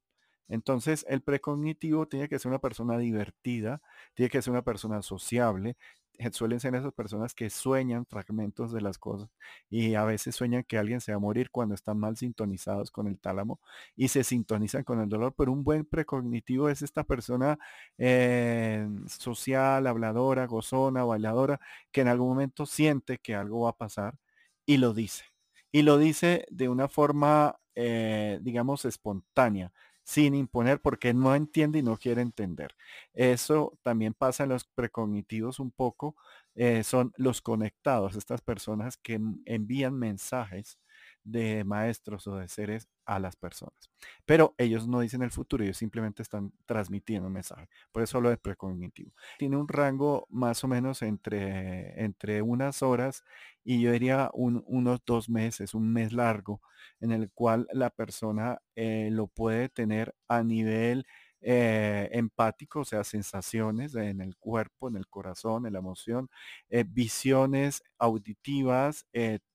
Entonces, 0.52 1.06
el 1.10 1.22
precognitivo 1.22 2.07
tiene 2.07 2.28
que 2.30 2.38
ser 2.38 2.49
una 2.49 2.60
persona 2.60 2.98
divertida, 2.98 3.82
tiene 4.14 4.30
que 4.30 4.41
ser 4.41 4.52
una 4.52 4.64
persona 4.64 5.02
sociable, 5.02 5.78
eh, 6.18 6.30
suelen 6.34 6.60
ser 6.60 6.76
esas 6.76 6.94
personas 6.94 7.34
que 7.34 7.49
sueñan 7.49 8.06
fragmentos 8.06 8.72
de 8.73 8.82
las 8.82 8.98
cosas 8.98 9.30
y 9.69 9.95
a 9.95 10.03
veces 10.03 10.36
sueñan 10.36 10.64
que 10.64 10.78
alguien 10.78 11.02
se 11.02 11.14
va 11.14 11.15
a 11.15 11.19
morir 11.19 11.49
cuando 11.52 11.73
están 11.73 11.98
mal 11.99 12.18
sintonizados 12.18 12.91
con 12.91 13.07
el 13.07 13.18
tálamo 13.18 13.60
y 13.95 14.10
se 14.10 14.23
sintonizan 14.23 14.84
con 14.84 14.99
el 15.02 15.10
dolor, 15.10 15.34
pero 15.38 15.52
un 15.53 15.64
buen 15.64 15.86
precognitivo 15.86 16.69
es 16.69 16.82
esta 16.82 17.03
persona 17.06 17.57
eh, 17.98 18.88
social, 19.07 19.88
habladora, 19.88 20.45
gozona, 20.48 21.03
bailadora, 21.06 21.60
que 21.91 22.02
en 22.02 22.10
algún 22.10 22.30
momento 22.30 22.65
siente 22.65 23.18
que 23.19 23.34
algo 23.36 23.61
va 23.61 23.69
a 23.72 23.78
pasar 23.78 24.19
y 24.65 24.78
lo 24.78 24.94
dice. 24.94 25.26
Y 25.72 25.84
lo 25.84 25.98
dice 25.98 26.45
de 26.52 26.69
una 26.69 26.88
forma, 26.90 27.57
eh, 27.76 28.40
digamos, 28.41 28.86
espontánea 28.86 29.72
sin 30.03 30.36
imponer 30.36 30.82
porque 30.82 31.14
no 31.14 31.36
entiende 31.36 31.80
y 31.80 31.84
no 31.84 31.98
quiere 31.98 32.22
entender. 32.22 32.76
Eso 33.14 33.78
también 33.84 34.14
pasa 34.14 34.44
en 34.44 34.49
los 34.49 34.65
precognitivos 34.65 35.60
un 35.60 35.72
poco. 35.72 36.15
Eh, 36.56 36.84
son 36.84 37.14
los 37.18 37.41
conectados, 37.41 38.15
estas 38.15 38.41
personas 38.41 38.98
que 38.98 39.19
envían 39.45 39.94
mensajes 39.98 40.78
de 41.23 41.64
maestros 41.64 42.27
o 42.27 42.35
de 42.38 42.48
seres 42.48 42.88
a 43.06 43.19
las 43.19 43.35
personas. 43.35 43.91
Pero 44.26 44.56
ellos 44.57 44.88
no 44.88 44.99
dicen 45.02 45.22
el 45.22 45.31
futuro, 45.31 45.64
ellos 45.64 45.77
simplemente 45.77 46.22
están 46.22 46.52
transmitiendo 46.65 47.27
un 47.27 47.34
mensaje. 47.34 47.68
Por 47.91 48.03
eso 48.03 48.22
lo 48.22 48.30
del 48.30 48.38
precognitivo. 48.38 49.11
Tiene 49.38 49.57
un 49.57 49.68
rango 49.68 50.27
más 50.30 50.64
o 50.64 50.68
menos 50.68 51.02
entre, 51.02 52.03
entre 52.03 52.41
unas 52.41 52.81
horas 52.81 53.23
y 53.64 53.81
yo 53.81 53.91
diría 53.91 54.30
unos 54.34 55.02
dos 55.06 55.30
meses, 55.30 55.73
un 55.73 55.91
mes 55.91 56.14
largo, 56.14 56.61
en 56.99 57.11
el 57.11 57.31
cual 57.31 57.68
la 57.73 57.89
persona 57.89 58.60
eh, 58.76 59.10
lo 59.11 59.27
puede 59.27 59.69
tener 59.69 60.15
a 60.27 60.43
nivel 60.43 61.06
eh, 61.41 62.10
empático, 62.11 62.81
o 62.81 62.85
sea, 62.85 63.03
sensaciones 63.03 63.95
en 63.95 64.22
el 64.22 64.35
cuerpo, 64.38 64.88
en 64.88 64.95
el 64.95 65.07
corazón, 65.07 65.65
en 65.65 65.73
la 65.73 65.80
emoción, 65.80 66.30
eh, 66.69 66.85
visiones 66.88 67.84
auditivas, 67.98 69.06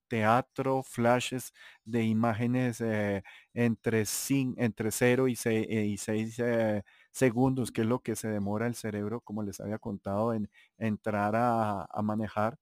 teatro, 0.09 0.83
flashes 0.83 1.53
de 1.85 2.05
imágenes 2.05 2.81
eh, 2.81 3.23
entre, 3.55 4.05
entre 4.57 4.91
0 4.91 5.29
y 5.29 5.37
6, 5.37 6.39
eh, 6.39 6.83
segundos, 7.13 7.73
que 7.73 7.83
es 7.83 7.87
lo 7.87 8.01
que 8.01 8.17
se 8.17 8.29
demora 8.29 8.67
el 8.67 8.75
cerebro, 8.75 9.21
como 9.21 9.43
les 9.43 9.61
había 9.61 9.79
contado, 9.79 10.35
en 10.35 10.51
entrar 10.79 11.35
a, 11.37 11.89
manejar. 12.03 12.59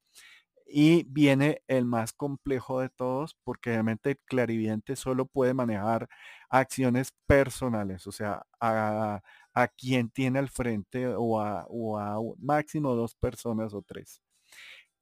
Y 0.66 1.04
viene 1.04 1.62
el 1.68 1.84
más 1.86 2.12
complejo 2.12 2.80
de 2.80 2.88
todos, 2.90 3.36
porque 3.44 3.70
realmente 3.70 4.10
el 4.12 4.18
clarividente 4.24 4.96
solo 4.96 5.26
puede 5.26 5.54
manejar 5.54 6.08
acciones 6.48 7.12
personales, 7.26 8.06
o 8.06 8.12
sea, 8.12 8.46
a, 8.60 9.22
quien 9.76 10.10
tiene 10.10 10.38
al 10.40 10.48
frente 10.50 11.06
o 11.08 11.40
a, 11.40 11.66
o 11.68 11.98
a 11.98 12.16
máximo 12.38 12.94
dos 12.94 13.14
personas 13.14 13.74
o 13.74 13.82
tres. 13.82 14.22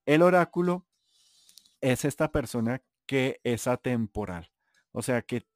El 0.06 0.23
oráculo 0.23 0.86
es 1.82 2.06
esta 2.06 2.32
persona 2.32 2.82
que 3.06 3.40
es 3.44 3.66
atemporal, 3.66 4.50
o 4.92 5.02
sea, 5.02 5.22
que 5.22 5.46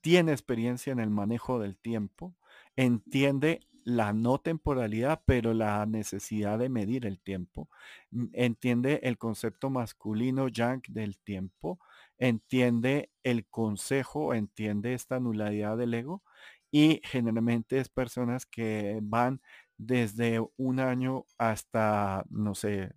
tiene 0.00 0.32
experiencia 0.32 0.92
en 0.92 1.00
el 1.00 1.10
manejo 1.10 1.60
del 1.60 1.76
tiempo, 1.76 2.34
entiende 2.76 3.60
la 3.84 4.12
no 4.12 4.38
temporalidad, 4.38 5.22
pero 5.24 5.54
la 5.54 5.86
necesidad 5.86 6.58
de 6.58 6.68
medir 6.68 7.06
el 7.06 7.20
tiempo, 7.20 7.68
mm, 8.10 8.26
entiende 8.34 9.00
el 9.02 9.18
concepto 9.18 9.70
masculino 9.70 10.48
yang 10.48 10.82
del 10.88 11.18
tiempo, 11.18 11.78
entiende 12.18 13.10
el 13.22 13.46
consejo, 13.46 14.34
entiende 14.34 14.94
esta 14.94 15.20
nulidad 15.20 15.76
del 15.78 15.94
ego 15.94 16.22
y 16.70 17.00
generalmente 17.04 17.78
es 17.78 17.88
personas 17.88 18.46
que 18.46 18.98
van 19.02 19.40
desde 19.78 20.40
un 20.56 20.80
año 20.80 21.24
hasta, 21.38 22.24
no 22.30 22.54
sé, 22.54 22.92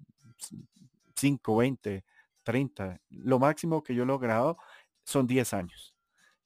5, 1.15 1.55
20, 1.57 2.03
30. 2.51 2.99
Lo 3.09 3.39
máximo 3.39 3.81
que 3.83 3.95
yo 3.95 4.03
he 4.03 4.05
logrado 4.05 4.57
son 5.05 5.25
10 5.27 5.53
años. 5.53 5.95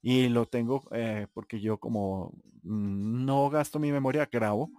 Y 0.02 0.28
lo 0.28 0.46
tengo 0.46 0.84
eh, 0.92 1.26
porque 1.34 1.60
yo 1.60 1.78
como 1.78 2.32
no 2.62 3.50
gasto 3.50 3.78
mi 3.80 3.90
memoria, 3.92 4.28
grabo. 4.30 4.70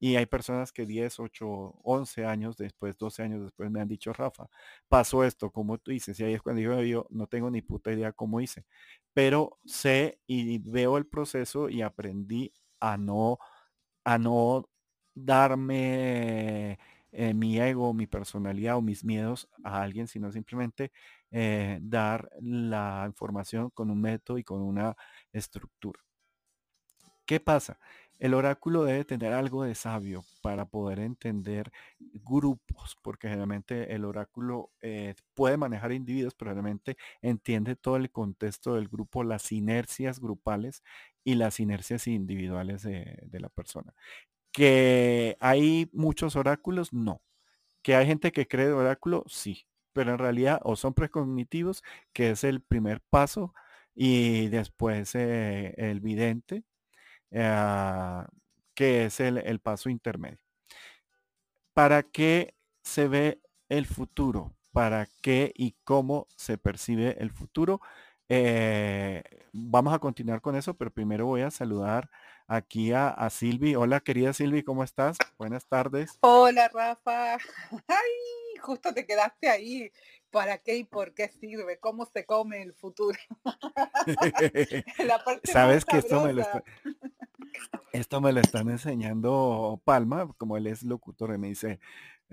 Y 0.00 0.16
hay 0.16 0.26
personas 0.26 0.72
que 0.72 0.86
10, 0.86 1.20
8, 1.20 1.46
11 1.84 2.24
años 2.26 2.56
después, 2.56 2.96
12 2.98 3.22
años 3.22 3.42
después 3.42 3.70
me 3.70 3.80
han 3.80 3.88
dicho, 3.88 4.12
Rafa, 4.12 4.48
pasó 4.88 5.24
esto, 5.24 5.50
como 5.50 5.78
tú 5.78 5.92
dices. 5.92 6.18
Y 6.20 6.24
ahí 6.24 6.34
es 6.34 6.42
cuando 6.42 6.60
yo, 6.62 6.82
yo 6.82 7.06
no 7.10 7.26
tengo 7.28 7.50
ni 7.50 7.62
puta 7.62 7.92
idea 7.92 8.12
cómo 8.12 8.40
hice. 8.40 8.64
Pero 9.14 9.58
sé 9.64 10.20
y 10.26 10.58
veo 10.58 10.96
el 10.98 11.06
proceso 11.06 11.68
y 11.68 11.82
aprendí 11.82 12.52
a 12.80 12.96
no, 12.96 13.38
a 14.04 14.18
no 14.18 14.68
darme 15.14 16.78
eh, 17.12 17.34
mi 17.34 17.58
ego, 17.60 17.94
mi 17.94 18.06
personalidad 18.06 18.76
o 18.76 18.82
mis 18.82 19.04
miedos 19.04 19.48
a 19.64 19.82
alguien, 19.82 20.08
sino 20.08 20.32
simplemente 20.32 20.92
eh, 21.30 21.78
dar 21.82 22.30
la 22.40 23.04
información 23.06 23.70
con 23.70 23.90
un 23.90 24.00
método 24.00 24.38
y 24.38 24.44
con 24.44 24.62
una 24.62 24.96
estructura. 25.32 26.00
¿Qué 27.26 27.40
pasa? 27.40 27.78
El 28.18 28.34
oráculo 28.34 28.84
debe 28.84 29.04
tener 29.04 29.32
algo 29.32 29.64
de 29.64 29.74
sabio 29.74 30.24
para 30.42 30.66
poder 30.66 31.00
entender 31.00 31.72
grupos, 31.98 32.96
porque 33.02 33.28
generalmente 33.28 33.94
el 33.94 34.04
oráculo 34.04 34.70
eh, 34.80 35.14
puede 35.34 35.56
manejar 35.56 35.92
individuos, 35.92 36.34
pero 36.34 36.52
realmente 36.52 36.96
entiende 37.20 37.74
todo 37.76 37.96
el 37.96 38.10
contexto 38.12 38.74
del 38.74 38.88
grupo, 38.88 39.24
las 39.24 39.50
inercias 39.52 40.20
grupales 40.20 40.82
y 41.24 41.34
las 41.34 41.58
inercias 41.60 42.06
individuales 42.06 42.82
de 42.82 43.40
la 43.40 43.48
persona. 43.48 43.94
Que 44.52 45.36
hay 45.40 45.88
muchos 45.92 46.36
oráculos, 46.36 46.92
no. 46.92 47.22
Que 47.82 47.96
hay 47.96 48.06
gente 48.06 48.32
que 48.32 48.48
cree 48.48 48.66
de 48.66 48.72
oráculo, 48.74 49.24
sí. 49.28 49.66
Pero 49.92 50.12
en 50.12 50.18
realidad 50.18 50.60
o 50.64 50.76
son 50.76 50.94
precognitivos, 50.94 51.82
que 52.12 52.30
es 52.30 52.44
el 52.44 52.62
primer 52.62 53.00
paso, 53.00 53.54
y 53.94 54.48
después 54.48 55.14
eh, 55.14 55.74
el 55.76 56.00
vidente, 56.00 56.64
ah, 57.34 58.28
que 58.74 59.06
es 59.06 59.20
el, 59.20 59.60
paso 59.60 59.90
intermedio. 59.90 60.38
¿Para 61.74 62.02
qué 62.02 62.54
se 62.82 63.08
ve 63.08 63.40
el 63.68 63.86
futuro? 63.86 64.54
¿Para 64.72 65.08
qué 65.22 65.52
y 65.56 65.76
cómo 65.84 66.26
se 66.36 66.58
percibe 66.58 67.16
el 67.20 67.30
futuro? 67.30 67.80
Eh, 68.28 69.22
vamos 69.52 69.94
a 69.94 69.98
continuar 69.98 70.40
con 70.40 70.56
eso, 70.56 70.74
pero 70.74 70.90
primero 70.90 71.26
voy 71.26 71.42
a 71.42 71.50
saludar 71.50 72.10
aquí 72.46 72.92
a, 72.92 73.08
a 73.08 73.30
Silvi. 73.30 73.74
Hola, 73.74 74.00
querida 74.00 74.32
Silvi, 74.32 74.62
¿cómo 74.62 74.84
estás? 74.84 75.16
Buenas 75.38 75.66
tardes. 75.66 76.18
Hola, 76.20 76.68
Rafa. 76.68 77.34
Ay, 77.88 78.58
justo 78.60 78.92
te 78.92 79.06
quedaste 79.06 79.48
ahí. 79.48 79.90
¿Para 80.30 80.56
qué 80.58 80.76
y 80.76 80.84
por 80.84 81.12
qué 81.12 81.28
sirve? 81.28 81.78
¿Cómo 81.78 82.06
se 82.06 82.24
come 82.24 82.62
el 82.62 82.72
futuro? 82.72 83.18
Sabes 85.44 85.84
que 85.84 85.98
esto 85.98 86.22
me, 86.22 86.32
lo 86.32 86.42
esto 87.92 88.20
me 88.22 88.32
lo 88.32 88.40
están 88.40 88.70
enseñando 88.70 89.80
Palma, 89.84 90.32
como 90.38 90.56
él 90.56 90.66
es 90.66 90.82
locutor, 90.82 91.34
y 91.34 91.38
me 91.38 91.48
dice, 91.48 91.80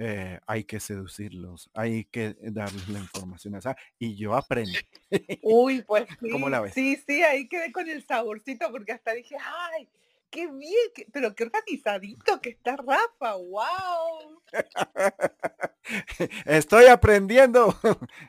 eh, 0.01 0.39
hay 0.47 0.63
que 0.63 0.79
seducirlos, 0.79 1.69
hay 1.73 2.05
que 2.05 2.33
darles 2.39 2.87
la 2.87 2.99
información 2.99 3.55
esa, 3.55 3.75
y 3.99 4.15
yo 4.15 4.33
aprendí. 4.33 4.71
Uy, 5.43 5.81
pues 5.81 6.07
sí, 6.21 6.29
la 6.49 6.61
ves? 6.61 6.73
sí, 6.73 6.95
sí, 7.05 7.21
ahí 7.21 7.49
quedé 7.49 7.73
con 7.73 7.89
el 7.89 8.01
saborcito 8.05 8.71
porque 8.71 8.93
hasta 8.93 9.13
dije, 9.13 9.35
ay, 9.37 9.89
qué 10.29 10.47
bien, 10.47 11.09
pero 11.11 11.35
qué 11.35 11.43
organizadito 11.43 12.39
que 12.39 12.51
está 12.51 12.77
Rafa, 12.77 13.35
wow. 13.35 14.41
Estoy 16.45 16.85
aprendiendo. 16.85 17.77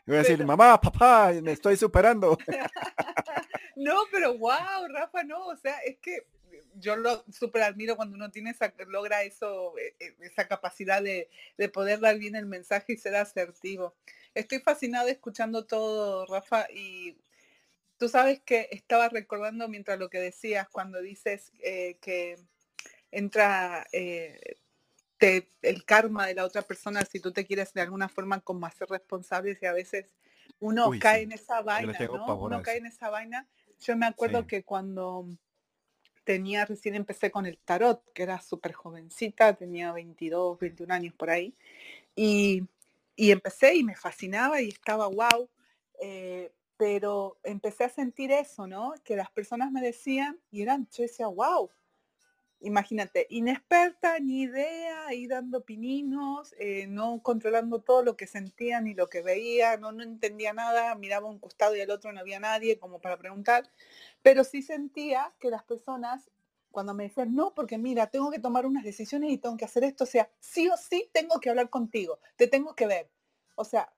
Voy 0.06 0.16
a 0.16 0.18
decir, 0.18 0.44
mamá, 0.44 0.80
papá, 0.80 1.32
me 1.40 1.52
estoy 1.52 1.76
superando. 1.76 2.36
no, 3.76 3.94
pero 4.10 4.36
wow, 4.36 4.88
Rafa, 4.88 5.22
no, 5.22 5.46
o 5.46 5.56
sea, 5.56 5.78
es 5.86 5.98
que 5.98 6.26
yo 6.74 6.96
lo 6.96 7.24
súper 7.32 7.62
admiro 7.62 7.96
cuando 7.96 8.16
uno 8.16 8.30
tiene 8.30 8.50
esa, 8.50 8.72
logra 8.86 9.22
eso, 9.22 9.76
e, 9.78 9.94
e, 9.98 10.14
esa 10.20 10.46
capacidad 10.48 11.02
de, 11.02 11.28
de, 11.56 11.68
poder 11.68 12.00
dar 12.00 12.18
bien 12.18 12.36
el 12.36 12.46
mensaje 12.46 12.92
y 12.92 12.96
ser 12.96 13.16
asertivo. 13.16 13.94
Estoy 14.34 14.60
fascinada 14.60 15.10
escuchando 15.10 15.66
todo, 15.66 16.26
Rafa, 16.26 16.66
y 16.70 17.16
Tú 18.00 18.08
sabes 18.08 18.40
que 18.40 18.66
estaba 18.70 19.10
recordando 19.10 19.68
mientras 19.68 19.98
lo 19.98 20.08
que 20.08 20.18
decías, 20.18 20.66
cuando 20.70 21.02
dices 21.02 21.52
eh, 21.62 21.98
que 22.00 22.36
entra 23.10 23.86
eh, 23.92 24.56
el 25.60 25.84
karma 25.84 26.26
de 26.26 26.34
la 26.34 26.46
otra 26.46 26.62
persona 26.62 27.04
si 27.04 27.20
tú 27.20 27.30
te 27.30 27.44
quieres 27.44 27.74
de 27.74 27.82
alguna 27.82 28.08
forma 28.08 28.40
como 28.40 28.64
hacer 28.64 28.88
responsable 28.88 29.58
y 29.60 29.66
a 29.66 29.74
veces 29.74 30.06
uno 30.60 30.90
cae 30.98 31.24
en 31.24 31.32
esa 31.32 31.60
vaina, 31.60 31.92
¿no? 31.98 32.38
Uno 32.38 32.62
cae 32.62 32.78
en 32.78 32.86
esa 32.86 33.10
vaina. 33.10 33.46
Yo 33.80 33.94
me 33.98 34.06
acuerdo 34.06 34.46
que 34.46 34.62
cuando 34.62 35.26
tenía, 36.24 36.64
recién 36.64 36.94
empecé 36.94 37.30
con 37.30 37.46
el 37.46 37.58
tarot, 37.58 38.02
que 38.12 38.22
era 38.22 38.40
súper 38.40 38.72
jovencita, 38.72 39.54
tenía 39.54 39.92
22, 39.92 40.58
21 40.58 40.92
años 40.92 41.14
por 41.14 41.30
ahí, 41.30 41.54
y, 42.16 42.62
y 43.16 43.30
empecé 43.32 43.76
y 43.76 43.84
me 43.84 43.96
fascinaba 43.96 44.60
y 44.62 44.68
estaba 44.68 45.08
wow. 45.08 45.48
Eh, 46.02 46.52
pero 46.76 47.38
empecé 47.42 47.84
a 47.84 47.90
sentir 47.90 48.32
eso, 48.32 48.66
¿no? 48.66 48.94
Que 49.04 49.14
las 49.14 49.30
personas 49.30 49.70
me 49.70 49.82
decían 49.82 50.40
y 50.50 50.62
eran, 50.62 50.88
yo 50.90 51.02
decía, 51.02 51.26
wow, 51.26 51.70
imagínate, 52.60 53.26
inexperta, 53.30 54.18
ni 54.18 54.42
idea, 54.42 55.06
ahí 55.06 55.26
dando 55.26 55.62
pininos, 55.62 56.54
eh, 56.58 56.86
no 56.86 57.22
controlando 57.22 57.80
todo 57.80 58.02
lo 58.02 58.16
que 58.16 58.26
sentía 58.26 58.80
ni 58.80 58.94
lo 58.94 59.08
que 59.08 59.22
veía, 59.22 59.76
no, 59.76 59.92
no 59.92 60.02
entendía 60.02 60.52
nada, 60.52 60.94
miraba 60.94 61.28
un 61.28 61.38
costado 61.38 61.74
y 61.74 61.80
al 61.80 61.90
otro 61.90 62.12
no 62.12 62.20
había 62.20 62.40
nadie 62.40 62.78
como 62.78 63.00
para 63.00 63.16
preguntar, 63.16 63.70
pero 64.22 64.44
sí 64.44 64.62
sentía 64.62 65.32
que 65.38 65.50
las 65.50 65.62
personas 65.64 66.30
cuando 66.70 66.94
me 66.94 67.04
decían, 67.04 67.34
no, 67.34 67.52
porque 67.54 67.78
mira, 67.78 68.06
tengo 68.06 68.30
que 68.30 68.38
tomar 68.38 68.64
unas 68.64 68.84
decisiones 68.84 69.32
y 69.32 69.38
tengo 69.38 69.56
que 69.56 69.64
hacer 69.64 69.82
esto, 69.84 70.04
o 70.04 70.06
sea, 70.06 70.30
sí 70.38 70.68
o 70.68 70.76
sí 70.76 71.10
tengo 71.12 71.40
que 71.40 71.50
hablar 71.50 71.68
contigo, 71.68 72.20
te 72.36 72.46
tengo 72.46 72.74
que 72.74 72.86
ver. 72.86 73.10
O 73.56 73.64
sea, 73.64 73.92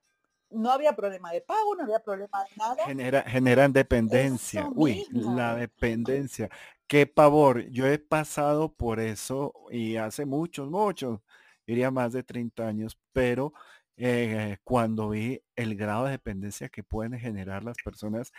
no 0.51 0.71
había 0.71 0.95
problema 0.95 1.33
de 1.33 1.41
pago, 1.41 1.75
no 1.75 1.85
había 1.85 2.01
problema 2.01 2.45
de 2.45 2.57
nada. 2.57 2.85
Genera, 2.87 3.23
generan 3.23 3.73
dependencia. 3.73 4.69
Uy, 4.75 5.07
la 5.11 5.55
dependencia. 5.55 6.51
Qué 6.89 7.07
pavor. 7.07 7.69
Yo 7.71 7.87
he 7.87 7.99
pasado 7.99 8.75
por 8.75 9.01
eso 9.01 9.55
y 9.71 9.97
hace 9.97 10.27
muchos, 10.27 10.71
muchos, 10.71 11.21
diría 11.67 11.91
más 11.91 12.13
de 12.13 12.23
30 12.23 12.67
años, 12.69 12.99
pero 13.13 13.53
eh, 13.97 14.59
cuando 14.65 15.11
vi 15.11 15.41
el 15.57 15.75
grado 15.77 16.05
de 16.05 16.13
dependencia 16.13 16.69
que 16.69 16.83
pueden 16.85 17.19
generar 17.19 17.65
las 17.65 17.77
personas, 17.85 18.33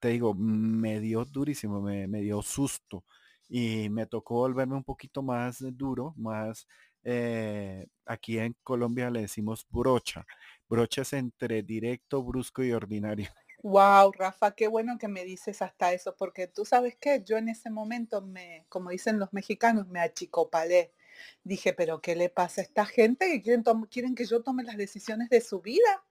te 0.00 0.08
digo, 0.08 0.34
me 0.34 1.00
dio 1.00 1.24
durísimo, 1.24 1.80
me, 1.80 2.06
dio 2.20 2.42
susto 2.42 3.04
y 3.48 3.88
me 3.90 4.06
tocó 4.06 4.36
volverme 4.36 4.74
un 4.76 4.84
poquito 4.84 5.22
más 5.22 5.58
duro, 5.76 6.14
más, 6.16 6.66
eh, 7.04 7.86
aquí 8.06 8.38
en 8.38 8.56
Colombia 8.62 9.10
le 9.10 9.20
decimos 9.22 9.66
brocha 9.70 10.26
broches 10.68 11.12
entre 11.12 11.62
directo, 11.62 12.22
brusco 12.22 12.64
y 12.64 12.72
ordinario. 12.72 13.28
Wow, 13.64 14.12
Rafa, 14.12 14.50
qué 14.54 14.68
bueno 14.68 14.98
que 14.98 15.08
me 15.08 15.24
dices 15.24 15.62
hasta 15.62 15.94
eso, 15.94 16.14
porque 16.16 16.46
tú 16.46 16.66
sabes 16.66 16.96
que 16.96 17.22
yo 17.24 17.38
en 17.38 17.48
ese 17.48 17.70
momento 17.70 18.20
me, 18.20 18.66
como 18.68 18.90
dicen 18.90 19.18
los 19.18 19.32
mexicanos, 19.32 19.88
me 19.88 20.00
achicopalé. 20.00 20.92
Dije, 21.44 21.72
pero 21.72 22.02
¿qué 22.02 22.14
le 22.14 22.28
pasa 22.28 22.60
a 22.60 22.64
esta 22.64 22.84
gente 22.84 23.26
que 23.26 23.40
quieren, 23.42 23.64
quieren 23.90 24.14
que 24.14 24.26
yo 24.26 24.42
tome 24.42 24.64
las 24.64 24.76
decisiones 24.76 25.30
de 25.30 25.40
su 25.40 25.62
vida? 25.62 26.04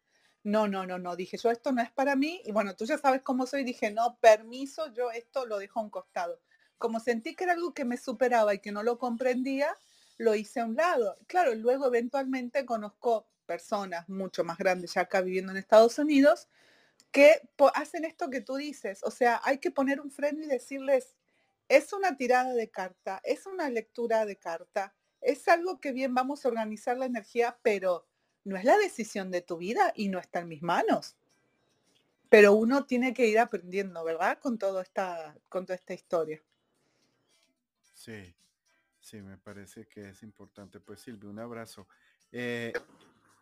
No, 0.43 0.67
no, 0.67 0.87
no, 0.87 0.97
no. 0.97 1.15
Dije, 1.15 1.37
yo 1.37 1.51
esto 1.51 1.71
no 1.71 1.83
es 1.83 1.91
para 1.91 2.15
mí. 2.15 2.41
Y 2.43 2.51
bueno, 2.51 2.75
tú 2.75 2.85
ya 2.85 2.97
sabes 2.97 3.21
cómo 3.21 3.45
soy. 3.45 3.63
Dije, 3.63 3.91
no, 3.91 4.17
permiso, 4.19 4.91
yo 4.91 5.11
esto 5.11 5.45
lo 5.45 5.59
dejo 5.59 5.79
a 5.79 5.83
un 5.83 5.89
costado. 5.91 6.39
Como 6.79 6.99
sentí 6.99 7.35
que 7.35 7.43
era 7.43 7.53
algo 7.53 7.73
que 7.75 7.85
me 7.85 7.97
superaba 7.97 8.55
y 8.55 8.59
que 8.59 8.71
no 8.71 8.81
lo 8.81 8.97
comprendía, 8.97 9.67
lo 10.17 10.33
hice 10.33 10.59
a 10.61 10.65
un 10.65 10.75
lado. 10.75 11.17
Claro, 11.27 11.53
luego 11.53 11.85
eventualmente 11.87 12.65
conozco 12.65 13.27
personas 13.45 14.09
mucho 14.09 14.43
más 14.43 14.57
grandes 14.57 14.93
ya 14.95 15.01
acá 15.01 15.21
viviendo 15.21 15.51
en 15.51 15.57
Estados 15.59 15.99
Unidos, 15.99 16.47
que 17.13 17.47
hacen 17.75 18.03
esto 18.05 18.29
que 18.29 18.41
tú 18.41 18.55
dices. 18.55 19.01
O 19.03 19.11
sea, 19.11 19.39
hay 19.43 19.59
que 19.59 19.71
poner 19.71 20.01
un 20.01 20.11
freno 20.11 20.43
y 20.43 20.47
decirles, 20.47 21.15
es 21.69 21.93
una 21.93 22.17
tirada 22.17 22.53
de 22.53 22.69
carta, 22.69 23.21
es 23.23 23.45
una 23.45 23.69
lectura 23.69 24.25
de 24.25 24.35
carta, 24.35 24.93
es 25.21 25.47
algo 25.47 25.79
que 25.79 25.93
bien 25.93 26.15
vamos 26.15 26.43
a 26.43 26.49
organizar 26.49 26.97
la 26.97 27.05
energía, 27.05 27.57
pero 27.61 28.07
no 28.43 28.57
es 28.57 28.65
la 28.65 28.77
decisión 28.77 29.29
de 29.29 29.41
tu 29.41 29.57
vida 29.57 29.93
y 29.95 30.09
no 30.09 30.19
está 30.19 30.39
en 30.39 30.49
mis 30.49 30.63
manos. 30.63 31.15
Pero 32.29 32.53
uno 32.53 32.85
tiene 32.85 33.13
que 33.13 33.27
ir 33.27 33.37
aprendiendo, 33.37 34.03
¿verdad? 34.03 34.39
Con, 34.39 34.57
todo 34.57 34.81
esta, 34.81 35.37
con 35.49 35.67
toda 35.67 35.75
esta 35.75 35.93
historia. 35.93 36.41
Sí, 37.93 38.33
sí, 38.99 39.21
me 39.21 39.37
parece 39.37 39.85
que 39.85 40.09
es 40.09 40.23
importante. 40.23 40.79
Pues 40.79 40.99
Silvia, 40.99 41.29
un 41.29 41.37
abrazo. 41.37 41.87
Eh, 42.31 42.73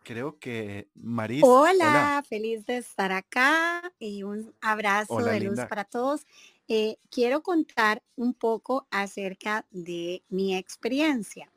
creo 0.02 0.38
que 0.38 0.88
Maris. 0.94 1.42
Hola, 1.44 2.22
feliz 2.28 2.66
de 2.66 2.78
estar 2.78 3.12
acá 3.12 3.92
y 3.98 4.22
un 4.22 4.54
abrazo 4.60 5.18
de 5.18 5.40
luz 5.40 5.60
para 5.68 5.84
todos. 5.84 6.26
Eh, 6.68 6.96
quiero 7.10 7.42
contar 7.42 8.02
un 8.16 8.34
poco 8.34 8.86
acerca 8.90 9.66
de 9.70 10.22
mi 10.28 10.56
experiencia. 10.56 11.50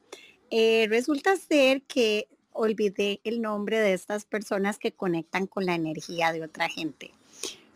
Eh, 0.49 0.87
resulta 0.89 1.35
ser 1.37 1.83
que 1.83 2.27
olvidé 2.51 3.19
el 3.23 3.41
nombre 3.41 3.79
de 3.79 3.93
estas 3.93 4.25
personas 4.25 4.79
que 4.79 4.91
conectan 4.91 5.47
con 5.47 5.65
la 5.65 5.75
energía 5.75 6.31
de 6.31 6.43
otra 6.43 6.69
gente. 6.69 7.11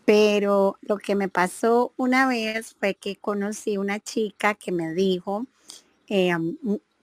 Pero 0.04 0.78
lo 0.80 0.98
que 0.98 1.14
me 1.14 1.28
pasó 1.28 1.92
una 1.96 2.26
vez 2.26 2.74
fue 2.78 2.94
que 2.94 3.16
conocí 3.16 3.76
una 3.76 4.00
chica 4.00 4.54
que 4.54 4.72
me 4.72 4.92
dijo, 4.92 5.46
eh, 6.08 6.32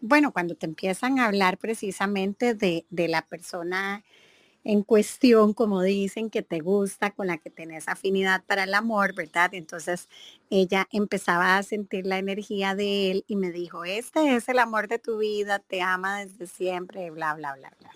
bueno, 0.02 0.32
cuando 0.32 0.56
te 0.56 0.65
empiezan 0.65 1.19
a 1.19 1.26
hablar 1.26 1.57
precisamente 1.57 2.53
de, 2.53 2.86
la 2.90 3.24
persona 3.24 4.03
en 4.64 4.84
cuestión, 4.84 5.53
como 5.53 5.82
dicen, 5.82 6.30
que 6.30 6.41
te 6.41 6.60
gusta, 6.60 7.11
con 7.11 7.28
la 7.28 7.38
que 7.38 7.49
tenés 7.49 7.88
afinidad 7.88 8.44
para 8.45 8.64
el 8.64 8.74
amor, 8.74 9.15
¿verdad? 9.15 9.53
Entonces 9.53 10.10
ella 10.49 10.88
empezaba 10.91 11.57
a 11.57 11.64
sentir 11.64 12.06
la 12.06 12.18
energía 12.18 12.76
de 12.76 13.11
él 13.11 13.26
y 13.28 13.38
me 13.38 13.52
dijo, 13.52 13.86
este 13.86 14.36
es 14.36 14.49
el 14.49 14.60
amor 14.60 14.88
de 14.88 14.99
tu 14.99 15.19
vida, 15.19 15.60
te 15.60 15.82
ama 15.82 16.19
desde 16.19 16.48
siempre, 16.48 17.10
bla, 17.11 17.34
bla, 17.34 17.56
bla, 17.56 17.72
bla. 17.80 17.91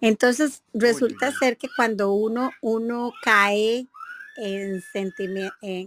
Entonces 0.00 0.62
resulta 0.72 1.30
ser 1.32 1.56
que 1.56 1.68
cuando 1.76 2.12
uno, 2.12 2.50
uno 2.60 3.12
cae 3.22 3.86
en, 4.36 4.82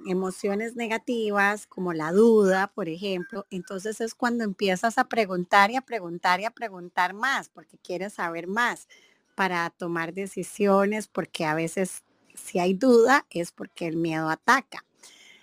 emociones 0.08 0.76
negativas 0.76 1.68
como 1.68 1.94
la 1.94 2.12
duda, 2.12 2.72
por 2.74 2.90
ejemplo, 2.90 3.46
entonces 3.50 4.02
es 4.02 4.16
cuando 4.16 4.44
empiezas 4.44 4.98
a 4.98 5.08
preguntar 5.08 5.72
y 5.72 5.76
a 5.76 5.82
preguntar 5.82 6.40
y 6.40 6.46
a 6.46 6.52
preguntar 6.52 7.14
más, 7.14 7.50
porque 7.50 7.78
quieres 7.78 8.14
saber 8.14 8.48
más 8.48 8.88
para 9.36 9.70
tomar 9.70 10.14
decisiones, 10.14 11.08
porque 11.08 11.46
a 11.46 11.54
veces 11.54 12.04
si 12.34 12.60
hay 12.60 12.74
duda 12.74 13.26
es 13.30 13.52
porque 13.52 13.88
el 13.88 13.98
miedo 13.98 14.30
ataca. 14.30 14.84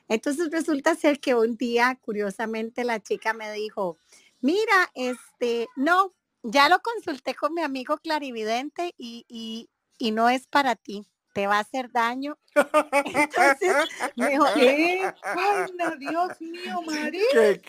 Entonces 0.08 0.50
resulta 0.50 0.94
ser 0.94 1.20
que 1.20 1.34
un 1.34 1.56
día, 1.56 1.98
curiosamente, 2.00 2.84
la 2.84 3.00
chica 3.00 3.32
me 3.32 3.52
dijo, 3.52 3.98
mira, 4.40 4.90
este, 4.94 5.68
no, 5.76 6.12
ya 6.42 6.68
lo 6.68 6.80
consulté 6.80 7.34
con 7.34 7.54
mi 7.54 7.62
amigo 7.62 7.96
clarividente 7.98 8.94
y, 8.98 9.24
y, 9.28 9.70
y 9.98 10.10
no 10.10 10.28
es 10.28 10.46
para 10.46 10.76
ti 10.76 11.06
te 11.34 11.48
va 11.48 11.56
a 11.56 11.60
hacer 11.60 11.90
daño. 11.90 12.38
Entonces 13.04 13.74
me 14.16 14.30
dijo, 14.30 14.44
¿qué? 14.54 15.12
Ay, 15.22 15.72
no, 15.76 15.96
Dios 15.96 16.40
mío, 16.40 16.80
María. 16.86 17.60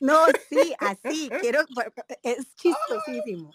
No, 0.00 0.24
sí, 0.48 0.74
así, 0.78 1.30
quiero, 1.40 1.60
es 2.22 2.54
chistosísimo. 2.54 3.50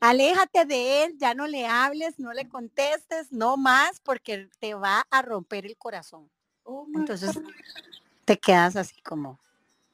Aléjate 0.00 0.64
de 0.64 1.04
él, 1.04 1.18
ya 1.18 1.34
no 1.34 1.46
le 1.46 1.66
hables, 1.66 2.18
no 2.18 2.32
le 2.32 2.48
contestes, 2.48 3.32
no 3.32 3.56
más, 3.56 4.00
porque 4.00 4.48
te 4.58 4.74
va 4.74 5.06
a 5.10 5.22
romper 5.22 5.66
el 5.66 5.76
corazón. 5.76 6.30
Oh 6.64 6.86
Entonces 6.94 7.38
te 8.24 8.38
quedas 8.38 8.76
así 8.76 9.00
como, 9.02 9.38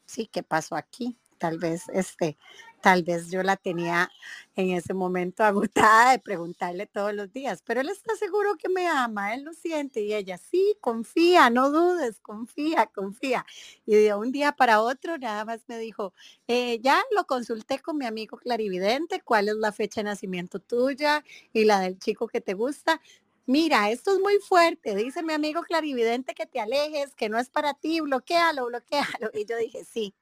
sí, 0.07 0.29
¿qué 0.31 0.43
pasó 0.43 0.77
aquí? 0.77 1.17
Tal 1.39 1.59
vez 1.59 1.89
este, 1.89 2.37
tal 2.85 3.03
vez 3.03 3.31
yo 3.31 3.43
la 3.43 3.57
tenía 3.57 4.11
en 4.57 4.71
ese 4.73 4.93
momento 4.93 5.43
agotada 5.43 6.13
de 6.13 6.19
preguntarle 6.19 6.87
todos 6.87 7.15
los 7.15 7.33
días, 7.33 7.63
pero 7.65 7.81
él 7.81 7.89
está 7.89 8.15
seguro 8.15 8.57
que 8.57 8.69
me 8.69 8.87
ama, 8.87 9.33
él 9.35 9.43
lo 9.45 9.55
siente 9.55 10.03
y 10.03 10.13
ella, 10.13 10.37
sí, 10.37 10.77
confía, 10.83 11.49
no 11.49 11.71
dudes, 11.71 12.21
confía, 12.21 12.87
confía. 12.95 13.47
Y 13.87 13.95
de 13.95 14.13
un 14.15 14.33
día 14.33 14.53
para 14.53 14.83
otro 14.83 15.17
nada 15.17 15.47
más 15.47 15.63
me 15.67 15.79
dijo, 15.79 16.13
eh, 16.47 16.79
ya 16.83 17.03
lo 17.17 17.25
consulté 17.27 17.79
con 17.79 17.97
mi 17.97 18.05
amigo 18.05 18.37
clarividente, 18.37 19.23
cuál 19.23 19.49
es 19.49 19.57
la 19.57 19.73
fecha 19.73 20.01
de 20.03 20.05
nacimiento 20.05 20.59
tuya 20.61 21.25
y 21.55 21.65
la 21.65 21.81
del 21.81 21.99
chico 21.99 22.29
que 22.29 22.43
te 22.43 22.53
gusta. 22.53 23.01
mira, 23.47 23.91
esto 23.91 24.13
es 24.13 24.21
muy 24.21 24.39
fuerte, 24.41 24.95
dice 24.95 25.23
mi 25.23 25.33
amigo 25.33 25.63
clarividente 25.63 26.35
que 26.35 26.47
te 26.47 26.61
alejes, 26.61 27.15
que 27.15 27.29
no 27.31 27.39
es 27.39 27.49
para 27.51 27.73
ti, 27.75 28.01
bloquealo, 28.01 28.67
bloquealo. 28.67 29.31
Y 29.35 29.47
yo 29.47 29.57
dije, 29.57 29.85
sí, 29.85 30.15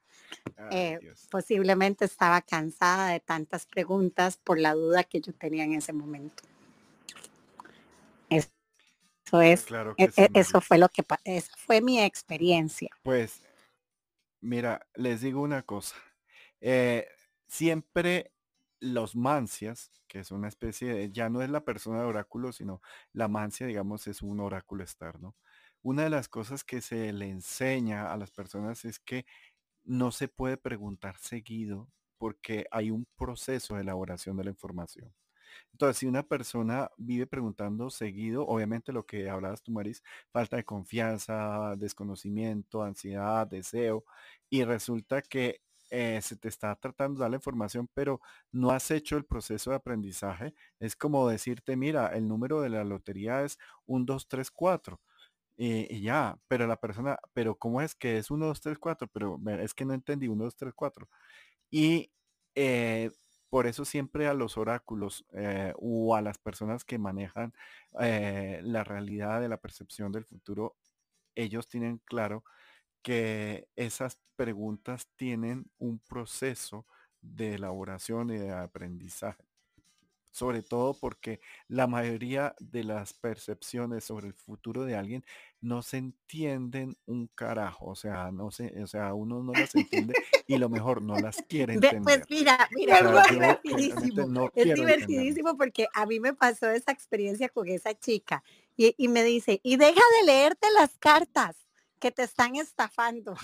eh, 0.71 0.99
posiblemente 1.31 2.05
estaba 2.05 2.41
cansada 2.43 3.09
de 3.09 3.21
tantas 3.21 3.67
preguntas 3.67 4.37
por 4.37 4.59
la 4.59 4.75
duda 4.75 5.05
que 5.05 5.21
yo 5.21 5.33
tenía 5.33 5.65
en 5.65 5.75
ese 5.75 5.93
momento. 5.93 6.43
Eso 8.29 9.41
es, 9.41 9.67
e, 9.97 10.11
e, 10.17 10.31
eso 10.35 10.61
fue 10.61 10.79
lo 10.79 10.89
que, 10.89 11.05
esa 11.25 11.53
fue 11.57 11.81
mi 11.81 12.01
experiencia. 12.01 12.91
Pues, 13.03 13.43
mira, 14.41 14.87
les 14.95 15.21
digo 15.23 15.41
una 15.41 15.63
cosa. 15.63 15.97
Eh, 16.61 17.09
siempre 17.47 18.33
los 18.81 19.17
mancias, 19.17 19.91
que 20.07 20.21
es 20.21 20.31
una 20.31 20.49
especie 20.49 20.93
de, 20.93 21.11
ya 21.11 21.29
no 21.29 21.41
es 21.43 21.51
la 21.51 21.65
persona 21.65 22.01
de 22.01 22.07
oráculo, 22.07 22.53
sino 22.53 22.83
la 23.13 23.29
mancia, 23.29 23.67
digamos, 23.67 24.07
es 24.07 24.23
un 24.23 24.41
oráculo 24.41 24.83
externo. 24.83 25.37
Una 25.83 26.05
de 26.05 26.11
las 26.11 26.29
cosas 26.29 26.63
que 26.63 26.81
se 26.81 27.13
le 27.13 27.29
enseña 27.29 28.13
a 28.13 28.17
las 28.17 28.31
personas 28.31 28.85
es 28.85 28.99
que 28.99 29.25
no 29.85 30.13
se 30.13 30.29
puede 30.29 30.57
preguntar 30.57 31.17
seguido 31.19 31.89
porque 32.19 32.67
hay 32.71 32.91
un 32.91 33.07
proceso 33.17 33.75
de 33.75 33.83
elaboración 33.83 34.37
de 34.37 34.45
la 34.45 34.51
información. 34.51 35.13
Entonces, 35.73 35.99
si 35.99 36.07
una 36.07 36.23
persona 36.23 36.91
vive 36.97 37.27
preguntando 37.27 37.91
seguido, 37.91 38.47
obviamente 38.47 38.93
lo 38.93 39.05
que 39.07 39.29
hablabas 39.29 39.63
tú, 39.63 39.73
Maris, 39.73 40.03
falta 40.31 40.57
de 40.57 40.65
confianza, 40.65 41.75
desconocimiento, 41.77 42.83
ansiedad, 42.83 43.47
deseo, 43.47 44.05
y 44.51 44.65
resulta 44.65 45.23
que 45.23 45.61
eh, 45.91 46.21
se 46.23 46.37
te 46.37 46.49
está 46.49 46.75
tratando 46.77 47.19
de 47.19 47.25
dar 47.25 47.31
la 47.31 47.37
información, 47.37 47.89
pero 47.93 48.21
no 48.51 48.71
has 48.71 48.91
hecho 48.91 49.17
el 49.19 49.25
proceso 49.27 49.71
de 49.71 49.77
aprendizaje, 49.77 50.55
es 50.81 50.97
como 50.97 51.29
decirte, 51.29 51.77
mira, 51.77 52.09
el 52.09 52.27
número 52.29 52.63
de 52.63 52.71
la 52.71 52.85
lotería 52.85 53.43
es 53.45 53.59
un 53.87 54.07
2, 54.07 54.27
3, 54.29 54.51
4. 54.51 55.01
Y, 55.65 56.03
ya, 56.03 56.37
pero 56.49 56.67
la 56.67 56.81
persona, 56.81 57.19
pero 57.35 57.57
¿cómo 57.57 57.81
es 57.83 57.95
que 57.95 58.19
es 58.19 58.33
1, 58.33 58.47
2, 58.47 58.61
3, 58.61 58.79
4? 58.81 59.07
Pero 59.09 59.39
es 59.61 59.75
que 59.75 59.85
no 59.85 59.95
entendí 59.95 60.27
1, 60.27 60.43
2, 60.45 60.57
3, 60.57 60.73
4. 60.75 61.09
Y 61.71 62.11
eh, 62.57 63.13
por 63.51 63.69
eso 63.69 63.85
siempre 63.85 64.27
a 64.29 64.35
los 64.35 64.57
oráculos 64.59 65.25
eh, 65.33 65.73
o 65.79 66.17
a 66.17 66.23
las 66.23 66.39
personas 66.39 66.85
que 66.85 66.99
manejan 66.99 67.55
eh, 68.01 68.61
la 68.65 68.83
realidad 68.85 69.41
de 69.41 69.49
la 69.49 69.59
percepción 69.59 70.11
del 70.13 70.25
futuro, 70.25 70.77
ellos 71.37 71.69
tienen 71.69 71.99
claro 72.07 72.45
que 73.03 73.69
esas 73.77 74.19
preguntas 74.37 75.09
tienen 75.17 75.67
un 75.79 76.01
proceso 76.01 76.87
de 77.21 77.55
elaboración 77.55 78.31
y 78.31 78.39
de 78.39 78.53
aprendizaje 78.53 79.52
sobre 80.33 80.63
todo 80.63 80.95
porque 80.99 81.41
la 81.69 81.87
mayoría 81.87 82.55
de 82.59 82.85
las 82.85 83.13
percepciones 83.13 84.05
sobre 84.05 84.27
el 84.27 84.35
futuro 84.35 84.85
de 84.85 84.97
alguien 84.97 85.25
no 85.61 85.83
se 85.83 85.99
entienden 85.99 86.97
un 87.07 87.29
carajo, 87.29 87.87
o 87.87 87.95
sea, 87.95 88.33
no 88.33 88.51
se, 88.51 88.83
o 88.83 88.87
sea, 88.87 89.15
uno 89.15 89.43
no 89.43 89.53
las 89.53 89.75
entiende 89.75 90.15
y 90.47 90.57
lo 90.57 90.69
mejor 90.69 91.03
no 91.03 91.17
las 91.19 91.37
quiere 91.49 91.75
pues 91.79 91.93
entender. 91.93 92.27
Pues 92.27 92.31
mira, 92.31 92.69
mira, 92.73 92.99
es 92.99 93.31
divertidísimo. 93.31 94.51
es 94.55 94.75
divertidísimo 94.75 95.57
porque 95.57 95.87
a 95.95 96.07
mí 96.07 96.19
me 96.19 96.35
pasó 96.35 96.69
esa 96.71 96.91
experiencia 96.91 97.49
con 97.49 97.69
esa 97.69 97.95
chica 97.95 98.43
y, 98.77 98.95
y 98.97 99.09
me 99.09 99.23
dice, 99.23 99.61
y 99.63 99.77
deja 99.77 100.01
de 100.19 100.27
leerte 100.27 100.67
las 100.75 100.99
cartas 100.99 101.57
que 102.01 102.11
te 102.11 102.25
están 102.25 102.57
estafando. 102.57 103.37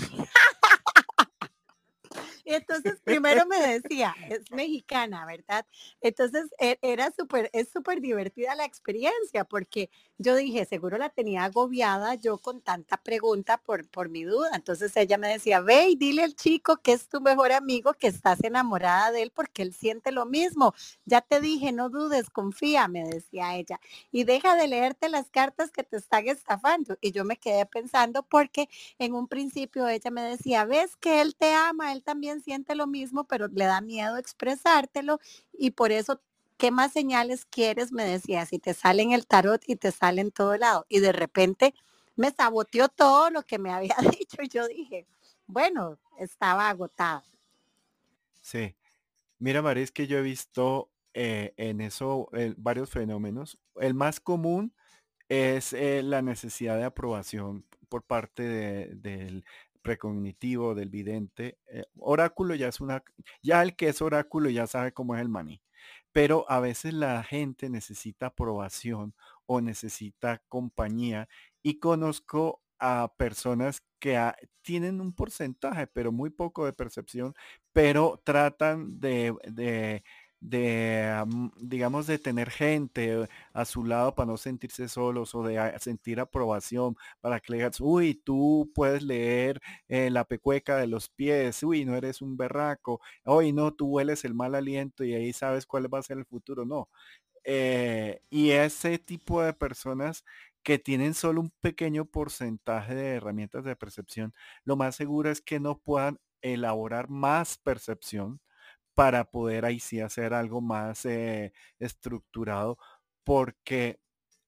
Entonces 2.49 3.01
primero 3.05 3.47
me 3.47 3.59
decía, 3.59 4.15
es 4.29 4.51
mexicana, 4.51 5.27
¿verdad? 5.27 5.67
Entonces 6.01 6.47
e, 6.59 6.79
era 6.83 7.11
súper, 7.11 7.51
es 7.53 7.71
súper 7.71 8.01
divertida 8.01 8.55
la 8.55 8.65
experiencia 8.65 9.45
porque 9.45 9.91
yo 10.19 10.35
dije, 10.35 10.65
seguro 10.65 10.99
la 10.99 11.11
tenía 11.11 11.45
agobiada 11.45 12.15
yo 12.15 12.39
con 12.39 12.61
tanta 12.61 12.97
pregunta 12.97 13.59
por, 13.59 13.89
por 13.89 14.09
mi 14.09 14.25
duda. 14.25 14.51
Entonces 14.55 14.97
ella 14.97 15.17
me 15.17 15.29
decía, 15.29 15.61
ve 15.61 15.89
y 15.91 15.97
dile 15.97 16.25
al 16.25 16.35
chico 16.35 16.79
que 16.79 16.93
es 16.93 17.09
tu 17.09 17.21
mejor 17.21 17.53
amigo, 17.53 17.95
que 17.95 18.09
estás 18.09 18.43
enamorada 18.43 19.13
de 19.13 19.23
él 19.23 19.33
porque 19.35 19.63
él 19.63 19.73
siente 19.73 20.11
lo 20.13 20.27
mismo. 20.27 20.75
Ya 21.05 21.21
te 21.21 21.41
dije, 21.41 21.73
no 21.73 21.89
dudes, 21.89 22.31
confía, 22.31 22.89
me 22.89 23.05
decía 23.05 23.57
ella. 23.57 23.81
Y 24.11 24.25
deja 24.25 24.57
de 24.57 24.67
leerte 24.69 25.09
las 25.09 25.31
cartas 25.31 25.71
que 25.71 25.85
te 25.85 25.97
están 25.97 26.27
estafando. 26.29 26.99
Y 27.01 27.13
yo 27.13 27.25
me 27.25 27.37
quedé 27.37 27.65
pensando 27.67 28.25
porque 28.25 28.69
en 28.99 29.15
un 29.15 29.29
principio 29.29 29.87
ella 29.89 30.11
me 30.11 30.23
decía, 30.23 30.65
ves 30.65 30.97
que 30.97 31.21
él 31.21 31.37
te 31.37 31.53
ama, 31.55 31.93
él 31.93 32.03
también 32.03 32.43
siente 32.43 32.75
lo 32.75 32.87
mismo, 32.87 33.25
pero 33.25 33.49
le 33.49 33.67
da 33.67 33.81
miedo 33.81 34.17
expresártelo 34.17 35.21
y 35.53 35.71
por 35.73 35.93
eso 35.93 36.21
¿qué 36.59 36.71
más 36.71 36.93
señales 36.93 37.47
quieres? 37.47 37.93
Me 37.93 38.05
decía, 38.05 38.45
si 38.45 38.59
te 38.59 38.75
sale 38.75 39.03
en 39.03 39.13
el 39.13 39.27
tarot 39.27 39.63
y 39.67 39.77
te 39.77 39.93
sale 39.93 40.21
en 40.21 40.33
todo 40.33 40.57
lado. 40.57 40.85
Y 40.89 41.01
de 41.01 41.13
repente 41.13 41.73
me 42.17 42.31
saboteó 42.33 42.89
todo 42.89 43.31
lo 43.31 43.45
que 43.45 43.59
me 43.59 43.73
había 43.73 43.97
dicho 44.19 44.43
y 44.43 44.49
yo 44.49 44.69
dije, 44.69 45.07
bueno, 45.47 45.99
estaba 46.19 46.69
agotada. 46.69 47.25
Sí. 48.43 48.75
Mira, 49.39 49.63
María, 49.63 49.85
es 49.85 49.93
que 49.93 50.09
yo 50.09 50.19
he 50.19 50.23
visto 50.23 50.91
eh, 51.15 51.55
en 51.57 51.81
eso 51.81 52.29
eh, 52.33 52.55
varios 52.57 52.91
fenómenos. 52.91 53.59
El 53.77 53.95
más 53.95 54.19
común 54.19 54.75
es 55.29 55.73
eh, 55.73 56.03
la 56.03 56.23
necesidad 56.23 56.77
de 56.77 56.85
aprobación 56.85 57.65
por 57.89 58.03
parte 58.03 58.43
del 58.43 59.45
precognitivo, 59.81 60.75
del 60.75 60.91
vidente. 60.91 61.57
oráculo 61.99 62.55
ya 62.57 62.69
es 62.69 62.81
una, 62.81 63.03
ya 63.43 63.63
el 63.63 63.77
que 63.77 63.89
es 63.89 64.03
oráculo 64.03 64.51
ya 64.51 64.67
sabe 64.67 64.93
cómo 64.93 65.15
es 65.15 65.21
el 65.23 65.29
maní 65.29 65.63
pero 66.13 66.45
a 66.49 66.61
veces 66.61 66.95
la 66.95 67.23
gente 67.23 67.69
necesita 67.71 68.27
aprobación 68.27 69.15
o 69.47 69.61
necesita 69.61 70.43
compañía 70.49 71.29
y 71.63 71.79
conozco 71.81 72.63
a 72.79 73.13
personas 73.17 73.83
que 73.99 74.17
tienen 74.63 75.01
un 75.01 75.13
porcentaje, 75.13 75.87
pero 75.89 76.13
muy 76.13 76.31
poco 76.31 76.65
de 76.65 76.73
percepción, 76.73 77.35
pero 77.73 78.21
tratan 78.25 79.01
de, 79.01 79.35
de, 80.41 81.25
digamos, 81.61 82.07
de 82.07 82.19
tener 82.19 82.51
gente 82.51 83.29
a 83.53 83.65
su 83.65 83.85
lado 83.85 84.15
para 84.15 84.27
no 84.27 84.37
sentirse 84.37 84.89
solos 84.89 85.35
o 85.35 85.43
de 85.43 85.75
sentir 85.81 86.21
aprobación, 86.21 86.97
para 87.21 87.41
que 87.41 87.53
le 87.53 87.59
digas, 87.59 87.81
uy, 87.81 88.15
tú 88.15 88.71
puedes 88.75 89.03
leer 89.03 89.61
eh, 89.89 90.11
la 90.11 90.25
pecueca 90.25 90.77
de 90.77 90.87
los 90.87 91.09
pies, 91.09 91.63
uy, 91.63 91.85
no 91.85 91.97
eres 91.97 92.23
un 92.23 92.37
berraco, 92.37 93.01
uy, 93.25 93.53
no, 93.53 93.73
tú 93.75 93.87
hueles 93.89 94.25
el 94.25 94.35
mal 94.35 94.55
aliento 94.55 95.05
y 95.05 95.15
ahí 95.15 95.33
sabes 95.33 95.67
cuál 95.67 95.93
va 95.93 95.99
a 95.99 96.03
ser 96.03 96.19
el 96.19 96.27
futuro, 96.27 96.65
no. 96.65 96.89
Eh, 97.45 98.21
y 98.31 98.51
ese 98.51 98.99
tipo 98.99 99.43
de 99.43 99.53
personas 99.55 100.25
que 100.63 100.79
tienen 100.79 101.15
solo 101.15 101.41
un 101.41 101.51
pequeño 101.61 102.05
porcentaje 102.05 102.95
de 102.95 103.15
herramientas 103.17 103.65
de 103.65 103.77
percepción, 103.77 104.35
lo 104.65 104.77
más 104.77 104.97
seguro 104.97 105.31
es 105.31 105.41
que 105.41 105.61
no 105.61 105.79
puedan 105.79 106.19
elaborar 106.43 107.09
más 107.09 107.59
percepción 107.59 108.41
para 108.99 109.25
poder 109.31 109.65
ahí 109.65 109.79
sí 109.79 110.01
hacer 110.01 110.35
algo 110.35 110.61
más 110.61 111.07
eh, 111.07 111.53
estructurado, 111.79 112.79
porque 113.23 114.01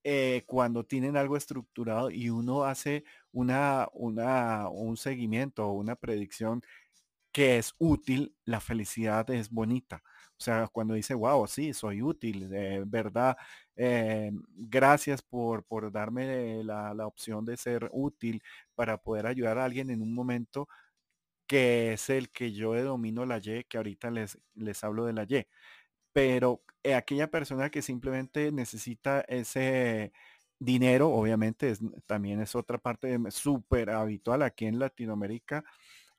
eh, 0.04 0.42
cuando 0.46 0.84
tienen 0.84 1.16
algo 1.16 1.36
estructurado 1.36 2.10
y 2.10 2.30
uno 2.30 2.64
hace 2.64 3.04
una, 3.32 3.86
una, 3.92 4.68
un 4.68 4.96
seguimiento 4.96 5.68
o 5.68 5.74
una 5.74 5.94
predicción 5.94 6.62
que 7.32 7.58
es 7.58 7.74
útil, 7.78 8.34
la 8.44 8.60
felicidad 8.60 9.30
es 9.30 9.50
bonita. 9.50 10.02
O 10.38 10.42
sea, 10.42 10.66
cuando 10.68 10.94
dice, 10.94 11.14
wow, 11.14 11.46
sí, 11.46 11.72
soy 11.74 12.02
útil, 12.02 12.48
verdad, 12.86 13.36
eh, 13.76 14.32
gracias 14.56 15.22
por, 15.22 15.64
por 15.64 15.92
darme 15.92 16.64
la, 16.64 16.92
la, 16.94 17.06
opción 17.06 17.44
de 17.44 17.56
ser 17.56 17.88
útil 17.92 18.42
para 18.74 18.98
poder 18.98 19.26
ayudar 19.26 19.58
a 19.58 19.64
alguien 19.66 19.90
en 19.90 20.02
un 20.02 20.12
momento 20.14 20.68
que 21.50 21.94
es 21.94 22.08
el 22.10 22.30
que 22.30 22.52
yo 22.52 22.80
domino 22.80 23.26
la 23.26 23.38
Y, 23.38 23.64
que 23.64 23.76
ahorita 23.76 24.08
les, 24.12 24.38
les 24.54 24.84
hablo 24.84 25.04
de 25.04 25.12
la 25.14 25.24
Y. 25.24 25.48
Pero 26.12 26.62
eh, 26.84 26.94
aquella 26.94 27.28
persona 27.28 27.70
que 27.70 27.82
simplemente 27.82 28.52
necesita 28.52 29.22
ese 29.22 30.12
dinero, 30.60 31.10
obviamente 31.10 31.74
también 32.06 32.40
es 32.40 32.54
otra 32.54 32.78
parte 32.78 33.18
súper 33.32 33.90
habitual 33.90 34.42
aquí 34.42 34.66
en 34.66 34.78
Latinoamérica. 34.78 35.64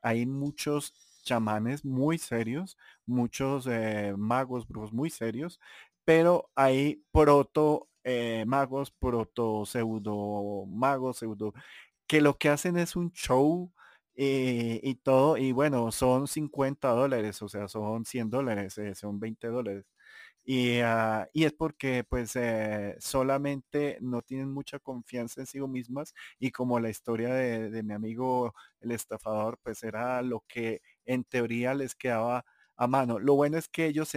Hay 0.01 0.25
muchos 0.25 0.93
chamanes 1.23 1.85
muy 1.85 2.17
serios, 2.17 2.77
muchos 3.05 3.67
eh, 3.67 4.13
magos, 4.17 4.67
brujos 4.67 4.91
muy 4.91 5.09
serios, 5.09 5.61
pero 6.03 6.51
hay 6.55 7.05
proto 7.13 7.87
eh, 8.03 8.43
magos, 8.47 8.91
proto 8.91 9.65
pseudo 9.65 10.65
magos, 10.67 11.19
pseudo, 11.19 11.53
que 12.05 12.19
lo 12.19 12.37
que 12.37 12.49
hacen 12.49 12.77
es 12.77 12.97
un 12.97 13.13
show 13.13 13.71
y 14.83 14.95
todo, 14.95 15.37
y 15.37 15.51
bueno, 15.51 15.91
son 15.91 16.27
50 16.27 16.89
dólares, 16.89 17.41
o 17.41 17.49
sea, 17.49 17.67
son 17.67 18.05
100 18.05 18.29
dólares, 18.29 18.77
eh, 18.77 18.93
son 18.95 19.19
20 19.19 19.47
dólares. 19.47 19.85
Y, 20.43 20.79
ah, 20.81 21.27
y, 21.33 21.45
es 21.45 21.53
porque 21.53 22.03
pues 22.03 22.35
eh, 22.35 22.95
solamente 22.99 23.97
no 24.01 24.21
tienen 24.23 24.51
mucha 24.51 24.79
confianza 24.79 25.41
en 25.41 25.47
sí 25.47 25.59
mismas 25.61 26.13
y 26.39 26.51
como 26.51 26.79
la 26.79 26.89
historia 26.89 27.33
de, 27.33 27.69
de, 27.69 27.83
mi 27.83 27.93
amigo 27.93 28.53
el 28.79 28.91
estafador 28.91 29.59
pues 29.63 29.83
era 29.83 30.21
lo 30.23 30.43
que 30.47 30.81
en 31.05 31.23
teoría 31.23 31.75
les 31.75 31.93
quedaba 31.95 32.43
a 32.83 32.87
mano. 32.87 33.19
Lo 33.19 33.35
bueno 33.35 33.57
es 33.59 33.67
que 33.69 33.85
ellos 33.85 34.11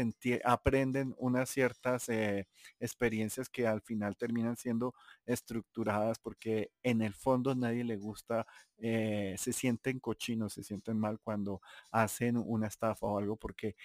aprenden 0.45 1.15
unas 1.19 1.51
ciertas 1.51 2.09
eh, 2.09 2.47
experiencias 2.81 3.49
que 3.51 3.67
al 3.67 3.83
final 3.83 4.17
terminan 4.17 4.57
siendo 4.57 4.95
estructuradas 5.27 6.19
porque 6.19 6.71
en 6.83 7.03
el 7.03 7.13
fondo 7.15 7.55
nadie 7.55 7.85
le 7.85 7.97
gusta, 7.97 8.47
eh, 8.79 9.35
se 9.39 9.53
sienten 9.53 10.01
cochinos, 10.01 10.55
se 10.55 10.63
sienten 10.65 10.99
mal 10.99 11.21
cuando 11.21 11.61
hacen 11.91 12.37
una 12.39 12.69
estafa 12.69 13.07
o 13.07 13.19
algo 13.19 13.37
porque 13.37 13.77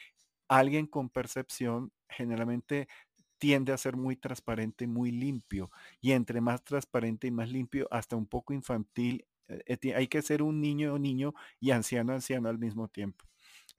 alguien 0.48 0.88
con 0.88 1.10
percepción 1.10 1.92
generalmente 2.10 2.88
tiende 3.38 3.74
a 3.74 3.78
ser 3.78 3.96
muy 3.98 4.16
transparente, 4.18 4.88
muy 4.88 5.12
limpio. 5.12 5.72
Y 6.02 6.12
entre 6.14 6.42
más 6.42 6.64
transparente 6.64 7.28
y 7.28 7.32
más 7.32 7.50
limpio, 7.52 7.88
hasta 7.92 8.16
un 8.16 8.28
poco 8.28 8.54
infantil, 8.54 9.26
eh, 9.48 9.94
hay 9.96 10.08
que 10.08 10.22
ser 10.22 10.42
un 10.44 10.62
niño 10.62 10.94
o 10.94 11.00
niño 11.00 11.34
y 11.60 11.72
anciano 11.72 12.14
anciano 12.14 12.50
al 12.50 12.60
mismo 12.60 12.88
tiempo. 12.90 13.26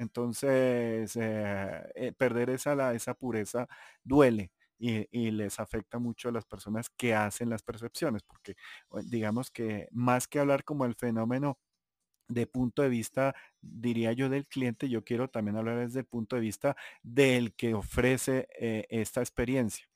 Entonces, 0.00 1.14
eh, 1.14 1.92
eh, 1.94 2.12
perder 2.16 2.48
esa, 2.48 2.94
esa 2.94 3.14
pureza 3.14 3.68
duele. 4.02 4.50
Y, 4.82 5.30
les 5.30 5.60
afecta 5.60 5.98
mucho 5.98 6.30
a 6.30 6.32
las 6.32 6.46
personas 6.46 6.88
que 6.88 7.14
hacen 7.14 7.50
las 7.50 7.62
percepciones, 7.62 8.22
porque 8.22 8.56
digamos 9.04 9.50
que 9.50 9.88
más 9.92 10.26
que 10.26 10.38
hablar 10.38 10.64
como 10.64 10.86
el 10.86 10.94
fenómeno 10.94 11.58
de 12.28 12.46
punto 12.46 12.80
de 12.80 12.88
vista, 12.88 13.34
diría 13.60 14.12
yo, 14.12 14.30
del 14.30 14.46
cliente, 14.46 14.88
yo 14.88 15.04
quiero 15.04 15.28
también 15.28 15.58
hablar 15.58 15.80
desde 15.80 16.00
el 16.00 16.06
punto 16.06 16.36
de 16.36 16.40
vista 16.40 16.76
del 17.02 17.52
que 17.54 17.74
ofrece 17.74 18.48
eh, 18.58 18.86
esta 18.88 19.20
experiencia. 19.20 19.86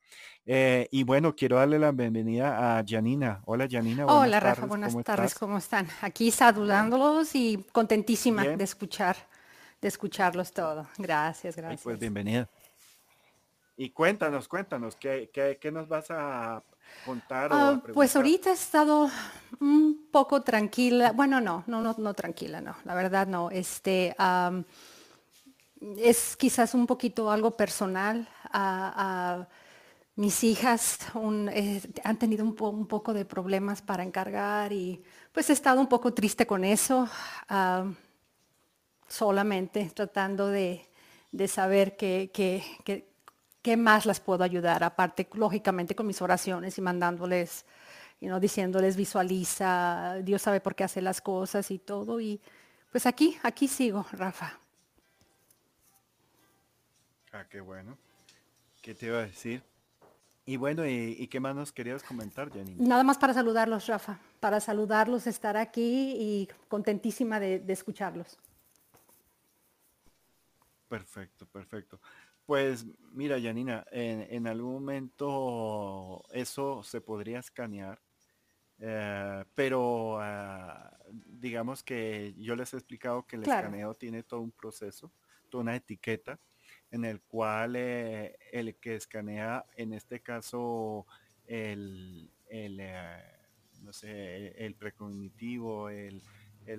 Eh, 0.44 0.86
y 0.90 1.04
bueno, 1.04 1.34
quiero 1.34 1.56
darle 1.56 1.78
la 1.78 1.92
bienvenida 1.92 2.78
a 2.78 2.84
Janina. 2.86 3.40
Hola 3.46 3.66
Janina. 3.70 4.04
Hola 4.06 4.38
Rafa, 4.38 4.66
buenas 4.66 4.94
tardes, 5.02 5.34
¿cómo 5.34 5.56
están? 5.58 5.88
Aquí 6.02 6.30
saludándolos 6.30 7.34
y 7.34 7.64
contentísima 7.72 8.44
de 8.44 8.64
escuchar, 8.64 9.16
de 9.84 9.88
escucharlos 9.88 10.50
todo. 10.50 10.86
Gracias, 10.96 11.56
gracias. 11.56 11.82
pues 11.82 11.98
bienvenida. 11.98 12.48
Y 13.76 13.90
cuéntanos, 13.90 14.48
cuéntanos, 14.48 14.96
¿qué, 14.96 15.28
qué, 15.30 15.58
qué 15.60 15.70
nos 15.70 15.88
vas 15.88 16.06
a 16.08 16.62
contar? 17.04 17.50
Ah, 17.52 17.82
pues 17.92 18.16
ahorita 18.16 18.48
he 18.48 18.54
estado 18.54 19.10
un 19.60 20.08
poco 20.10 20.40
tranquila. 20.40 21.12
Bueno, 21.12 21.38
no, 21.42 21.64
no, 21.66 21.82
no, 21.82 21.94
no 21.98 22.14
tranquila, 22.14 22.62
no. 22.62 22.74
La 22.84 22.94
verdad 22.94 23.26
no. 23.26 23.50
Este 23.50 24.16
es 25.98 26.34
quizás 26.38 26.72
un 26.72 26.86
poquito 26.86 27.30
algo 27.30 27.50
personal. 27.50 28.26
a 28.50 29.46
mis 30.16 30.44
hijas 30.44 30.98
eh, 31.52 31.82
han 32.04 32.18
tenido 32.18 32.44
un, 32.44 32.54
poco 32.54 33.12
de 33.12 33.24
problemas 33.24 33.82
para 33.82 34.04
encargar 34.04 34.72
y 34.72 35.02
pues 35.32 35.50
he 35.50 35.52
estado 35.52 35.80
un 35.80 35.88
poco 35.88 36.14
triste 36.14 36.46
con 36.46 36.64
eso, 36.64 37.08
solamente 39.08 39.90
tratando 39.94 40.48
de, 40.48 40.86
saber 41.48 41.96
qué, 41.96 42.30
qué, 43.62 43.76
más 43.76 44.06
las 44.06 44.20
puedo 44.20 44.44
ayudar, 44.44 44.84
aparte 44.84 45.28
lógicamente 45.34 45.94
con 45.94 46.06
mis 46.06 46.20
oraciones 46.22 46.78
y 46.78 46.80
mandándoles, 46.80 47.64
you 48.20 48.38
diciéndoles 48.38 48.96
visualiza, 48.96 50.16
Dios 50.22 50.42
sabe 50.42 50.60
por 50.60 50.74
qué 50.74 50.84
hace 50.84 51.02
las 51.02 51.20
cosas 51.20 51.70
y 51.70 51.78
todo. 51.78 52.20
Y 52.20 52.40
pues 52.90 53.06
aquí, 53.06 53.36
aquí 53.42 53.68
sigo, 53.68 54.06
Rafa. 54.12 54.58
Ah, 57.32 57.44
qué 57.50 57.60
bueno. 57.60 57.98
¿Qué 58.80 58.94
te 58.94 59.06
iba 59.06 59.18
a 59.18 59.22
decir? 59.22 59.62
Y 60.46 60.56
bueno, 60.56 60.86
¿y, 60.86 61.26
qué 61.28 61.40
más 61.40 61.56
nos 61.56 61.72
querías 61.72 62.02
comentar, 62.02 62.52
Jenny? 62.52 62.74
Nada 62.78 63.02
más 63.02 63.16
para 63.16 63.32
saludarlos, 63.32 63.86
Rafa, 63.86 64.18
para 64.40 64.60
saludarlos, 64.60 65.26
estar 65.26 65.56
aquí 65.56 66.14
y 66.18 66.48
contentísima 66.68 67.40
de, 67.40 67.64
escucharlos. 67.68 68.38
Perfecto, 70.94 71.46
perfecto. 71.46 72.00
Pues 72.46 72.86
mira, 73.10 73.40
Janina, 73.40 73.84
en, 73.90 74.46
algún 74.46 74.74
momento 74.74 76.22
eso 76.30 76.84
se 76.84 77.00
podría 77.00 77.40
escanear, 77.40 78.00
eh, 78.78 79.44
pero 79.56 80.20
ah, 80.20 80.96
digamos 81.10 81.82
que 81.82 82.32
yo 82.38 82.54
les 82.54 82.72
he 82.74 82.76
explicado 82.76 83.26
que 83.26 83.34
el 83.34 83.42
escaneo 83.42 83.94
tiene 83.94 84.22
todo 84.22 84.40
un 84.40 84.52
proceso, 84.52 85.10
toda 85.50 85.62
una 85.62 85.74
etiqueta 85.74 86.38
en 86.92 87.04
el 87.04 87.20
cual 87.22 87.74
eh, 87.74 88.36
el 88.52 88.76
que 88.76 88.94
escanea, 88.94 89.66
en 89.76 89.94
este 89.94 90.20
caso, 90.20 91.08
el, 91.44 92.30
el 92.46 92.78
eh, 92.78 93.24
no 93.82 93.92
sé, 93.92 94.64
el 94.64 94.76
precognitivo, 94.76 95.88
el, 95.88 96.22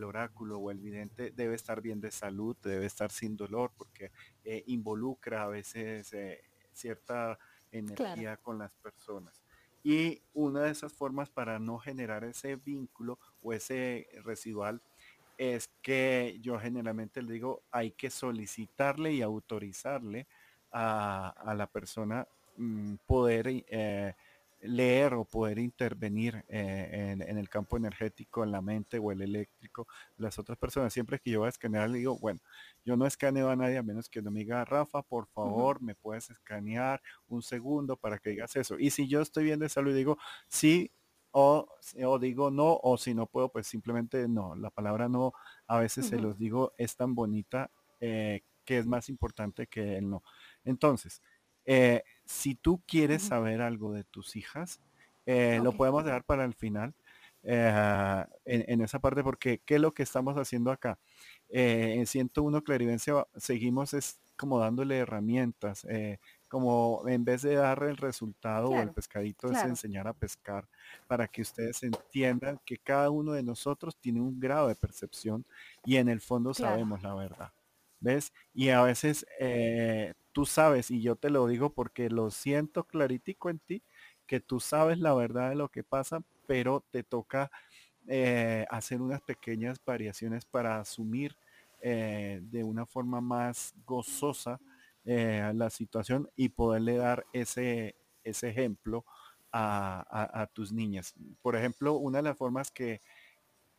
oráculo 0.04 0.60
o 0.60 0.72
el 0.72 0.80
vidente 0.80 1.32
debe 1.32 1.56
estar 1.56 1.82
bien 1.82 2.02
de 2.02 2.12
salud, 2.12 2.56
debe 2.64 2.86
estar 2.86 3.12
sin 3.12 3.36
dolor, 3.38 3.72
porque 3.78 4.12
eh, 4.44 4.64
involucra 4.68 5.44
a 5.44 5.48
veces 5.48 6.16
cierta 6.74 7.38
energía 7.72 8.38
con 8.38 8.58
las 8.58 8.72
personas. 8.76 9.44
Y 9.84 10.24
una 10.34 10.64
de 10.64 10.72
esas 10.72 10.94
formas 10.94 11.30
para 11.30 11.60
no 11.60 11.78
generar 11.78 12.24
ese 12.24 12.56
vínculo 12.56 13.20
o 13.44 13.54
ese 13.54 14.08
residual 14.24 14.82
es 15.38 15.70
que 15.82 16.40
yo 16.42 16.60
generalmente 16.60 17.22
le 17.22 17.34
digo, 17.34 17.62
hay 17.72 17.92
que 17.92 18.10
solicitarle 18.10 19.14
y 19.14 19.22
autorizarle 19.22 20.28
a, 20.72 21.54
la 21.56 21.68
persona 21.68 22.28
mm, 22.58 22.96
poder 23.06 23.48
eh, 23.48 24.16
leer 24.62 25.14
o 25.14 25.26
poder 25.26 25.60
intervenir 25.60 26.44
eh, 26.48 27.16
en, 27.20 27.38
el 27.38 27.50
campo 27.50 27.78
energético, 27.78 28.44
en 28.44 28.52
la 28.52 28.62
mente 28.62 28.98
o 29.00 29.12
el 29.12 29.22
eléctrico 29.22 29.88
las 30.18 30.40
otras 30.40 30.58
personas. 30.58 30.94
Siempre 30.94 31.20
que 31.20 31.32
yo 31.32 31.40
voy 31.40 31.48
a 31.48 31.50
escanear, 31.50 31.90
le 31.90 32.00
digo, 32.00 32.18
bueno, 32.20 32.40
yo 32.84 32.98
no 32.98 33.06
escaneo 33.06 33.50
a 33.50 33.56
nadie 33.56 33.78
a 33.78 33.84
menos 33.84 34.10
que 34.10 34.22
no 34.22 34.32
me 34.32 34.40
diga, 34.40 34.66
Rafa, 34.66 35.02
por 35.04 35.28
favor, 35.28 35.82
me 35.82 35.96
puedes 35.96 36.30
escanear 36.30 37.02
un 37.28 37.42
segundo 37.42 37.98
para 37.98 38.18
que 38.18 38.32
digas 38.32 38.56
eso. 38.56 38.78
Y 38.80 38.92
si 38.92 39.08
yo 39.08 39.22
estoy 39.22 39.44
bien 39.44 39.60
de 39.60 39.70
salud, 39.70 39.96
digo, 39.96 40.18
sí, 40.48 40.92
o, 41.38 41.68
digo 42.20 42.50
no, 42.50 42.80
o 42.82 42.98
si 42.98 43.14
no 43.14 43.26
puedo, 43.26 43.50
pues 43.50 43.68
simplemente 43.68 44.28
no. 44.28 44.56
La 44.56 44.70
palabra 44.70 45.10
no, 45.10 45.34
a 45.68 45.80
veces 45.80 46.08
se 46.08 46.18
los 46.18 46.38
digo, 46.38 46.74
es 46.78 46.96
tan 46.96 47.14
bonita 47.14 47.72
eh, 48.00 48.44
que 48.64 48.78
es 48.78 48.86
más 48.86 49.10
importante 49.10 49.68
que 49.68 49.98
el 49.98 50.10
no. 50.10 50.24
Entonces, 50.64 51.22
eh, 51.66 52.04
si 52.26 52.56
tú 52.56 52.82
quieres 52.86 53.24
saber 53.24 53.62
algo 53.62 53.94
de 53.94 54.04
tus 54.04 54.36
hijas, 54.36 54.80
eh, 55.26 55.60
lo 55.64 55.74
podemos 55.74 56.04
dejar 56.04 56.24
para 56.24 56.46
el 56.46 56.54
final, 56.54 56.94
en, 57.44 58.26
en, 58.46 58.82
esa 58.82 58.98
parte, 58.98 59.24
porque 59.24 59.60
¿qué 59.66 59.76
es 59.76 59.82
lo 59.82 59.92
que 59.92 60.02
estamos 60.02 60.36
haciendo 60.36 60.72
acá? 60.72 60.98
en 61.50 62.08
101 62.08 62.64
Clarivencia 62.64 63.28
seguimos 63.38 63.94
es 63.94 64.20
como 64.36 64.58
dándole 64.58 64.98
herramientas, 64.98 65.86
como 66.56 67.04
en 67.08 67.26
vez 67.26 67.42
de 67.42 67.56
dar 67.56 67.84
el 67.84 67.98
resultado 67.98 68.70
o 68.70 68.80
el 68.80 68.92
pescadito 68.92 69.52
es 69.52 69.62
enseñar 69.64 70.08
a 70.08 70.14
pescar 70.14 70.66
para 71.06 71.28
que 71.28 71.42
ustedes 71.42 71.84
entiendan 71.84 72.62
que 72.66 72.78
cada 72.78 73.10
uno 73.10 73.34
de 73.34 73.44
nosotros 73.44 73.98
tiene 73.98 74.22
un 74.22 74.40
grado 74.40 74.70
de 74.70 74.76
percepción 74.76 75.46
y 75.84 75.98
en 75.98 76.08
el 76.08 76.22
fondo 76.22 76.54
sabemos 76.54 77.04
la 77.04 77.14
verdad. 77.14 77.52
¿Ves? 78.00 78.32
Y 78.54 78.70
a 78.70 78.84
veces 78.84 79.26
eh, 79.38 80.14
tú 80.36 80.46
sabes, 80.46 80.92
y 80.92 81.02
yo 81.02 81.16
te 81.16 81.30
lo 81.30 81.48
digo 81.48 81.70
porque 81.70 82.10
lo 82.10 82.30
siento 82.30 82.84
claritico 82.84 83.50
en 83.50 83.60
ti, 83.60 83.84
que 84.28 84.42
tú 84.42 84.60
sabes 84.60 85.00
la 85.00 85.14
verdad 85.14 85.48
de 85.48 85.56
lo 85.56 85.70
que 85.70 85.82
pasa, 85.82 86.22
pero 86.46 86.84
te 86.92 87.04
toca 87.04 87.50
eh, 88.06 88.66
hacer 88.70 89.02
unas 89.02 89.22
pequeñas 89.22 89.80
variaciones 89.86 90.44
para 90.44 90.82
asumir 90.82 91.38
eh, 91.80 92.42
de 92.44 92.66
una 92.66 92.86
forma 92.86 93.22
más 93.22 93.74
gozosa 93.86 94.60
eh, 95.06 95.54
la 95.56 95.70
situación 95.70 96.30
y 96.36 96.50
poderle 96.50 96.98
dar 96.98 97.26
ese, 97.32 97.96
ese 98.22 98.50
ejemplo 98.50 99.06
a, 99.54 100.50
tus 100.52 100.74
niñas. 100.74 101.16
Por 101.42 101.56
ejemplo, 101.56 101.94
una 101.94 102.18
de 102.18 102.24
las 102.24 102.38
formas 102.38 102.72
que, 102.72 103.02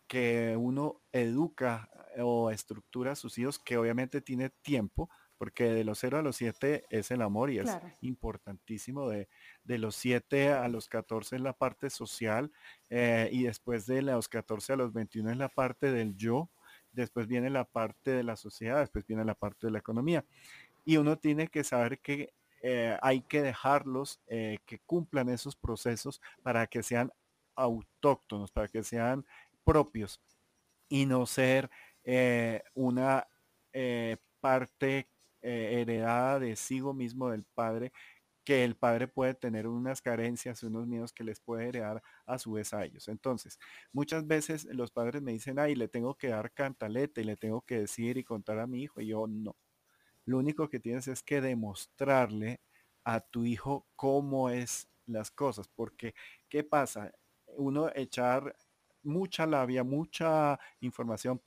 que 0.07 0.57
uno 0.59 1.03
educa 1.13 1.91
o 2.19 2.51
estructura 2.51 3.13
a 3.13 3.17
sus 3.17 3.37
hijos, 3.37 3.59
que 3.59 3.77
obviamente 3.77 4.23
tiene 4.23 4.49
tiempo, 4.63 5.11
porque 5.39 5.65
de 5.65 5.85
los 5.85 5.99
0 5.99 6.19
a 6.19 6.23
los 6.23 6.37
7 6.37 6.85
es 6.89 7.11
el 7.11 7.23
amor 7.23 7.51
y 7.51 7.59
es 7.59 7.71
importantísimo. 8.01 9.09
De, 9.09 9.29
de, 9.65 9.79
los 9.79 9.95
7 9.97 10.53
a 10.53 10.69
los 10.69 10.89
14 10.89 11.37
es 11.37 11.43
la 11.43 11.53
parte 11.53 11.91
social 11.91 12.51
eh, 12.91 13.29
y 13.33 13.45
después 13.45 13.87
de 13.87 14.03
los 14.03 14.29
14 14.29 14.73
a 14.73 14.77
los 14.77 14.93
21 14.93 15.31
es 15.31 15.37
la 15.37 15.49
parte 15.49 15.93
del 15.93 16.17
yo, 16.17 16.49
después 16.93 17.27
viene 17.27 17.51
la 17.51 17.65
parte 17.65 18.13
de 18.13 18.23
la 18.23 18.37
sociedad, 18.37 18.81
después 18.81 19.07
viene 19.07 19.25
la 19.25 19.35
parte 19.35 19.67
de 19.67 19.73
la 19.73 19.79
economía 19.79 20.25
y 20.85 20.97
uno 20.97 21.19
tiene 21.19 21.49
que 21.49 21.65
saber 21.65 21.99
que 21.99 22.33
eh, 22.63 22.97
hay 23.03 23.21
que 23.21 23.43
dejarlos 23.43 24.21
eh, 24.29 24.59
que 24.65 24.79
cumplan 24.79 25.29
esos 25.29 25.55
procesos 25.55 26.23
para 26.43 26.67
que 26.67 26.83
sean 26.83 27.13
autóctonos, 27.55 28.51
para 28.51 28.69
que 28.69 28.83
sean 28.83 29.27
propios 29.65 30.21
y 30.89 31.05
no 31.05 31.27
ser 31.27 31.69
una 32.75 33.27
parte 34.41 35.09
heredada 35.47 36.39
de 36.41 36.57
sí 36.57 36.81
mismo 36.83 37.31
del 37.31 37.45
padre 37.45 37.93
que 38.45 38.65
el 38.65 38.77
padre 38.77 39.09
puede 39.09 39.35
tener 39.35 39.67
unas 39.67 40.03
carencias, 40.03 40.63
unos 40.63 40.87
miedos 40.87 41.13
que 41.13 41.25
les 41.25 41.41
puede 41.41 41.69
heredar 41.69 42.03
a 42.27 42.39
su 42.39 42.53
vez 42.53 42.73
a 42.75 42.85
ellos. 42.85 43.09
Entonces, 43.09 43.59
muchas 43.93 44.27
veces 44.27 44.67
los 44.67 44.93
padres 44.93 45.23
me 45.23 45.33
dicen, 45.33 45.59
ay, 45.59 45.75
le 45.75 45.89
tengo 45.89 46.15
que 46.15 46.29
dar 46.29 46.53
cantaleta 46.53 47.21
y 47.21 47.25
le 47.25 47.37
tengo 47.37 47.63
que 47.63 47.81
decir 47.81 48.19
y 48.19 48.25
contar 48.25 48.61
a 48.61 48.67
mi 48.69 48.83
hijo, 48.83 49.01
y 49.01 49.09
yo 49.09 49.27
no 49.27 49.57
lo 50.27 50.39
único 50.39 50.69
que 50.69 50.81
tienes 50.81 51.09
es 51.09 51.23
que 51.23 51.41
demostrarle 51.41 52.61
a 53.05 53.21
tu 53.21 53.45
hijo 53.45 53.87
cómo 53.97 54.51
es 54.51 54.89
las 55.07 55.31
cosas, 55.31 55.69
porque 55.69 56.15
¿qué 56.49 56.65
pasa? 56.65 57.13
Uno 57.47 57.91
echar 57.95 58.57
mucha 59.03 59.47
labia, 59.47 59.85
mucha 59.85 60.59
información, 60.81 61.39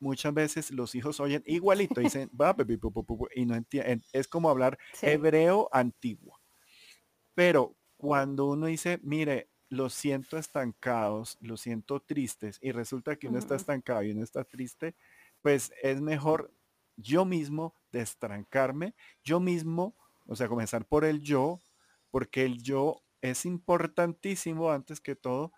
muchas 0.00 0.34
veces 0.34 0.70
los 0.70 0.94
hijos 0.94 1.20
oyen 1.20 1.42
igualito, 1.46 2.00
dicen, 2.00 2.30
y 3.34 3.46
no 3.46 3.54
entienden, 3.54 4.02
es 4.12 4.28
como 4.28 4.50
hablar 4.50 4.78
hebreo 5.02 5.68
antiguo. 5.72 6.38
Pero 7.34 7.76
cuando 7.96 8.46
uno 8.46 8.66
dice, 8.66 9.00
mire, 9.02 9.48
lo 9.68 9.90
siento 9.90 10.38
estancados, 10.38 11.36
lo 11.40 11.56
siento 11.56 12.00
tristes, 12.00 12.58
y 12.62 12.72
resulta 12.72 13.16
que 13.16 13.28
uno 13.28 13.38
está 13.38 13.56
estancado 13.56 14.02
y 14.02 14.12
uno 14.12 14.22
está 14.22 14.44
triste, 14.44 14.94
pues 15.42 15.72
es 15.82 16.00
mejor 16.00 16.52
yo 16.96 17.24
mismo 17.24 17.74
destrancarme, 17.92 18.94
yo 19.22 19.40
mismo, 19.40 19.94
o 20.26 20.36
sea, 20.36 20.48
comenzar 20.48 20.84
por 20.86 21.04
el 21.04 21.20
yo, 21.20 21.60
porque 22.10 22.44
el 22.44 22.62
yo 22.62 23.02
es 23.20 23.44
importantísimo 23.44 24.70
antes 24.70 25.00
que 25.00 25.14
todo, 25.14 25.52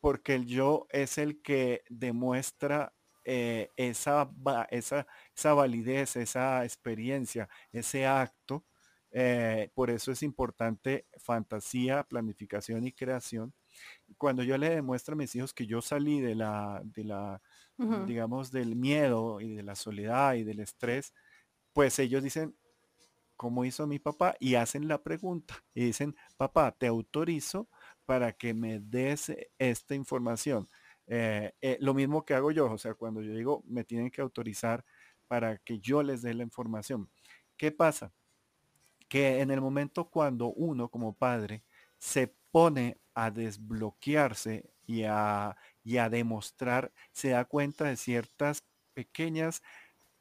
porque 0.00 0.34
el 0.34 0.46
yo 0.46 0.86
es 0.90 1.18
el 1.18 1.42
que 1.42 1.82
demuestra 1.88 2.94
eh, 3.24 3.70
esa, 3.76 4.30
esa, 4.70 5.06
esa 5.34 5.54
validez, 5.54 6.16
esa 6.16 6.64
experiencia, 6.64 7.48
ese 7.72 8.06
acto. 8.06 8.64
Eh, 9.10 9.70
por 9.74 9.90
eso 9.90 10.12
es 10.12 10.22
importante 10.22 11.06
fantasía, 11.18 12.04
planificación 12.04 12.86
y 12.86 12.92
creación. 12.92 13.54
Cuando 14.18 14.42
yo 14.42 14.58
le 14.58 14.70
demuestro 14.70 15.14
a 15.14 15.16
mis 15.16 15.34
hijos 15.34 15.54
que 15.54 15.66
yo 15.66 15.80
salí 15.82 16.20
de 16.20 16.34
la, 16.34 16.82
de 16.84 17.04
la 17.04 17.42
digamos, 18.06 18.50
del 18.50 18.74
miedo 18.76 19.40
y 19.40 19.54
de 19.54 19.62
la 19.62 19.76
soledad 19.76 20.34
y 20.34 20.44
del 20.44 20.60
estrés, 20.60 21.14
pues 21.72 21.98
ellos 22.00 22.22
dicen, 22.22 22.56
¿cómo 23.36 23.64
hizo 23.64 23.86
mi 23.86 23.98
papá? 23.98 24.36
Y 24.40 24.56
hacen 24.56 24.88
la 24.88 25.02
pregunta 25.02 25.64
y 25.74 25.84
dicen, 25.84 26.16
papá, 26.36 26.72
te 26.72 26.88
autorizo 26.88 27.68
para 28.04 28.32
que 28.32 28.52
me 28.54 28.80
des 28.80 29.32
esta 29.58 29.94
información. 29.94 30.68
Eh, 31.08 31.52
eh, 31.62 31.78
lo 31.80 31.94
mismo 31.94 32.24
que 32.24 32.34
hago 32.34 32.50
yo, 32.50 32.70
o 32.70 32.78
sea, 32.78 32.94
cuando 32.94 33.22
yo 33.22 33.34
digo, 33.34 33.64
me 33.66 33.82
tienen 33.82 34.10
que 34.10 34.20
autorizar 34.20 34.84
para 35.26 35.56
que 35.58 35.78
yo 35.80 36.02
les 36.02 36.22
dé 36.22 36.34
la 36.34 36.42
información. 36.42 37.10
¿Qué 37.56 37.72
pasa? 37.72 38.12
Que 39.08 39.40
en 39.40 39.50
el 39.50 39.60
momento 39.60 40.10
cuando 40.10 40.48
uno 40.48 40.90
como 40.90 41.14
padre 41.14 41.64
se 41.98 42.34
pone 42.50 42.98
a 43.14 43.30
desbloquearse 43.30 44.70
y 44.86 45.04
a, 45.04 45.56
y 45.82 45.96
a 45.96 46.08
demostrar, 46.10 46.92
se 47.12 47.30
da 47.30 47.44
cuenta 47.46 47.84
de 47.86 47.96
ciertas 47.96 48.64
pequeñas 48.94 49.62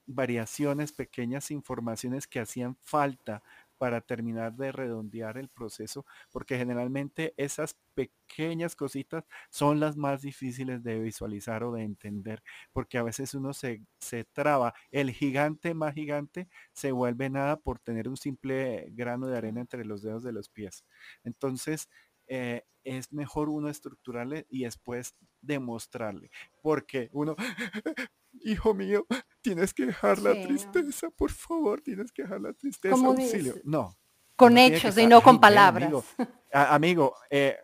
variaciones, 0.06 0.94
pequeñas 0.94 1.52
informaciones 1.52 2.28
que 2.28 2.40
hacían 2.40 2.78
falta 2.82 3.44
para 3.78 4.02
terminar 4.02 4.54
de 4.56 4.72
redondear 4.72 5.38
el 5.38 5.50
proceso, 5.50 6.06
porque 6.32 6.58
generalmente 6.58 7.34
esas 7.38 7.76
pequeñas 7.94 8.76
cositas 8.76 9.26
son 9.50 9.80
las 9.80 9.98
más 9.98 10.22
difíciles 10.22 10.84
de 10.84 11.00
visualizar 11.00 11.64
o 11.64 11.72
de 11.74 11.84
entender, 11.84 12.44
porque 12.72 12.98
a 12.98 13.04
veces 13.04 13.34
uno 13.34 13.54
se, 13.54 13.82
se 14.00 14.24
traba. 14.26 14.74
El 14.92 15.12
gigante 15.12 15.74
más 15.74 15.94
gigante 15.94 16.48
se 16.74 16.92
vuelve 16.92 17.30
nada 17.30 17.58
por 17.58 17.80
tener 17.80 18.08
un 18.10 18.18
simple 18.18 18.88
grano 18.92 19.28
de 19.28 19.38
arena 19.38 19.62
entre 19.62 19.86
los 19.86 20.02
dedos 20.02 20.24
de 20.24 20.32
los 20.34 20.50
pies. 20.50 20.84
Entonces, 21.24 21.90
eh, 22.28 22.64
es 22.84 23.12
mejor 23.12 23.50
uno 23.50 23.70
estructurarle 23.70 24.46
y 24.50 24.64
después 24.64 25.16
demostrarle, 25.42 26.32
porque 26.62 27.10
uno, 27.12 27.36
hijo 28.42 28.74
mío, 28.74 29.06
tienes 29.48 29.74
que 29.74 29.86
dejar 29.86 30.20
la 30.20 30.34
tristeza, 30.34 31.10
por 31.10 31.32
favor, 31.32 31.80
tienes 31.80 32.12
que 32.12 32.24
dejar 32.24 32.42
la 32.42 32.52
tristeza, 32.52 32.96
auxilio. 32.96 33.56
No. 33.64 33.96
Con 34.36 34.58
hechos 34.58 34.98
y 34.98 35.08
no 35.08 35.22
con 35.22 35.40
palabras. 35.40 35.90
Amigo, 36.52 37.16
eh, 37.30 37.56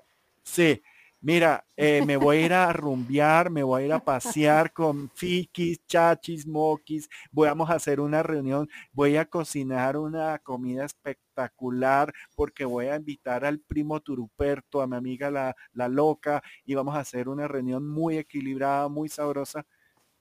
sí, 0.41 0.81
mira, 1.19 1.65
eh, 1.75 2.01
me 2.05 2.15
voy 2.15 2.37
a 2.37 2.45
ir 2.45 2.53
a 2.53 2.71
rumbear, 2.73 3.49
me 3.49 3.63
voy 3.63 3.83
a 3.83 3.85
ir 3.85 3.93
a 3.93 3.99
pasear 3.99 4.71
con 4.71 5.09
fikis, 5.09 5.85
chachis, 5.85 6.47
moquis, 6.47 7.09
vamos 7.33 7.69
a 7.69 7.75
hacer 7.75 7.99
una 7.99 8.23
reunión, 8.23 8.69
voy 8.93 9.17
a 9.17 9.25
cocinar 9.25 9.97
una 9.97 10.39
comida 10.39 10.85
espectacular 10.85 12.13
porque 12.33 12.63
voy 12.63 12.85
a 12.85 12.95
invitar 12.95 13.43
al 13.43 13.59
primo 13.59 13.99
Turuperto, 13.99 14.81
a 14.81 14.87
mi 14.87 14.95
amiga 14.95 15.29
la, 15.29 15.53
la 15.73 15.89
loca, 15.89 16.41
y 16.63 16.75
vamos 16.75 16.95
a 16.95 17.01
hacer 17.01 17.27
una 17.27 17.49
reunión 17.49 17.85
muy 17.85 18.17
equilibrada, 18.17 18.87
muy 18.87 19.09
sabrosa. 19.09 19.65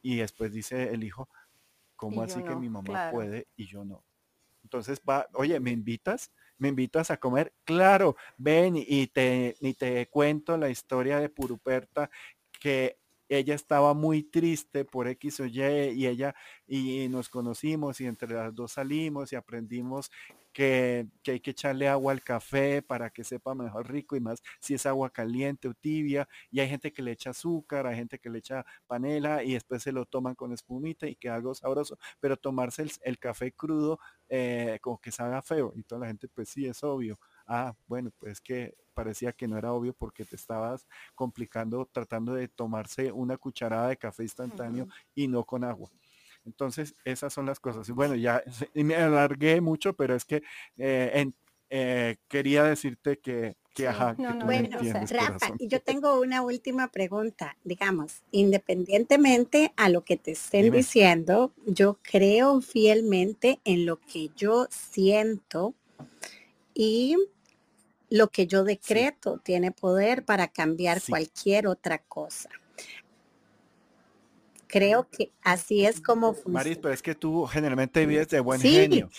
Y 0.05 0.17
después 0.17 0.53
dice 0.53 0.93
el 0.93 1.05
hijo, 1.05 1.29
¿cómo 2.03 2.21
así 2.23 2.43
que 2.43 2.57
mi 2.57 2.69
mamá 2.69 3.13
puede 3.13 3.47
y 3.57 3.67
yo 3.67 3.85
no? 3.85 4.03
Entonces 4.65 5.01
va, 5.09 5.29
oye, 5.35 5.61
¿me 5.61 5.71
invitas? 5.71 6.33
¿Me 6.59 6.69
invitas 6.69 7.13
a 7.13 7.17
comer? 7.17 7.53
Claro, 7.65 8.17
ven 8.37 8.75
y 8.77 9.07
te, 9.07 9.57
y 9.61 9.75
te 9.75 10.09
cuento 10.09 10.57
la 10.57 10.69
historia 10.69 11.21
de 11.21 11.29
Puruperta 11.29 12.11
que 12.61 12.99
ella 13.29 13.55
estaba 13.55 13.95
muy 13.95 14.25
triste 14.25 14.85
por 14.85 15.07
X 15.07 15.41
o 15.41 15.47
Y 15.47 15.61
y 15.61 16.07
ella 16.09 16.35
y 16.67 17.09
nos 17.09 17.29
conocimos 17.29 18.01
y 18.01 18.07
entre 18.07 18.35
las 18.35 18.53
dos 18.53 18.73
salimos 18.73 19.33
y 19.33 19.37
aprendimos 19.37 20.11
que, 20.53 21.09
hay 21.27 21.41
que 21.41 21.51
echarle 21.53 21.89
agua 21.89 22.13
al 22.13 22.23
café 22.23 22.83
para 22.83 23.11
que 23.11 23.25
sepa 23.25 23.55
mejor 23.55 23.91
rico 23.91 24.17
y 24.17 24.21
más 24.21 24.43
si 24.61 24.75
es 24.75 24.87
agua 24.87 25.11
caliente 25.11 25.69
o 25.69 25.75
tibia. 25.75 26.29
Y 26.51 26.61
hay 26.61 26.69
gente 26.69 26.93
que 26.93 27.03
le 27.03 27.13
echa 27.13 27.31
azúcar, 27.31 27.87
hay 27.87 27.97
gente 27.97 28.19
que 28.19 28.31
le 28.31 28.39
echa 28.39 28.65
panela 28.87 29.43
y 29.43 29.55
después 29.55 29.83
se 29.83 29.93
lo 29.93 30.07
toman 30.07 30.35
con 30.35 30.53
espumita 30.53 31.07
y 31.07 31.17
que 31.17 31.29
algo 31.29 31.55
sabroso. 31.55 31.99
Pero 32.21 32.37
tomarse 32.37 32.87
el, 33.03 33.19
café 33.19 33.53
crudo 33.53 33.99
eh, 34.29 34.79
como 34.81 35.01
que 35.01 35.11
salga 35.11 35.43
feo. 35.43 35.73
Y 35.77 35.83
toda 35.83 36.03
la 36.03 36.07
gente, 36.09 36.29
pues 36.29 36.49
sí, 36.49 36.67
es 36.67 36.83
obvio. 36.85 37.19
Ah, 37.47 37.75
bueno, 37.87 38.11
pues 38.19 38.41
que 38.41 38.75
parecía 38.95 39.33
que 39.33 39.49
no 39.49 39.59
era 39.59 39.73
obvio 39.73 39.95
porque 39.95 40.25
te 40.25 40.37
estabas 40.37 40.87
complicando 41.15 41.89
tratando 41.91 42.35
de 42.35 42.49
tomarse 42.49 43.11
una 43.11 43.37
cucharada 43.37 43.89
de 43.89 43.97
café 43.97 44.23
instantáneo 44.23 44.87
y 45.15 45.29
no 45.29 45.45
con 45.45 45.65
agua. 45.65 45.91
Entonces, 46.45 46.95
esas 47.05 47.33
son 47.33 47.47
las 47.47 47.61
cosas. 47.61 47.89
Y 47.89 47.93
bueno, 47.93 48.15
ya 48.15 48.43
me 48.75 48.95
alargué 48.95 49.61
mucho, 49.61 49.95
pero 49.95 50.15
es 50.15 50.25
que 50.25 50.43
eh, 50.77 51.31
eh, 51.71 52.17
quería 52.29 52.65
decirte 52.65 53.19
que, 53.19 53.57
que 53.75 53.89
ajá. 53.89 54.15
bueno, 54.45 54.79
Rafa, 55.09 55.55
y 55.59 55.69
yo 55.69 55.81
tengo 55.81 56.21
una 56.21 56.43
última 56.43 56.89
pregunta. 56.89 57.57
Digamos, 57.65 58.23
independientemente 58.31 59.73
a 59.77 59.89
lo 59.89 60.05
que 60.05 60.17
te 60.17 60.33
estén 60.33 60.71
diciendo, 60.71 61.53
yo 61.65 61.99
creo 62.03 62.61
fielmente 62.61 63.61
en 63.65 63.87
lo 63.87 63.99
que 64.01 64.31
yo 64.37 64.67
siento 64.71 65.75
y 66.75 67.17
lo 68.11 68.29
que 68.29 68.47
yo 68.47 68.65
decreto 68.65 69.41
tiene 69.43 69.71
poder 69.71 70.27
para 70.27 70.49
cambiar 70.49 71.01
cualquier 71.09 71.67
otra 71.67 71.99
cosa. 71.99 72.51
Creo 74.73 75.07
que 75.11 75.33
así 75.43 75.85
es 75.85 76.01
como 76.01 76.33
funciona. 76.33 76.61
Maris, 76.61 76.79
pero 76.79 76.95
es 76.95 77.03
que 77.03 77.15
tú 77.15 77.45
generalmente 77.45 78.07
vives 78.07 78.31
de 78.31 78.41
buen 78.41 78.59
genio. 78.59 79.11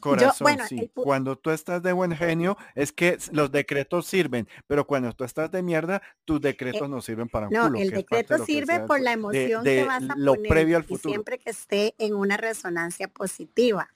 Corazón, 0.00 0.58
sí. 0.68 0.90
Cuando 0.92 1.36
tú 1.36 1.48
estás 1.50 1.82
de 1.82 1.94
buen 1.94 2.14
genio, 2.14 2.58
es 2.74 2.92
que 2.92 3.16
los 3.30 3.50
decretos 3.50 4.06
sirven, 4.06 4.46
pero 4.66 4.86
cuando 4.86 5.10
tú 5.14 5.24
estás 5.24 5.50
de 5.50 5.62
mierda, 5.62 6.02
tus 6.26 6.40
eh, 6.40 6.48
decretos 6.48 6.90
no 6.90 7.00
sirven 7.00 7.30
para 7.30 7.46
un 7.48 7.54
no, 7.54 7.66
el 7.74 7.90
decreto 7.90 8.44
sirve 8.44 8.80
por 8.80 9.00
la 9.00 9.12
emoción 9.12 9.64
que 9.64 9.84
vas 9.84 10.02
a 10.10 10.14
lo 10.14 10.34
previo 10.34 10.76
al 10.76 10.84
futuro. 10.84 11.14
siempre 11.14 11.38
que 11.38 11.50
esté 11.50 11.94
en 11.96 12.14
una 12.14 12.36
resonancia 12.36 13.08
positiva. 13.08 13.88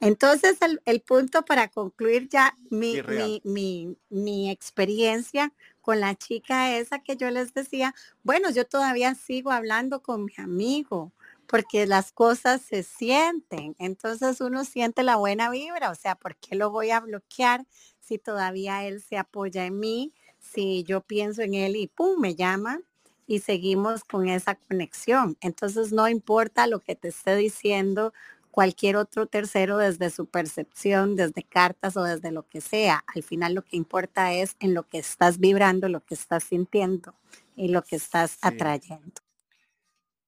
Entonces, 0.00 0.56
el, 0.86 1.00
punto 1.02 1.44
para 1.44 1.68
concluir 1.68 2.30
ya 2.30 2.56
mi, 2.70 3.02
mi, 3.44 3.98
mi, 4.08 4.50
experiencia 4.50 5.52
con 5.80 6.00
la 6.00 6.14
chica 6.14 6.76
esa 6.76 7.00
que 7.00 7.16
yo 7.16 7.30
les 7.30 7.54
decía, 7.54 7.94
bueno, 8.22 8.50
yo 8.50 8.66
todavía 8.66 9.14
sigo 9.14 9.50
hablando 9.50 10.02
con 10.02 10.24
mi 10.24 10.34
amigo 10.38 11.12
porque 11.46 11.86
las 11.86 12.12
cosas 12.12 12.62
se 12.62 12.82
sienten. 12.82 13.74
Entonces 13.78 14.40
uno 14.40 14.64
siente 14.64 15.02
la 15.02 15.16
buena 15.16 15.50
vibra, 15.50 15.90
o 15.90 15.94
sea, 15.94 16.14
¿por 16.14 16.36
qué 16.36 16.54
lo 16.56 16.70
voy 16.70 16.90
a 16.90 17.00
bloquear 17.00 17.66
si 18.00 18.18
todavía 18.18 18.84
él 18.86 19.02
se 19.02 19.16
apoya 19.18 19.66
en 19.66 19.78
mí? 19.80 20.14
Si 20.38 20.84
yo 20.84 21.00
pienso 21.02 21.42
en 21.42 21.54
él 21.54 21.76
y 21.76 21.88
pum, 21.88 22.20
me 22.20 22.34
llama 22.34 22.80
y 23.26 23.40
seguimos 23.40 24.04
con 24.04 24.28
esa 24.28 24.54
conexión. 24.56 25.36
Entonces 25.40 25.92
no 25.92 26.08
importa 26.08 26.66
lo 26.66 26.80
que 26.80 26.96
te 26.96 27.08
esté 27.08 27.36
diciendo 27.36 28.12
cualquier 28.50 28.96
otro 28.96 29.26
tercero 29.26 29.78
desde 29.78 30.10
su 30.10 30.26
percepción, 30.26 31.16
desde 31.16 31.42
cartas 31.42 31.96
o 31.96 32.02
desde 32.02 32.32
lo 32.32 32.48
que 32.48 32.60
sea. 32.60 33.04
Al 33.14 33.22
final 33.22 33.54
lo 33.54 33.62
que 33.62 33.76
importa 33.76 34.32
es 34.32 34.56
en 34.60 34.74
lo 34.74 34.82
que 34.84 34.98
estás 34.98 35.38
vibrando, 35.38 35.88
lo 35.88 36.04
que 36.04 36.14
estás 36.14 36.44
sintiendo 36.44 37.14
y 37.56 37.68
lo 37.68 37.82
que 37.82 37.96
estás 37.96 38.38
atrayendo. 38.42 39.20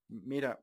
Mira, 0.08 0.60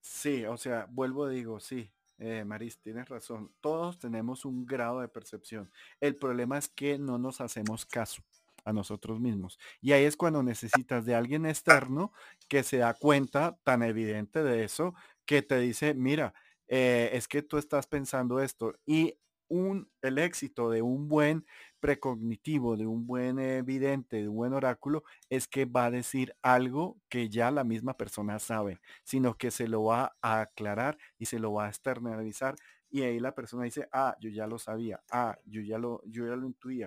sí, 0.00 0.44
o 0.46 0.56
sea, 0.56 0.86
vuelvo 0.90 1.28
digo, 1.28 1.60
sí, 1.60 1.90
eh, 2.18 2.44
Maris, 2.44 2.78
tienes 2.78 3.08
razón. 3.08 3.50
Todos 3.60 3.98
tenemos 3.98 4.44
un 4.44 4.64
grado 4.64 5.00
de 5.00 5.08
percepción. 5.08 5.70
El 6.00 6.16
problema 6.16 6.58
es 6.58 6.68
que 6.68 6.98
no 6.98 7.18
nos 7.18 7.40
hacemos 7.40 7.84
caso 7.84 8.22
a 8.64 8.72
nosotros 8.72 9.20
mismos. 9.20 9.58
Y 9.80 9.92
ahí 9.92 10.04
es 10.04 10.16
cuando 10.16 10.42
necesitas 10.42 11.04
de 11.04 11.14
alguien 11.14 11.44
externo 11.46 12.12
que 12.48 12.62
se 12.62 12.78
da 12.78 12.94
cuenta 12.94 13.58
tan 13.62 13.82
evidente 13.82 14.42
de 14.42 14.64
eso 14.64 14.94
que 15.26 15.42
te 15.42 15.58
dice, 15.58 15.94
mira, 15.94 16.34
eh, 16.68 17.10
es 17.12 17.28
que 17.28 17.42
tú 17.42 17.58
estás 17.58 17.86
pensando 17.86 18.40
esto 18.40 18.74
y 18.86 19.18
un, 19.48 19.90
el 20.02 20.18
éxito 20.18 20.70
de 20.70 20.82
un 20.82 21.08
buen 21.08 21.46
precognitivo, 21.80 22.76
de 22.76 22.86
un 22.86 23.06
buen 23.06 23.38
evidente, 23.38 24.16
de 24.16 24.28
un 24.28 24.36
buen 24.36 24.54
oráculo, 24.54 25.04
es 25.28 25.46
que 25.46 25.66
va 25.66 25.86
a 25.86 25.90
decir 25.90 26.34
algo 26.42 26.98
que 27.08 27.28
ya 27.28 27.50
la 27.50 27.62
misma 27.62 27.96
persona 27.96 28.38
sabe, 28.38 28.80
sino 29.04 29.36
que 29.36 29.50
se 29.50 29.68
lo 29.68 29.84
va 29.84 30.16
a 30.22 30.40
aclarar 30.40 30.98
y 31.18 31.26
se 31.26 31.38
lo 31.38 31.52
va 31.52 31.66
a 31.66 31.68
externalizar 31.68 32.56
y 32.90 33.02
ahí 33.02 33.18
la 33.18 33.34
persona 33.34 33.64
dice, 33.64 33.88
ah, 33.92 34.16
yo 34.20 34.30
ya 34.30 34.46
lo 34.46 34.56
sabía, 34.56 35.02
ah, 35.10 35.36
yo 35.44 35.60
ya 35.62 35.78
lo, 35.78 36.00
yo 36.06 36.28
ya 36.28 36.36
lo 36.36 36.46
intuía. 36.46 36.86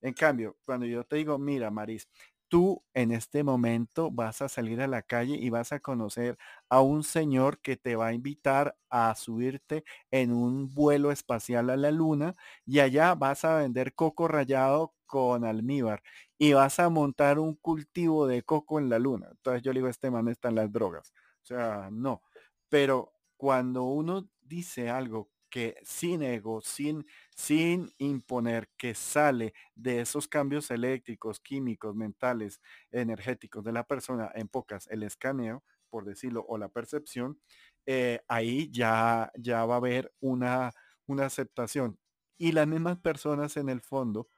En 0.00 0.14
cambio, 0.14 0.56
cuando 0.64 0.86
yo 0.86 1.02
te 1.04 1.16
digo, 1.16 1.36
mira, 1.36 1.68
Maris, 1.68 2.08
tú 2.48 2.82
en 2.94 3.12
este 3.12 3.42
momento 3.44 4.10
vas 4.10 4.42
a 4.42 4.48
salir 4.48 4.80
a 4.80 4.86
la 4.88 5.02
calle 5.02 5.36
y 5.36 5.50
vas 5.50 5.72
a 5.72 5.80
conocer 5.80 6.38
a 6.68 6.80
un 6.80 7.04
señor 7.04 7.60
que 7.60 7.76
te 7.76 7.96
va 7.96 8.08
a 8.08 8.12
invitar 8.14 8.76
a 8.90 9.14
subirte 9.14 9.84
en 10.10 10.32
un 10.32 10.72
vuelo 10.74 11.10
espacial 11.12 11.70
a 11.70 11.76
la 11.76 11.90
luna 11.90 12.34
y 12.66 12.80
allá 12.80 13.14
vas 13.14 13.44
a 13.44 13.56
vender 13.58 13.94
coco 13.94 14.28
rallado 14.28 14.94
con 15.06 15.44
almíbar 15.44 16.02
y 16.38 16.52
vas 16.52 16.78
a 16.78 16.88
montar 16.90 17.38
un 17.38 17.54
cultivo 17.54 18.26
de 18.26 18.42
coco 18.42 18.78
en 18.78 18.88
la 18.90 18.98
luna. 18.98 19.28
Entonces 19.30 19.62
yo 19.62 19.72
le 19.72 19.80
digo, 19.80 19.88
este 19.88 20.10
man 20.10 20.28
está 20.28 20.48
en 20.48 20.56
las 20.56 20.72
drogas. 20.72 21.12
O 21.42 21.46
sea, 21.46 21.88
no. 21.92 22.22
Pero 22.68 23.12
cuando 23.36 23.84
uno 23.84 24.28
dice 24.42 24.90
algo 24.90 25.30
que 25.50 25.76
sin 25.82 26.22
ego, 26.22 26.60
sin, 26.60 27.06
sin 27.34 27.90
imponer, 27.98 28.68
que 28.76 28.94
sale 28.94 29.54
de 29.74 30.00
esos 30.00 30.28
cambios 30.28 30.70
eléctricos, 30.70 31.40
químicos, 31.40 31.94
mentales, 31.94 32.60
energéticos 32.90 33.64
de 33.64 33.72
la 33.72 33.84
persona, 33.84 34.30
en 34.34 34.48
pocas, 34.48 34.86
el 34.88 35.02
escaneo, 35.02 35.64
por 35.90 36.04
decirlo, 36.04 36.44
o 36.48 36.58
la 36.58 36.68
percepción, 36.68 37.40
eh, 37.86 38.20
ahí 38.28 38.70
ya, 38.70 39.32
ya 39.36 39.64
va 39.64 39.74
a 39.74 39.78
haber 39.78 40.12
una, 40.20 40.72
una 41.06 41.26
aceptación. 41.26 41.98
Y 42.36 42.52
las 42.52 42.66
mismas 42.66 42.98
personas 42.98 43.56
en 43.56 43.68
el 43.68 43.80
fondo, 43.80 44.28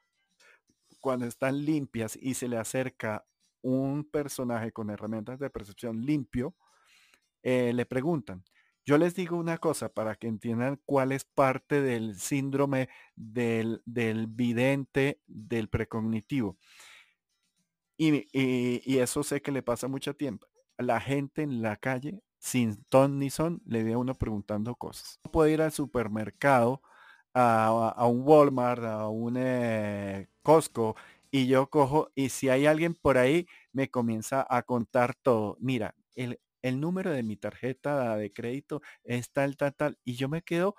cuando 1.01 1.27
están 1.27 1.65
limpias 1.65 2.17
y 2.21 2.35
se 2.35 2.49
le 2.49 2.57
acerca 2.57 3.27
un 3.63 4.05
personaje 4.05 4.73
con 4.73 4.91
herramientas 4.91 5.39
de 5.39 5.51
percepción 5.51 6.05
limpio, 6.05 6.55
eh, 7.43 7.73
le 7.73 7.87
preguntan, 7.87 8.45
yo 8.85 8.99
les 8.99 9.15
digo 9.15 9.37
una 9.37 9.59
cosa 9.59 9.89
para 9.89 10.15
que 10.17 10.27
entiendan 10.27 10.81
cuál 10.85 11.13
es 11.13 11.25
parte 11.25 11.81
del 11.81 12.19
síndrome 12.19 12.89
del, 13.15 13.83
vidente, 14.29 15.21
del 15.27 15.69
precognitivo. 15.69 16.57
Y, 17.97 18.99
eso 18.99 19.23
sé 19.23 19.43
que 19.43 19.53
le 19.53 19.63
pasa 19.63 19.87
mucho 19.87 20.17
tiempo. 20.17 20.49
La 20.79 21.01
gente 21.01 21.43
en 21.43 21.61
la 21.61 21.77
calle, 21.77 22.23
sin 22.39 22.83
ton 22.85 23.19
ni 23.19 23.29
son, 23.29 23.63
le 23.67 23.85
ve 23.85 23.93
a 23.93 23.99
uno 23.99 24.15
preguntando 24.15 24.75
cosas. 24.75 25.21
Puede 25.31 25.53
ir 25.53 25.61
al 25.63 25.73
supermercado, 25.73 26.81
a, 27.35 28.07
un 28.07 28.23
Walmart, 28.27 28.83
a 28.85 29.09
un 29.09 29.35
eh, 29.37 30.29
Costco, 30.43 30.97
y 31.31 31.47
yo 31.47 31.69
cojo, 31.69 32.11
y 32.15 32.31
si 32.31 32.49
hay 32.49 32.67
alguien 32.67 32.95
por 32.95 33.19
ahí, 33.19 33.47
me 33.73 33.91
comienza 33.91 34.47
a 34.49 34.63
contar 34.63 35.15
todo. 35.15 35.57
Mira, 35.61 35.95
el, 36.17 36.41
el 36.63 36.81
número 36.81 37.11
de 37.11 37.23
mi 37.23 37.37
tarjeta 37.37 38.17
de 38.17 38.33
crédito 38.33 38.83
es 39.05 39.33
tal, 39.33 39.57
tal, 39.57 39.75
tal, 39.75 39.99
y 40.05 40.15
yo 40.17 40.29
me 40.29 40.43
quedo 40.43 40.75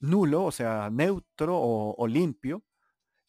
nulo, 0.00 0.44
o 0.44 0.52
sea, 0.52 0.90
neutro 0.90 1.58
o, 1.60 2.06
limpio, 2.08 2.64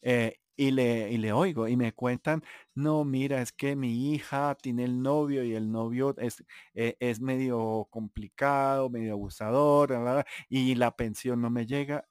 eh, 0.02 0.38
y, 0.56 0.70
le, 0.72 1.10
y 1.12 1.18
le 1.18 1.32
oigo 1.32 1.68
y 1.68 1.76
me 1.76 1.92
cuentan, 1.92 2.42
no, 2.74 3.04
mira, 3.04 3.42
es 3.42 3.52
que 3.52 3.76
mi 3.76 4.12
hija 4.14 4.56
tiene 4.60 4.84
el 4.84 5.02
novio 5.02 5.44
y 5.44 5.54
el 5.54 5.70
novio 5.72 6.14
es, 6.18 6.44
eh, 6.74 6.96
es 7.00 7.20
medio 7.20 7.88
complicado, 7.90 8.90
medio 8.90 9.14
abusador, 9.14 10.24
y 10.48 10.74
la 10.76 10.96
pensión 10.96 11.40
no 11.42 11.50
me 11.50 11.66
llega. 11.66 12.06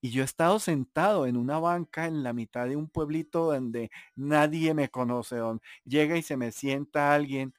Y 0.00 0.10
yo 0.10 0.22
he 0.22 0.24
estado 0.24 0.58
sentado 0.58 1.26
en 1.26 1.36
una 1.36 1.60
banca 1.60 2.06
en 2.06 2.24
la 2.24 2.32
mitad 2.32 2.66
de 2.68 2.76
un 2.76 2.88
pueblito 2.88 3.52
donde 3.52 3.90
nadie 4.16 4.74
me 4.74 4.88
conoce, 4.90 5.36
donde 5.36 5.62
llega 5.84 6.16
y 6.18 6.22
se 6.22 6.36
me 6.36 6.52
sienta 6.52 7.14
alguien 7.14 7.54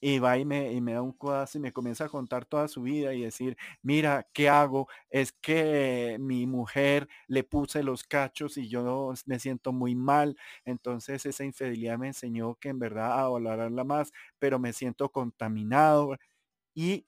y 0.00 0.18
va 0.18 0.38
y 0.38 0.44
me, 0.44 0.72
y 0.72 0.80
me 0.80 0.94
da 0.94 1.02
un 1.02 1.12
codazo 1.12 1.58
y 1.58 1.60
me 1.60 1.72
comienza 1.72 2.04
a 2.06 2.08
contar 2.08 2.44
toda 2.46 2.68
su 2.68 2.82
vida 2.82 3.14
y 3.14 3.22
decir, 3.22 3.56
mira, 3.82 4.26
¿qué 4.32 4.48
hago? 4.48 4.88
Es 5.10 5.32
que 5.32 6.16
mi 6.20 6.46
mujer 6.46 7.08
le 7.28 7.44
puse 7.44 7.82
los 7.82 8.04
cachos 8.04 8.56
y 8.56 8.68
yo 8.68 9.12
me 9.26 9.38
siento 9.38 9.72
muy 9.72 9.94
mal. 9.94 10.36
Entonces 10.64 11.26
esa 11.26 11.44
infidelidad 11.44 11.98
me 11.98 12.08
enseñó 12.08 12.54
que 12.56 12.68
en 12.70 12.78
verdad 12.78 13.20
a 13.20 13.28
valorarla 13.28 13.84
más, 13.84 14.12
pero 14.38 14.58
me 14.58 14.72
siento 14.72 15.10
contaminado. 15.10 16.16
Y 16.74 17.06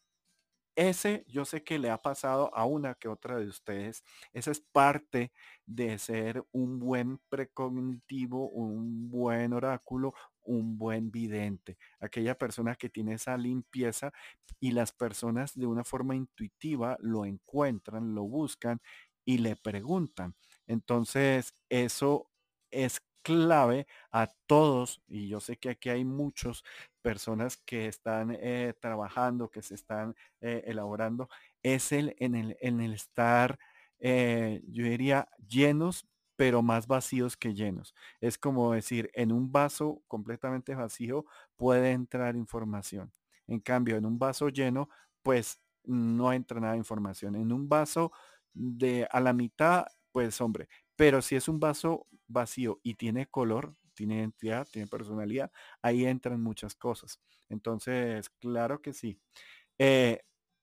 ese 0.77 1.25
yo 1.29 1.45
sé 1.45 1.63
que 1.65 1.79
le 1.79 1.91
ha 1.91 1.99
pasado 2.01 2.55
a 2.55 2.65
una 2.67 2.95
que 2.95 3.09
otra 3.09 3.39
de 3.39 3.47
ustedes. 3.47 4.05
Esa 4.33 4.51
es 4.53 4.61
parte 4.61 5.33
de 5.67 5.99
ser 5.99 6.45
un 6.53 6.79
buen 6.79 7.19
precognitivo, 7.29 8.49
un 8.49 9.11
buen 9.11 9.53
oráculo, 9.53 10.15
un 10.45 10.79
buen 10.79 11.11
vidente, 11.11 11.79
aquella 12.01 12.37
persona 12.37 12.75
que 12.77 12.89
tiene 12.91 13.15
esa 13.15 13.37
limpieza 13.37 14.13
y 14.61 14.73
las 14.73 14.93
personas 14.93 15.55
de 15.59 15.67
una 15.67 15.85
forma 15.85 16.15
intuitiva 16.17 16.97
lo 17.01 17.25
encuentran, 17.27 18.15
lo 18.15 18.25
buscan 18.25 18.81
y 19.25 19.39
le 19.39 19.57
preguntan. 19.57 20.35
Entonces, 20.67 21.55
eso 21.69 22.31
es 22.71 23.01
clave 23.23 23.87
a 24.11 24.29
todos, 24.47 25.01
y 25.07 25.29
yo 25.29 25.39
sé 25.41 25.57
que 25.57 25.71
aquí 25.71 25.89
hay 25.91 26.05
muchas 26.05 26.65
personas 27.03 27.57
que 27.57 27.87
están 27.87 28.37
eh, 28.41 28.75
trabajando, 28.81 29.49
que 29.51 29.63
se 29.63 29.75
están 29.77 30.15
eh, 30.41 30.65
elaborando, 30.67 31.29
es 31.63 31.93
el 31.93 32.17
en 32.19 32.35
el, 32.35 32.57
en 32.61 32.81
el 32.81 32.93
estar, 32.95 33.59
eh, 34.01 34.63
yo 34.67 34.85
diría, 34.85 35.29
llenos 35.49 36.09
pero 36.37 36.63
más 36.63 36.87
vacíos 36.87 37.37
que 37.37 37.55
llenos. 37.55 37.95
Es 38.21 38.39
como 38.39 38.73
decir, 38.73 39.11
en 39.15 39.33
un 39.33 39.53
vaso 39.53 40.03
completamente 40.09 40.75
vacío 40.75 41.25
puede 41.57 41.93
entrar 41.93 42.37
información. 42.37 43.13
En 43.47 43.61
cambio, 43.61 43.97
en 43.97 44.07
un 44.07 44.19
vaso 44.19 44.49
lleno, 44.49 44.89
pues 45.23 45.61
no 45.85 46.33
entra 46.33 46.61
nada 46.61 46.73
de 46.73 46.79
información. 46.79 47.35
En 47.37 47.53
un 47.53 47.69
vaso 47.69 48.13
de 48.55 49.07
a 49.11 49.21
la 49.21 49.33
mitad, 49.33 49.87
pues 50.13 50.41
hombre, 50.41 50.69
pero 50.97 51.23
si 51.23 51.37
es 51.37 51.49
un 51.49 51.59
vaso 51.61 52.07
vacío 52.29 52.81
y 52.83 52.95
tiene 52.95 53.27
color, 53.27 53.77
tiene 53.95 54.17
identidad, 54.19 54.67
tiene 54.71 54.89
personalidad, 54.89 55.51
ahí 55.83 56.05
entran 56.07 56.43
muchas 56.43 56.75
cosas. 56.75 57.21
Entonces, 57.49 58.31
claro 58.41 58.81
que 58.83 58.93
sí. 58.93 59.21
Eh, 59.79 60.21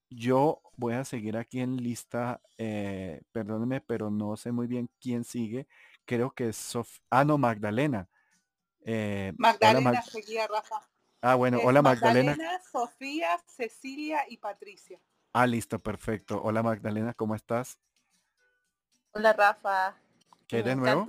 yo 0.09 0.61
voy 0.75 0.93
a 0.93 1.05
seguir 1.05 1.37
aquí 1.37 1.59
en 1.59 1.77
lista, 1.77 2.41
eh, 2.57 3.21
perdónenme, 3.31 3.81
pero 3.81 4.09
no 4.09 4.35
sé 4.37 4.51
muy 4.51 4.67
bien 4.67 4.89
quién 4.99 5.23
sigue. 5.23 5.67
Creo 6.05 6.31
que 6.31 6.49
es 6.49 6.57
Sof 6.57 6.99
ah, 7.09 7.23
no, 7.23 7.37
Magdalena. 7.37 8.09
Eh, 8.81 9.33
Magdalena 9.37 10.01
seguía, 10.01 10.47
Rafa. 10.47 10.87
Ah, 11.21 11.35
bueno, 11.35 11.59
hola 11.63 11.81
Magdalena. 11.81 12.31
Magdalena, 12.31 12.61
Sofía, 12.71 13.39
Cecilia 13.45 14.23
y 14.29 14.37
Patricia. 14.37 14.99
Ah, 15.33 15.45
listo, 15.45 15.77
perfecto. 15.77 16.41
Hola 16.41 16.63
Magdalena, 16.63 17.13
¿cómo 17.13 17.35
estás? 17.35 17.77
Hola 19.11 19.33
Rafa. 19.33 19.95
¿Qué 20.47 20.63
de 20.63 20.75
nuevo? 20.75 21.05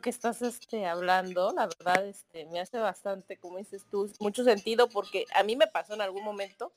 que 0.00 0.10
estás 0.10 0.42
este, 0.42 0.86
hablando, 0.86 1.52
la 1.52 1.66
verdad, 1.66 2.06
este, 2.06 2.44
me 2.46 2.60
hace 2.60 2.78
bastante, 2.78 3.38
como 3.38 3.58
dices 3.58 3.86
tú, 3.90 4.10
mucho 4.20 4.42
sentido 4.42 4.88
porque 4.88 5.26
a 5.34 5.42
mí 5.44 5.54
me 5.54 5.68
pasó 5.68 5.94
en 5.94 6.00
algún 6.00 6.24
momento 6.24 6.72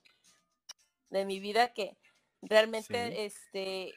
de 1.10 1.26
mi 1.26 1.40
vida 1.40 1.73
que 1.73 1.98
realmente 2.41 3.26
este 3.26 3.94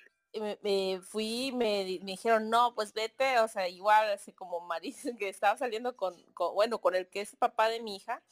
me, 0.63 1.01
fui 1.01 1.53
me, 1.53 2.01
me, 2.03 2.13
dijeron 2.13 2.51
no 2.51 2.75
pues 2.75 2.93
vete 2.93 3.39
o 3.41 3.49
sea 3.49 3.69
igual 3.69 4.11
así 4.11 4.33
como 4.33 4.61
Maris 4.61 5.03
que 5.19 5.29
estaba 5.29 5.57
saliendo 5.57 5.97
con, 5.97 6.15
bueno 6.55 6.81
con 6.81 6.95
el 6.95 7.09
que 7.09 7.21
es 7.21 7.37
papá 7.37 7.69
de 7.69 7.81
mi 7.81 7.97
hija 7.97 8.23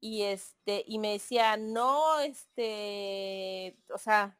y 0.00 0.22
este 0.22 0.84
y 0.86 0.98
me 0.98 1.12
decía 1.12 1.56
no 1.56 2.20
este 2.20 3.76
o 3.92 3.98
sea 3.98 4.36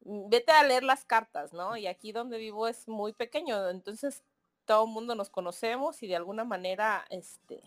vete 0.00 0.52
a 0.52 0.64
leer 0.64 0.82
las 0.82 1.04
cartas 1.04 1.52
no 1.52 1.76
y 1.76 1.86
aquí 1.86 2.12
donde 2.12 2.38
vivo 2.38 2.66
es 2.66 2.88
muy 2.88 3.12
pequeño 3.12 3.68
entonces 3.68 4.22
todo 4.64 4.84
el 4.86 4.90
mundo 4.90 5.14
nos 5.14 5.28
conocemos 5.28 6.02
y 6.02 6.06
de 6.06 6.16
alguna 6.16 6.44
manera 6.44 7.04
este 7.10 7.62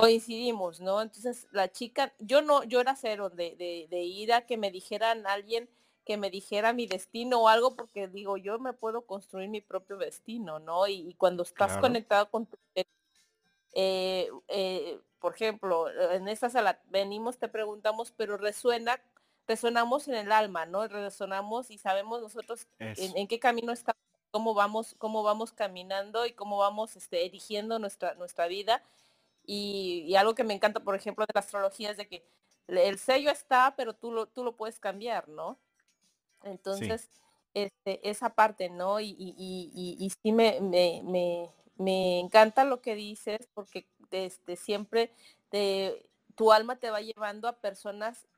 coincidimos, 0.00 0.80
¿no? 0.80 1.00
Entonces 1.02 1.46
la 1.52 1.70
chica, 1.70 2.12
yo 2.18 2.42
no, 2.42 2.64
yo 2.64 2.80
era 2.80 2.96
cero 2.96 3.30
de, 3.30 3.56
de, 3.88 4.02
ir 4.02 4.32
a 4.32 4.46
que 4.46 4.56
me 4.56 4.70
dijeran 4.70 5.26
alguien 5.26 5.68
que 6.04 6.16
me 6.16 6.30
dijera 6.30 6.72
mi 6.72 6.86
destino 6.86 7.42
o 7.42 7.48
algo, 7.48 7.76
porque 7.76 8.08
digo, 8.08 8.36
yo 8.36 8.58
me 8.58 8.72
puedo 8.72 9.02
construir 9.02 9.48
mi 9.48 9.60
propio 9.60 9.96
destino, 9.96 10.58
¿no? 10.58 10.88
Y, 10.88 11.14
cuando 11.14 11.42
estás 11.42 11.78
conectado 11.78 12.30
con 12.30 12.46
tu... 12.46 12.56
Eh, 13.72 14.28
eh, 14.48 14.98
por 15.20 15.34
ejemplo, 15.34 15.88
en 16.12 16.26
esta 16.28 16.50
sala 16.50 16.80
venimos, 16.88 17.38
te 17.38 17.48
preguntamos, 17.48 18.10
pero 18.10 18.36
resuena, 18.38 19.00
resonamos 19.46 20.08
en 20.08 20.14
el 20.14 20.32
alma, 20.32 20.66
¿no? 20.66 20.88
Resonamos 20.88 21.70
y 21.70 21.78
sabemos 21.78 22.22
nosotros 22.22 22.66
en, 22.78 23.16
en, 23.16 23.28
qué 23.28 23.38
camino 23.38 23.70
estamos, 23.70 24.00
cómo 24.30 24.54
vamos, 24.54 24.94
cómo 24.98 25.22
vamos 25.22 25.52
caminando 25.52 26.26
y 26.26 26.32
cómo 26.32 26.56
vamos 26.56 26.96
este, 26.96 27.26
erigiendo 27.26 27.78
nuestra, 27.78 28.14
nuestra 28.14 28.46
vida 28.48 28.82
y, 29.52 30.14
algo 30.14 30.36
que 30.36 30.44
me 30.44 30.54
encanta, 30.54 30.78
por 30.78 30.94
ejemplo, 30.94 31.26
de 31.26 31.32
la 31.34 31.40
astrología 31.40 31.90
es 31.90 31.96
de 31.96 32.06
que 32.06 32.24
el 32.68 32.98
sello 33.00 33.32
está, 33.32 33.74
pero 33.76 33.94
tú 33.94 34.12
lo, 34.12 34.26
tú 34.26 34.44
lo 34.44 34.56
puedes 34.56 34.78
cambiar, 34.78 35.28
¿no? 35.28 35.58
Entonces, 36.44 37.08
este, 37.52 38.08
esa 38.08 38.36
parte, 38.36 38.70
¿no? 38.70 39.00
Y, 39.00 39.08
y, 39.18 39.96
y, 39.98 40.10
sí 40.10 40.30
me, 40.30 40.60
me, 40.60 41.02
me, 41.04 41.50
me, 41.76 42.20
encanta 42.20 42.62
lo 42.62 42.80
que 42.80 42.94
dices 42.94 43.48
porque 43.52 43.88
este, 44.12 44.54
siempre 44.54 45.12
te, 45.48 46.08
tu 46.36 46.52
alma 46.52 46.76
te 46.76 46.90
va 46.90 47.00
llevando 47.00 47.48
a 47.48 47.56
personas 47.56 48.28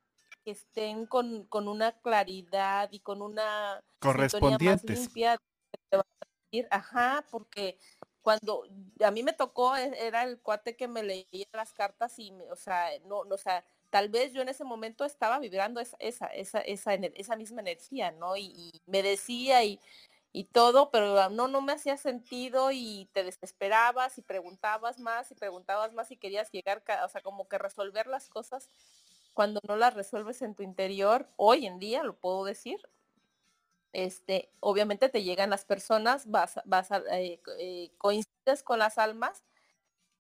que 0.45 0.53
estén 0.53 1.05
con, 1.05 1.45
con 1.45 1.69
una 1.69 1.93
claridad 1.93 2.89
y 2.91 3.01
con 3.01 3.21
una 3.21 3.85
correspondientes. 3.99 4.99
Más 4.99 4.99
limpia, 4.99 5.39
Ajá, 6.71 7.25
porque 7.31 7.79
cuando 8.23 8.65
a 9.05 9.11
mí 9.11 9.23
me 9.23 9.33
tocó, 9.33 9.77
e, 9.77 9.93
era 10.07 10.23
el 10.25 10.41
cuate 10.41 10.77
que 10.77 10.89
me 10.89 11.03
leía 11.03 11.47
las 11.53 11.73
cartas 11.73 12.19
y, 12.19 12.33
o 12.51 12.57
sea, 12.57 12.89
no, 13.07 13.19
o 13.19 13.39
sea, 13.39 13.65
tal 13.91 14.09
vez 14.09 14.33
yo 14.33 14.43
en 14.43 14.49
ese 14.49 14.65
momento 14.65 15.05
estaba 15.05 15.39
vibrando 15.39 15.81
esa, 15.81 15.97
esa, 15.99 16.29
esa, 16.29 16.95
esa, 16.95 17.37
misma 17.37 17.61
energía, 17.61 18.13
¿no? 18.13 18.37
Y, 18.37 18.73
me 18.87 19.03
decía 19.03 19.65
y, 19.65 19.81
y, 20.33 20.45
todo, 20.45 20.91
pero 20.91 21.29
no, 21.31 21.49
no 21.49 21.61
me 21.61 21.73
hacía 21.73 21.97
sentido 21.97 22.71
y 22.73 23.09
te 23.13 23.25
desesperabas 23.25 24.19
y 24.19 24.23
preguntabas 24.23 24.99
más 24.99 25.31
y 25.31 25.35
preguntabas 25.35 25.93
más 25.93 26.11
y 26.11 26.17
querías 26.17 26.51
llegar, 26.53 26.83
o 27.05 27.09
sea, 27.09 27.21
como 27.23 27.49
que 27.49 27.59
resolver 27.59 28.07
las 28.07 28.29
cosas 28.29 28.69
cuando 29.35 29.61
no 29.67 29.77
las 29.77 29.95
resuelves 29.95 30.43
en 30.43 30.55
tu 30.55 30.63
interior, 30.63 31.27
hoy 31.37 31.67
en 31.67 31.79
día 31.79 32.03
lo 32.03 32.15
puedo 32.15 32.45
decir, 32.45 32.79
este, 33.93 34.51
obviamente 34.61 35.09
te 35.09 35.23
llegan 35.23 35.51
las 35.51 35.65
personas, 35.65 36.31
vas, 36.31 36.61
vas 36.65 36.91
a, 36.93 37.03
eh, 37.19 37.41
eh, 37.59 37.93
coincides 37.99 38.63
con 38.65 38.79
las 38.79 38.99
almas 38.99 39.43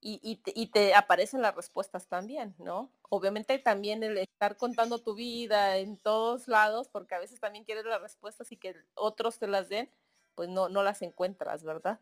y, 0.04 0.36
te, 0.72 0.94
aparecen 0.94 1.42
las 1.42 1.54
respuestas 1.54 2.08
también, 2.08 2.56
¿no? 2.58 2.90
Obviamente 3.08 3.56
también 3.60 4.02
el 4.02 4.18
estar 4.18 4.56
contando 4.56 4.98
tu 4.98 5.14
vida 5.14 5.76
en 5.76 5.96
todos 5.96 6.48
lados, 6.48 6.88
porque 6.88 7.14
a 7.14 7.20
veces 7.20 7.38
también 7.38 7.64
quieres 7.64 7.84
las 7.84 8.02
respuestas 8.02 8.50
y 8.50 8.56
que 8.56 8.74
otros 8.94 9.38
te 9.38 9.46
las 9.46 9.68
den, 9.68 9.88
pues 10.34 10.48
no, 10.48 10.68
no 10.68 10.82
las 10.82 11.02
encuentras, 11.02 11.62
¿verdad? 11.62 12.00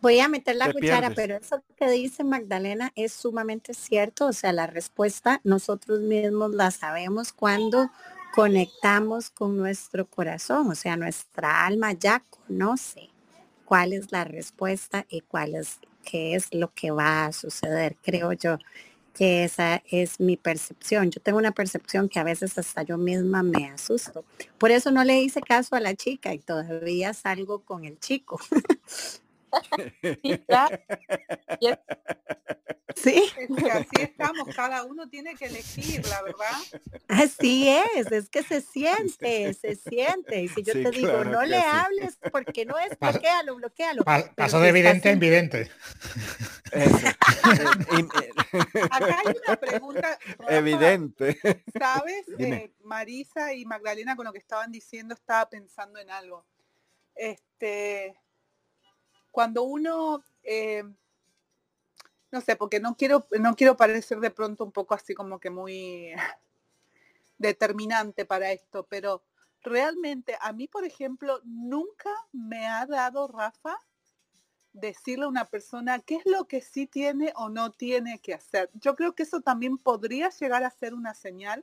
Voy 0.00 0.18
a 0.20 0.28
meter 0.28 0.56
la 0.56 0.72
cuchara, 0.72 1.10
pero 1.14 1.36
eso 1.36 1.62
que 1.76 1.90
dice 1.90 2.24
Magdalena 2.24 2.92
es 2.94 3.12
sumamente 3.12 3.74
cierto, 3.74 4.28
o 4.28 4.32
sea, 4.32 4.54
la 4.54 4.66
respuesta 4.66 5.42
nosotros 5.44 6.00
mismos 6.00 6.54
la 6.54 6.70
sabemos 6.70 7.34
cuando 7.34 7.90
conectamos 8.36 9.30
con 9.30 9.56
nuestro 9.56 10.04
corazón, 10.04 10.70
o 10.70 10.74
sea, 10.74 10.94
nuestra 10.98 11.64
alma 11.64 11.92
ya 11.92 12.22
conoce 12.28 13.08
cuál 13.64 13.94
es 13.94 14.12
la 14.12 14.24
respuesta 14.24 15.06
y 15.08 15.22
cuál 15.22 15.54
es 15.54 15.80
qué 16.04 16.34
es 16.34 16.52
lo 16.52 16.70
que 16.74 16.90
va 16.90 17.24
a 17.24 17.32
suceder. 17.32 17.96
Creo 18.02 18.34
yo 18.34 18.58
que 19.14 19.44
esa 19.44 19.82
es 19.90 20.20
mi 20.20 20.36
percepción. 20.36 21.10
Yo 21.10 21.22
tengo 21.22 21.38
una 21.38 21.52
percepción 21.52 22.10
que 22.10 22.18
a 22.18 22.24
veces 22.24 22.58
hasta 22.58 22.82
yo 22.82 22.98
misma 22.98 23.42
me 23.42 23.70
asusto. 23.70 24.26
Por 24.58 24.70
eso 24.70 24.90
no 24.90 25.02
le 25.02 25.18
hice 25.22 25.40
caso 25.40 25.74
a 25.74 25.80
la 25.80 25.94
chica 25.94 26.34
y 26.34 26.38
todavía 26.38 27.14
salgo 27.14 27.60
con 27.60 27.86
el 27.86 27.98
chico. 27.98 28.38
Sí. 32.96 33.30
así 33.72 33.88
estamos, 33.98 34.54
cada 34.54 34.84
uno 34.84 35.08
tiene 35.08 35.34
que 35.34 35.46
elegir, 35.46 36.06
la 36.06 36.22
verdad. 36.22 36.52
Así 37.08 37.68
es, 37.68 38.10
es 38.10 38.28
que 38.28 38.42
se 38.42 38.60
siente, 38.62 39.54
se 39.54 39.76
siente. 39.76 40.42
Y 40.42 40.48
si 40.48 40.62
yo 40.62 40.72
te 40.72 40.90
digo, 40.90 41.24
no 41.24 41.44
le 41.44 41.58
hables 41.58 42.18
porque 42.32 42.64
no 42.64 42.78
es, 42.78 42.98
bloquealo, 42.98 43.56
bloquealo. 43.56 44.04
Pasó 44.34 44.60
de 44.60 44.70
evidente 44.70 45.10
a 45.10 45.12
invidente. 45.12 45.70
Acá 48.90 49.22
hay 49.24 49.36
una 49.46 49.56
pregunta. 49.56 50.18
Evidente. 50.48 51.38
¿Sabes? 51.78 52.26
Eh, 52.38 52.72
Marisa 52.82 53.52
y 53.52 53.64
Magdalena 53.64 54.16
con 54.16 54.24
lo 54.24 54.32
que 54.32 54.38
estaban 54.38 54.72
diciendo 54.72 55.14
estaba 55.14 55.48
pensando 55.48 56.00
en 56.00 56.10
algo. 56.10 56.44
Este, 57.14 58.16
cuando 59.36 59.64
uno, 59.64 60.24
eh, 60.44 60.82
no 62.30 62.40
sé, 62.40 62.56
porque 62.56 62.80
no 62.80 62.96
quiero, 62.96 63.26
no 63.38 63.54
quiero 63.54 63.76
parecer 63.76 64.18
de 64.18 64.30
pronto 64.30 64.64
un 64.64 64.72
poco 64.72 64.94
así 64.94 65.12
como 65.12 65.38
que 65.38 65.50
muy 65.50 66.12
determinante 67.36 68.24
para 68.24 68.50
esto, 68.52 68.86
pero 68.88 69.22
realmente 69.60 70.38
a 70.40 70.54
mí, 70.54 70.68
por 70.68 70.86
ejemplo, 70.86 71.42
nunca 71.44 72.08
me 72.32 72.66
ha 72.66 72.86
dado, 72.86 73.28
Rafa, 73.28 73.78
decirle 74.72 75.26
a 75.26 75.28
una 75.28 75.44
persona 75.44 75.98
qué 75.98 76.14
es 76.14 76.24
lo 76.24 76.48
que 76.48 76.62
sí 76.62 76.86
tiene 76.86 77.34
o 77.36 77.50
no 77.50 77.72
tiene 77.72 78.20
que 78.20 78.32
hacer. 78.32 78.70
Yo 78.72 78.96
creo 78.96 79.14
que 79.14 79.24
eso 79.24 79.42
también 79.42 79.76
podría 79.76 80.30
llegar 80.30 80.64
a 80.64 80.70
ser 80.70 80.94
una 80.94 81.12
señal 81.12 81.62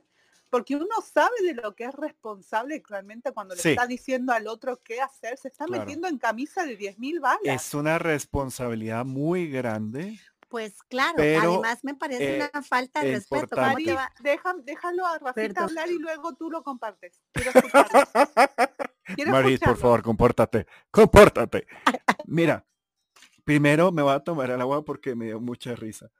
porque 0.54 0.76
uno 0.76 0.86
sabe 1.02 1.34
de 1.42 1.54
lo 1.54 1.74
que 1.74 1.82
es 1.82 1.94
responsable 1.94 2.80
realmente 2.88 3.32
cuando 3.32 3.56
le 3.56 3.60
está 3.60 3.88
diciendo 3.88 4.32
al 4.32 4.46
otro 4.46 4.80
qué 4.84 5.00
hacer, 5.00 5.36
se 5.36 5.48
está 5.48 5.66
metiendo 5.66 6.06
en 6.06 6.16
camisa 6.16 6.64
de 6.64 6.76
10 6.76 7.00
mil 7.00 7.18
balas. 7.18 7.40
Es 7.42 7.74
una 7.74 7.98
responsabilidad 7.98 9.04
muy 9.04 9.50
grande. 9.50 10.16
Pues 10.48 10.80
claro, 10.84 11.16
además 11.18 11.82
me 11.82 11.96
parece 11.96 12.36
eh, 12.36 12.48
una 12.52 12.62
falta 12.62 13.02
de 13.02 13.14
respeto. 13.14 13.56
déjalo 14.62 15.04
a 15.04 15.18
Rafita 15.18 15.64
hablar 15.64 15.90
y 15.90 15.98
luego 15.98 16.36
tú 16.36 16.48
lo 16.48 16.62
compartes. 16.62 17.20
Maris, 19.26 19.58
por 19.58 19.76
favor, 19.76 20.04
compórtate, 20.04 20.68
compórtate. 20.92 21.66
Mira, 22.26 22.64
primero 23.42 23.90
me 23.90 24.02
voy 24.02 24.14
a 24.14 24.20
tomar 24.20 24.50
el 24.50 24.60
agua 24.60 24.84
porque 24.84 25.16
me 25.16 25.24
dio 25.24 25.40
mucha 25.40 25.74
risa. 25.74 26.12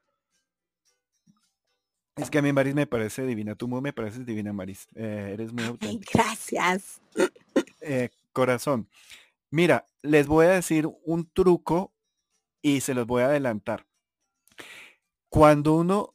Es 2.16 2.30
que 2.30 2.38
a 2.38 2.42
mí 2.42 2.52
Maris 2.52 2.74
me 2.74 2.86
parece 2.86 3.26
divina, 3.26 3.56
tú 3.56 3.66
me 3.66 3.92
pareces 3.92 4.24
divina 4.24 4.52
Maris, 4.52 4.86
eh, 4.94 5.30
eres 5.32 5.52
muy 5.52 5.64
auténtica. 5.64 6.22
Gracias. 6.22 7.00
Eh, 7.80 8.08
corazón, 8.32 8.88
mira, 9.50 9.86
les 10.02 10.26
voy 10.26 10.46
a 10.46 10.50
decir 10.50 10.88
un 11.04 11.28
truco 11.30 11.92
y 12.62 12.80
se 12.80 12.94
los 12.94 13.06
voy 13.06 13.22
a 13.22 13.26
adelantar. 13.26 13.86
Cuando 15.28 15.74
uno 15.74 16.14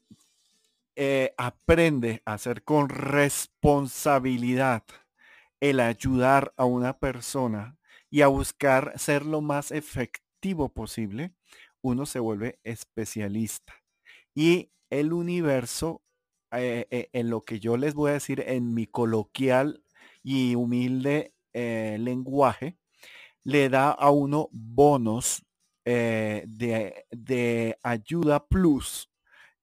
eh, 0.95 1.33
aprende 1.37 2.21
a 2.25 2.33
hacer 2.33 2.63
con 2.63 2.89
responsabilidad 2.89 4.83
el 5.59 5.79
ayudar 5.79 6.53
a 6.57 6.65
una 6.65 6.97
persona 6.97 7.77
y 8.09 8.21
a 8.21 8.27
buscar 8.27 8.97
ser 8.97 9.25
lo 9.25 9.41
más 9.41 9.71
efectivo 9.71 10.69
posible, 10.69 11.33
uno 11.81 12.05
se 12.05 12.19
vuelve 12.19 12.59
especialista. 12.63 13.73
Y 14.33 14.71
el 14.89 15.13
universo, 15.13 16.01
eh, 16.51 16.87
eh, 16.89 17.09
en 17.13 17.29
lo 17.29 17.45
que 17.45 17.59
yo 17.59 17.77
les 17.77 17.93
voy 17.93 18.11
a 18.11 18.13
decir 18.13 18.43
en 18.47 18.73
mi 18.73 18.87
coloquial 18.87 19.83
y 20.23 20.55
humilde 20.55 21.33
eh, 21.53 21.97
lenguaje, 21.99 22.77
le 23.43 23.69
da 23.69 23.91
a 23.91 24.11
uno 24.11 24.49
bonos 24.51 25.43
de, 25.85 27.05
de, 27.09 27.77
ayuda 27.81 28.45
plus. 28.47 29.09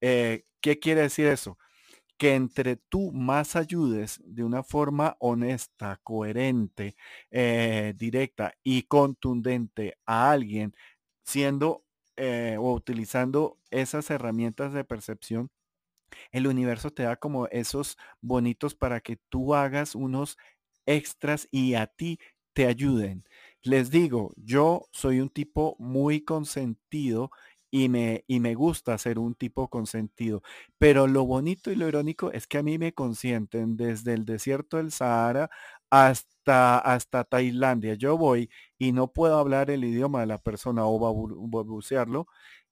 ¿Qué 0.00 0.78
quiere 0.80 1.02
decir 1.02 1.28
eso? 1.28 1.56
Que 2.18 2.34
entre 2.34 2.76
tú 2.76 3.12
más 3.12 3.54
ayudes 3.54 4.20
de 4.24 4.42
una 4.42 4.64
forma 4.64 5.16
honesta, 5.20 6.00
coherente, 6.02 6.96
directa 7.30 8.54
y 8.64 8.84
contundente 8.84 9.98
a 10.04 10.32
alguien, 10.32 10.74
siendo 11.22 11.85
eh, 12.16 12.56
o 12.58 12.72
utilizando 12.74 13.58
esas 13.70 14.10
herramientas 14.10 14.72
de 14.72 14.84
percepción, 14.84 15.50
el 16.32 16.46
universo 16.46 16.90
te 16.90 17.04
da 17.04 17.16
como 17.16 17.46
esos 17.48 17.96
bonitos 18.20 18.74
para 18.74 19.00
que 19.00 19.16
tú 19.28 19.54
hagas 19.54 19.94
unos 19.94 20.36
extras 20.86 21.48
y 21.50 21.74
a 21.74 21.86
ti 21.86 22.18
te 22.54 22.66
ayuden. 22.66 23.24
Les 23.62 23.90
digo, 23.90 24.32
yo 24.36 24.88
soy 24.92 25.20
un 25.20 25.28
tipo 25.30 25.76
muy 25.78 26.22
consentido 26.24 27.30
y 27.70 27.88
me, 27.88 28.24
y 28.28 28.40
me 28.40 28.54
gusta 28.54 28.96
ser 28.98 29.18
un 29.18 29.34
tipo 29.34 29.68
consentido. 29.68 30.42
Pero 30.78 31.06
lo 31.08 31.24
bonito 31.26 31.70
y 31.70 31.76
lo 31.76 31.88
irónico 31.88 32.32
es 32.32 32.46
que 32.46 32.58
a 32.58 32.62
mí 32.62 32.78
me 32.78 32.94
consienten 32.94 33.76
desde 33.76 34.14
el 34.14 34.24
desierto 34.24 34.76
del 34.78 34.92
Sahara 34.92 35.50
hasta, 35.90 36.78
hasta 36.78 37.24
Tailandia. 37.24 37.94
Yo 37.94 38.16
voy 38.18 38.50
y 38.78 38.92
no 38.92 39.12
puedo 39.12 39.38
hablar 39.38 39.70
el 39.70 39.84
idioma 39.84 40.20
de 40.20 40.26
la 40.26 40.38
persona 40.38 40.86
o 40.86 40.98
balbucearlo 41.48 42.26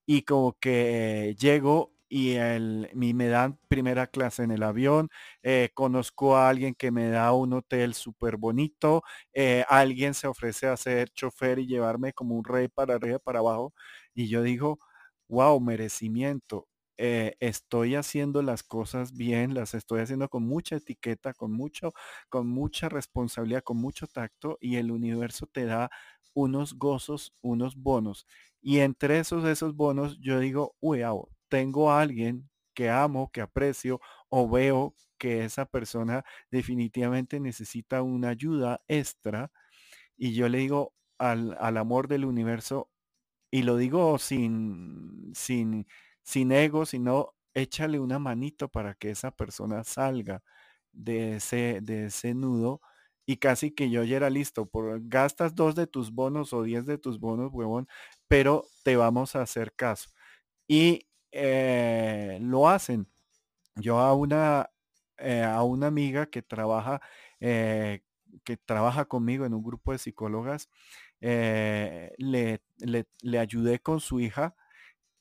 y 0.07 0.23
como 0.23 0.57
que 0.61 1.35
llego 1.39 1.93
y 2.09 2.33
el, 2.35 2.89
me 2.95 3.27
dan 3.29 3.59
primera 3.69 4.07
clase 4.07 4.45
en 4.45 4.53
el 4.53 4.63
avión, 4.63 5.09
eh, 5.43 5.71
conozco 5.75 6.37
a 6.37 6.49
alguien 6.49 6.75
que 6.75 6.91
me 6.93 7.09
da 7.09 7.33
un 7.33 7.53
hotel 7.55 7.95
súper 7.95 8.37
bonito, 8.37 9.03
eh, 9.33 9.65
alguien 9.69 10.15
se 10.15 10.29
ofrece 10.29 10.67
a 10.69 10.77
ser 10.77 11.11
chofer 11.11 11.59
y 11.59 11.67
llevarme 11.67 12.13
como 12.13 12.37
un 12.37 12.45
rey 12.45 12.69
para 12.69 12.95
arriba, 12.95 13.19
para 13.19 13.41
abajo, 13.41 13.75
y 14.15 14.29
yo 14.29 14.43
digo, 14.43 14.79
wow, 15.29 15.59
merecimiento. 15.61 16.69
Eh, 16.97 17.35
estoy 17.41 17.97
haciendo 17.97 18.43
las 18.43 18.63
cosas 18.63 19.13
bien, 19.17 19.55
las 19.55 19.75
estoy 19.75 20.01
haciendo 20.01 20.29
con 20.29 20.45
mucha 20.45 20.77
etiqueta, 20.77 21.35
con 21.35 21.53
mucho, 21.53 21.93
con 22.29 22.47
mucha 22.49 22.89
responsabilidad, 22.89 23.63
con 23.65 23.79
mucho 23.79 24.07
tacto 24.07 24.59
y 24.61 24.77
el 24.77 24.91
universo 24.93 25.47
te 25.47 25.65
da 25.67 25.91
unos 26.35 26.75
gozos, 26.75 27.35
unos 27.43 27.77
bonos. 27.77 28.27
Y 28.61 28.79
entre 28.81 29.19
esos, 29.19 29.45
esos 29.45 29.75
bonos, 29.77 30.19
yo 30.21 30.39
digo, 30.39 30.77
wow, 30.81 31.29
tengo 31.49 31.91
a 31.91 32.01
alguien 32.01 32.49
que 32.75 32.91
amo, 32.91 33.31
que 33.33 33.41
aprecio 33.41 34.01
o 34.29 34.49
veo 34.49 34.95
que 35.19 35.45
esa 35.45 35.67
persona 35.67 36.25
definitivamente 36.51 37.39
necesita 37.41 38.03
una 38.03 38.31
ayuda 38.31 38.83
extra 38.89 39.53
y 40.17 40.35
yo 40.35 40.49
le 40.49 40.59
digo 40.59 40.95
al, 41.19 41.57
al 41.61 41.77
amor 41.77 42.09
del 42.09 42.25
universo 42.25 42.91
y 43.51 43.63
lo 43.63 43.77
digo 43.77 44.19
sin, 44.19 45.33
sin, 45.35 45.87
sin 46.25 46.53
ego, 46.53 46.87
sino 46.87 47.35
échale 47.55 48.01
una 48.01 48.19
manito 48.19 48.69
para 48.69 48.95
que 48.95 49.11
esa 49.11 49.31
persona 49.31 49.85
salga 49.85 50.43
de 50.93 51.37
ese, 51.37 51.81
de 51.83 52.07
ese 52.07 52.35
nudo 52.35 52.81
y 53.27 53.39
casi 53.39 53.71
que 53.73 53.91
yo 53.91 54.05
ya 54.05 54.17
era 54.17 54.31
listo, 54.31 54.67
por, 54.67 55.01
gastas 55.09 55.55
dos 55.55 55.75
de 55.75 55.87
tus 55.87 56.13
bonos 56.13 56.53
o 56.53 56.63
diez 56.63 56.87
de 56.87 56.99
tus 56.99 57.19
bonos, 57.21 57.53
huevón, 57.53 57.89
pero 58.29 58.67
te 58.85 58.97
vamos 58.97 59.37
a 59.37 59.43
hacer 59.43 59.75
caso. 59.75 60.11
Y 60.69 61.09
eh, 61.33 62.39
lo 62.43 62.69
hacen. 62.69 63.09
Yo 63.77 63.99
a 64.01 64.15
una, 64.15 64.71
eh, 65.19 65.43
a 65.43 65.63
una 65.65 65.89
amiga 65.89 66.27
que 66.27 66.43
trabaja, 66.43 67.01
eh, 67.41 68.03
que 68.45 68.57
trabaja 68.59 69.07
conmigo 69.07 69.47
en 69.47 69.55
un 69.55 69.63
grupo 69.65 69.93
de 69.93 69.99
psicólogas, 69.99 70.71
le, 71.21 72.13
le, 72.79 73.07
le 73.23 73.39
ayudé 73.39 73.81
con 73.81 74.01
su 74.01 74.21
hija 74.21 74.55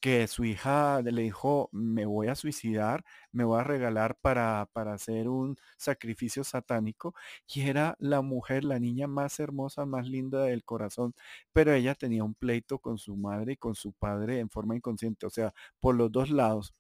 que 0.04 0.28
su 0.28 0.44
hija 0.44 1.02
le 1.02 1.22
dijo, 1.22 1.70
me 1.72 2.06
voy 2.06 2.28
a 2.28 2.36
suicidar, 2.36 3.06
me 3.32 3.46
voy 3.46 3.62
a 3.62 3.64
regalar 3.64 4.18
para, 4.20 4.70
para 4.74 4.94
hacer 4.94 5.30
un 5.30 5.56
sacrificio 5.78 6.44
satánico. 6.44 7.16
Y 7.48 7.62
era 7.62 7.96
la 8.00 8.22
mujer, 8.22 8.66
la 8.66 8.80
niña 8.80 9.08
más 9.08 9.40
hermosa, 9.40 9.86
más 9.86 10.06
linda 10.10 10.44
del 10.44 10.66
corazón, 10.66 11.16
pero 11.54 11.72
ella 11.74 11.96
tenía 11.96 12.26
un 12.26 12.36
pleito 12.36 12.80
con 12.80 12.98
su 12.98 13.16
madre 13.16 13.54
y 13.54 13.58
con 13.58 13.76
su 13.76 13.94
padre 13.94 14.40
en 14.40 14.50
forma 14.50 14.76
inconsciente, 14.76 15.26
o 15.26 15.30
sea, 15.30 15.54
por 15.80 15.96
los 15.96 16.12
dos 16.12 16.30
lados. 16.30 16.74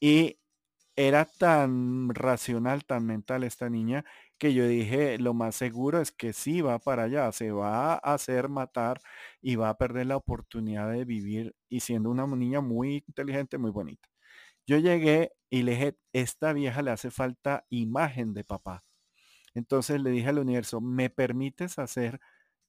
Y 0.00 0.38
era 0.96 1.24
tan 1.26 2.08
racional, 2.14 2.84
tan 2.84 3.06
mental 3.06 3.44
esta 3.44 3.68
niña, 3.70 4.04
que 4.38 4.54
yo 4.54 4.66
dije, 4.68 5.18
lo 5.18 5.34
más 5.34 5.56
seguro 5.56 6.00
es 6.00 6.12
que 6.12 6.32
sí 6.32 6.60
va 6.60 6.78
para 6.78 7.04
allá, 7.04 7.32
se 7.32 7.50
va 7.52 7.94
a 7.94 8.14
hacer 8.14 8.48
matar 8.48 9.00
y 9.42 9.56
va 9.56 9.70
a 9.70 9.78
perder 9.78 10.06
la 10.06 10.16
oportunidad 10.16 10.90
de 10.92 11.04
vivir 11.04 11.54
y 11.68 11.80
siendo 11.80 12.10
una 12.10 12.26
niña 12.26 12.60
muy 12.60 13.04
inteligente, 13.08 13.58
muy 13.58 13.70
bonita. 13.70 14.08
Yo 14.66 14.78
llegué 14.78 15.32
y 15.50 15.62
le 15.64 15.72
dije, 15.72 15.98
esta 16.12 16.52
vieja 16.54 16.82
le 16.82 16.90
hace 16.92 17.10
falta 17.10 17.66
imagen 17.70 18.34
de 18.34 18.44
papá. 18.44 18.84
Entonces 19.54 20.00
le 20.00 20.10
dije 20.10 20.28
al 20.28 20.38
universo, 20.38 20.80
¿me 20.80 21.10
permites 21.10 21.78
hacer, 21.78 22.20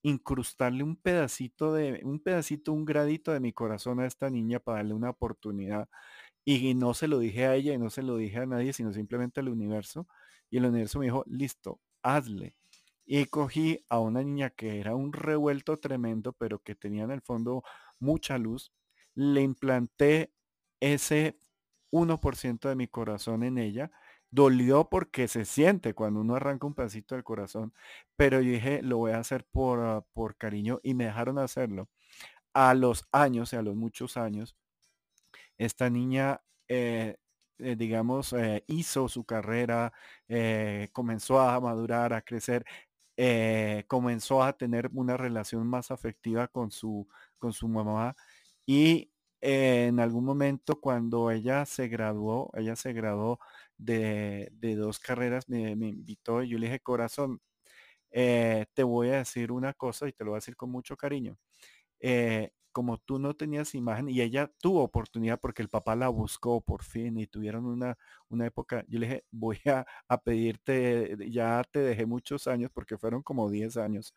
incrustarle 0.04 0.84
un 0.84 0.96
pedacito 0.98 1.74
de, 1.74 2.02
un 2.04 2.20
pedacito, 2.22 2.74
un 2.74 2.86
gradito 2.86 3.32
de 3.34 3.40
mi 3.40 3.54
corazón 3.54 4.00
a 4.00 4.06
esta 4.08 4.30
niña 4.30 4.60
para 4.60 4.78
darle 4.80 4.94
una 4.94 5.10
oportunidad? 5.12 5.90
Y 6.46 6.76
no 6.76 6.94
se 6.94 7.08
lo 7.08 7.18
dije 7.20 7.48
a 7.48 7.56
ella 7.56 7.74
y 7.74 7.78
no 7.80 7.90
se 7.90 8.04
lo 8.04 8.18
dije 8.18 8.38
a 8.38 8.46
nadie, 8.46 8.72
sino 8.72 8.94
simplemente 8.94 9.40
al 9.40 9.50
universo. 9.50 10.08
Y 10.52 10.58
el 10.58 10.66
universo 10.66 11.00
me 11.00 11.06
dijo, 11.06 11.24
listo, 11.28 11.82
hazle. 12.04 12.56
Y 13.06 13.26
cogí 13.26 13.84
a 13.90 14.00
una 14.00 14.22
niña 14.24 14.52
que 14.52 14.80
era 14.80 14.96
un 14.96 15.12
revuelto 15.12 15.80
tremendo, 15.80 16.34
pero 16.34 16.60
que 16.60 16.76
tenía 16.76 17.04
en 17.04 17.12
el 17.12 17.22
fondo 17.22 17.64
mucha 18.00 18.38
luz. 18.38 18.72
Le 19.16 19.42
implanté 19.42 20.32
ese 20.80 21.38
1% 21.92 22.70
de 22.70 22.76
mi 22.76 22.88
corazón 22.88 23.44
en 23.44 23.58
ella. 23.58 23.92
Dolió 24.30 24.90
porque 24.90 25.28
se 25.28 25.46
siente 25.46 25.94
cuando 25.94 26.20
uno 26.22 26.36
arranca 26.36 26.68
un 26.68 26.76
pedacito 26.76 27.16
del 27.16 27.24
corazón, 27.24 27.74
pero 28.18 28.42
yo 28.42 28.52
dije, 28.52 28.82
lo 28.84 28.98
voy 28.98 29.14
a 29.14 29.20
hacer 29.20 29.46
por, 29.46 30.06
por 30.14 30.36
cariño 30.36 30.80
y 30.84 30.94
me 30.94 31.06
dejaron 31.06 31.40
hacerlo. 31.40 31.90
A 32.54 32.74
los 32.74 33.08
años, 33.12 33.54
a 33.54 33.62
los 33.62 33.76
muchos 33.76 34.18
años, 34.18 34.56
esta 35.58 35.90
niña 35.90 36.42
eh, 36.68 37.18
eh, 37.60 37.76
digamos, 37.78 38.34
eh, 38.34 38.64
hizo 38.68 39.08
su 39.08 39.24
carrera, 39.26 39.94
comenzó 40.92 41.40
a 41.40 41.60
madurar, 41.60 42.14
a 42.14 42.22
crecer, 42.22 42.66
comenzó 43.88 44.44
a 44.44 44.54
tener 44.58 44.90
una 44.94 45.18
relación 45.18 45.68
más 45.68 45.92
afectiva 45.92 46.48
con 46.48 46.72
su, 46.72 47.08
con 47.38 47.54
su 47.54 47.68
mamá 47.68 48.16
y 48.66 49.12
en 49.42 50.00
algún 50.00 50.26
momento 50.26 50.80
cuando 50.82 51.32
ella 51.32 51.66
se 51.66 51.88
graduó, 51.88 52.52
ella 52.56 52.76
se 52.76 52.94
graduó 52.94 53.40
de, 53.78 54.52
dos 54.78 55.00
carreras, 55.00 55.48
me, 55.50 55.72
invitó 55.72 56.44
y 56.44 56.50
yo 56.50 56.58
le 56.58 56.68
dije, 56.68 56.80
corazón, 56.82 57.42
te 58.12 58.84
voy 58.84 59.10
a 59.10 59.18
decir 59.20 59.52
una 59.52 59.74
cosa 59.74 60.08
y 60.08 60.14
te 60.14 60.24
lo 60.26 60.32
voy 60.32 60.38
a 60.38 60.40
decir 60.42 60.56
con 60.58 60.72
mucho 60.72 60.98
cariño 60.98 61.38
como 62.76 62.98
tú 62.98 63.20
no 63.20 63.34
tenías 63.36 63.74
imagen 63.74 64.10
y 64.10 64.20
ella 64.20 64.52
tuvo 64.60 64.84
oportunidad 64.84 65.40
porque 65.40 65.62
el 65.62 65.70
papá 65.70 65.96
la 65.96 66.10
buscó 66.10 66.60
por 66.60 66.84
fin 66.84 67.18
y 67.18 67.26
tuvieron 67.26 67.66
una, 67.66 67.98
una 68.28 68.48
época, 68.48 68.84
yo 68.90 69.00
le 69.00 69.08
dije, 69.08 69.26
voy 69.32 69.62
a, 69.66 69.86
pedirte, 70.26 71.16
ya 71.32 71.64
te 71.72 71.80
dejé 71.80 72.06
muchos 72.06 72.48
años 72.48 72.70
porque 72.74 72.98
fueron 72.98 73.24
como 73.24 73.50
10 73.50 73.78
años. 73.78 74.14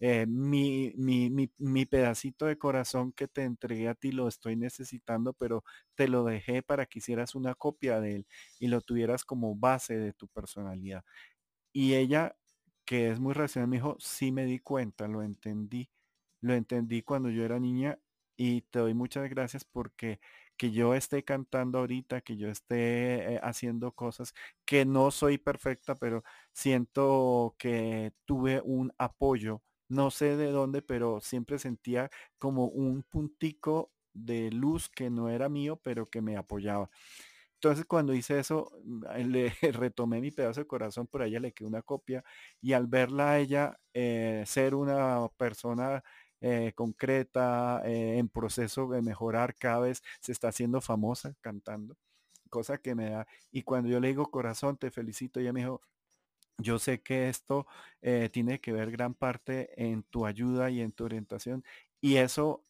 Eh, 0.00 0.24
mi, 0.26 0.94
mi, 0.96 1.28
mi, 1.28 1.52
mi, 1.58 1.84
pedacito 1.84 2.46
de 2.46 2.56
corazón 2.56 3.12
que 3.12 3.28
te 3.28 3.42
entregué 3.42 3.88
a 3.88 3.94
ti 3.94 4.10
lo 4.12 4.26
estoy 4.26 4.56
necesitando, 4.56 5.34
pero 5.34 5.62
te 5.94 6.08
lo 6.08 6.24
dejé 6.24 6.62
para 6.62 6.86
que 6.86 7.00
hicieras 7.00 7.34
una 7.34 7.54
copia 7.54 8.00
de 8.00 8.16
él 8.16 8.26
y 8.58 8.68
lo 8.68 8.80
tuvieras 8.80 9.24
como 9.26 9.54
base 9.54 9.98
de 9.98 10.14
tu 10.14 10.28
personalidad. 10.28 11.04
Y 11.72 11.94
ella, 11.94 12.36
que 12.86 13.10
es 13.10 13.20
muy 13.20 13.34
racional, 13.34 13.68
me 13.68 13.76
dijo, 13.76 13.96
sí 14.00 14.32
me 14.32 14.46
di 14.46 14.60
cuenta, 14.60 15.08
lo 15.08 15.22
entendí 15.22 15.90
lo 16.40 16.54
entendí 16.54 17.02
cuando 17.02 17.30
yo 17.30 17.44
era 17.44 17.58
niña 17.58 17.98
y 18.36 18.62
te 18.62 18.78
doy 18.80 18.94
muchas 18.94 19.28
gracias 19.30 19.64
porque 19.64 20.20
que 20.56 20.70
yo 20.72 20.94
esté 20.94 21.24
cantando 21.24 21.78
ahorita, 21.78 22.20
que 22.20 22.36
yo 22.36 22.48
esté 22.48 23.34
eh, 23.34 23.40
haciendo 23.42 23.92
cosas, 23.92 24.34
que 24.64 24.84
no 24.84 25.10
soy 25.10 25.38
perfecta, 25.38 25.94
pero 25.94 26.24
siento 26.52 27.54
que 27.58 28.12
tuve 28.24 28.60
un 28.64 28.92
apoyo, 28.98 29.62
no 29.88 30.10
sé 30.10 30.36
de 30.36 30.50
dónde, 30.50 30.82
pero 30.82 31.20
siempre 31.20 31.58
sentía 31.58 32.10
como 32.38 32.66
un 32.66 33.02
puntico 33.04 33.92
de 34.12 34.50
luz 34.50 34.88
que 34.88 35.10
no 35.10 35.28
era 35.28 35.48
mío, 35.48 35.80
pero 35.82 36.06
que 36.06 36.20
me 36.22 36.36
apoyaba. 36.36 36.90
Entonces 37.54 37.86
cuando 37.86 38.14
hice 38.14 38.38
eso, 38.38 38.70
mm, 38.84 39.04
le 39.32 39.50
retomé 39.72 40.20
mi 40.20 40.30
pedazo 40.30 40.60
de 40.60 40.66
corazón, 40.66 41.06
por 41.06 41.22
ella 41.22 41.40
le 41.40 41.52
quedó 41.52 41.68
una 41.68 41.82
copia 41.82 42.24
y 42.60 42.72
al 42.72 42.86
verla 42.86 43.32
a 43.32 43.38
ella 43.40 43.80
eh, 43.94 44.44
ser 44.46 44.74
una 44.74 45.28
persona 45.36 46.04
eh, 46.40 46.72
concreta, 46.74 47.82
eh, 47.84 48.18
en 48.18 48.28
proceso 48.28 48.88
de 48.88 49.02
mejorar, 49.02 49.54
cada 49.56 49.80
vez 49.80 50.02
se 50.20 50.32
está 50.32 50.48
haciendo 50.48 50.80
famosa 50.80 51.34
cantando, 51.40 51.96
cosa 52.50 52.78
que 52.78 52.94
me 52.94 53.10
da. 53.10 53.26
Y 53.50 53.62
cuando 53.62 53.88
yo 53.88 54.00
le 54.00 54.08
digo 54.08 54.30
corazón, 54.30 54.76
te 54.76 54.90
felicito, 54.90 55.40
ella 55.40 55.52
me 55.52 55.60
dijo, 55.60 55.80
yo 56.58 56.78
sé 56.78 57.00
que 57.02 57.28
esto 57.28 57.66
eh, 58.02 58.28
tiene 58.32 58.60
que 58.60 58.72
ver 58.72 58.90
gran 58.90 59.14
parte 59.14 59.70
en 59.82 60.02
tu 60.04 60.26
ayuda 60.26 60.70
y 60.70 60.80
en 60.80 60.92
tu 60.92 61.04
orientación 61.04 61.64
y 62.00 62.16
eso 62.16 62.64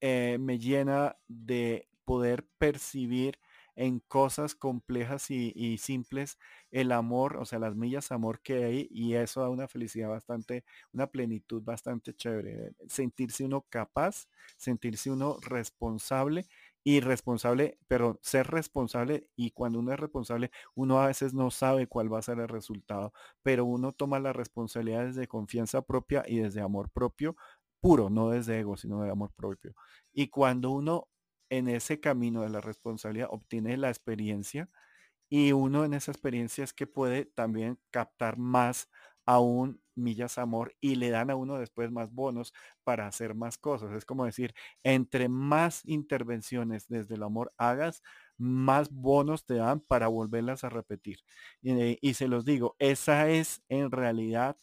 me 0.00 0.58
llena 0.58 1.16
de 1.28 1.88
poder 2.04 2.44
percibir 2.58 3.38
en 3.76 4.00
cosas 4.00 4.54
complejas 4.54 5.30
y, 5.30 5.78
simples 5.78 6.38
el 6.70 6.92
amor, 6.92 7.36
o 7.36 7.44
sea, 7.44 7.58
las 7.58 7.74
millas 7.74 8.12
amor 8.12 8.40
que 8.40 8.64
hay 8.64 8.88
y 8.90 9.14
eso 9.14 9.40
da 9.42 9.50
una 9.50 9.68
felicidad 9.68 10.08
bastante, 10.08 10.64
una 10.92 11.06
plenitud 11.06 11.62
bastante 11.62 12.14
chévere. 12.14 12.72
Sentirse 12.88 13.44
uno 13.44 13.66
capaz, 13.68 14.26
sentirse 14.56 15.10
uno 15.10 15.38
responsable 15.42 16.46
y 16.84 17.00
responsable, 17.00 17.78
pero 17.88 18.18
ser 18.22 18.48
responsable 18.48 19.28
y 19.36 19.52
cuando 19.52 19.78
uno 19.78 19.92
es 19.92 20.00
responsable, 20.00 20.50
uno 20.74 21.00
a 21.00 21.06
veces 21.06 21.34
no 21.34 21.50
sabe 21.50 21.86
cuál 21.86 22.12
va 22.12 22.18
a 22.18 22.22
ser 22.22 22.38
el 22.40 22.48
resultado, 22.48 23.12
pero 23.42 23.64
uno 23.64 23.92
toma 23.92 24.18
la 24.18 24.32
responsabilidad 24.32 25.06
desde 25.06 25.28
confianza 25.28 25.82
propia 25.82 26.24
y 26.26 26.38
desde 26.38 26.60
amor 26.60 26.90
propio 26.90 27.36
puro, 27.80 28.10
no 28.10 28.30
desde 28.30 28.60
ego, 28.60 28.76
sino 28.76 29.02
de 29.02 29.10
amor 29.10 29.32
propio. 29.34 29.74
Y 30.12 30.28
cuando 30.28 30.70
uno 30.70 31.08
en 31.52 31.68
ese 31.68 32.00
camino 32.00 32.42
de 32.42 32.50
la 32.50 32.60
responsabilidad 32.62 33.28
obtiene 33.32 33.76
la 33.76 33.88
experiencia 33.90 34.70
y 35.30 35.52
uno 35.52 35.84
en 35.84 35.94
esa 35.94 36.12
experiencia 36.12 36.64
es 36.64 36.72
que 36.74 36.86
puede 36.86 37.24
también 37.26 37.78
captar 37.90 38.36
más 38.38 38.88
aún 39.26 39.80
millas 39.94 40.38
amor 40.38 40.74
y 40.80 40.96
le 40.96 41.10
dan 41.10 41.30
a 41.30 41.36
uno 41.36 41.58
después 41.58 41.90
más 41.92 42.12
bonos 42.12 42.52
para 42.84 43.06
hacer 43.06 43.34
más 43.34 43.58
cosas. 43.58 43.92
Es 43.92 44.04
como 44.04 44.24
decir, 44.26 44.54
entre 44.82 45.28
más 45.28 45.82
intervenciones 45.86 46.88
desde 46.88 47.14
el 47.14 47.22
amor 47.22 47.52
hagas, 47.58 48.02
más 48.38 48.90
bonos 48.90 49.46
te 49.46 49.54
dan 49.54 49.80
para 49.80 50.08
volverlas 50.08 50.64
a 50.64 50.70
repetir. 50.70 51.18
Y, 51.62 51.98
y 52.06 52.14
se 52.14 52.28
los 52.28 52.44
digo, 52.44 52.76
esa 52.78 53.28
es 53.30 53.62
en 53.68 53.90
realidad 53.90 54.56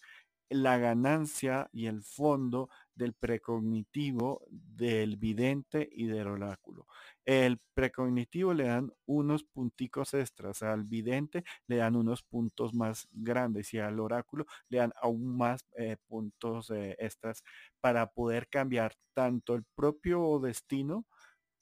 la 0.49 0.78
ganancia 0.78 1.70
y 1.72 1.86
el 1.88 2.02
fondo 2.03 2.70
del 2.99 3.13
precognitivo, 3.13 4.43
del 4.49 5.15
vidente 5.15 5.88
y 5.89 6.05
del 6.05 6.27
oráculo. 6.27 6.85
El 7.26 7.59
precognitivo 7.73 8.53
le 8.53 8.65
dan 8.65 8.91
unos 9.05 9.45
punticos 9.45 10.13
extras, 10.13 10.61
al 10.61 10.84
vidente 10.84 11.45
le 11.65 11.77
dan 11.77 11.95
unos 11.95 12.23
puntos 12.23 12.73
más 12.73 13.07
grandes 13.11 13.73
y 13.73 13.80
al 13.80 13.99
oráculo 13.99 14.45
le 14.67 14.80
dan 14.80 14.91
aún 15.01 15.38
más 15.38 15.65
eh, 15.77 15.95
puntos 16.07 16.69
eh, 16.71 16.97
extras 16.99 17.43
para 17.80 18.11
poder 18.11 18.49
cambiar 18.49 18.93
tanto 19.13 19.55
el 19.55 19.63
propio 19.76 20.39
destino 20.39 21.05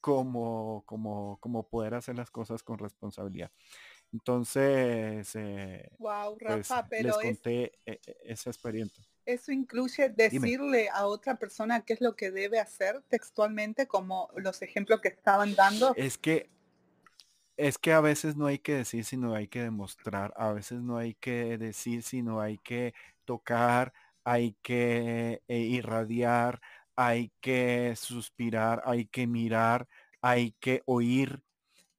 como, 0.00 0.82
como, 0.86 1.38
como 1.38 1.68
poder 1.68 1.94
hacer 1.94 2.16
las 2.16 2.30
cosas 2.30 2.62
con 2.64 2.78
responsabilidad. 2.78 3.52
Entonces, 4.12 5.32
wow, 5.98 6.32
eh, 6.32 6.36
pues, 6.38 6.68
Rafa, 6.68 6.86
pero 6.88 7.08
les 7.08 7.16
conté 7.16 7.78
e, 7.84 8.00
e, 8.04 8.16
esa 8.24 8.50
experiencia. 8.50 9.04
Eso 9.28 9.52
incluye 9.52 10.08
decirle 10.08 10.88
a 10.88 11.06
otra 11.06 11.38
persona 11.38 11.82
qué 11.82 11.92
es 11.92 12.00
lo 12.00 12.16
que 12.16 12.30
debe 12.30 12.58
hacer 12.58 13.02
textualmente, 13.10 13.86
como 13.86 14.30
los 14.36 14.62
ejemplos 14.62 15.02
que 15.02 15.08
estaban 15.08 15.54
dando. 15.54 15.92
Es 15.96 16.16
que 16.16 16.48
es 17.58 17.76
que 17.76 17.92
a 17.92 18.00
veces 18.00 18.36
no 18.36 18.46
hay 18.46 18.58
que 18.58 18.72
decir, 18.72 19.04
sino 19.04 19.34
hay 19.34 19.46
que 19.46 19.60
demostrar. 19.60 20.32
A 20.34 20.52
veces 20.54 20.80
no 20.80 20.96
hay 20.96 21.12
que 21.12 21.58
decir, 21.58 22.02
sino 22.02 22.40
hay 22.40 22.56
que 22.56 22.94
tocar, 23.26 23.92
hay 24.24 24.56
que 24.62 25.42
eh, 25.46 25.58
irradiar, 25.58 26.62
hay 26.96 27.30
que 27.42 27.96
suspirar, 27.96 28.80
hay 28.86 29.04
que 29.04 29.26
mirar, 29.26 29.88
hay 30.22 30.52
que 30.52 30.80
oír, 30.86 31.42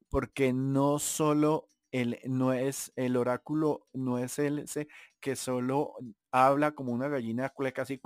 porque 0.08 0.52
no 0.52 0.98
solo 0.98 1.68
el, 1.92 2.18
no 2.24 2.52
es 2.52 2.92
el 2.96 3.16
oráculo, 3.16 3.86
no 3.92 4.18
es 4.18 4.40
el 4.40 4.66
que 5.20 5.36
solo 5.36 5.94
habla 6.32 6.72
como 6.72 6.92
una 6.92 7.08
gallina 7.08 7.48
cueca 7.50 7.82
así, 7.82 8.00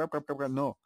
no, 0.50 0.78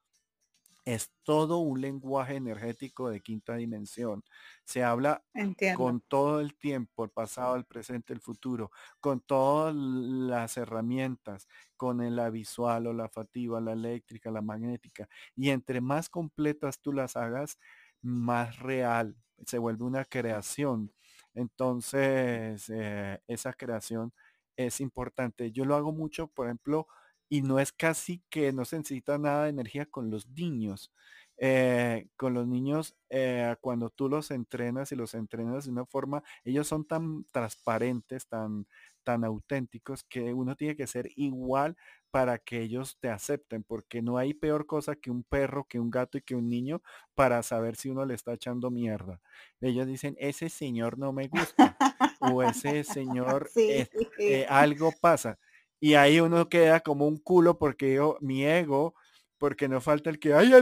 es 0.84 1.12
todo 1.22 1.58
un 1.58 1.80
lenguaje 1.80 2.36
energético 2.36 3.10
de 3.10 3.20
quinta 3.20 3.56
dimensión. 3.56 4.24
Se 4.64 4.82
habla 4.84 5.24
con 5.72 6.00
todo 6.00 6.40
el 6.40 6.56
tiempo, 6.56 7.04
el 7.04 7.10
pasado, 7.10 7.56
el 7.56 7.66
presente, 7.66 8.12
el 8.14 8.20
futuro, 8.20 8.70
con 9.00 9.20
todas 9.20 9.74
las 9.74 10.56
herramientas, 10.56 11.46
con 11.76 12.16
la 12.16 12.30
visual 12.30 12.86
o 12.86 12.92
la 12.94 13.08
fativa, 13.08 13.60
la 13.60 13.72
eléctrica, 13.72 14.30
la 14.30 14.40
magnética. 14.42 15.08
Y 15.36 15.50
entre 15.50 15.80
más 15.80 16.08
completas 16.08 16.80
tú 16.80 16.92
las 16.92 17.16
hagas, 17.16 17.58
más 18.00 18.58
real 18.60 19.16
se 19.46 19.58
vuelve 19.58 19.84
una 19.84 20.04
creación. 20.04 20.92
Entonces, 21.34 22.68
eh, 22.70 23.20
esa 23.26 23.52
creación 23.52 24.12
es 24.56 24.80
importante. 24.80 25.52
Yo 25.52 25.64
lo 25.64 25.76
hago 25.76 25.92
mucho, 25.92 26.28
por 26.28 26.46
ejemplo, 26.46 26.88
y 27.28 27.42
no 27.42 27.58
es 27.58 27.72
casi 27.72 28.22
que 28.30 28.52
no 28.52 28.64
se 28.64 28.78
necesita 28.78 29.18
nada 29.18 29.44
de 29.44 29.50
energía 29.50 29.86
con 29.86 30.10
los 30.10 30.28
niños. 30.28 30.92
Eh, 31.40 32.08
con 32.16 32.34
los 32.34 32.48
niños, 32.48 32.96
eh, 33.10 33.54
cuando 33.60 33.90
tú 33.90 34.08
los 34.08 34.32
entrenas 34.32 34.90
y 34.90 34.96
los 34.96 35.14
entrenas 35.14 35.66
de 35.66 35.70
una 35.70 35.86
forma, 35.86 36.24
ellos 36.44 36.66
son 36.66 36.84
tan 36.84 37.24
transparentes, 37.30 38.26
tan, 38.26 38.66
tan 39.04 39.24
auténticos, 39.24 40.02
que 40.02 40.34
uno 40.34 40.56
tiene 40.56 40.74
que 40.74 40.88
ser 40.88 41.10
igual 41.14 41.76
para 42.10 42.38
que 42.38 42.60
ellos 42.62 42.98
te 43.00 43.08
acepten, 43.08 43.62
porque 43.62 44.02
no 44.02 44.18
hay 44.18 44.34
peor 44.34 44.66
cosa 44.66 44.96
que 44.96 45.12
un 45.12 45.22
perro, 45.22 45.64
que 45.68 45.78
un 45.78 45.90
gato 45.90 46.18
y 46.18 46.22
que 46.22 46.34
un 46.34 46.48
niño 46.48 46.82
para 47.14 47.42
saber 47.44 47.76
si 47.76 47.88
uno 47.88 48.04
le 48.04 48.14
está 48.14 48.32
echando 48.32 48.70
mierda. 48.72 49.20
Ellos 49.60 49.86
dicen, 49.86 50.16
ese 50.18 50.48
señor 50.48 50.98
no 50.98 51.12
me 51.12 51.28
gusta, 51.28 51.76
o 52.20 52.42
ese 52.42 52.82
señor, 52.84 53.48
eh, 53.54 54.46
algo 54.48 54.92
pasa. 55.00 55.38
Y 55.80 55.94
ahí 55.94 56.20
uno 56.20 56.48
queda 56.48 56.80
como 56.80 57.06
un 57.06 57.18
culo 57.18 57.58
porque 57.58 57.94
yo, 57.94 58.16
mi 58.20 58.44
ego, 58.44 58.94
porque 59.38 59.68
no 59.68 59.80
falta 59.80 60.10
el 60.10 60.18
que, 60.18 60.34
ay, 60.34 60.52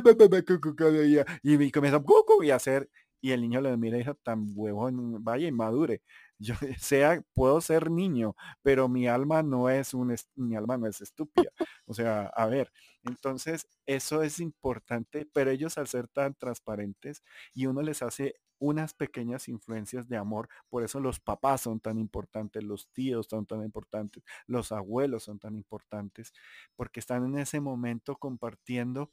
y, 1.42 1.62
y 1.64 1.70
comienza 1.70 2.02
y 2.42 2.50
hacer, 2.50 2.90
y 3.20 3.32
el 3.32 3.40
niño 3.40 3.60
le 3.60 3.76
mira 3.76 3.96
y 3.96 4.00
dice, 4.00 4.14
tan 4.22 4.46
huevón, 4.54 5.24
vaya 5.24 5.48
y 5.48 5.52
madure. 5.52 6.02
Yo 6.38 6.54
sea, 6.78 7.22
puedo 7.34 7.60
ser 7.60 7.90
niño, 7.90 8.34
pero 8.62 8.88
mi 8.88 9.06
alma 9.08 9.42
no 9.42 9.70
es 9.70 9.94
un, 9.94 10.14
mi 10.34 10.56
alma 10.56 10.76
no 10.76 10.86
es 10.86 11.00
estúpida. 11.00 11.50
O 11.86 11.94
sea, 11.94 12.26
a 12.26 12.46
ver, 12.46 12.72
entonces 13.04 13.68
eso 13.86 14.22
es 14.22 14.40
importante, 14.40 15.26
pero 15.32 15.50
ellos 15.50 15.78
al 15.78 15.86
ser 15.88 16.08
tan 16.08 16.34
transparentes 16.34 17.22
y 17.54 17.66
uno 17.66 17.82
les 17.82 18.02
hace 18.02 18.34
unas 18.58 18.94
pequeñas 18.94 19.48
influencias 19.48 20.08
de 20.08 20.16
amor. 20.16 20.48
Por 20.70 20.82
eso 20.82 20.98
los 21.00 21.20
papás 21.20 21.62
son 21.62 21.80
tan 21.80 21.98
importantes, 21.98 22.62
los 22.64 22.88
tíos 22.88 23.26
son 23.30 23.46
tan 23.46 23.62
importantes, 23.62 24.22
los 24.46 24.72
abuelos 24.72 25.24
son 25.24 25.38
tan 25.38 25.54
importantes, 25.56 26.32
porque 26.74 27.00
están 27.00 27.24
en 27.26 27.38
ese 27.38 27.60
momento 27.60 28.16
compartiendo 28.16 29.10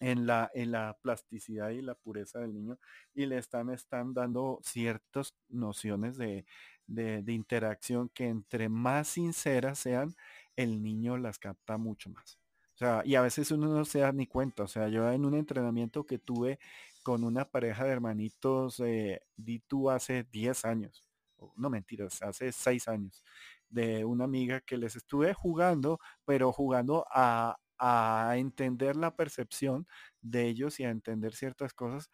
en 0.00 0.26
la, 0.26 0.50
en 0.54 0.72
la 0.72 0.96
plasticidad 1.02 1.70
y 1.70 1.82
la 1.82 1.94
pureza 1.94 2.40
del 2.40 2.54
niño 2.54 2.78
y 3.14 3.26
le 3.26 3.38
están, 3.38 3.70
están 3.70 4.14
dando 4.14 4.60
ciertas 4.62 5.34
nociones 5.48 6.16
de, 6.16 6.46
de, 6.88 7.32
interacción 7.32 8.08
que 8.08 8.26
entre 8.26 8.68
más 8.68 9.08
sinceras 9.08 9.78
sean, 9.78 10.16
el 10.56 10.82
niño 10.82 11.16
las 11.18 11.38
capta 11.38 11.76
mucho 11.76 12.10
más. 12.10 12.38
O 12.74 12.78
sea, 12.78 13.02
y 13.04 13.14
a 13.16 13.22
veces 13.22 13.50
uno 13.50 13.68
no 13.68 13.84
se 13.84 14.00
da 14.00 14.12
ni 14.12 14.26
cuenta. 14.26 14.64
O 14.64 14.68
sea, 14.68 14.88
yo 14.88 15.10
en 15.10 15.24
un 15.24 15.34
entrenamiento 15.34 16.06
que 16.06 16.18
tuve 16.18 16.58
con 17.02 17.24
una 17.24 17.44
pareja 17.44 17.84
de 17.84 17.90
hermanitos, 17.90 18.80
eh, 18.80 19.20
di 19.36 19.60
tú 19.60 19.90
hace 19.90 20.24
10 20.24 20.64
años, 20.64 21.08
no 21.56 21.70
mentiras, 21.70 22.22
hace 22.22 22.52
6 22.52 22.88
años, 22.88 23.24
de 23.68 24.04
una 24.04 24.24
amiga 24.24 24.60
que 24.60 24.76
les 24.78 24.96
estuve 24.96 25.34
jugando, 25.34 26.00
pero 26.24 26.52
jugando 26.52 27.06
a, 27.10 27.58
a 27.78 28.34
entender 28.36 28.96
la 28.96 29.16
percepción 29.16 29.86
de 30.22 30.46
ellos 30.48 30.80
y 30.80 30.84
a 30.84 30.90
entender 30.90 31.34
ciertas 31.34 31.74
cosas. 31.74 32.10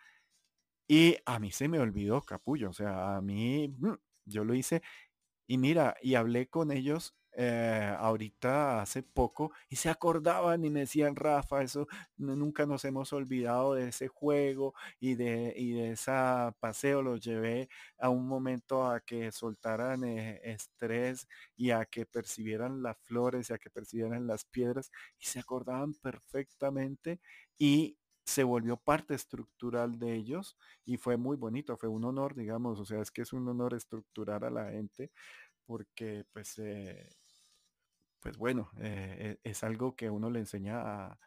Y 0.88 1.16
a 1.26 1.38
mí 1.40 1.50
se 1.52 1.68
me 1.68 1.80
olvidó, 1.80 2.22
capullo. 2.22 2.70
O 2.70 2.72
sea, 2.72 3.16
a 3.16 3.20
mí, 3.22 3.68
mm, 3.78 3.94
yo 4.26 4.44
lo 4.44 4.54
hice. 4.54 4.82
Y 5.48 5.58
mira, 5.58 5.96
y 6.02 6.14
hablé 6.16 6.48
con 6.48 6.72
ellos 6.72 7.14
eh, 7.36 7.94
ahorita 7.98 8.80
hace 8.82 9.02
poco 9.02 9.52
y 9.68 9.76
se 9.76 9.90
acordaban 9.90 10.64
y 10.64 10.70
me 10.70 10.80
decían, 10.80 11.16
Rafa, 11.16 11.62
eso 11.62 11.86
nunca 12.16 12.66
nos 12.66 12.84
hemos 12.84 13.12
olvidado 13.12 13.74
de 13.74 13.88
ese 13.88 14.08
juego 14.08 14.74
y 15.00 15.14
de, 15.14 15.52
y 15.56 15.72
de 15.72 15.92
esa 15.92 16.54
paseo. 16.60 17.02
Los 17.02 17.20
llevé 17.20 17.68
a 17.98 18.08
un 18.08 18.26
momento 18.28 18.86
a 18.86 19.00
que 19.00 19.32
soltaran 19.32 20.04
eh, 20.04 20.40
estrés 20.44 21.26
y 21.56 21.70
a 21.70 21.84
que 21.86 22.06
percibieran 22.06 22.82
las 22.82 22.96
flores 23.02 23.50
y 23.50 23.52
a 23.54 23.58
que 23.58 23.70
percibieran 23.70 24.26
las 24.26 24.44
piedras 24.44 24.90
y 25.18 25.26
se 25.26 25.40
acordaban 25.40 25.94
perfectamente 25.94 27.20
y 27.58 27.98
se 28.26 28.42
volvió 28.44 28.76
parte 28.78 29.14
estructural 29.14 29.98
de 29.98 30.14
ellos 30.14 30.56
y 30.84 30.96
fue 30.96 31.16
muy 31.16 31.36
bonito, 31.36 31.76
fue 31.76 31.88
un 31.90 32.04
honor, 32.04 32.34
digamos, 32.34 32.80
o 32.80 32.84
sea, 32.86 33.00
es 33.00 33.10
que 33.10 33.22
es 33.22 33.32
un 33.32 33.46
honor 33.48 33.74
estructurar 33.74 34.44
a 34.44 34.50
la 34.50 34.70
gente 34.70 35.10
porque 35.66 36.24
pues 36.32 36.58
eh, 36.58 37.08
pues 38.24 38.38
bueno, 38.38 38.70
eh, 38.80 39.36
e, 39.44 39.50
es 39.50 39.62
algo 39.64 39.94
que 39.94 40.08
uno 40.08 40.30
le 40.30 40.38
enseña 40.38 40.80
a, 40.80 41.18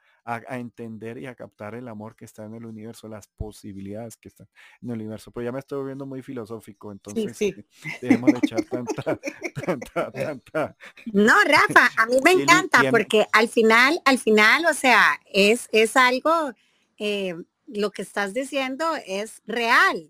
entender 0.50 1.20
y 1.20 1.28
a 1.28 1.36
captar 1.36 1.76
el 1.76 1.88
amor 1.88 2.16
que 2.16 2.26
está 2.26 2.44
en 2.44 2.56
el 2.56 2.66
universo, 2.66 3.08
las 3.08 3.28
posibilidades 3.28 4.18
que 4.18 4.28
están 4.28 4.48
en 4.82 4.90
el 4.90 4.96
universo. 4.96 5.32
Pero 5.32 5.46
ya 5.46 5.52
me 5.54 5.60
estoy 5.60 5.86
viendo 5.86 6.06
muy 6.08 6.22
filosófico, 6.22 6.92
entonces 6.92 7.38
sí, 7.38 7.56
debemos 8.02 8.32
echar 8.44 8.62
tanta, 8.70 9.20
tanta, 9.64 10.12
tanta. 10.12 10.76
No, 11.14 11.36
Rafa, 11.46 11.92
a 11.98 12.08
mí 12.08 12.18
me 12.26 12.32
encanta 12.32 12.82
porque 12.90 13.28
al 13.32 13.48
final, 13.48 14.02
al 14.04 14.18
final, 14.18 14.66
o 14.66 14.74
sea, 14.74 15.20
es, 15.32 15.70
es 15.72 15.96
algo, 15.96 16.52
eh, 16.98 17.36
lo 17.68 17.92
que 17.92 18.02
estás 18.02 18.34
diciendo 18.34 18.86
es 19.06 19.44
real 19.46 20.10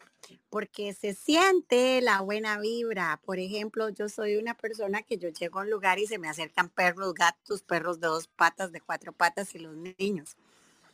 porque 0.58 0.92
se 0.96 1.14
siente 1.14 2.02
la 2.02 2.22
buena 2.22 2.58
vibra. 2.58 3.22
Por 3.24 3.38
ejemplo, 3.38 3.90
yo 3.90 4.10
soy 4.10 4.38
una 4.38 4.56
persona 4.56 5.04
que 5.04 5.20
yo 5.20 5.30
llego 5.30 5.60
a 5.60 5.62
un 5.62 5.70
lugar 5.70 6.00
y 6.00 6.08
se 6.08 6.18
me 6.18 6.28
acercan 6.28 6.70
perros, 6.70 7.14
gatos, 7.14 7.62
perros 7.62 8.00
de 8.00 8.08
dos 8.08 8.26
patas, 8.26 8.72
de 8.72 8.82
cuatro 8.82 9.12
patas 9.12 9.54
y 9.54 9.60
los 9.60 9.76
niños. 9.76 10.36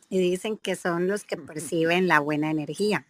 Y 0.09 0.19
dicen 0.19 0.58
que 0.58 0.75
son 0.75 1.08
los 1.08 1.24
que 1.24 1.38
perciben 1.38 2.09
la 2.09 2.19
buena 2.19 2.51
energía. 2.51 3.06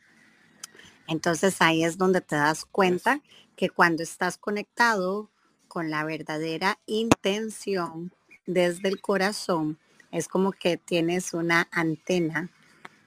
Entonces 1.08 1.60
ahí 1.60 1.84
es 1.84 1.98
donde 1.98 2.22
te 2.22 2.36
das 2.36 2.66
cuenta 2.66 3.22
que 3.56 3.72
cuando 3.72 4.04
estás 4.04 4.38
conectado 4.38 5.32
con 5.68 5.90
la 5.90 6.04
verdadera 6.04 6.78
intención 6.86 8.14
desde 8.46 8.90
el 8.90 9.02
corazón, 9.02 9.80
es 10.12 10.28
como 10.28 10.52
que 10.52 10.78
tienes 10.78 11.34
una 11.34 11.68
antena 11.72 12.52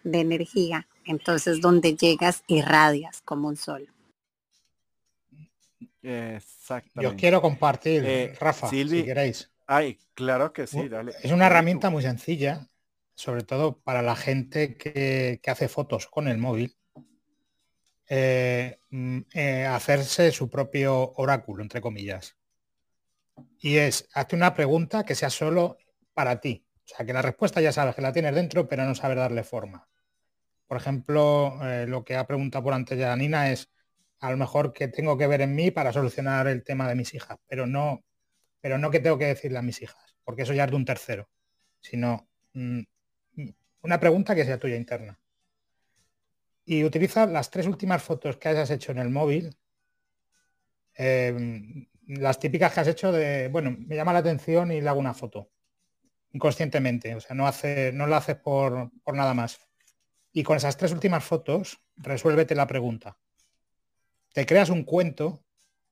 de 0.02 0.18
energía 0.18 0.88
entonces, 1.06 1.60
donde 1.60 1.94
llegas, 1.94 2.42
irradias 2.46 3.22
como 3.22 3.48
un 3.48 3.56
sol. 3.56 3.88
Exactamente. 6.02 7.02
Yo 7.02 7.16
quiero 7.16 7.42
compartir, 7.42 8.04
eh, 8.06 8.34
Rafa, 8.38 8.68
si 8.68 9.04
queréis. 9.04 9.50
Ay, 9.66 9.98
claro 10.14 10.52
que 10.52 10.66
sí, 10.66 10.88
dale. 10.88 11.12
Es 11.22 11.32
una 11.32 11.46
herramienta 11.46 11.90
muy 11.90 12.02
sencilla, 12.02 12.68
sobre 13.14 13.42
todo 13.42 13.80
para 13.80 14.02
la 14.02 14.14
gente 14.14 14.76
que, 14.76 15.40
hace 15.46 15.68
fotos 15.68 16.06
con 16.06 16.28
el 16.28 16.38
móvil. 16.38 16.76
Eh, 18.08 18.78
mm, 18.90 19.18
eh, 19.34 19.64
hacerse 19.64 20.30
su 20.30 20.48
propio 20.48 21.12
oráculo, 21.16 21.64
entre 21.64 21.80
comillas. 21.80 22.36
Y 23.58 23.76
es, 23.78 24.08
hazte 24.12 24.36
una 24.36 24.54
pregunta 24.54 25.04
que 25.04 25.16
sea 25.16 25.30
solo 25.30 25.78
para 26.14 26.40
ti. 26.40 26.64
O 26.84 26.96
sea, 26.96 27.04
que 27.04 27.12
la 27.12 27.22
respuesta 27.22 27.60
ya 27.60 27.72
sabes 27.72 27.96
que 27.96 28.02
la 28.02 28.12
tienes 28.12 28.34
dentro, 28.34 28.68
pero 28.68 28.84
no 28.84 28.94
sabes 28.94 29.16
darle 29.16 29.42
forma. 29.42 29.88
Por 30.66 30.76
ejemplo, 30.78 31.58
eh, 31.64 31.86
lo 31.86 32.04
que 32.04 32.16
ha 32.16 32.26
preguntado 32.26 32.64
por 32.64 32.74
antes 32.74 32.98
ya 32.98 33.14
Nina 33.16 33.50
es 33.52 33.70
a 34.20 34.30
lo 34.30 34.36
mejor 34.36 34.72
que 34.72 34.88
tengo 34.88 35.16
que 35.18 35.26
ver 35.26 35.42
en 35.42 35.54
mí 35.54 35.70
para 35.70 35.92
solucionar 35.92 36.46
el 36.48 36.64
tema 36.64 36.88
de 36.88 36.94
mis 36.96 37.14
hijas, 37.14 37.38
pero 37.46 37.66
no, 37.66 38.04
pero 38.60 38.78
no 38.78 38.90
que 38.90 39.00
tengo 39.00 39.18
que 39.18 39.26
decirle 39.26 39.58
a 39.58 39.62
mis 39.62 39.82
hijas, 39.82 40.16
porque 40.24 40.42
eso 40.42 40.54
ya 40.54 40.64
es 40.64 40.70
de 40.70 40.76
un 40.76 40.84
tercero, 40.84 41.28
sino 41.80 42.28
mm, 42.54 42.80
una 43.82 44.00
pregunta 44.00 44.34
que 44.34 44.44
sea 44.44 44.58
tuya 44.58 44.76
interna. 44.76 45.18
y 46.64 46.84
utiliza 46.84 47.26
las 47.26 47.50
tres 47.50 47.66
últimas 47.66 48.02
fotos 48.02 48.36
que 48.36 48.48
hayas 48.48 48.70
hecho 48.70 48.92
en 48.92 48.98
el 48.98 49.08
móvil. 49.10 49.56
Em, 50.94 51.86
las 52.06 52.38
típicas 52.38 52.72
que 52.72 52.80
has 52.80 52.88
hecho 52.88 53.12
de, 53.12 53.48
bueno, 53.48 53.76
me 53.78 53.96
llama 53.96 54.12
la 54.12 54.20
atención 54.20 54.72
y 54.72 54.80
le 54.80 54.88
hago 54.88 55.00
una 55.00 55.14
foto. 55.14 55.50
Inconscientemente. 56.32 57.14
O 57.14 57.20
sea, 57.20 57.36
no, 57.36 57.46
hace, 57.46 57.92
no 57.92 58.06
lo 58.06 58.16
haces 58.16 58.36
por, 58.36 58.90
por 59.04 59.14
nada 59.16 59.34
más. 59.34 59.65
Y 60.36 60.42
con 60.42 60.58
esas 60.58 60.76
tres 60.76 60.92
últimas 60.92 61.24
fotos, 61.24 61.80
resuélvete 61.96 62.54
la 62.54 62.66
pregunta. 62.66 63.16
Te 64.34 64.44
creas 64.44 64.68
un 64.68 64.84
cuento 64.84 65.42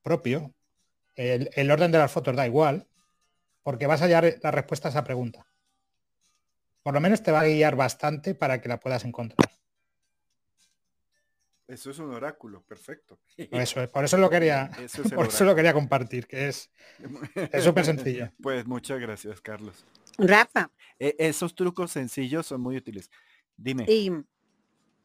propio. 0.03 0.53
El, 1.15 1.49
el 1.55 1.71
orden 1.71 1.91
de 1.91 1.97
las 1.97 2.11
fotos 2.11 2.35
da 2.35 2.45
igual, 2.45 2.87
porque 3.63 3.87
vas 3.87 4.03
a 4.03 4.05
hallar 4.05 4.37
la 4.43 4.51
respuesta 4.51 4.87
a 4.87 4.91
esa 4.91 5.03
pregunta. 5.03 5.47
Por 6.83 6.93
lo 6.93 7.01
menos 7.01 7.23
te 7.23 7.31
va 7.31 7.39
a 7.39 7.45
guiar 7.45 7.75
bastante 7.75 8.35
para 8.35 8.61
que 8.61 8.69
la 8.69 8.79
puedas 8.79 9.03
encontrar. 9.03 9.49
Eso 11.67 11.89
es 11.89 11.97
un 11.97 12.13
oráculo, 12.13 12.61
perfecto. 12.61 13.19
Eso 13.37 13.91
por 13.91 14.05
eso 14.05 14.19
lo 14.19 14.29
quería, 14.29 14.69
por 15.15 15.25
eso 15.25 15.43
lo 15.43 15.55
quería 15.55 15.73
compartir, 15.73 16.27
que 16.27 16.49
es 16.49 16.69
súper 17.63 17.83
sencillo. 17.83 18.29
Pues 18.43 18.67
muchas 18.67 18.99
gracias, 18.99 19.41
Carlos. 19.41 19.83
Rafa. 20.19 20.69
E, 20.99 21.15
esos 21.17 21.55
trucos 21.55 21.91
sencillos 21.91 22.45
son 22.45 22.61
muy 22.61 22.77
útiles. 22.77 23.09
Dime. 23.57 23.85
Y 23.87 24.11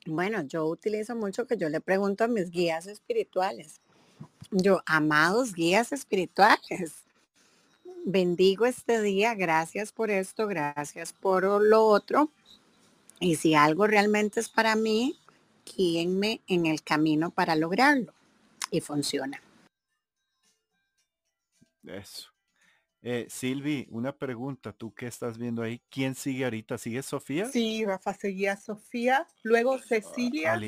bueno, 0.06 0.42
yo 0.42 0.66
utilizo 0.66 1.14
mucho 1.14 1.46
que 1.46 1.56
yo 1.56 1.68
le 1.68 1.80
pregunto 1.80 2.24
a 2.24 2.28
mis 2.28 2.50
guías 2.50 2.86
espirituales. 2.86 3.80
Yo, 4.50 4.82
amados 4.86 5.52
guías 5.54 5.92
espirituales, 5.92 7.04
bendigo 8.04 8.66
este 8.66 9.00
día, 9.02 9.34
gracias 9.34 9.92
por 9.92 10.10
esto, 10.10 10.46
gracias 10.46 11.12
por 11.12 11.44
lo 11.62 11.84
otro. 11.84 12.30
Y 13.20 13.36
si 13.36 13.54
algo 13.54 13.86
realmente 13.86 14.40
es 14.40 14.48
para 14.48 14.74
mí, 14.76 15.18
guíenme 15.64 16.40
en 16.46 16.66
el 16.66 16.82
camino 16.82 17.30
para 17.30 17.54
lograrlo. 17.54 18.14
Y 18.70 18.80
funciona. 18.80 19.42
Eso. 21.84 22.30
Eh, 23.02 23.26
Silvi, 23.30 23.86
una 23.90 24.14
pregunta, 24.14 24.74
tú 24.74 24.92
qué 24.92 25.06
estás 25.06 25.38
viendo 25.38 25.62
ahí, 25.62 25.80
¿quién 25.88 26.14
sigue 26.14 26.44
ahorita? 26.44 26.76
¿Sigue 26.76 27.02
Sofía? 27.02 27.46
Sí, 27.46 27.82
Rafa 27.86 28.12
seguía 28.12 28.58
Sofía, 28.58 29.26
luego 29.42 29.74
ah, 29.74 29.82
Cecilia, 29.82 30.60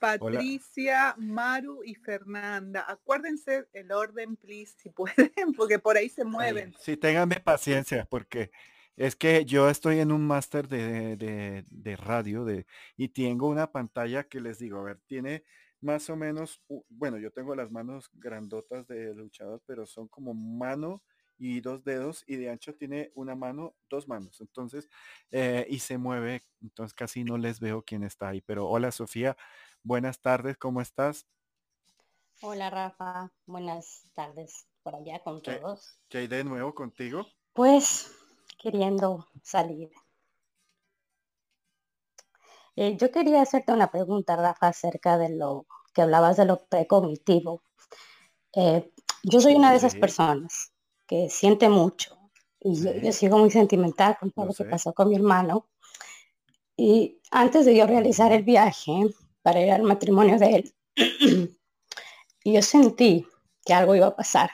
Patricia, 0.00 1.14
Maru 1.16 1.84
y 1.84 1.94
Fernanda. 1.94 2.84
Acuérdense 2.88 3.68
el 3.72 3.92
orden, 3.92 4.34
please, 4.34 4.74
si 4.76 4.90
pueden, 4.90 5.52
porque 5.56 5.78
por 5.78 5.96
ahí 5.96 6.08
se 6.08 6.24
mueven. 6.24 6.74
Sí, 6.80 6.96
ténganme 6.96 7.38
paciencia, 7.38 8.04
porque 8.10 8.50
es 8.96 9.14
que 9.14 9.44
yo 9.44 9.70
estoy 9.70 10.00
en 10.00 10.10
un 10.10 10.26
máster 10.26 10.66
de, 10.66 11.16
de, 11.16 11.96
radio 11.96 12.44
de, 12.44 12.66
y 12.96 13.10
tengo 13.10 13.48
una 13.48 13.70
pantalla 13.70 14.24
que 14.24 14.40
les 14.40 14.58
digo, 14.58 14.80
a 14.80 14.82
ver, 14.82 14.98
tiene 15.06 15.44
más 15.80 16.10
o 16.10 16.16
menos, 16.16 16.60
bueno, 16.88 17.18
yo 17.18 17.30
tengo 17.30 17.54
las 17.54 17.70
manos 17.70 18.10
grandotas 18.14 18.88
de 18.88 19.14
luchador, 19.14 19.62
pero 19.66 19.86
son 19.86 20.08
como 20.08 20.34
mano 20.34 21.00
y 21.38 21.60
dos 21.60 21.84
dedos 21.84 22.24
y 22.26 22.36
de 22.36 22.50
ancho 22.50 22.74
tiene 22.74 23.12
una 23.14 23.34
mano, 23.34 23.74
dos 23.88 24.08
manos. 24.08 24.40
Entonces, 24.40 24.88
eh, 25.30 25.66
y 25.68 25.78
se 25.78 25.98
mueve, 25.98 26.44
entonces 26.62 26.94
casi 26.94 27.24
no 27.24 27.36
les 27.38 27.60
veo 27.60 27.82
quién 27.82 28.02
está 28.02 28.28
ahí. 28.28 28.40
Pero 28.40 28.68
hola 28.68 28.90
Sofía, 28.92 29.36
buenas 29.82 30.20
tardes, 30.20 30.56
¿cómo 30.56 30.80
estás? 30.80 31.26
Hola 32.42 32.70
Rafa, 32.70 33.32
buenas 33.46 34.10
tardes 34.14 34.66
por 34.82 34.94
allá 34.94 35.20
con 35.20 35.42
todos. 35.42 35.98
¿Qué 36.08 36.18
hay 36.18 36.26
de 36.26 36.44
nuevo 36.44 36.74
contigo? 36.74 37.26
Pues 37.52 38.12
queriendo 38.58 39.26
salir. 39.42 39.90
Eh, 42.76 42.96
yo 42.98 43.10
quería 43.10 43.40
hacerte 43.40 43.72
una 43.72 43.90
pregunta, 43.90 44.36
Rafa, 44.36 44.68
acerca 44.68 45.16
de 45.16 45.30
lo 45.30 45.66
que 45.94 46.02
hablabas 46.02 46.36
de 46.36 46.44
lo 46.44 46.66
precognitivo. 46.66 47.62
Eh, 48.52 48.92
yo 49.22 49.40
soy 49.40 49.54
una 49.54 49.70
de 49.70 49.78
esas 49.78 49.94
personas 49.94 50.75
que 51.06 51.30
siente 51.30 51.68
mucho. 51.68 52.16
Y 52.60 52.74
yo, 53.02 53.12
sigo 53.12 53.38
muy 53.38 53.50
sentimental 53.50 54.16
con 54.18 54.32
todo 54.32 54.46
lo, 54.46 54.54
que 54.54 54.64
pasó 54.64 54.92
con 54.92 55.08
mi 55.08 55.16
hermano. 55.16 55.68
Y 56.76 57.20
antes 57.30 57.64
de 57.64 57.76
yo 57.76 57.86
realizar 57.86 58.32
el 58.32 58.42
viaje 58.42 58.92
para 59.42 59.60
ir 59.60 59.70
al 59.70 59.82
matrimonio 59.82 60.38
de 60.38 60.56
él, 60.56 60.74
yo 62.44 62.62
sentí 62.62 63.26
que 63.64 63.72
algo 63.72 63.94
iba 63.94 64.08
a 64.08 64.16
pasar. 64.16 64.50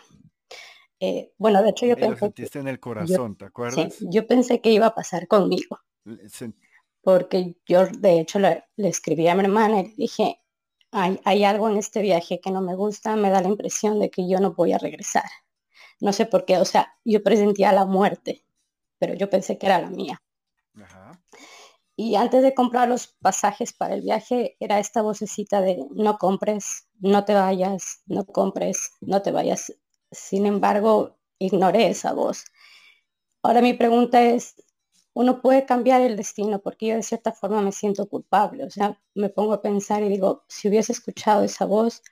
Eh, 1.01 1.33
bueno, 1.39 1.63
de 1.63 1.71
hecho 1.71 1.87
yo 1.87 1.97
pensé... 1.97 2.19
sentiste 2.19 2.59
en 2.59 2.69
el 2.69 2.79
corazón, 2.79 3.37
¿te 3.37 3.47
acuerdas? 3.47 3.97
yo 4.01 4.27
pensé 4.27 4.61
que 4.61 4.71
iba 4.71 4.87
a 4.87 4.95
pasar 4.95 5.27
conmigo. 5.27 5.81
Porque 7.01 7.57
yo 7.67 7.87
de 7.87 8.21
hecho 8.21 8.39
le, 8.39 8.65
escribí 8.77 9.27
a 9.27 9.35
mi 9.35 9.43
hermana 9.43 9.81
y 9.81 9.95
dije, 9.97 10.41
hay, 10.93 11.19
hay 11.25 11.45
algo 11.45 11.69
en 11.69 11.79
este 11.79 12.03
viaje 12.03 12.41
que 12.41 12.51
no 12.53 12.61
me 12.61 12.77
gusta, 12.77 13.17
me 13.17 13.31
da 13.31 13.41
la 13.41 13.49
impresión 13.49 13.99
de 13.99 14.11
que 14.11 14.29
yo 14.29 14.39
no 14.39 14.53
voy 14.53 14.73
a 14.73 14.79
regresar. 14.79 15.25
No 16.03 16.13
sé 16.13 16.27
por 16.27 16.45
qué, 16.45 16.59
o 16.59 16.65
sea, 16.65 16.99
yo 17.05 17.23
presentía 17.23 17.73
la 17.73 17.87
muerte, 17.87 18.45
pero 18.99 19.15
yo 19.15 19.31
pensé 19.31 19.57
que 19.57 19.67
era 19.67 19.81
la 19.81 19.89
mía. 19.89 20.21
Y 21.95 22.17
antes 22.17 22.43
de 22.43 22.55
comprar 22.55 22.89
los 22.89 23.07
pasajes 23.07 23.73
para 23.73 23.95
el 23.95 24.01
viaje, 24.01 24.57
era 24.59 24.81
esta 24.81 25.01
vocecita 25.01 25.61
de 25.61 25.79
no 25.93 26.19
compres, 26.19 26.89
no 26.99 27.25
te 27.25 27.35
vayas, 27.35 28.03
no 28.07 28.27
compres, 28.27 28.91
no 29.01 29.23
te 29.23 29.31
vayas. 29.31 29.73
Sin 30.11 30.45
embargo, 30.45 31.21
ignoré 31.39 31.87
esa 31.87 32.13
voz. 32.15 32.47
Ahora 33.41 33.63
mi 33.63 33.75
pregunta 33.75 34.21
es, 34.23 34.57
uno 35.15 35.41
puede 35.41 35.67
cambiar 35.67 36.01
el 36.01 36.17
destino 36.17 36.61
porque 36.61 36.87
yo 36.89 36.97
de 36.97 37.05
cierta 37.05 37.31
forma 37.31 37.63
me 37.63 37.71
siento 37.71 38.09
culpable. 38.09 38.65
O 38.65 38.71
sea, 38.71 39.01
me 39.15 39.29
pongo 39.29 39.53
a 39.53 39.63
pensar 39.63 40.03
y 40.03 40.09
digo, 40.09 40.45
si 40.49 40.69
hubiese 40.69 40.91
escuchado 40.91 41.45
esa 41.45 41.65
voz, 41.65 42.03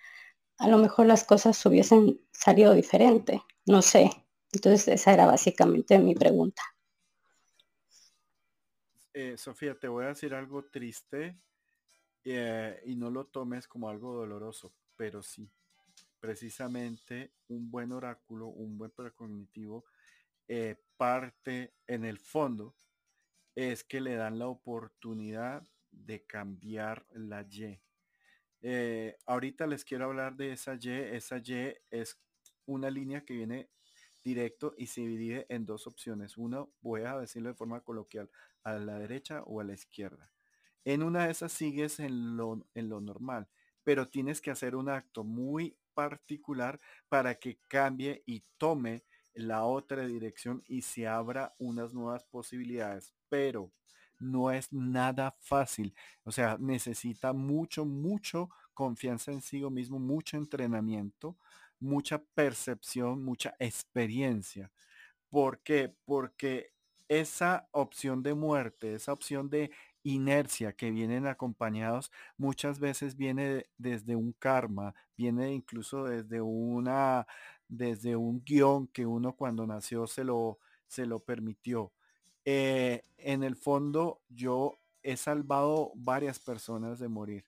a 0.59 0.69
lo 0.69 0.78
mejor 0.78 1.07
las 1.07 1.25
cosas 1.25 1.67
hubiesen 1.67 2.20
salido 2.31 2.73
diferente. 2.73 3.43
No 3.70 3.82
sé. 3.82 4.10
Entonces 4.52 4.89
esa 4.89 5.12
era 5.12 5.26
básicamente 5.26 5.97
mi 6.00 6.16
pregunta. 6.16 6.60
Eh, 9.15 9.36
Sofía, 9.36 9.78
te 9.78 9.86
voy 9.86 10.07
a 10.07 10.08
decir 10.08 10.34
algo 10.34 10.65
triste 10.65 11.39
eh, 12.24 12.82
y 12.84 12.97
no 12.97 13.10
lo 13.10 13.26
tomes 13.26 13.68
como 13.68 13.89
algo 13.89 14.12
doloroso, 14.12 14.74
pero 14.97 15.23
sí, 15.23 15.49
precisamente 16.18 17.32
un 17.47 17.70
buen 17.70 17.92
oráculo, 17.92 18.49
un 18.49 18.76
buen 18.76 18.90
precognitivo, 18.90 19.84
eh, 20.49 20.76
parte 20.97 21.74
en 21.86 22.05
el 22.05 22.18
fondo 22.18 22.74
es 23.55 23.84
que 23.84 24.00
le 24.00 24.16
dan 24.16 24.40
la 24.40 24.49
oportunidad 24.49 25.62
de 25.92 26.26
cambiar 26.26 27.07
la 27.12 27.47
Y. 27.49 27.81
ahorita 29.26 29.68
les 29.68 29.84
quiero 29.84 30.07
hablar 30.07 30.34
de 30.34 30.55
esa 30.55 30.74
Y. 30.74 30.90
Esa 30.90 31.39
Y 31.39 31.73
es 31.89 32.20
una 32.70 32.90
línea 32.90 33.24
que 33.24 33.34
viene 33.34 33.68
directo 34.24 34.74
y 34.76 34.86
se 34.86 35.00
divide 35.00 35.47
en 35.49 35.66
dos 35.66 35.86
opciones. 35.86 36.36
Uno, 36.36 36.73
voy 36.81 37.02
a 37.02 37.18
decirlo 37.18 37.49
de 37.49 37.55
forma 37.55 37.81
coloquial, 37.81 38.31
a 38.62 38.74
la 38.74 38.99
derecha 38.99 39.42
o 39.44 39.60
a 39.60 39.65
la 39.65 39.74
izquierda. 39.74 40.31
En 40.84 41.02
una 41.02 41.26
de 41.26 41.32
esas 41.32 41.52
sigues 41.52 42.00
en 42.00 42.36
lo, 42.36 42.66
en 42.74 42.89
lo 42.89 43.00
normal, 43.00 43.49
pero 43.82 44.08
tienes 44.08 44.40
que 44.40 44.50
hacer 44.50 44.76
un 44.76 44.89
acto 44.89 45.24
muy 45.24 45.76
particular 45.94 46.81
para 47.08 47.34
que 47.34 47.58
cambie 47.68 48.23
y 48.26 48.44
tome 48.57 49.05
la 49.34 49.65
otra 49.65 50.07
dirección 50.07 50.62
y 50.66 50.82
se 50.82 51.07
abra 51.07 51.55
unas 51.58 51.92
nuevas 51.92 52.24
posibilidades. 52.24 53.15
Pero 53.28 53.73
no 54.18 54.50
es 54.50 54.73
nada 54.73 55.36
fácil. 55.40 55.94
O 56.24 56.32
sea, 56.32 56.57
necesita 56.58 57.32
mucho, 57.32 57.84
mucho 57.84 58.50
confianza 58.74 59.32
en 59.32 59.42
sí 59.42 59.62
mismo, 59.70 59.99
mucho 59.99 60.36
entrenamiento 60.36 61.36
mucha 61.81 62.23
percepción, 62.34 63.25
mucha 63.25 63.55
experiencia. 63.59 64.70
¿Por 65.31 65.60
qué? 65.60 65.94
Porque 66.05 66.73
esa 67.09 67.68
opción 67.73 68.23
de 68.23 68.34
muerte, 68.34 68.94
esa 68.94 69.12
opción 69.12 69.50
de 69.50 69.70
inercia 70.02 70.73
que 70.73 70.91
vienen 70.91 71.26
acompañados 71.26 72.10
muchas 72.39 72.78
veces 72.81 73.17
viene 73.17 73.67
desde 73.78 74.17
un 74.17 74.33
karma, 74.33 74.94
viene 75.17 75.52
incluso 75.52 76.05
desde 76.05 76.41
una 76.41 77.26
desde 77.68 78.17
un 78.17 78.42
guion 78.44 78.89
que 78.89 79.07
uno 79.07 79.34
cuando 79.36 79.67
nació 79.67 80.07
se 80.07 80.25
lo 80.25 80.59
se 80.86 81.07
lo 81.07 81.20
permitió. 81.20 81.92
Eh, 82.44 83.05
en 83.18 83.42
el 83.44 83.57
fondo 83.57 84.23
yo 84.28 84.81
he 85.02 85.17
salvado 85.17 85.92
varias 85.94 86.39
personas 86.39 86.99
de 86.99 87.09
morir 87.09 87.44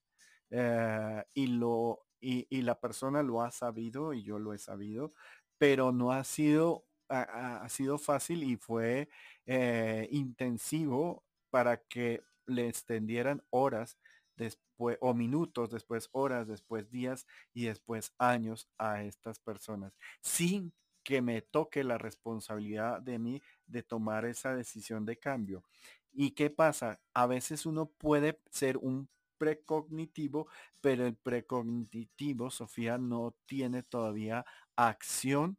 eh, 0.51 1.25
y 1.35 1.47
lo 1.47 2.02
y, 2.23 2.63
la 2.63 2.81
persona 2.81 3.23
lo 3.23 3.43
ha 3.43 3.51
sabido 3.51 4.15
y 4.15 4.23
yo 4.23 4.39
lo 4.39 4.55
he 4.55 4.59
sabido, 4.59 5.13
pero 5.59 5.93
no 5.93 6.13
ha 6.13 6.25
sido, 6.25 6.87
ha, 7.09 7.69
sido 7.69 7.99
fácil 7.99 8.45
y 8.45 8.57
fue 8.57 9.09
eh, 9.47 10.09
intensivo 10.11 11.25
para 11.51 11.79
que 11.79 12.23
le 12.47 12.69
extendieran 12.69 13.43
horas 13.51 13.99
después 14.37 14.63
o 15.01 15.15
minutos 15.15 15.71
después, 15.71 16.09
horas 16.13 16.49
después, 16.49 16.91
días 16.91 17.27
y 17.53 17.65
después 17.65 18.13
años 18.19 18.69
a 18.79 19.03
estas 19.03 19.39
personas, 19.39 19.93
sin 20.21 20.73
que 21.05 21.21
me 21.21 21.43
toque 21.43 21.85
la 21.85 21.99
responsabilidad 21.99 23.01
de 23.01 23.19
mí 23.19 23.43
de 23.67 23.83
tomar 23.83 24.25
esa 24.25 24.55
decisión 24.55 25.05
de 25.05 25.19
cambio. 25.19 25.65
¿Y 26.13 26.33
qué 26.33 26.51
pasa? 26.51 27.01
A 27.15 27.27
veces 27.27 27.67
uno 27.67 27.87
puede 27.87 28.41
ser 28.51 28.77
un 28.77 29.09
precognitivo, 29.43 30.47
pero 30.81 31.05
el 31.05 31.17
precognitivo, 31.17 32.49
Sofía, 32.49 32.97
no 32.97 33.35
tiene 33.45 33.83
todavía 33.83 34.47
acción 34.77 35.59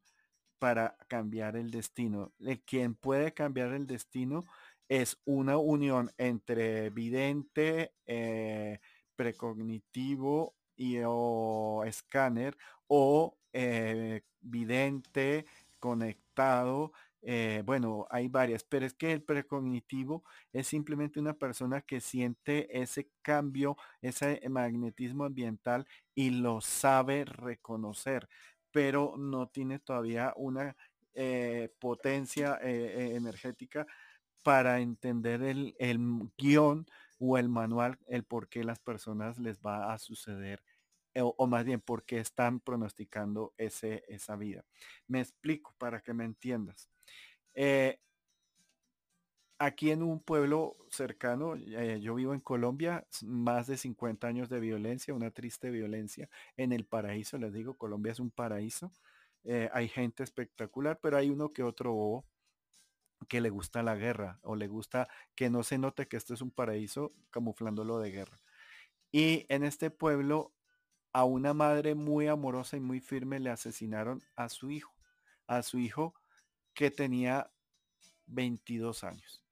para 0.58 0.95
cambiar 1.10 1.58
el 1.58 1.70
destino. 1.70 2.32
El 2.40 2.62
quien 2.62 2.95
puede 2.95 3.34
cambiar 3.34 3.74
el 3.74 3.86
destino 3.86 4.45
es 4.88 5.18
una 5.26 5.58
unión 5.58 6.12
entre 6.18 6.92
vidente, 6.92 7.92
eh, 8.06 8.80
precognitivo 9.18 10.56
y 10.78 11.00
o 11.06 11.84
escáner 11.86 12.56
o 12.88 13.38
eh, 13.52 14.22
vidente 14.40 15.45
conectado. 15.78 16.94
Eh, 17.26 17.64
bueno, 17.66 18.06
hay 18.10 18.27
varias, 18.27 18.64
pero 18.64 18.85
es 18.85 18.93
que 18.93 19.14
el 19.14 19.24
precognitivo 19.24 20.24
es 20.52 20.68
simplemente 20.68 21.19
una 21.19 21.34
persona 21.34 21.82
que 21.82 22.02
siente 22.02 22.82
ese 22.82 23.10
cambio, 23.22 23.77
ese 24.02 24.42
magnetismo 24.50 25.24
ambiental 25.26 25.88
y 26.14 26.32
lo 26.32 26.60
sabe 26.61 27.26
reconocer 27.26 28.27
pero 28.74 29.16
no 29.18 29.48
tiene 29.48 29.80
todavía 29.80 30.34
una 30.35 30.76
eh, 31.14 31.69
potencia 31.80 32.60
eh, 32.61 33.11
eh, 33.14 33.16
energética 33.16 33.85
para 34.42 34.80
entender 34.80 35.43
el, 35.43 35.76
guion 36.38 36.88
o 37.19 37.38
el 37.38 37.50
manual, 37.50 38.00
el 38.08 38.24
por 38.24 38.50
qué 38.50 38.64
las 38.64 38.80
personas 38.80 39.38
les 39.38 39.61
va 39.61 39.93
a 39.93 40.00
suceder 40.00 40.61
o, 41.16 41.45
más 41.45 41.64
bien 41.64 41.80
por 41.80 42.03
qué 42.03 42.18
están 42.18 42.60
pronosticando 42.60 43.53
ese, 43.58 44.03
esa 44.08 44.35
vida. 44.35 44.66
Me 45.08 45.22
explico 45.22 45.76
para 45.77 46.02
que 46.02 46.11
me 46.11 46.26
entiendas. 46.26 46.90
Aquí 49.57 49.91
en 49.91 50.03
un 50.03 50.19
pueblo 50.19 50.77
cercano, 50.90 51.56
yo 51.56 52.15
vivo 52.15 52.33
en 52.33 52.40
Colombia, 52.40 53.07
más 53.23 53.67
de 53.67 53.77
50 53.77 54.27
años 54.27 54.49
de 54.49 54.59
violencia, 54.59 55.14
una 55.14 55.32
triste 55.32 55.69
violencia 55.72 56.30
en 56.57 56.72
el 56.72 56.85
paraíso, 56.85 57.38
les 57.38 57.53
digo, 57.53 57.75
Colombia 57.77 58.11
es 58.11 58.19
un 58.19 58.32
paraíso. 58.32 58.91
Eh, 59.43 59.69
hay 59.73 59.90
gente 59.90 60.23
espectacular, 60.23 60.99
pero 61.01 61.17
hay 61.17 61.30
uno 61.30 61.51
que 61.51 61.64
otro 61.64 62.23
que 63.27 63.41
le 63.41 63.49
gusta 63.49 63.83
la 63.83 63.95
guerra 63.95 64.40
o 64.43 64.56
le 64.56 64.67
gusta 64.67 65.07
que 65.35 65.49
no 65.49 65.64
se 65.64 65.77
note 65.77 66.07
que 66.07 66.17
esto 66.17 66.33
es 66.33 66.41
un 66.41 66.51
paraíso 66.51 67.14
camuflándolo 67.30 67.99
de 67.99 68.11
guerra. 68.11 68.40
Y 69.11 69.45
en 69.49 69.64
este 69.64 69.91
pueblo 69.91 70.53
a 71.14 71.25
una 71.25 71.53
madre 71.53 71.95
muy 71.95 72.27
amorosa 72.27 72.77
y 72.77 72.80
muy 72.80 72.99
firme 72.99 73.40
le 73.40 73.49
asesinaron 73.49 74.23
a 74.35 74.49
su 74.49 74.72
hijo, 74.72 74.93
a 75.48 75.61
su 75.61 75.77
hijo 75.80 76.15
que 76.74 76.92
tenía 76.92 77.52
22 78.27 79.03
años. 79.03 79.43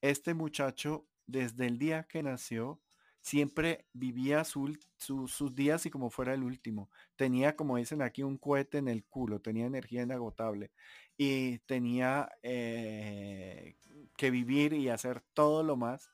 Este 0.00 0.34
muchacho 0.34 1.06
desde 1.26 1.66
el 1.66 1.78
día 1.78 2.04
que 2.04 2.22
nació 2.22 2.80
siempre 3.20 3.86
vivía 3.92 4.44
sus 4.44 5.54
días 5.56 5.84
y 5.84 5.90
como 5.90 6.10
fuera 6.10 6.34
el 6.34 6.44
último. 6.44 6.90
Tenía, 7.16 7.56
como 7.56 7.76
dicen 7.76 8.00
aquí, 8.00 8.22
un 8.22 8.38
cohete 8.38 8.78
en 8.78 8.86
el 8.86 9.04
culo, 9.04 9.40
tenía 9.40 9.66
energía 9.66 10.02
inagotable 10.02 10.70
y 11.16 11.58
tenía 11.60 12.30
eh, 12.42 13.76
que 14.16 14.30
vivir 14.30 14.74
y 14.74 14.90
hacer 14.90 15.22
todo 15.34 15.64
lo 15.64 15.76
más. 15.76 16.12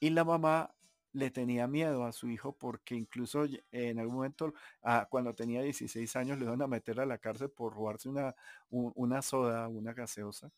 Y 0.00 0.10
la 0.10 0.24
mamá 0.24 0.74
le 1.12 1.30
tenía 1.30 1.66
miedo 1.66 2.04
a 2.04 2.12
su 2.12 2.28
hijo 2.28 2.56
porque 2.56 2.94
incluso 2.94 3.44
en 3.70 3.98
algún 3.98 4.16
momento, 4.16 4.54
ah, 4.82 5.06
cuando 5.10 5.34
tenía 5.34 5.62
16 5.62 6.16
años, 6.16 6.38
le 6.38 6.46
iban 6.46 6.62
a 6.62 6.66
meter 6.66 7.00
a 7.00 7.06
la 7.06 7.18
cárcel 7.18 7.50
por 7.50 7.74
robarse 7.74 8.08
una, 8.08 8.34
una 8.70 9.22
soda, 9.22 9.68
una 9.68 9.92
gaseosa, 9.92 10.50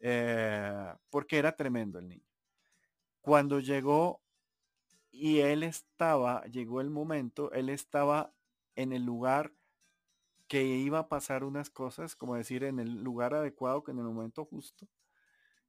eh, 0.00 0.94
porque 1.10 1.38
era 1.38 1.56
tremendo 1.56 1.98
el 1.98 2.08
niño. 2.08 2.24
Cuando 3.20 3.60
llegó 3.60 4.20
y 5.10 5.40
él 5.40 5.62
estaba, 5.62 6.44
llegó 6.44 6.80
el 6.80 6.90
momento, 6.90 7.50
él 7.52 7.70
estaba 7.70 8.32
en 8.74 8.92
el 8.92 9.04
lugar 9.04 9.52
que 10.48 10.64
iba 10.64 11.00
a 11.00 11.08
pasar 11.08 11.44
unas 11.44 11.70
cosas, 11.70 12.14
como 12.14 12.36
decir, 12.36 12.64
en 12.64 12.78
el 12.78 13.02
lugar 13.02 13.34
adecuado, 13.34 13.82
que 13.82 13.90
en 13.92 13.98
el 13.98 14.04
momento 14.04 14.44
justo. 14.44 14.86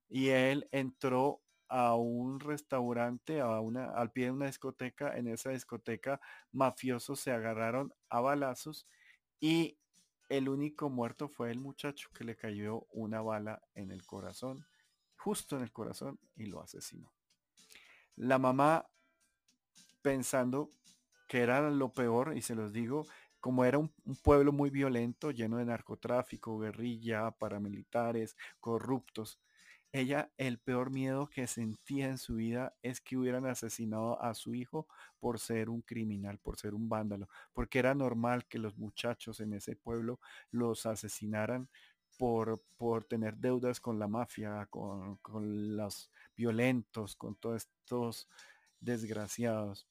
Y 0.10 0.30
él 0.30 0.68
entró 0.72 1.42
a 1.70 1.96
un 1.96 2.40
restaurante, 2.40 3.42
a 3.42 3.60
una, 3.60 3.92
al 3.92 4.12
pie 4.12 4.26
de 4.26 4.32
una 4.32 4.48
discoteca. 4.48 5.18
En 5.18 5.28
esa 5.28 5.52
discoteca, 5.52 6.20
mafiosos 6.52 7.20
se 7.20 7.32
agarraron 7.32 7.94
a 8.10 8.22
balazos 8.22 8.88
y 9.40 9.78
el 10.30 10.50
único 10.50 10.90
muerto 10.90 11.30
fue 11.30 11.52
el 11.52 11.60
muchacho 11.60 12.10
que 12.14 12.24
le 12.24 12.36
cayó 12.36 12.86
una 12.92 13.22
bala 13.22 13.62
en 13.76 13.92
el 13.92 14.06
corazón, 14.06 14.66
justo 15.16 15.56
en 15.56 15.64
el 15.64 15.72
corazón, 15.72 16.20
y 16.36 16.48
lo 16.48 16.62
asesinó. 16.62 17.14
La 18.16 18.38
mamá 18.38 18.90
pensando 20.02 20.70
que 21.28 21.42
era 21.42 21.70
lo 21.70 21.92
peor, 21.94 22.36
y 22.36 22.42
se 22.42 22.56
los 22.56 22.74
digo, 22.74 23.06
como 23.40 23.66
era 23.66 23.78
un, 23.78 23.94
pueblo 24.24 24.52
muy 24.52 24.70
violento, 24.70 25.32
lleno 25.32 25.58
de 25.58 25.66
narcotráfico, 25.66 26.58
guerrilla, 26.60 27.32
paramilitares, 27.32 28.36
corruptos, 28.60 29.40
ella 29.98 30.32
el 30.38 30.60
peor 30.60 30.92
miedo 30.92 31.28
que 31.28 31.48
sentía 31.48 32.08
en 32.08 32.18
su 32.18 32.36
vida 32.36 32.76
es 32.82 33.02
que 33.02 33.18
hubieran 33.18 33.46
asesinado 33.46 34.22
a 34.22 34.34
su 34.34 34.54
hijo 34.54 34.88
por 35.20 35.40
ser 35.40 35.70
un 35.70 35.82
criminal, 35.82 36.40
por 36.40 36.58
ser 36.58 36.74
un 36.74 36.90
vándalo, 36.90 37.28
porque 37.54 37.80
era 37.80 37.94
normal 37.96 38.46
que 38.48 38.60
los 38.60 38.78
muchachos 38.78 39.40
en 39.40 39.54
ese 39.54 39.76
pueblo 39.76 40.20
los 40.52 40.86
asesinaran 40.86 41.70
por, 42.18 42.64
por 42.78 43.06
tener 43.06 43.38
deudas 43.38 43.80
con 43.80 44.00
la 44.00 44.08
mafia, 44.08 44.66
con, 44.70 45.18
con 45.18 45.78
los 45.78 46.12
violentos, 46.36 47.16
con 47.16 47.36
todos 47.36 47.68
estos 47.68 48.28
desgraciados 48.80 49.88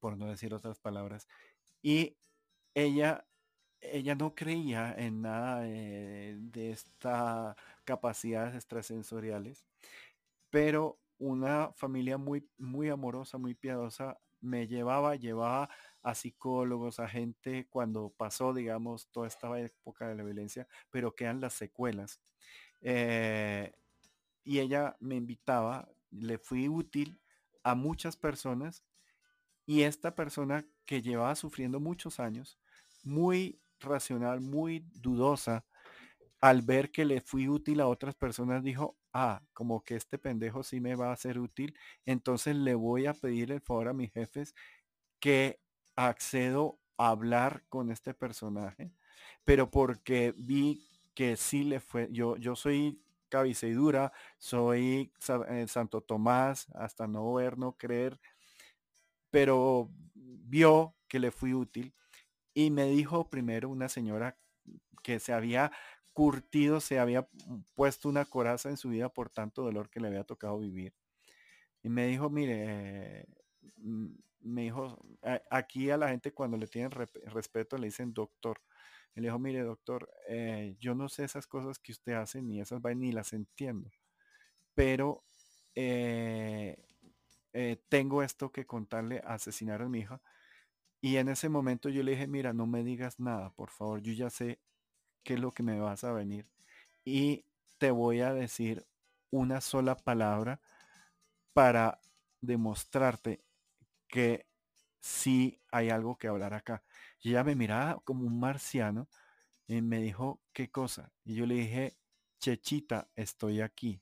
por 0.00 0.16
no 0.16 0.26
decir 0.26 0.54
otras 0.54 0.78
palabras. 0.78 1.26
Y 1.82 2.16
ella, 2.74 3.26
ella 3.92 4.14
no 4.14 4.34
creía 4.34 4.94
en 4.96 5.22
nada 5.22 5.60
de, 5.60 6.70
estas 6.70 7.56
capacidades 7.84 8.54
extrasensoriales, 8.54 9.64
pero 10.50 10.98
una 11.18 11.72
familia 11.72 12.18
muy, 12.18 12.48
muy 12.58 12.88
amorosa, 12.88 13.38
muy 13.38 13.54
piadosa, 13.54 14.18
me 14.40 14.66
llevaba, 14.66 15.16
llevaba 15.16 15.70
a 16.02 16.14
psicólogos, 16.14 17.00
a 17.00 17.08
gente 17.08 17.66
cuando 17.68 18.10
pasó, 18.16 18.54
digamos, 18.54 19.08
toda 19.10 19.26
esta 19.26 19.58
época 19.58 20.08
de 20.08 20.14
la 20.14 20.22
violencia, 20.22 20.68
pero 20.90 21.14
quedan 21.14 21.40
las 21.40 21.54
secuelas. 21.54 22.20
Eh, 22.82 23.72
y 24.44 24.60
ella 24.60 24.96
me 25.00 25.16
invitaba, 25.16 25.88
le 26.10 26.38
fui 26.38 26.68
útil 26.68 27.20
a 27.64 27.74
muchas 27.74 28.16
personas 28.16 28.84
y 29.66 29.82
esta 29.82 30.14
persona 30.14 30.64
que 30.84 31.02
llevaba 31.02 31.34
sufriendo 31.34 31.80
muchos 31.80 32.20
años, 32.20 32.58
muy 33.02 33.60
racional, 33.80 34.40
muy 34.40 34.84
dudosa, 34.94 35.64
al 36.40 36.62
ver 36.62 36.90
que 36.90 37.04
le 37.04 37.20
fui 37.20 37.48
útil 37.48 37.80
a 37.80 37.88
otras 37.88 38.14
personas, 38.14 38.62
dijo, 38.62 38.96
ah, 39.12 39.42
como 39.52 39.82
que 39.82 39.96
este 39.96 40.18
pendejo 40.18 40.62
sí 40.62 40.80
me 40.80 40.94
va 40.94 41.12
a 41.12 41.16
ser 41.16 41.38
útil, 41.38 41.76
entonces 42.04 42.56
le 42.56 42.74
voy 42.74 43.06
a 43.06 43.14
pedir 43.14 43.52
el 43.52 43.60
favor 43.60 43.88
a 43.88 43.92
mis 43.94 44.12
jefes 44.12 44.54
que 45.20 45.60
accedo 45.96 46.78
a 46.98 47.10
hablar 47.10 47.64
con 47.68 47.90
este 47.90 48.14
personaje, 48.14 48.92
pero 49.44 49.70
porque 49.70 50.34
vi 50.36 50.86
que 51.14 51.36
sí 51.36 51.64
le 51.64 51.80
fue, 51.80 52.08
yo, 52.12 52.36
yo 52.36 52.54
soy 52.56 53.00
cabiceidura, 53.28 54.12
soy 54.38 55.12
eh, 55.48 55.66
Santo 55.68 56.00
Tomás, 56.02 56.68
hasta 56.74 57.06
no 57.06 57.32
ver, 57.34 57.58
no 57.58 57.76
creer, 57.76 58.20
pero 59.30 59.90
vio 60.14 60.94
que 61.08 61.18
le 61.18 61.30
fui 61.30 61.54
útil 61.54 61.94
y 62.56 62.70
me 62.70 62.86
dijo 62.86 63.28
primero 63.28 63.68
una 63.68 63.90
señora 63.90 64.38
que 65.02 65.20
se 65.20 65.34
había 65.34 65.72
curtido, 66.14 66.80
se 66.80 66.98
había 66.98 67.28
puesto 67.74 68.08
una 68.08 68.24
coraza 68.24 68.70
en 68.70 68.78
su 68.78 68.88
vida 68.88 69.10
por 69.10 69.28
tanto 69.28 69.62
dolor 69.62 69.90
que 69.90 70.00
le 70.00 70.08
había 70.08 70.24
tocado 70.24 70.58
vivir. 70.58 70.94
Y 71.82 71.90
me 71.90 72.06
dijo, 72.06 72.30
mire, 72.30 73.26
mm, 73.76 74.06
me 74.40 74.62
dijo, 74.62 74.98
aquí 75.50 75.90
a 75.90 75.98
la 75.98 76.08
gente 76.08 76.32
cuando 76.32 76.56
le 76.56 76.66
tienen 76.66 76.92
respeto 76.92 77.76
le 77.76 77.88
dicen 77.88 78.14
doctor. 78.14 78.62
Y 79.14 79.20
le 79.20 79.28
dijo, 79.28 79.38
mire 79.38 79.60
doctor, 79.60 80.10
eh, 80.26 80.76
yo 80.80 80.94
no 80.94 81.10
sé 81.10 81.24
esas 81.24 81.46
cosas 81.46 81.78
que 81.78 81.92
usted 81.92 82.14
hace, 82.14 82.40
ni 82.40 82.62
esas 82.62 82.80
ni 82.96 83.12
las 83.12 83.34
entiendo. 83.34 83.90
Pero 84.74 85.24
eh, 85.74 86.78
eh, 87.52 87.76
tengo 87.90 88.22
esto 88.22 88.50
que 88.50 88.64
contarle, 88.64 89.20
asesinar 89.26 89.82
a 89.82 89.90
mi 89.90 89.98
hija. 90.00 90.22
Y 91.06 91.18
en 91.18 91.28
ese 91.28 91.48
momento 91.48 91.88
yo 91.88 92.02
le 92.02 92.10
dije, 92.10 92.26
mira, 92.26 92.52
no 92.52 92.66
me 92.66 92.82
digas 92.82 93.20
nada, 93.20 93.50
por 93.50 93.70
favor, 93.70 94.02
yo 94.02 94.12
ya 94.12 94.28
sé 94.28 94.58
qué 95.22 95.34
es 95.34 95.40
lo 95.40 95.52
que 95.52 95.62
me 95.62 95.78
vas 95.78 96.02
a 96.02 96.10
venir. 96.10 96.50
Y 97.04 97.44
te 97.78 97.92
voy 97.92 98.22
a 98.22 98.34
decir 98.34 98.84
una 99.30 99.60
sola 99.60 99.96
palabra 99.96 100.60
para 101.52 102.00
demostrarte 102.40 103.44
que 104.08 104.48
sí 104.98 105.60
hay 105.70 105.90
algo 105.90 106.18
que 106.18 106.26
hablar 106.26 106.54
acá. 106.54 106.82
Y 107.22 107.30
ella 107.30 107.44
me 107.44 107.54
miraba 107.54 108.00
como 108.02 108.26
un 108.26 108.40
marciano 108.40 109.06
y 109.68 109.82
me 109.82 110.00
dijo, 110.00 110.40
¿qué 110.52 110.72
cosa? 110.72 111.12
Y 111.24 111.36
yo 111.36 111.46
le 111.46 111.54
dije, 111.54 111.96
Chechita, 112.40 113.08
estoy 113.14 113.60
aquí. 113.60 114.00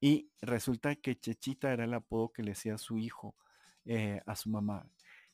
Y 0.00 0.30
resulta 0.40 0.94
que 0.94 1.18
Chechita 1.18 1.72
era 1.72 1.82
el 1.86 1.94
apodo 1.94 2.32
que 2.32 2.44
le 2.44 2.52
decía 2.52 2.78
su 2.78 2.98
hijo 2.98 3.34
eh, 3.84 4.22
a 4.26 4.36
su 4.36 4.48
mamá. 4.48 4.88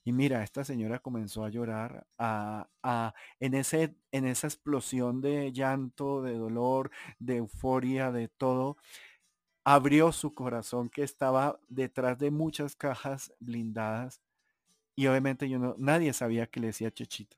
Y 0.06 0.12
mira, 0.12 0.44
esta 0.44 0.62
señora 0.62 1.00
comenzó 1.00 1.44
a 1.44 1.48
llorar 1.48 2.06
a, 2.16 2.68
a, 2.84 3.12
en, 3.40 3.54
ese, 3.54 3.96
en 4.12 4.24
esa 4.24 4.46
explosión 4.46 5.20
de 5.20 5.50
llanto, 5.50 6.22
de 6.22 6.34
dolor, 6.34 6.92
de 7.18 7.38
euforia, 7.38 8.12
de 8.12 8.28
todo. 8.28 8.76
Abrió 9.64 10.12
su 10.12 10.32
corazón 10.32 10.90
que 10.90 11.02
estaba 11.02 11.58
detrás 11.68 12.20
de 12.20 12.30
muchas 12.30 12.76
cajas 12.76 13.32
blindadas. 13.40 14.22
Y 14.94 15.08
obviamente 15.08 15.48
yo 15.48 15.58
no, 15.58 15.74
nadie 15.76 16.12
sabía 16.12 16.46
que 16.46 16.60
le 16.60 16.68
decía 16.68 16.92
Chechito. 16.92 17.36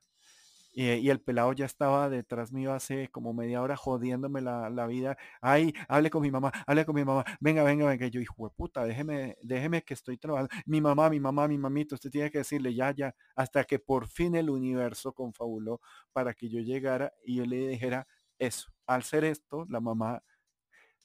Eh, 0.81 0.99
y 1.03 1.09
el 1.09 1.19
pelado 1.19 1.51
ya 1.51 1.65
estaba 1.65 2.09
detrás 2.09 2.53
mío 2.53 2.71
hace 2.71 3.09
como 3.09 3.33
media 3.33 3.61
hora 3.61 3.75
jodiéndome 3.75 4.39
la, 4.39 4.87
vida. 4.87 5.17
Ay, 5.41 5.73
hable 5.89 6.09
con 6.09 6.21
mi 6.21 6.31
mamá, 6.31 6.53
hable 6.65 6.85
con 6.85 6.95
mi 6.95 7.03
mamá. 7.03 7.25
Venga, 7.41 7.63
venga, 7.63 7.85
venga. 7.85 8.07
yo, 8.07 8.21
hijo 8.21 8.47
de 8.47 8.55
puta, 8.55 8.85
déjeme, 8.85 9.37
déjeme 9.41 9.81
que 9.83 9.93
estoy 9.93 10.17
trabajando. 10.17 10.49
Mi 10.65 10.79
mamá, 10.79 11.09
mi 11.09 11.19
mamá, 11.19 11.49
mi 11.49 11.57
mamito, 11.57 11.95
usted 11.95 12.09
tiene 12.09 12.31
que 12.31 12.37
decirle 12.37 12.73
ya, 12.73 12.91
ya, 12.91 13.13
hasta 13.35 13.65
que 13.65 13.77
por 13.77 14.07
fin 14.07 14.35
el 14.35 14.49
universo 14.49 15.11
confabuló 15.11 15.81
para 16.13 16.33
que 16.33 16.47
yo 16.47 16.61
llegara 16.61 17.11
y 17.25 17.35
yo 17.35 17.45
le 17.45 17.67
dijera 17.67 18.07
eso. 18.37 18.71
Al 18.87 19.03
ser 19.03 19.25
esto, 19.25 19.65
la 19.67 19.81
mamá 19.81 20.23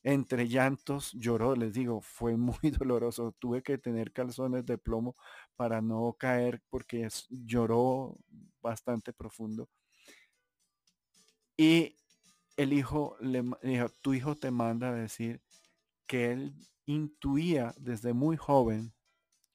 entre 0.04 0.48
llantos 0.48 1.12
lloró, 1.14 1.56
les 1.56 1.72
digo, 1.72 2.00
fue 2.02 2.36
muy 2.36 2.56
doloroso. 2.78 3.34
Tuve 3.38 3.62
que 3.62 3.78
tener 3.78 4.12
calzones 4.12 4.66
de 4.66 4.78
plomo 4.78 5.16
para 5.56 5.80
no 5.80 6.14
caer 6.18 6.62
porque 6.70 7.08
lloró 7.30 8.16
bastante 8.62 9.12
profundo. 9.12 9.68
Y 11.56 11.96
el 12.56 12.72
hijo 12.72 13.16
le 13.20 13.42
dijo, 13.62 13.88
tu 14.02 14.14
hijo 14.14 14.36
te 14.36 14.50
manda 14.50 14.90
a 14.90 14.94
decir 14.94 15.40
que 16.06 16.32
él 16.32 16.54
intuía 16.86 17.74
desde 17.78 18.12
muy 18.12 18.36
joven 18.36 18.92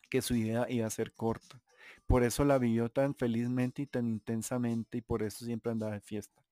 que 0.09 0.21
su 0.21 0.33
vida 0.33 0.65
iba 0.69 0.87
a 0.87 0.89
ser 0.89 1.13
corta. 1.13 1.61
Por 2.07 2.23
eso 2.23 2.43
la 2.43 2.57
vivió 2.57 2.89
tan 2.89 3.13
felizmente 3.15 3.83
y 3.83 3.87
tan 3.87 4.07
intensamente 4.07 4.97
y 4.97 5.01
por 5.01 5.21
eso 5.23 5.45
siempre 5.45 5.71
andaba 5.71 5.93
de 5.93 6.01
fiesta. 6.01 6.43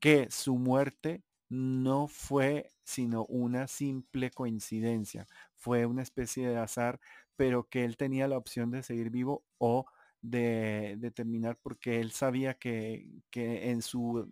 Que 0.00 0.30
su 0.30 0.56
muerte 0.56 1.22
no 1.48 2.08
fue 2.08 2.71
sino 2.84 3.24
una 3.26 3.66
simple 3.68 4.30
coincidencia, 4.30 5.26
fue 5.54 5.86
una 5.86 6.02
especie 6.02 6.48
de 6.48 6.58
azar, 6.58 7.00
pero 7.36 7.68
que 7.68 7.84
él 7.84 7.96
tenía 7.96 8.28
la 8.28 8.38
opción 8.38 8.70
de 8.70 8.82
seguir 8.82 9.10
vivo 9.10 9.44
o 9.58 9.86
de, 10.20 11.12
terminar 11.14 11.58
porque 11.62 12.00
él 12.00 12.12
sabía 12.12 12.54
que, 12.54 13.08
en, 13.34 13.82
su, 13.82 14.30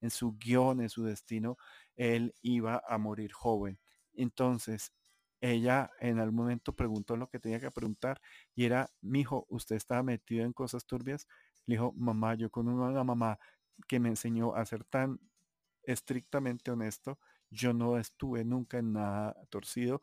en 0.00 0.10
su 0.10 0.36
guion, 0.38 0.80
en 0.80 0.90
su 0.90 1.04
destino, 1.04 1.56
él 1.96 2.34
iba 2.42 2.82
a 2.86 2.98
morir 2.98 3.32
joven. 3.32 3.78
Entonces, 4.14 4.92
ella 5.40 5.90
en 6.00 6.18
algún 6.18 6.36
momento 6.36 6.74
preguntó 6.74 7.16
lo 7.16 7.28
que 7.28 7.38
tenía 7.40 7.60
que 7.60 7.70
preguntar 7.70 8.20
y 8.54 8.66
era, 8.66 8.90
mi 9.00 9.20
hijo, 9.20 9.46
¿usted 9.48 9.76
estaba 9.76 10.02
metido 10.02 10.44
en 10.44 10.52
cosas 10.52 10.84
turbias? 10.84 11.26
Le 11.66 11.76
dijo, 11.76 11.92
mamá, 11.96 12.34
yo 12.34 12.50
con 12.50 12.68
una 12.68 13.04
mamá 13.04 13.38
que 13.88 14.00
me 14.00 14.10
enseñó 14.10 14.54
a 14.54 14.66
ser 14.66 14.84
tan 14.84 15.18
estrictamente 15.84 16.70
honesto, 16.70 17.18
yo 17.50 17.72
no 17.72 17.98
estuve 17.98 18.44
nunca 18.44 18.78
en 18.78 18.92
nada 18.94 19.36
torcido. 19.50 20.02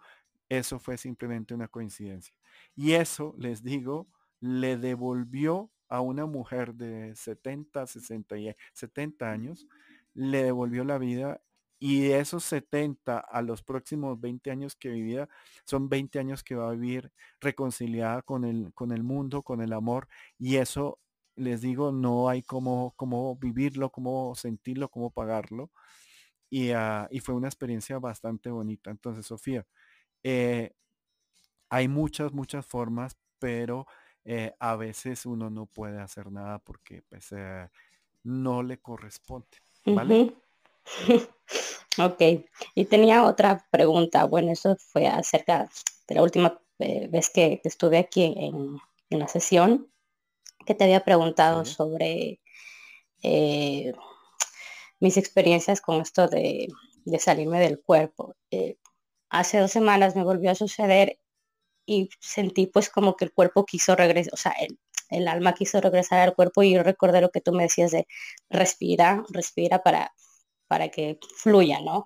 Eso 0.49 0.79
fue 0.79 0.97
simplemente 0.97 1.53
una 1.53 1.67
coincidencia. 1.67 2.35
Y 2.75 2.93
eso, 2.93 3.35
les 3.37 3.63
digo, 3.63 4.07
le 4.39 4.77
devolvió 4.77 5.71
a 5.89 6.01
una 6.01 6.25
mujer 6.25 6.73
de 6.75 7.15
70, 7.15 7.87
60 7.87 8.37
y 8.37 8.53
70 8.73 9.31
años, 9.31 9.67
le 10.13 10.43
devolvió 10.43 10.83
la 10.83 10.97
vida 10.97 11.41
y 11.79 12.01
de 12.01 12.19
esos 12.19 12.43
70 12.43 13.19
a 13.19 13.41
los 13.41 13.61
próximos 13.63 14.19
20 14.19 14.51
años 14.51 14.75
que 14.75 14.89
vivía, 14.89 15.29
son 15.65 15.89
20 15.89 16.19
años 16.19 16.43
que 16.43 16.55
va 16.55 16.69
a 16.69 16.73
vivir 16.73 17.11
reconciliada 17.39 18.21
con 18.23 18.45
el, 18.45 18.73
con 18.73 18.91
el 18.91 19.03
mundo, 19.03 19.43
con 19.43 19.61
el 19.61 19.73
amor 19.73 20.07
y 20.39 20.57
eso 20.57 20.99
les 21.35 21.61
digo, 21.61 21.91
no 21.91 22.29
hay 22.29 22.41
cómo, 22.41 22.93
cómo 22.97 23.35
vivirlo, 23.37 23.91
cómo 23.91 24.33
sentirlo, 24.35 24.89
cómo 24.89 25.11
pagarlo. 25.11 25.71
Y, 26.49 26.71
ah, 26.71 27.07
y, 27.11 27.19
fue 27.19 27.35
una 27.35 27.47
experiencia 27.47 27.99
bastante 27.99 28.49
bonita. 28.49 28.89
Entonces, 28.89 29.25
Sofía, 29.25 29.65
eh, 30.23 30.73
hay 31.69 31.87
muchas, 31.87 32.31
muchas 32.31 32.65
formas, 32.65 33.17
pero 33.39 33.85
eh, 34.23 34.53
a 34.59 34.75
veces 34.75 35.25
uno 35.25 35.49
no 35.49 35.65
puede 35.65 35.99
hacer 35.99 36.31
nada 36.31 36.59
porque 36.59 37.03
pues, 37.09 37.31
eh, 37.31 37.69
no 38.23 38.63
le 38.63 38.79
corresponde. 38.79 39.57
¿Vale? 39.85 40.33
ok, 41.99 42.21
y 42.75 42.85
tenía 42.85 43.23
otra 43.23 43.65
pregunta. 43.71 44.25
Bueno, 44.25 44.51
eso 44.51 44.75
fue 44.77 45.07
acerca 45.07 45.69
de 46.07 46.15
la 46.15 46.23
última 46.23 46.59
vez 46.79 47.29
que 47.29 47.59
estuve 47.63 47.97
aquí 47.97 48.23
en, 48.37 48.77
en 49.09 49.19
la 49.19 49.27
sesión 49.27 49.89
que 50.67 50.75
te 50.75 50.83
había 50.83 51.03
preguntado 51.03 51.63
sobre 51.63 52.41
eh, 53.23 53.93
mis 54.99 55.17
experiencias 55.17 55.81
con 55.81 56.01
esto 56.01 56.27
de, 56.27 56.67
salirme 57.19 57.59
del 57.59 57.81
cuerpo. 57.81 58.35
Eh, 58.51 58.77
hace 59.29 59.59
dos 59.59 59.71
semanas 59.71 60.15
me 60.15 60.23
volvió 60.23 60.51
a 60.51 60.55
suceder 60.55 61.19
y 61.85 62.09
sentí 62.19 62.67
pues 62.67 62.89
como 62.89 63.15
que 63.15 63.25
el 63.25 63.33
cuerpo 63.33 63.65
quiso 63.65 63.95
regresar, 63.95 64.33
o 64.33 64.37
sea, 64.37 64.53
el, 65.09 65.27
alma 65.27 65.53
quiso 65.53 65.79
regresar 65.79 66.19
al 66.19 66.35
cuerpo 66.35 66.63
y 66.63 66.73
yo 66.73 66.83
recordé 66.83 67.21
lo 67.21 67.31
que 67.31 67.41
tú 67.41 67.53
me 67.53 67.63
decías 67.63 67.91
de 67.91 68.07
respira, 68.49 69.23
respira 69.29 69.81
para, 69.81 70.13
para 70.67 70.89
que 70.89 71.17
fluya, 71.37 71.81
¿no? 71.81 72.05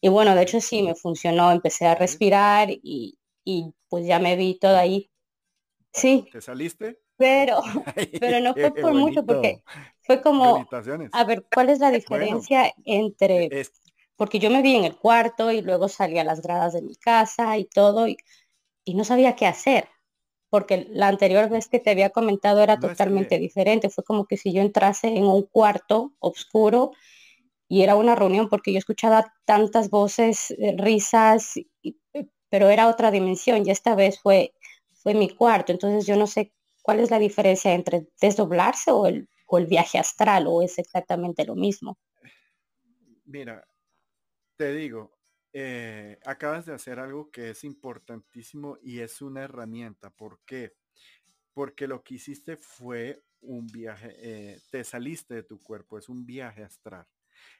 Y 0.00 0.08
bueno, 0.08 0.34
de 0.34 0.42
hecho 0.42 0.60
sí, 0.60 0.82
me 0.82 0.94
funcionó, 0.94 1.52
empecé 1.52 1.86
a 1.86 1.94
respirar 1.94 2.68
y, 2.70 3.18
y 3.44 3.72
pues 3.88 4.06
ya 4.06 4.18
me 4.18 4.36
vi 4.36 4.58
todo 4.58 4.76
ahí. 4.76 5.10
Sí. 5.92 6.28
¿Te 6.30 6.40
saliste? 6.40 7.00
Pero, 7.16 7.60
pero 8.20 8.40
no 8.40 8.54
fue 8.54 8.70
por 8.74 8.94
mucho 8.94 9.24
porque 9.24 9.62
fue 10.00 10.20
como, 10.22 10.66
a 11.12 11.24
ver, 11.24 11.46
¿cuál 11.52 11.70
es 11.70 11.78
la 11.78 11.90
diferencia 11.90 12.72
entre, 12.84 13.66
porque 14.16 14.38
yo 14.38 14.50
me 14.50 14.62
vi 14.62 14.76
en 14.76 14.84
el 14.84 14.96
cuarto 14.96 15.50
y 15.50 15.62
luego 15.62 15.88
salí 15.88 16.18
a 16.18 16.24
las 16.24 16.42
gradas 16.42 16.72
de 16.74 16.82
mi 16.82 16.96
casa 16.96 17.56
y 17.58 17.64
todo 17.64 18.08
y, 18.08 18.16
no 18.86 19.04
sabía 19.04 19.34
qué 19.34 19.46
hacer, 19.46 19.88
porque 20.48 20.86
la 20.90 21.08
anterior 21.08 21.48
vez 21.50 21.66
que 21.66 21.80
te 21.80 21.90
había 21.90 22.10
comentado 22.10 22.62
era 22.62 22.78
totalmente 22.78 23.38
diferente, 23.38 23.90
fue 23.90 24.04
como 24.04 24.26
que 24.26 24.36
si 24.36 24.52
yo 24.52 24.62
entrase 24.62 25.08
en 25.08 25.24
un 25.24 25.42
cuarto 25.42 26.12
oscuro 26.20 26.92
y 27.68 27.82
era 27.82 27.96
una 27.96 28.14
reunión 28.14 28.48
porque 28.48 28.72
yo 28.72 28.78
escuchaba 28.78 29.34
tantas 29.44 29.90
voces, 29.90 30.52
eh, 30.52 30.76
risas, 30.78 31.54
pero 32.48 32.68
era 32.68 32.86
otra 32.86 33.10
dimensión 33.10 33.66
y 33.66 33.70
esta 33.70 33.96
vez 33.96 34.20
fue, 34.20 34.54
fue 34.92 35.14
mi 35.14 35.28
cuarto, 35.30 35.72
entonces 35.72 36.06
yo 36.06 36.14
no 36.14 36.28
sé 36.28 36.52
¿Cuál 36.86 37.00
es 37.00 37.10
la 37.10 37.18
diferencia 37.18 37.74
entre 37.74 38.06
desdoblarse 38.20 38.92
o 38.92 39.08
el, 39.08 39.28
el 39.50 39.66
viaje 39.66 39.98
astral 39.98 40.46
o 40.46 40.62
es 40.62 40.78
exactamente 40.78 41.44
lo 41.44 41.56
mismo? 41.56 41.98
Mira, 43.24 43.66
te 44.54 44.72
digo, 44.72 45.18
eh, 45.52 46.16
acabas 46.24 46.64
de 46.64 46.74
hacer 46.74 47.00
algo 47.00 47.28
que 47.32 47.50
es 47.50 47.64
importantísimo 47.64 48.78
y 48.80 49.00
es 49.00 49.20
una 49.20 49.42
herramienta. 49.42 50.10
¿Por 50.10 50.38
qué? 50.46 50.74
Porque 51.52 51.88
lo 51.88 52.04
que 52.04 52.14
hiciste 52.14 52.56
fue 52.56 53.20
un 53.40 53.66
viaje, 53.66 54.14
eh, 54.18 54.60
te 54.70 54.84
saliste 54.84 55.34
de 55.34 55.42
tu 55.42 55.58
cuerpo, 55.58 55.98
es 55.98 56.08
un 56.08 56.24
viaje 56.24 56.62
astral. 56.62 57.08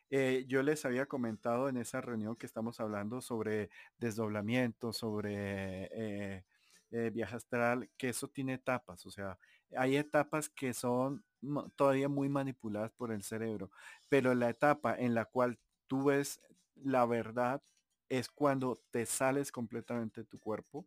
Eh, 0.08 0.44
yo 0.46 0.62
les 0.62 0.84
había 0.84 1.06
comentado 1.06 1.68
en 1.68 1.78
esa 1.78 2.00
reunión 2.00 2.36
que 2.36 2.46
estamos 2.46 2.78
hablando 2.78 3.20
sobre 3.20 3.70
desdoblamiento, 3.98 4.92
sobre 4.92 6.44
eh, 6.96 7.10
viaje 7.10 7.36
astral, 7.36 7.90
que 7.98 8.08
eso 8.08 8.26
tiene 8.26 8.54
etapas, 8.54 9.04
o 9.04 9.10
sea, 9.10 9.38
hay 9.76 9.96
etapas 9.96 10.48
que 10.48 10.72
son 10.72 11.22
todavía 11.76 12.08
muy 12.08 12.30
manipuladas 12.30 12.90
por 12.92 13.12
el 13.12 13.22
cerebro, 13.22 13.70
pero 14.08 14.34
la 14.34 14.48
etapa 14.48 14.96
en 14.96 15.14
la 15.14 15.26
cual 15.26 15.58
tú 15.86 16.04
ves 16.04 16.40
la 16.74 17.04
verdad 17.04 17.62
es 18.08 18.30
cuando 18.30 18.80
te 18.90 19.04
sales 19.04 19.52
completamente 19.52 20.22
de 20.22 20.26
tu 20.26 20.38
cuerpo 20.38 20.86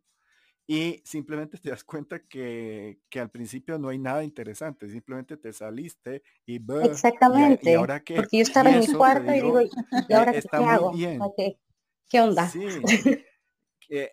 y 0.66 1.00
simplemente 1.04 1.58
te 1.58 1.70
das 1.70 1.84
cuenta 1.84 2.18
que, 2.18 2.98
al 3.14 3.30
principio 3.30 3.78
no 3.78 3.88
hay 3.88 3.98
nada 3.98 4.24
interesante, 4.24 4.88
simplemente 4.88 5.36
te 5.36 5.52
saliste 5.52 6.24
y... 6.44 6.60
Exactamente, 6.82 7.76
ahora 7.76 8.00
que, 8.00 8.16
porque 8.16 8.38
yo 8.38 8.42
estaba 8.42 8.70
en 8.70 8.80
mi 8.80 8.88
cuarto 8.88 9.30
y 9.30 9.34
digo, 9.34 9.60
¿y 9.60 9.66
eh, 10.08 10.14
ahora 10.16 10.32
qué 10.32 10.48
hago? 10.56 10.92
¿Qué 12.08 12.20
onda? 12.20 12.48
Sí. 12.48 12.68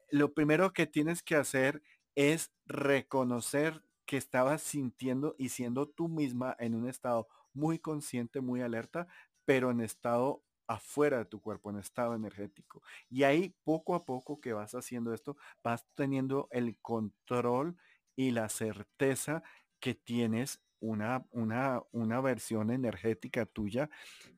Lo 0.10 0.34
primero 0.34 0.74
que 0.74 0.88
tienes 0.88 1.24
que 1.24 1.36
hacer 1.36 1.82
es 2.16 2.52
reconocer 2.66 3.84
que 4.06 4.18
estabas 4.18 4.62
sintiendo 4.62 5.36
y 5.38 5.50
siendo 5.50 5.88
tú 5.88 6.08
misma 6.08 6.56
en 6.60 6.76
un 6.76 6.88
estado 6.88 7.28
muy 7.54 7.80
consciente, 7.80 8.42
muy 8.42 8.62
alerta, 8.62 9.08
pero 9.46 9.72
en 9.72 9.82
estado 9.82 10.44
afuera 10.68 11.20
de 11.20 11.26
tu 11.26 11.42
cuerpo, 11.42 11.70
en 11.70 11.78
estado 11.78 12.16
energético. 12.16 12.82
Y 13.10 13.24
ahí 13.24 13.56
poco 13.64 13.96
a 13.96 14.06
poco 14.06 14.40
que 14.42 14.54
vas 14.54 14.74
haciendo 14.76 15.14
esto, 15.14 15.38
vas 15.64 15.86
teniendo 15.96 16.48
el 16.52 16.78
control 16.80 17.78
y 18.16 18.32
la 18.32 18.50
certeza 18.50 19.44
que 19.80 19.94
tienes 19.96 20.62
una, 20.80 21.26
una, 21.32 21.82
una 21.92 22.22
versión 22.22 22.72
energética 22.72 23.46
tuya 23.46 23.90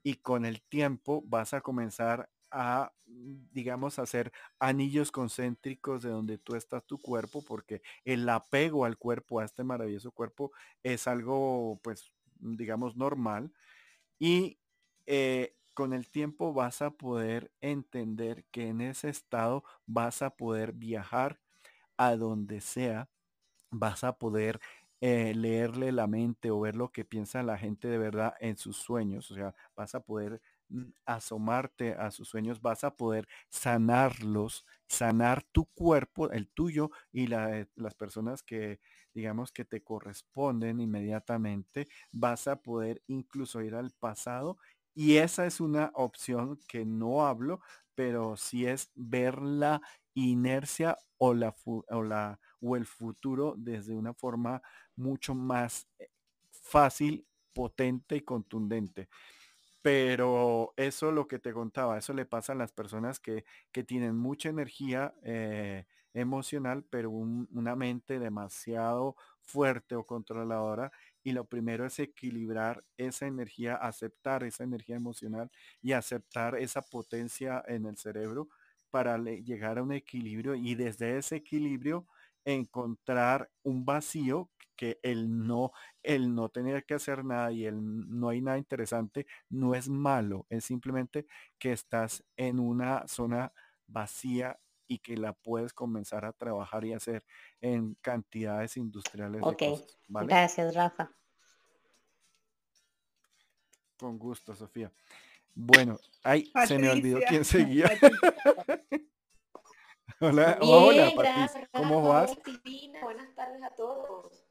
y 0.03 0.15
con 0.15 0.45
el 0.45 0.61
tiempo 0.61 1.23
vas 1.25 1.53
a 1.53 1.61
comenzar 1.61 2.29
a, 2.51 2.93
digamos, 3.05 3.99
hacer 3.99 4.31
anillos 4.59 5.11
concéntricos 5.11 6.01
de 6.03 6.09
donde 6.09 6.37
tú 6.37 6.55
estás 6.55 6.85
tu 6.85 6.99
cuerpo, 6.99 7.43
porque 7.43 7.81
el 8.05 8.27
apego 8.29 8.85
al 8.85 8.97
cuerpo, 8.97 9.39
a 9.39 9.45
este 9.45 9.63
maravilloso 9.63 10.11
cuerpo, 10.11 10.51
es 10.83 11.07
algo, 11.07 11.79
pues, 11.83 12.11
digamos, 12.39 12.95
normal. 12.97 13.51
Y 14.19 14.59
eh, 15.05 15.55
con 15.73 15.93
el 15.93 16.09
tiempo 16.09 16.53
vas 16.53 16.81
a 16.81 16.91
poder 16.91 17.51
entender 17.61 18.45
que 18.51 18.67
en 18.67 18.81
ese 18.81 19.09
estado 19.09 19.63
vas 19.85 20.21
a 20.21 20.31
poder 20.35 20.73
viajar 20.73 21.39
a 21.97 22.15
donde 22.15 22.61
sea, 22.61 23.09
vas 23.71 24.03
a 24.03 24.17
poder 24.17 24.59
eh, 25.01 25.33
leerle 25.35 25.91
la 25.91 26.07
mente 26.07 26.51
o 26.51 26.59
ver 26.59 26.75
lo 26.75 26.91
que 26.91 27.05
piensa 27.05 27.43
la 27.43 27.57
gente 27.57 27.87
de 27.87 27.97
verdad 27.97 28.35
en 28.39 28.57
sus 28.57 28.77
sueños. 28.77 29.31
O 29.31 29.35
sea, 29.35 29.55
vas 29.75 29.95
a 29.95 30.01
poder 30.01 30.41
asomarte 31.05 31.93
a 31.93 32.11
sus 32.11 32.29
sueños, 32.29 32.61
vas 32.61 32.83
a 32.83 32.95
poder 32.95 33.27
sanarlos, 33.49 34.65
sanar 34.87 35.43
tu 35.43 35.65
cuerpo, 35.73 36.29
el 36.31 36.49
tuyo 36.49 36.89
y 37.11 37.27
la, 37.27 37.67
las 37.75 37.95
personas 37.95 38.43
que 38.43 38.79
digamos 39.13 39.51
que 39.51 39.65
te 39.65 39.81
corresponden 39.83 40.79
inmediatamente, 40.79 41.87
vas 42.11 42.47
a 42.47 42.61
poder 42.61 43.01
incluso 43.07 43.61
ir 43.61 43.75
al 43.75 43.91
pasado 43.91 44.57
y 44.93 45.17
esa 45.17 45.45
es 45.45 45.59
una 45.61 45.91
opción 45.95 46.59
que 46.67 46.85
no 46.85 47.25
hablo, 47.25 47.61
pero 47.95 48.35
sí 48.37 48.65
es 48.65 48.91
ver 48.95 49.41
la 49.41 49.81
inercia 50.13 50.97
o 51.17 51.33
la, 51.33 51.55
o 51.65 52.03
la 52.03 52.39
o 52.61 52.75
el 52.75 52.85
futuro 52.85 53.55
desde 53.57 53.95
una 53.95 54.13
forma 54.13 54.61
mucho 54.95 55.33
más 55.35 55.87
eh, 55.99 56.09
fácil, 56.51 57.25
potente 57.53 58.17
y 58.17 58.21
contundente. 58.21 59.07
Pero 59.81 60.73
eso 60.77 61.11
lo 61.11 61.27
que 61.27 61.39
te 61.39 61.53
contaba, 61.53 61.97
eso 61.97 62.13
le 62.13 62.25
pasa 62.25 62.51
a 62.53 62.55
las 62.55 62.71
personas 62.73 63.19
que, 63.19 63.45
que 63.71 63.83
tienen 63.83 64.17
mucha 64.17 64.49
energía 64.49 65.13
eh, 65.23 65.85
emocional, 66.13 66.83
pero 66.89 67.09
una 67.11 67.75
mente 67.77 68.19
demasiado 68.19 69.15
fuerte 69.41 69.95
o 69.95 70.05
controladora. 70.05 70.91
Y 71.23 71.31
lo 71.31 71.45
primero 71.45 71.85
es 71.85 71.97
equilibrar 71.99 72.83
esa 72.97 73.27
energía, 73.27 73.75
aceptar 73.75 74.43
esa 74.43 74.63
energía 74.65 74.97
emocional 74.97 75.49
y 75.81 75.93
aceptar 75.93 76.55
esa 76.57 76.81
potencia 76.81 77.63
en 77.67 77.85
el 77.85 77.97
cerebro 77.97 78.49
para 78.91 79.17
llegar 79.17 79.77
a 79.77 79.83
un 79.83 79.93
equilibrio 79.93 80.55
y 80.55 80.75
desde 80.75 81.17
ese 81.17 81.37
equilibrio 81.37 82.07
encontrar 82.45 83.49
un 83.63 83.85
vacío 83.85 84.49
que 84.79 84.97
el 85.03 85.45
no, 85.45 85.73
el 86.03 86.33
no 86.33 86.47
tener 86.47 86.85
que 86.85 86.93
hacer 86.93 87.25
nada 87.25 87.51
y 87.51 87.65
el 87.65 87.81
no 88.17 88.29
hay 88.29 88.39
nada 88.39 88.57
interesante 88.57 89.27
no 89.49 89.75
es 89.75 89.89
malo, 89.89 90.45
es 90.49 90.63
simplemente 90.63 91.27
que 91.57 91.73
estás 91.73 92.23
en 92.37 92.61
una 92.61 93.05
zona 93.05 93.51
vacía 93.87 94.57
y 94.87 94.99
que 94.99 95.17
la 95.17 95.33
puedes 95.33 95.73
comenzar 95.73 96.23
a 96.23 96.31
trabajar 96.31 96.85
y 96.85 96.93
hacer 96.93 97.25
en 97.59 97.95
cantidades 97.95 98.77
industriales. 98.77 99.41
Ok, 99.43 99.63
gracias 100.07 100.73
Rafa. 100.73 101.11
Con 103.97 104.17
gusto, 104.17 104.55
Sofía. 104.55 104.93
Bueno, 105.53 105.99
ay, 106.23 106.49
se 106.65 106.79
me 106.79 106.89
olvidó 106.89 107.19
quién 107.27 107.43
seguía. 107.43 107.89
Hola, 110.21 110.57
hola, 110.61 111.11
¿Cómo 111.71 112.01
vas? 112.01 112.37
Buenas 113.01 113.33
tardes 113.35 113.63
a 113.63 113.69
todos. 113.75 114.48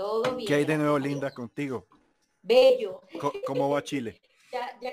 Todo 0.00 0.34
bien. 0.34 0.48
¿Qué 0.48 0.54
hay 0.54 0.64
de 0.64 0.78
nuevo, 0.78 0.98
Linda, 0.98 1.30
contigo? 1.30 1.86
Bello. 2.40 3.02
¿Cómo, 3.44 3.68
va 3.68 3.84
Chile? 3.84 4.18
Ya, 4.52 4.76
ya, 4.80 4.90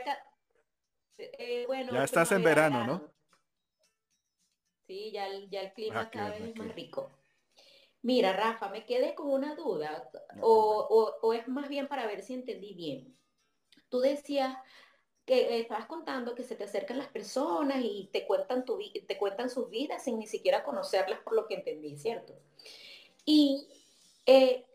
eh, 1.18 1.64
bueno, 1.66 1.92
ya 1.92 2.04
estás 2.04 2.32
en 2.32 2.44
verano, 2.44 2.86
¿no? 2.86 3.12
Sí, 4.86 5.10
ya, 5.12 5.28
ya 5.50 5.62
el 5.62 5.74
clima 5.74 6.02
ah, 6.02 6.10
cada 6.12 6.30
vez 6.30 6.42
es 6.42 6.56
más 6.58 6.76
rico. 6.76 7.10
Mira, 8.04 8.34
Rafa, 8.34 8.70
me 8.70 8.86
quedé 8.86 9.16
con 9.16 9.32
una 9.32 9.56
duda, 9.56 10.12
o, 10.42 10.52
o, 10.52 11.28
o, 11.28 11.34
es 11.34 11.48
más 11.48 11.70
bien 11.70 11.88
para 11.88 12.06
ver 12.06 12.22
si 12.22 12.36
entendí 12.36 12.76
bien. 12.76 13.18
Tú 13.90 14.00
decías 14.00 14.56
que 15.26 15.60
estabas 15.60 15.88
contando 15.88 16.36
que 16.36 16.44
se 16.44 16.56
te 16.56 16.66
acercan 16.66 17.00
las 17.00 17.08
personas 17.08 17.80
y 17.82 18.12
te 18.14 18.28
cuentan, 18.28 18.64
tu, 18.64 18.78
te 19.08 19.18
cuentan 19.18 19.50
sus 19.50 19.72
vidas 19.72 20.04
sin 20.04 20.20
ni 20.20 20.28
siquiera 20.28 20.64
conocerlas 20.64 21.20
por 21.22 21.34
lo 21.34 21.48
que 21.48 21.56
entendí, 21.56 21.98
¿cierto? 21.98 22.40
Y 23.26 23.68
eh, 24.28 24.67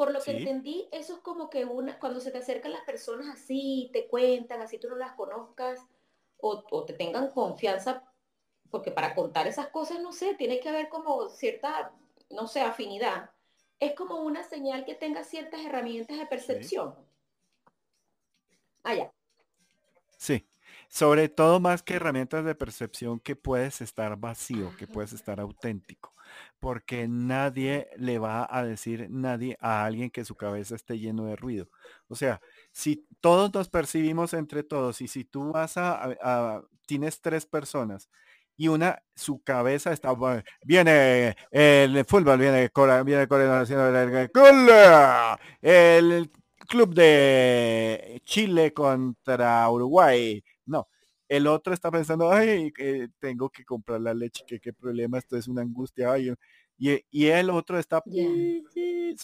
por 0.00 0.12
lo 0.12 0.22
que 0.22 0.30
entendí, 0.30 0.88
eso 0.92 1.16
es 1.16 1.18
como 1.18 1.50
que 1.50 1.66
una, 1.66 1.98
cuando 1.98 2.20
se 2.20 2.30
te 2.30 2.38
acercan 2.38 2.72
las 2.72 2.84
personas 2.84 3.28
así, 3.28 3.90
te 3.92 4.08
cuentan, 4.08 4.62
así 4.62 4.78
tú 4.78 4.88
no 4.88 4.96
las 4.96 5.12
conozcas 5.12 5.78
o, 6.38 6.64
o 6.70 6.84
te 6.86 6.94
tengan 6.94 7.30
confianza, 7.30 8.02
porque 8.70 8.90
para 8.92 9.14
contar 9.14 9.46
esas 9.46 9.68
cosas, 9.68 10.00
no 10.00 10.14
sé, 10.14 10.34
tiene 10.36 10.58
que 10.58 10.70
haber 10.70 10.88
como 10.88 11.28
cierta, 11.28 11.92
no 12.30 12.46
sé, 12.46 12.62
afinidad. 12.62 13.28
Es 13.78 13.94
como 13.94 14.22
una 14.22 14.42
señal 14.42 14.86
que 14.86 14.94
tenga 14.94 15.22
ciertas 15.22 15.60
herramientas 15.66 16.16
de 16.16 16.24
percepción. 16.24 16.94
Allá. 18.82 19.12
Sí, 20.16 20.48
sobre 20.88 21.28
todo 21.28 21.60
más 21.60 21.82
que 21.82 21.96
herramientas 21.96 22.42
de 22.46 22.54
percepción 22.54 23.20
que 23.20 23.36
puedes 23.36 23.82
estar 23.82 24.16
vacío, 24.16 24.74
que 24.78 24.86
puedes 24.86 25.12
estar 25.12 25.40
auténtico, 25.40 26.14
porque 26.58 27.08
nadie 27.08 27.88
le 27.96 28.18
va 28.18 28.46
a 28.50 28.64
decir 28.64 29.08
nadie 29.10 29.56
a 29.60 29.84
alguien 29.84 30.10
que 30.10 30.24
su 30.24 30.34
cabeza 30.34 30.74
esté 30.74 30.98
lleno 30.98 31.24
de 31.24 31.36
ruido. 31.36 31.68
O 32.08 32.16
sea, 32.16 32.40
si 32.72 33.06
todos 33.20 33.52
nos 33.54 33.68
percibimos 33.68 34.34
entre 34.34 34.62
todos 34.62 35.00
y 35.00 35.08
si 35.08 35.24
tú 35.24 35.52
vas 35.52 35.76
a, 35.76 36.62
tienes 36.86 37.20
tres 37.20 37.46
personas 37.46 38.08
y 38.56 38.68
una, 38.68 39.02
su 39.14 39.42
cabeza 39.42 39.92
está, 39.92 40.14
viene 40.64 41.34
el 41.50 42.04
fútbol, 42.04 42.38
viene, 42.38 42.70
viene 43.04 43.22
el 45.62 46.30
club 46.68 46.94
de 46.94 48.20
Chile 48.24 48.72
contra 48.72 49.68
Uruguay. 49.70 50.42
No, 50.66 50.88
el 51.30 51.46
otro 51.46 51.72
está 51.72 51.92
pensando, 51.92 52.32
ay, 52.32 52.72
tengo 53.20 53.50
que 53.50 53.64
comprar 53.64 54.00
la 54.00 54.12
leche, 54.12 54.44
que 54.46 54.58
qué 54.58 54.72
problema, 54.72 55.16
esto 55.16 55.36
es 55.36 55.46
una 55.46 55.62
angustia. 55.62 56.18
y, 56.18 56.34
y, 57.08 57.26
el 57.26 57.50
otro 57.50 57.78
está 57.78 58.02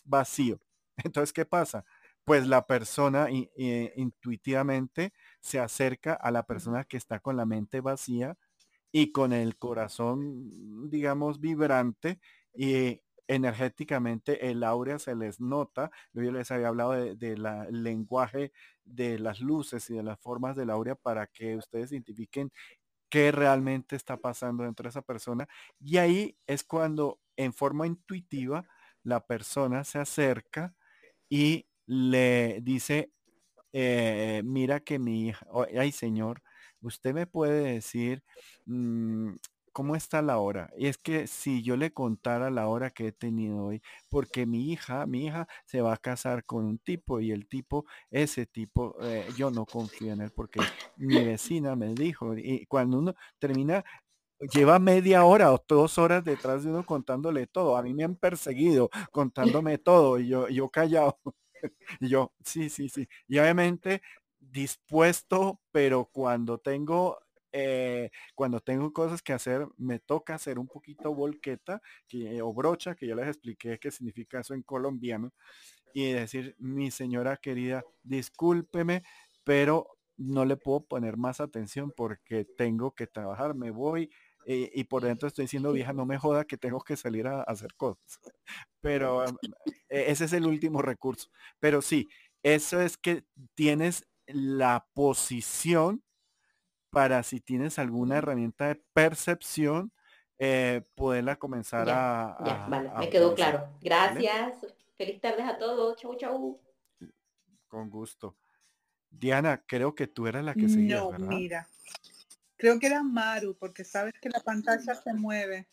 vacío. 0.05 0.61
Entonces, 1.05 1.33
¿qué 1.33 1.45
pasa? 1.45 1.85
Pues 2.25 2.47
la 2.47 2.65
persona 2.67 3.29
intuitivamente 3.29 5.13
se 5.41 5.59
acerca 5.59 6.15
a 6.15 6.31
la 6.31 6.45
persona 6.45 6.85
que 6.85 6.97
está 6.97 7.19
con 7.19 7.37
la 7.37 7.45
mente 7.45 7.81
vacía 7.81 8.39
y 8.93 9.11
con 9.11 9.33
el 9.33 9.57
corazón, 9.57 10.89
digamos, 10.91 11.41
vibrante 11.41 12.21
y 12.55 13.01
energéticamente 13.29 14.51
el 14.51 14.63
áurea 14.65 14.99
se 14.99 15.15
les 15.15 15.41
nota. 15.41 15.91
Yo 16.13 16.31
les 16.33 16.51
había 16.51 16.69
hablado 16.69 16.93
del 16.93 17.19
de, 17.19 17.67
lenguaje 17.71 18.53
de 18.85 19.19
las 19.19 19.41
luces 19.41 19.89
y 19.91 19.95
de 19.95 20.03
las 20.03 20.19
formas 20.21 20.57
del 20.57 20.71
áurea 20.71 20.95
para 20.95 21.27
que 21.27 21.57
ustedes 21.57 21.93
identifiquen 21.93 22.53
qué 23.09 23.33
realmente 23.33 23.97
está 23.97 24.17
pasando 24.17 24.65
dentro 24.65 24.85
de 24.85 24.91
esa 24.91 25.03
persona. 25.03 25.49
Y 25.81 25.99
ahí 25.99 26.37
es 26.47 26.65
cuando 26.65 27.21
en 27.37 27.53
forma 27.53 27.87
intuitiva 27.87 28.67
la 29.03 29.27
persona 29.27 29.85
se 29.85 29.99
acerca 29.99 30.75
y 31.29 31.67
le 31.87 32.61
dice, 32.63 33.13
eh, 33.73 34.43
mira 34.45 34.81
que 34.81 34.99
mi 34.99 35.29
hija, 35.29 35.47
ay 35.79 35.93
señor, 35.93 36.43
usted 36.81 37.15
me 37.15 37.27
puede 37.27 37.75
decir, 37.75 38.25
mm, 38.67 39.35
¿cómo 39.77 39.95
está 39.95 40.23
la 40.23 40.39
hora? 40.39 40.71
Y 40.79 40.87
es 40.87 40.97
que 40.97 41.27
si 41.27 41.63
yo 41.63 41.77
le 41.77 41.93
contara 41.93 42.51
la 42.51 42.67
hora 42.67 42.89
que 42.93 43.09
he 43.09 43.13
tenido 43.13 43.59
hoy, 43.67 43.83
porque 44.09 44.47
mi 44.47 44.73
hija, 44.73 45.05
mi 45.07 45.27
hija 45.27 45.47
se 45.67 45.83
va 45.83 45.93
a 45.93 45.99
casar 45.99 46.47
con 46.47 46.65
un 46.65 46.79
tipo 46.79 47.21
y 47.21 47.31
el 47.31 47.47
tipo, 47.47 47.85
ese 48.11 48.47
tipo, 48.47 48.97
eh, 49.05 49.33
yo 49.35 49.51
no 49.51 49.67
confío 49.67 50.15
en 50.15 50.23
él 50.23 50.31
porque 50.33 50.71
mi 50.97 51.23
vecina 51.25 51.77
me 51.77 51.95
dijo, 51.95 52.35
y 52.39 52.65
cuando 52.67 52.99
uno 53.01 53.15
termina, 53.39 53.85
lleva 54.41 54.79
media 54.79 55.25
hora 55.25 55.53
o 55.53 55.63
dos 55.69 55.99
horas 55.99 56.25
detrás 56.25 56.65
de 56.65 56.71
uno 56.71 56.85
contándole 56.87 57.47
todo. 57.47 57.77
A 57.77 57.83
mí 57.83 57.93
me 57.95 58.05
han 58.05 58.17
perseguido 58.17 58.89
contándome 59.13 59.79
todo 59.79 60.19
y 60.19 60.29
yo, 60.29 60.49
yo 60.49 60.71
callado. 60.71 61.19
y 62.01 62.09
yo, 62.09 62.33
sí, 62.45 62.71
sí, 62.71 62.89
sí. 62.89 63.09
Y 63.29 63.39
obviamente 63.39 64.03
dispuesto, 64.41 65.61
pero 65.73 66.07
cuando 66.07 66.59
tengo 66.59 67.19
eh, 67.59 68.11
cuando 68.35 68.61
tengo 68.61 68.93
cosas 68.93 69.23
que 69.23 69.33
hacer, 69.33 69.67
me 69.79 69.99
toca 69.99 70.35
hacer 70.35 70.59
un 70.59 70.67
poquito 70.67 71.15
volqueta 71.15 71.81
que, 72.07 72.43
o 72.43 72.53
brocha, 72.53 72.95
que 72.95 73.07
ya 73.07 73.15
les 73.15 73.29
expliqué 73.29 73.79
qué 73.79 73.91
significa 73.91 74.41
eso 74.41 74.53
en 74.53 74.63
colombiano, 74.63 75.33
y 75.95 76.13
decir, 76.13 76.55
mi 76.59 76.91
señora 76.91 77.39
querida, 77.39 77.83
discúlpeme, 78.03 79.05
pero 79.43 79.89
no 80.19 80.45
le 80.45 80.59
puedo 80.59 80.85
poner 80.85 81.17
más 81.17 81.41
atención 81.41 81.93
porque 81.97 82.45
tengo 82.45 82.95
que 82.95 83.07
trabajar, 83.07 83.55
me 83.55 83.71
voy 83.71 84.11
eh, 84.45 84.71
y 84.75 84.85
por 84.85 85.03
dentro 85.03 85.27
estoy 85.27 85.45
diciendo, 85.47 85.73
vieja, 85.73 85.95
no 85.95 86.05
me 86.05 86.19
joda 86.19 86.45
que 86.45 86.59
tengo 86.59 86.81
que 86.81 86.97
salir 86.97 87.27
a, 87.27 87.41
hacer 87.43 87.75
cosas. 87.75 88.21
Pero 88.83 89.25
e, 89.89 90.11
ese 90.11 90.27
es 90.27 90.33
el 90.35 90.47
último 90.47 90.83
recurso. 90.83 91.31
Pero 91.59 91.81
sí, 91.81 92.07
eso 92.43 92.83
es 92.83 92.99
que 92.99 93.25
tienes 93.55 94.07
la 94.27 94.87
posición 94.93 96.03
para 96.97 97.23
si 97.23 97.41
tienes 97.41 97.79
alguna 97.79 98.17
herramienta 98.17 98.69
de 98.69 98.83
percepción, 98.95 99.93
eh, 100.39 100.81
poderla 100.95 101.37
comenzar 101.37 101.91
a, 101.91 102.39
Ya, 102.43 102.67
vale, 102.71 102.91
me 102.97 103.11
quedó 103.11 103.35
claro. 103.35 103.69
Gracias. 103.83 104.67
Feliz 104.97 105.21
tardes 105.21 105.47
a 105.47 105.59
todos. 105.59 105.95
Chau, 105.99 106.17
chau. 106.17 106.59
Con 107.69 107.91
gusto. 107.91 108.39
Diana, 109.11 109.63
creo 109.67 109.95
que 109.95 110.07
tú 110.07 110.27
eras 110.27 110.43
la 110.43 110.55
que 110.55 110.71
seguía, 110.71 111.03
no, 111.03 111.19
mira. 111.19 111.69
Creo 112.57 112.81
que 112.81 112.87
era 112.87 113.03
Maru, 113.03 113.55
porque 113.59 113.85
sabes 113.85 114.15
que 114.19 114.31
la 114.31 114.41
pantalla 114.41 114.95
se 114.95 115.13
mueve. 115.13 115.69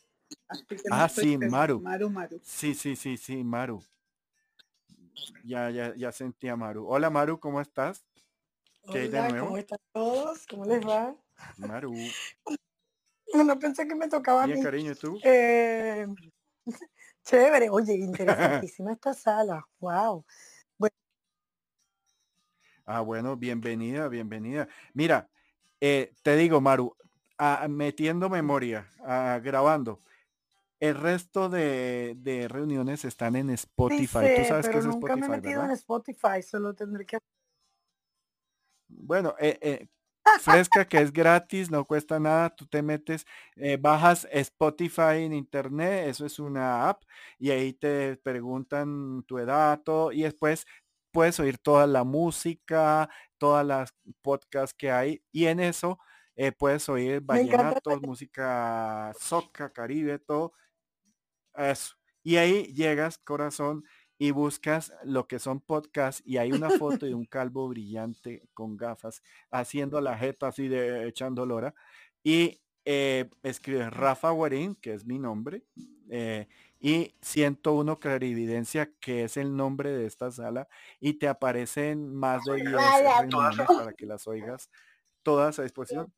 ah, 0.92 1.08
sí, 1.08 1.38
Maru. 1.38 1.80
Maru, 1.80 2.10
Maru. 2.10 2.38
Sí, 2.44 2.76
sí, 2.76 2.98
sí, 2.98 3.16
sí, 3.16 3.46
Maru. 3.46 3.82
Ya, 5.46 5.70
ya, 5.70 5.96
ya 5.96 6.12
sentí 6.12 6.50
a 6.50 6.58
Maru. 6.58 6.86
Hola 6.86 7.10
Maru, 7.10 7.40
¿cómo 7.40 7.62
estás? 7.62 8.04
Hola, 8.86 9.40
¿cómo 9.40 9.58
están 9.58 9.80
todos? 9.94 10.46
¿Cómo 10.48 10.66
les 10.66 10.86
va? 10.86 11.16
Maru. 11.58 11.94
No 13.34 13.58
pensé 13.58 13.88
que 13.88 13.96
me 13.96 14.08
tocaba 14.08 14.44
a 14.44 14.48
mí. 14.48 14.62
cariño, 14.62 14.94
¿tú? 14.94 15.18
Eh, 15.24 16.06
chévere, 17.24 17.70
oye, 17.70 17.96
interesantísima 17.96 18.92
esta 18.92 19.14
sala. 19.14 19.66
Wow. 19.80 20.24
Bueno. 20.78 20.96
Ah, 22.86 23.02
bueno, 23.02 23.36
bienvenida, 23.36 24.08
bienvenida. 24.08 24.68
Mira, 24.94 25.30
eh, 25.82 26.14
te 26.22 26.36
digo, 26.36 26.62
Maru, 26.62 26.96
metiendo 27.70 28.30
memoria, 28.30 28.88
ah, 29.00 29.40
grabando. 29.44 30.02
El 30.80 30.96
resto 30.96 31.50
de, 31.50 32.48
reuniones 32.50 33.06
están 33.06 33.36
en 33.36 33.50
Spotify. 33.52 34.34
Tú 34.36 34.44
sabes 34.44 34.68
que 34.70 34.78
es 34.78 34.86
nunca 34.86 35.14
Spotify, 35.14 35.20
me 35.20 35.26
he 35.26 35.30
metido 35.30 35.64
en 35.64 35.72
Spotify, 35.72 36.44
solo 36.44 36.76
tendré 36.76 37.06
que. 37.06 37.18
Bueno, 38.98 39.36
eh, 39.40 39.58
eh, 39.62 39.88
fresca 40.42 40.86
que 40.88 41.00
es 41.00 41.12
gratis, 41.12 41.70
no 41.72 41.86
cuesta 41.86 42.20
nada, 42.20 42.50
tú 42.56 42.66
te 42.68 42.82
metes, 42.82 43.26
eh, 43.56 43.78
bajas 43.80 44.28
Spotify 44.32 45.24
en 45.26 45.34
internet, 45.34 46.08
eso 46.08 46.26
es 46.26 46.40
una 46.40 46.90
app, 46.90 47.04
y 47.38 47.52
ahí 47.52 47.74
te 47.74 48.18
preguntan 48.18 49.24
tu 49.28 49.38
edad, 49.40 49.82
y 50.12 50.24
después 50.24 50.66
puedes 51.12 51.40
oír 51.40 51.58
toda 51.58 51.88
la 51.88 52.04
música, 52.04 53.10
todas 53.38 53.66
las 53.66 53.94
podcasts 54.22 54.76
que 54.78 54.92
hay, 54.92 55.24
y 55.32 55.46
en 55.46 55.60
eso 55.60 56.00
puedes 56.58 56.90
oír 56.90 57.22
vallenatos, 57.22 58.02
música 58.02 59.14
soca, 59.20 59.72
caribe, 59.72 60.20
todo 60.20 60.54
eso. 61.56 61.96
Y 62.24 62.38
ahí 62.38 62.74
llegas, 62.74 63.18
corazón, 63.18 63.84
y 64.24 64.32
buscas 64.32 64.94
lo 65.04 65.28
que 65.28 65.38
son 65.38 65.60
podcasts 65.60 66.24
y 66.26 66.38
hay 66.38 66.54
una 66.54 66.70
foto 66.70 67.06
de 67.06 67.14
un 67.14 67.26
calvo 67.30 67.68
brillante 67.68 68.48
con 68.54 68.78
gafas 68.78 69.22
haciendo 69.52 70.00
la 70.00 70.18
jeta 70.18 70.48
así 70.48 70.70
de 70.70 71.10
echando 71.10 71.46
lora 71.46 71.76
y 72.24 72.62
eh, 72.86 73.30
escribes 73.44 73.92
Rafa 73.92 74.30
Guarín, 74.30 74.76
que 74.76 74.94
es 74.94 75.06
mi 75.06 75.20
nombre, 75.20 75.66
eh, 76.10 76.48
y 76.80 77.14
101 77.22 78.00
Clarividencia, 78.00 78.94
que 79.02 79.26
es 79.26 79.36
el 79.36 79.58
nombre 79.58 79.92
de 79.92 80.06
esta 80.06 80.32
sala, 80.32 80.70
y 81.02 81.16
te 81.16 81.28
aparecen 81.28 82.14
más 82.16 82.46
de 82.46 82.56
10 82.56 82.72
reuniones 82.72 83.68
para 83.68 83.92
que 83.92 84.06
las 84.06 84.26
oigas 84.26 84.70
todas 85.22 85.60
a 85.60 85.64
disposición. 85.64 86.14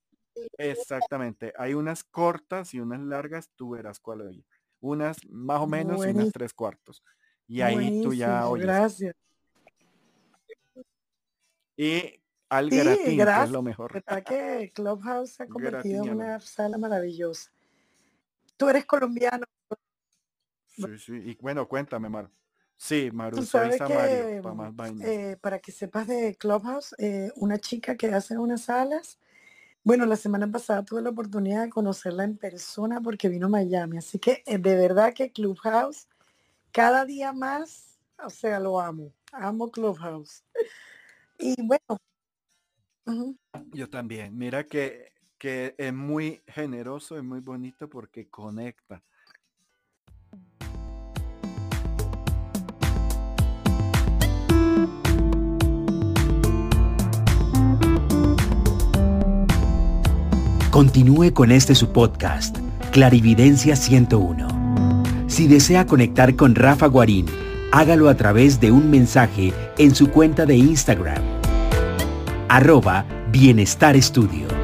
Exactamente. 0.59 1.53
Hay 1.57 1.73
unas 1.73 2.03
cortas 2.03 2.75
y 2.75 2.79
unas 2.79 2.99
largas, 2.99 3.49
tú 3.55 3.71
verás 3.71 3.99
cuál 3.99 4.21
oye. 4.21 4.45
Unas 4.79 5.17
más 5.27 5.61
o 5.61 5.67
menos 5.67 6.05
y 6.05 6.09
unas 6.09 6.31
tres 6.31 6.53
cuartos. 6.53 7.03
Y 7.47 7.61
ahí 7.61 8.01
tú 8.01 8.13
ya 8.13 8.47
oyes. 8.47 8.65
Gracias. 8.65 9.15
Y 11.77 12.21
al 12.49 12.69
sí, 12.69 12.77
gratín, 12.77 13.25
que 13.25 13.43
es 13.43 13.49
lo 13.51 13.61
mejor. 13.61 13.93
¿Verdad 13.93 14.23
que 14.23 14.71
Clubhouse 14.73 15.31
se 15.31 15.43
ha 15.43 15.47
convertido 15.47 16.05
en 16.05 16.13
una 16.13 16.39
sala 16.39 16.77
maravillosa? 16.77 17.51
Tú 18.57 18.69
eres 18.69 18.85
colombiano. 18.85 19.45
Sí, 20.67 20.97
sí. 20.97 21.13
Y 21.13 21.37
bueno, 21.41 21.67
cuéntame, 21.67 22.09
Maru. 22.09 22.29
Sí, 22.77 23.09
Maru, 23.11 23.41
soy 23.43 23.71
Samario, 23.77 24.41
para 24.41 24.55
más 24.55 24.91
eh, 25.01 25.37
para 25.39 25.59
que 25.59 25.71
sepas 25.71 26.07
de 26.07 26.35
Clubhouse, 26.35 26.93
eh, 26.97 27.31
una 27.37 27.57
chica 27.57 27.95
que 27.95 28.07
hace 28.07 28.37
unas 28.37 28.63
salas. 28.63 29.17
Bueno, 29.83 30.05
la 30.05 30.17
semana 30.17 30.51
pasada 30.51 30.83
tuve 30.83 31.01
la 31.01 31.11
oportunidad 31.11 31.63
de 31.63 31.69
conocerla 31.69 32.25
en 32.25 32.37
persona 32.37 32.99
porque 32.99 33.29
vino 33.29 33.45
a 33.47 33.49
Miami. 33.49 33.97
Así 33.97 34.19
que 34.19 34.43
eh, 34.45 34.57
de 34.57 34.75
verdad 34.75 35.13
que 35.13 35.31
Clubhouse 35.31 36.07
cada 36.75 37.05
día 37.05 37.31
más, 37.31 37.97
o 38.21 38.29
sea, 38.29 38.59
lo 38.59 38.81
amo. 38.81 39.13
Amo 39.31 39.71
Clubhouse. 39.71 40.43
Y 41.39 41.55
bueno. 41.61 41.79
Yo 43.71 43.89
también. 43.89 44.37
Mira 44.37 44.65
que, 44.65 45.13
que 45.37 45.73
es 45.77 45.93
muy 45.93 46.41
generoso, 46.47 47.17
es 47.17 47.23
muy 47.23 47.39
bonito 47.39 47.87
porque 47.89 48.27
conecta. 48.27 49.01
Continúe 60.71 61.33
con 61.33 61.53
este 61.53 61.73
su 61.73 61.93
podcast, 61.93 62.57
Clarividencia 62.91 63.77
101 63.77 64.54
si 65.35 65.49
desea 65.49 65.85
conectar 65.85 66.37
con 66.37 66.55
Rafa 66.55 66.87
Guarín, 66.87 67.25
hágalo 67.73 68.07
a 68.07 68.15
través 68.15 68.61
de 68.61 68.71
un 68.71 68.89
mensaje 68.89 69.51
en 69.77 69.93
su 69.93 70.09
cuenta 70.09 70.45
de 70.45 70.55
Instagram. 70.55 71.21
Arroba 72.47 73.05
Bienestar 73.33 73.97
Estudio. 73.97 74.54